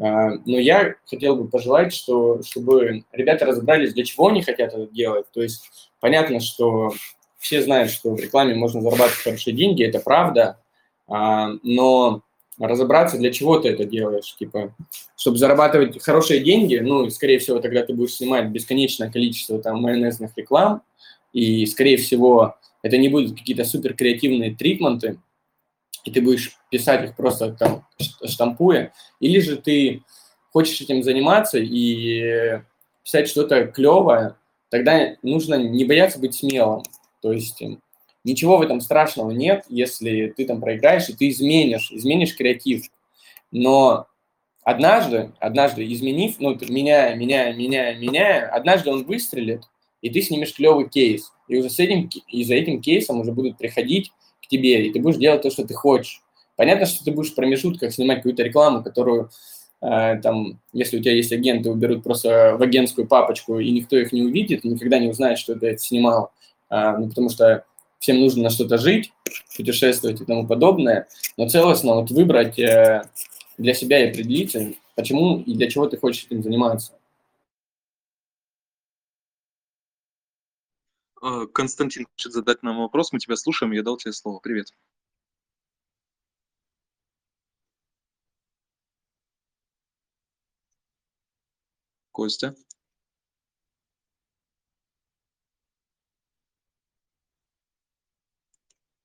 А, 0.00 0.30
но 0.46 0.58
я 0.58 0.94
хотел 1.06 1.36
бы 1.36 1.48
пожелать, 1.48 1.92
что, 1.92 2.42
чтобы 2.42 3.04
ребята 3.12 3.44
разобрались, 3.44 3.92
для 3.92 4.04
чего 4.04 4.28
они 4.28 4.42
хотят 4.42 4.72
это 4.72 4.90
делать. 4.90 5.26
То 5.32 5.42
есть 5.42 5.70
понятно, 6.00 6.40
что 6.40 6.92
все 7.38 7.62
знают, 7.62 7.90
что 7.90 8.14
в 8.14 8.20
рекламе 8.20 8.54
можно 8.54 8.80
зарабатывать 8.80 9.22
хорошие 9.22 9.54
деньги, 9.54 9.84
это 9.84 10.00
правда, 10.00 10.58
а, 11.06 11.50
но 11.62 12.22
разобраться, 12.58 13.18
для 13.18 13.32
чего 13.32 13.58
ты 13.58 13.70
это 13.70 13.84
делаешь. 13.84 14.34
Типа, 14.38 14.74
чтобы 15.16 15.38
зарабатывать 15.38 16.02
хорошие 16.02 16.40
деньги, 16.40 16.76
ну, 16.76 17.08
скорее 17.10 17.38
всего, 17.38 17.58
тогда 17.58 17.82
ты 17.82 17.94
будешь 17.94 18.14
снимать 18.14 18.48
бесконечное 18.48 19.10
количество 19.10 19.58
там 19.60 19.80
майонезных 19.80 20.32
реклам, 20.36 20.82
и, 21.32 21.64
скорее 21.66 21.96
всего, 21.96 22.56
это 22.82 22.98
не 22.98 23.08
будут 23.08 23.38
какие-то 23.38 23.64
супер 23.64 23.94
креативные 23.94 24.54
тритменты, 24.54 25.18
и 26.04 26.10
ты 26.10 26.20
будешь 26.20 26.56
писать 26.70 27.04
их 27.04 27.16
просто 27.16 27.52
там 27.52 27.86
штампуя, 28.24 28.92
или 29.20 29.40
же 29.40 29.56
ты 29.56 30.02
хочешь 30.52 30.80
этим 30.80 31.02
заниматься 31.02 31.58
и 31.58 32.60
писать 33.02 33.28
что-то 33.28 33.66
клевое, 33.66 34.36
тогда 34.68 35.16
нужно 35.22 35.54
не 35.54 35.84
бояться 35.84 36.18
быть 36.18 36.34
смелым. 36.34 36.82
То 37.20 37.32
есть 37.32 37.60
эм, 37.62 37.80
ничего 38.24 38.58
в 38.58 38.62
этом 38.62 38.80
страшного 38.80 39.30
нет, 39.30 39.64
если 39.68 40.32
ты 40.36 40.46
там 40.46 40.60
проиграешь, 40.60 41.08
и 41.08 41.14
ты 41.14 41.28
изменишь, 41.28 41.90
изменишь 41.92 42.36
креатив. 42.36 42.86
Но 43.50 44.06
однажды, 44.62 45.32
однажды 45.38 45.90
изменив, 45.92 46.36
ну, 46.38 46.56
меняя, 46.68 47.14
меняя, 47.14 47.54
меняя, 47.54 47.96
меняя, 47.96 48.48
однажды 48.48 48.90
он 48.90 49.04
выстрелит, 49.04 49.64
и 50.02 50.10
ты 50.10 50.22
снимешь 50.22 50.54
клевый 50.54 50.88
кейс. 50.88 51.32
И 51.48 51.58
уже 51.58 51.68
с 51.68 51.78
этим, 51.78 52.08
и 52.28 52.44
за 52.44 52.54
этим 52.54 52.80
кейсом 52.80 53.20
уже 53.20 53.32
будут 53.32 53.58
приходить 53.58 54.12
тебе, 54.50 54.86
и 54.86 54.92
ты 54.92 55.00
будешь 55.00 55.16
делать 55.16 55.42
то, 55.42 55.50
что 55.50 55.66
ты 55.66 55.74
хочешь. 55.74 56.22
Понятно, 56.56 56.86
что 56.86 57.02
ты 57.04 57.12
будешь 57.12 57.32
в 57.32 57.34
промежутках 57.34 57.92
снимать 57.92 58.18
какую-то 58.18 58.42
рекламу, 58.42 58.82
которую 58.82 59.30
э, 59.80 60.20
там, 60.22 60.60
если 60.72 60.98
у 60.98 61.00
тебя 61.00 61.14
есть 61.14 61.32
агенты, 61.32 61.70
уберут 61.70 62.02
просто 62.02 62.56
в 62.58 62.62
агентскую 62.62 63.06
папочку, 63.06 63.58
и 63.58 63.70
никто 63.70 63.96
их 63.96 64.12
не 64.12 64.22
увидит, 64.22 64.64
никогда 64.64 64.98
не 64.98 65.08
узнает, 65.08 65.38
что 65.38 65.54
ты 65.54 65.68
это 65.68 65.78
снимал. 65.78 66.32
Э, 66.70 66.96
ну, 66.98 67.08
потому 67.08 67.30
что 67.30 67.64
всем 67.98 68.20
нужно 68.20 68.44
на 68.44 68.50
что-то 68.50 68.78
жить, 68.78 69.12
путешествовать 69.56 70.20
и 70.20 70.24
тому 70.24 70.46
подобное. 70.46 71.06
Но 71.36 71.48
целостно 71.48 71.94
вот 71.94 72.10
выбрать 72.10 72.58
э, 72.58 73.04
для 73.56 73.74
себя 73.74 74.04
и 74.04 74.10
определить, 74.10 74.56
почему 74.96 75.40
и 75.40 75.54
для 75.54 75.70
чего 75.70 75.86
ты 75.86 75.96
хочешь 75.96 76.26
этим 76.26 76.42
заниматься. 76.42 76.92
Константин 81.20 82.06
хочет 82.12 82.32
задать 82.32 82.62
нам 82.62 82.78
вопрос, 82.78 83.12
мы 83.12 83.18
тебя 83.18 83.36
слушаем, 83.36 83.72
я 83.72 83.82
дал 83.82 83.96
тебе 83.96 84.12
слово. 84.12 84.40
Привет. 84.40 84.72
Костя. 92.12 92.54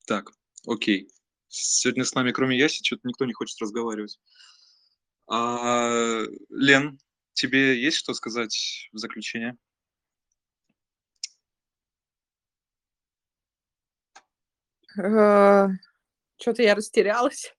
Так, 0.06 0.32
окей. 0.66 1.08
Сегодня 1.48 2.04
с 2.04 2.14
нами, 2.14 2.32
кроме 2.32 2.56
Яси, 2.58 2.82
что-то 2.84 3.08
никто 3.08 3.24
не 3.24 3.32
хочет 3.32 3.60
разговаривать. 3.60 4.18
А, 5.28 6.22
Лен, 6.50 6.98
тебе 7.32 7.80
есть 7.80 7.96
что 7.98 8.14
сказать 8.14 8.88
в 8.92 8.98
заключение? 8.98 9.56
Что-то 14.96 16.62
я 16.62 16.74
растерялась. 16.74 17.54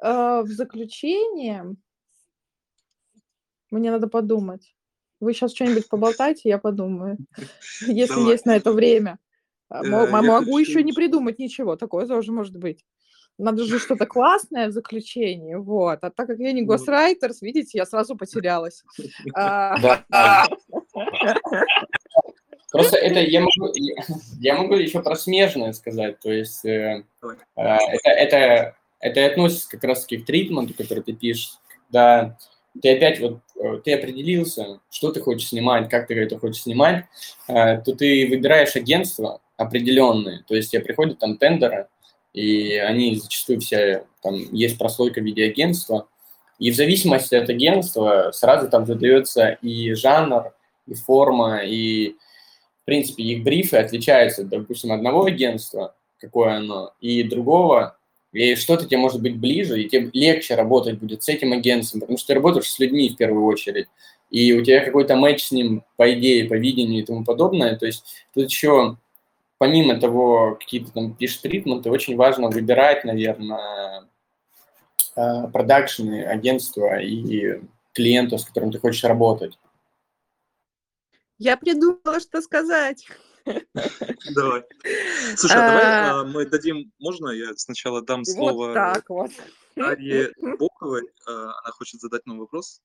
Э, 0.00 0.42
в 0.42 0.48
заключение 0.48 1.74
мне 3.70 3.90
надо 3.90 4.06
подумать. 4.06 4.74
Вы 5.20 5.34
сейчас 5.34 5.52
что-нибудь 5.54 5.88
поболтайте, 5.88 6.48
я 6.48 6.58
подумаю, 6.58 7.18
если 7.80 8.14
Давай. 8.14 8.30
есть 8.30 8.46
на 8.46 8.56
это 8.56 8.72
время. 8.72 9.18
Э, 9.70 9.82
Могу 9.82 10.58
еще 10.58 10.82
не 10.82 10.92
придумать 10.92 11.38
ничего, 11.38 11.76
такое 11.76 12.06
тоже 12.06 12.30
может 12.32 12.56
быть. 12.56 12.84
Надо 13.38 13.64
же 13.64 13.78
что-то 13.78 14.06
классное 14.06 14.68
в 14.68 14.72
заключении, 14.72 15.54
вот. 15.54 15.98
А 16.02 16.10
так 16.10 16.26
как 16.26 16.38
я 16.38 16.52
не 16.52 16.62
госрайтерс, 16.62 17.40
видите, 17.40 17.78
я 17.78 17.86
сразу 17.86 18.16
потерялась. 18.16 18.84
А, 19.34 19.78
Да. 19.80 20.46
Просто 22.70 22.96
это 22.96 23.20
я 23.20 23.40
могу, 23.40 23.72
я 24.40 24.56
могу 24.56 24.74
еще 24.74 25.02
про 25.02 25.16
смежное 25.16 25.72
сказать. 25.72 26.20
То 26.20 26.32
есть 26.32 26.64
э, 26.64 27.04
э, 27.22 27.32
это, 27.56 28.08
это, 28.10 28.76
это 29.00 29.26
относится 29.26 29.68
как 29.68 29.84
раз-таки 29.84 30.18
к 30.18 30.26
тритменту, 30.26 30.74
который 30.74 31.02
ты 31.02 31.12
пишешь, 31.12 31.52
когда 31.86 32.36
ты 32.80 32.96
опять 32.96 33.20
вот, 33.20 33.40
э, 33.60 33.80
ты 33.84 33.94
определился, 33.94 34.80
что 34.90 35.12
ты 35.12 35.20
хочешь 35.20 35.48
снимать, 35.48 35.88
как 35.88 36.08
ты 36.08 36.14
это 36.14 36.38
хочешь 36.38 36.62
снимать, 36.62 37.04
э, 37.48 37.78
то 37.78 37.94
ты 37.94 38.26
выбираешь 38.28 38.76
агентство 38.76 39.40
определенные, 39.56 40.44
то 40.46 40.54
есть 40.54 40.70
тебе 40.70 40.82
приходят 40.82 41.18
там 41.18 41.36
тендеры, 41.36 41.88
и 42.32 42.76
они 42.76 43.16
зачастую 43.16 43.60
все, 43.60 44.04
там 44.22 44.34
есть 44.34 44.78
прослойка 44.78 45.20
в 45.20 45.24
виде 45.24 45.44
агентства, 45.44 46.06
и 46.58 46.70
в 46.70 46.76
зависимости 46.76 47.34
от 47.34 47.48
агентства 47.48 48.30
сразу 48.32 48.68
там 48.68 48.86
задается 48.86 49.50
и 49.62 49.92
жанр, 49.94 50.52
и 50.86 50.94
форма, 50.94 51.60
и, 51.64 52.14
принципе, 52.88 53.22
их 53.22 53.44
брифы 53.44 53.76
отличаются, 53.76 54.44
допустим, 54.44 54.92
одного 54.92 55.26
агентства, 55.26 55.94
какое 56.18 56.56
оно, 56.56 56.94
и 57.00 57.22
другого, 57.22 57.98
и 58.32 58.54
что-то 58.54 58.86
тебе 58.86 58.96
может 58.96 59.20
быть 59.20 59.36
ближе, 59.36 59.80
и 59.80 59.88
тебе 59.88 60.10
легче 60.14 60.54
работать 60.54 60.98
будет 60.98 61.22
с 61.22 61.28
этим 61.28 61.52
агентством, 61.52 62.00
потому 62.00 62.16
что 62.16 62.28
ты 62.28 62.34
работаешь 62.34 62.70
с 62.70 62.78
людьми 62.78 63.10
в 63.10 63.16
первую 63.16 63.44
очередь, 63.44 63.88
и 64.30 64.54
у 64.54 64.64
тебя 64.64 64.82
какой-то 64.82 65.16
матч 65.16 65.44
с 65.44 65.52
ним 65.52 65.84
по 65.96 66.12
идее, 66.14 66.48
по 66.48 66.54
видению 66.54 67.02
и 67.02 67.04
тому 67.04 67.24
подобное. 67.24 67.76
То 67.76 67.84
есть 67.84 68.04
тут 68.32 68.46
еще, 68.48 68.96
помимо 69.58 70.00
того, 70.00 70.56
какие-то 70.58 70.90
там 70.90 71.14
пишешь 71.14 71.38
тритменты, 71.38 71.90
очень 71.90 72.16
важно 72.16 72.48
выбирать, 72.48 73.04
наверное, 73.04 74.04
э, 75.14 75.48
продакшены, 75.52 76.24
агентства 76.24 76.98
и 77.00 77.60
клиентов, 77.92 78.40
с 78.40 78.44
которым 78.46 78.72
ты 78.72 78.78
хочешь 78.78 79.04
работать. 79.04 79.58
Я 81.38 81.56
придумала, 81.56 82.20
что 82.20 82.42
сказать. 82.42 83.06
Давай. 84.34 84.64
Слушай, 85.36 85.56
а 85.56 85.68
давай 85.68 86.10
а, 86.10 86.24
мы 86.24 86.44
дадим, 86.44 86.92
можно 86.98 87.30
я 87.30 87.54
сначала 87.56 88.02
дам 88.02 88.24
слово 88.24 88.74
так 88.74 89.08
вот. 89.08 89.30
Боковой, 89.76 91.08
а, 91.26 91.58
она 91.60 91.70
хочет 91.72 92.00
задать 92.00 92.26
нам 92.26 92.40
вопрос. 92.40 92.82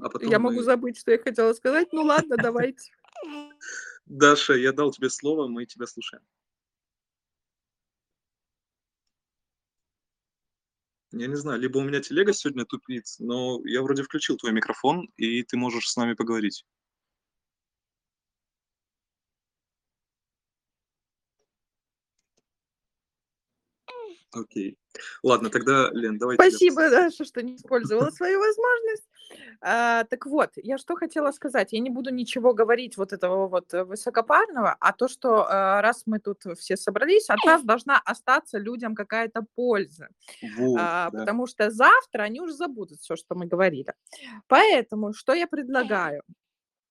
А 0.00 0.08
я 0.20 0.38
мы... 0.38 0.50
могу 0.50 0.62
забыть, 0.62 0.98
что 0.98 1.10
я 1.10 1.18
хотела 1.18 1.52
сказать. 1.54 1.88
Ну 1.92 2.02
ладно, 2.02 2.36
давайте. 2.36 2.92
Даша, 4.06 4.54
я 4.54 4.72
дал 4.72 4.92
тебе 4.92 5.10
слово, 5.10 5.48
мы 5.48 5.64
тебя 5.66 5.86
слушаем. 5.86 6.22
Я 11.12 11.26
не 11.26 11.36
знаю, 11.36 11.60
либо 11.60 11.78
у 11.78 11.82
меня 11.82 12.00
телега 12.00 12.32
сегодня 12.32 12.64
тупит, 12.64 13.04
но 13.18 13.60
я 13.64 13.82
вроде 13.82 14.02
включил 14.02 14.36
твой 14.36 14.52
микрофон, 14.52 15.10
и 15.16 15.42
ты 15.42 15.56
можешь 15.58 15.90
с 15.90 15.96
нами 15.96 16.14
поговорить. 16.14 16.64
Окей. 24.32 24.78
Ладно, 25.22 25.50
тогда, 25.50 25.90
Лен, 25.92 26.18
давай. 26.18 26.36
Спасибо, 26.36 26.88
Даша, 26.90 27.24
что 27.24 27.42
не 27.42 27.56
использовала 27.56 28.10
свою 28.10 28.38
возможность. 28.38 29.08
А, 29.60 30.04
так 30.04 30.26
вот, 30.26 30.50
я 30.56 30.78
что 30.78 30.96
хотела 30.96 31.32
сказать. 31.32 31.72
Я 31.72 31.80
не 31.80 31.90
буду 31.90 32.10
ничего 32.12 32.52
говорить 32.54 32.96
вот 32.96 33.12
этого 33.12 33.48
вот 33.48 33.72
высокопарного, 33.72 34.76
а 34.80 34.92
то, 34.92 35.08
что 35.08 35.46
а, 35.48 35.80
раз 35.82 36.02
мы 36.06 36.18
тут 36.18 36.42
все 36.58 36.76
собрались, 36.76 37.30
от 37.30 37.44
нас 37.44 37.62
должна 37.62 37.98
остаться 38.04 38.58
людям 38.58 38.94
какая-то 38.94 39.44
польза. 39.54 40.08
Вот, 40.56 40.78
а, 40.80 41.10
да. 41.10 41.20
Потому 41.20 41.46
что 41.46 41.70
завтра 41.70 42.22
они 42.22 42.40
уже 42.40 42.54
забудут 42.54 43.00
все, 43.00 43.16
что 43.16 43.34
мы 43.34 43.46
говорили. 43.46 43.94
Поэтому, 44.48 45.12
что 45.12 45.32
я 45.32 45.46
предлагаю? 45.46 46.22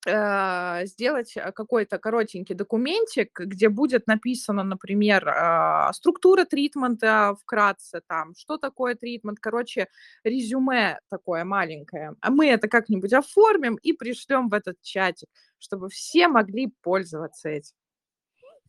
Э, 0.08 0.84
сделать 0.86 1.38
э, 1.38 1.52
какой-то 1.52 2.00
коротенький 2.00 2.56
документик, 2.56 3.40
где 3.40 3.70
будет 3.70 4.08
написано, 4.08 4.64
например, 4.64 5.30
а, 5.30 5.94
структура 5.94 6.44
тритмента 6.46 7.36
вкратце, 7.40 8.02
там, 8.08 8.34
что 8.36 8.58
такое 8.58 8.96
тритмент, 8.96 9.40
короче, 9.40 9.90
резюме 10.24 11.00
такое 11.12 11.44
маленькое. 11.44 12.16
А 12.20 12.32
мы 12.32 12.48
это 12.48 12.68
как-нибудь 12.68 13.14
оформим 13.14 13.76
и 13.76 13.94
пришлем 13.94 14.50
в 14.50 14.56
этот 14.56 14.82
чатик, 14.82 15.30
чтобы 15.60 15.90
все 15.90 16.28
могли 16.28 16.74
пользоваться 16.82 17.50
этим. 17.50 17.76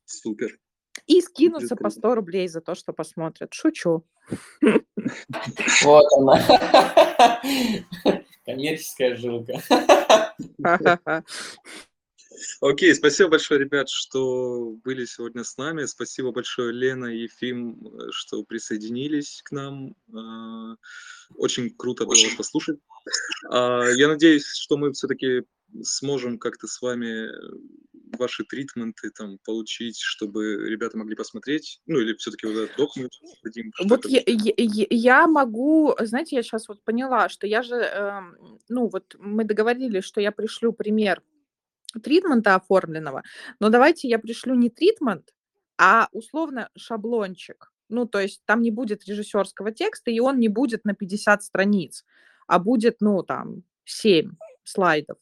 Супер. 0.04 0.59
И 1.06 1.22
скинуться 1.22 1.76
по 1.76 1.88
100 1.88 2.14
рублей 2.14 2.46
за 2.46 2.60
то, 2.60 2.74
что 2.74 2.92
посмотрят. 2.92 3.54
Шучу. 3.54 4.04
Вот 5.82 6.06
она. 6.12 6.38
Коммерческая 8.44 9.16
жилка. 9.16 9.62
Окей, 12.60 12.94
спасибо 12.94 13.31
большое, 13.31 13.60
ребят, 13.60 13.89
что 13.89 14.77
были 14.85 15.05
сегодня 15.05 15.44
с 15.44 15.56
нами. 15.56 15.85
Спасибо 15.85 16.32
большое, 16.32 16.73
Лена 16.73 17.06
и 17.06 17.23
Ефим, 17.23 17.89
что 18.10 18.43
присоединились 18.43 19.43
к 19.44 19.52
нам. 19.52 19.94
А, 20.14 20.77
очень 21.36 21.70
круто 21.70 22.05
было 22.05 22.14
вас 22.14 22.35
послушать. 22.36 22.78
А, 23.51 23.85
я 23.90 24.09
надеюсь, 24.09 24.47
что 24.47 24.77
мы 24.77 24.93
все-таки 24.93 25.44
сможем 25.82 26.39
как-то 26.39 26.66
с 26.66 26.81
вами 26.82 27.28
ваши 28.19 28.44
тритменты 28.44 29.11
там 29.11 29.39
получить, 29.44 29.99
чтобы 29.99 30.69
ребята 30.69 30.99
могли 30.99 31.15
посмотреть? 31.15 31.81
Ну, 31.86 32.01
или 32.01 32.15
все-таки 32.15 32.47
вот 32.47 32.57
этот 32.57 32.77
документ 32.77 33.12
дадим? 33.43 33.73
Вот 33.85 34.07
я, 34.07 34.23
я, 34.27 34.86
я 34.90 35.27
могу, 35.27 35.94
знаете, 36.01 36.36
я 36.36 36.43
сейчас 36.43 36.69
вот 36.69 36.82
поняла, 36.85 37.28
что 37.28 37.47
я 37.47 37.62
же, 37.62 37.77
э, 37.77 38.20
ну, 38.69 38.89
вот 38.89 39.16
мы 39.19 39.44
договорились, 39.44 40.05
что 40.05 40.20
я 40.20 40.32
пришлю 40.32 40.73
пример 40.73 41.23
тритмента 42.03 42.55
оформленного, 42.55 43.23
но 43.61 43.69
давайте 43.69 44.09
я 44.09 44.19
пришлю 44.19 44.55
не 44.55 44.70
тритмент, 44.70 45.35
а 45.78 46.09
условно 46.12 46.70
шаблончик. 46.77 47.73
Ну, 47.89 48.07
то 48.07 48.20
есть 48.20 48.43
там 48.47 48.62
не 48.62 48.70
будет 48.70 49.05
режиссерского 49.05 49.70
текста, 49.70 50.11
и 50.11 50.19
он 50.19 50.39
не 50.39 50.49
будет 50.49 50.85
на 50.85 50.94
50 50.94 51.43
страниц, 51.43 52.07
а 52.47 52.59
будет, 52.59 52.97
ну, 53.01 53.23
там, 53.23 53.65
7 53.85 54.32
слайдов. 54.65 55.19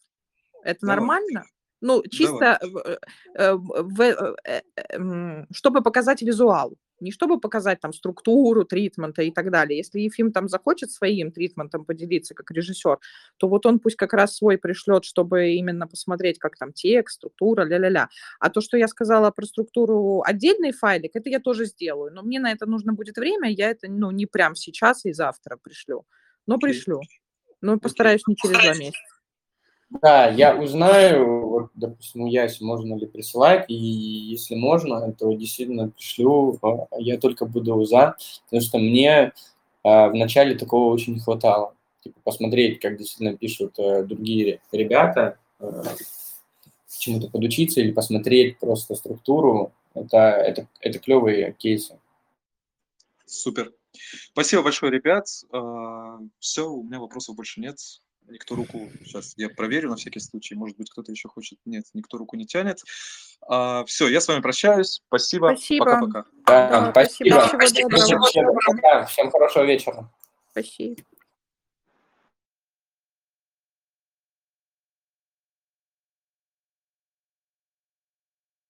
Это 0.62 0.80
Давай. 0.82 0.96
нормально? 0.96 1.44
Ну, 1.80 2.02
чисто 2.10 2.58
в, 2.62 2.98
э, 3.34 3.54
в, 3.54 4.02
э, 4.02 4.62
э, 4.76 5.44
чтобы 5.50 5.82
показать 5.82 6.20
визуал, 6.20 6.76
не 7.00 7.10
чтобы 7.10 7.40
показать 7.40 7.80
там 7.80 7.94
структуру 7.94 8.64
тритмента 8.64 9.22
и 9.22 9.30
так 9.30 9.50
далее. 9.50 9.78
Если 9.78 10.00
Ефим 10.00 10.30
там 10.30 10.46
захочет 10.48 10.90
своим 10.90 11.32
тритментом 11.32 11.86
поделиться 11.86 12.34
как 12.34 12.50
режиссер, 12.50 12.98
то 13.38 13.48
вот 13.48 13.64
он 13.64 13.78
пусть 13.78 13.96
как 13.96 14.12
раз 14.12 14.36
свой 14.36 14.58
пришлет, 14.58 15.04
чтобы 15.06 15.52
именно 15.52 15.86
посмотреть, 15.86 16.38
как 16.38 16.56
там 16.58 16.74
текст, 16.74 17.16
структура, 17.16 17.64
ля-ля-ля. 17.64 18.08
А 18.38 18.50
то, 18.50 18.60
что 18.60 18.76
я 18.76 18.86
сказала 18.86 19.30
про 19.30 19.46
структуру 19.46 20.22
отдельный 20.22 20.72
файлик, 20.72 21.12
это 21.14 21.30
я 21.30 21.40
тоже 21.40 21.64
сделаю. 21.64 22.12
Но 22.12 22.22
мне 22.22 22.40
на 22.40 22.52
это 22.52 22.66
нужно 22.66 22.92
будет 22.92 23.16
время, 23.16 23.50
я 23.50 23.70
это 23.70 23.90
ну, 23.90 24.10
не 24.10 24.26
прям 24.26 24.54
сейчас 24.54 25.06
и 25.06 25.12
завтра 25.14 25.56
пришлю. 25.56 26.04
Но 26.46 26.58
пришлю. 26.58 27.00
Но 27.62 27.78
постараюсь 27.78 28.26
не 28.26 28.36
через 28.36 28.58
два 28.58 28.74
месяца. 28.74 29.19
Да, 29.90 30.28
я 30.28 30.54
узнаю, 30.54 31.48
вот, 31.48 31.70
допустим, 31.74 32.22
у 32.22 32.26
Яси 32.28 32.62
можно 32.62 32.94
ли 32.94 33.06
присылать, 33.06 33.64
и 33.68 33.74
если 33.74 34.54
можно, 34.54 35.12
то 35.12 35.32
действительно 35.32 35.90
пришлю, 35.90 36.58
а, 36.62 36.86
я 36.98 37.18
только 37.18 37.44
буду 37.44 37.84
за, 37.84 38.16
потому 38.44 38.62
что 38.62 38.78
мне 38.78 39.32
а, 39.82 40.08
вначале 40.08 40.54
такого 40.54 40.94
очень 40.94 41.14
не 41.14 41.20
хватало. 41.20 41.74
Типа 42.04 42.20
посмотреть, 42.22 42.78
как 42.78 42.98
действительно 42.98 43.36
пишут 43.36 43.74
а, 43.80 44.04
другие 44.04 44.60
ребята, 44.70 45.38
а, 45.58 45.82
чему-то 47.00 47.28
подучиться 47.28 47.80
или 47.80 47.90
посмотреть 47.90 48.60
просто 48.60 48.94
структуру, 48.94 49.72
это, 49.94 50.18
это, 50.18 50.68
это 50.80 51.00
клевые 51.00 51.52
кейсы. 51.58 51.98
Супер. 53.26 53.72
Спасибо 54.32 54.62
большое, 54.62 54.92
ребят. 54.92 55.26
Все, 56.38 56.70
у 56.70 56.82
меня 56.84 57.00
вопросов 57.00 57.34
больше 57.34 57.60
нет 57.60 57.78
никто 58.30 58.54
руку, 58.54 58.90
сейчас 59.04 59.34
я 59.36 59.48
проверю 59.48 59.90
на 59.90 59.96
всякий 59.96 60.20
случай, 60.20 60.54
может 60.54 60.76
быть, 60.76 60.90
кто-то 60.90 61.12
еще 61.12 61.28
хочет, 61.28 61.58
нет, 61.64 61.84
никто 61.94 62.16
руку 62.18 62.36
не 62.36 62.46
тянет. 62.46 62.78
А, 63.48 63.84
все, 63.84 64.08
я 64.08 64.20
с 64.20 64.28
вами 64.28 64.40
прощаюсь, 64.40 65.02
спасибо, 65.06 65.54
пока-пока. 65.78 66.24
Да, 66.46 66.68
да, 66.68 66.90
спасибо. 66.90 67.48
спасибо. 67.48 69.06
Всем 69.06 69.30
хорошего 69.30 69.64
вечера. 69.64 70.10
Спасибо. 70.52 70.96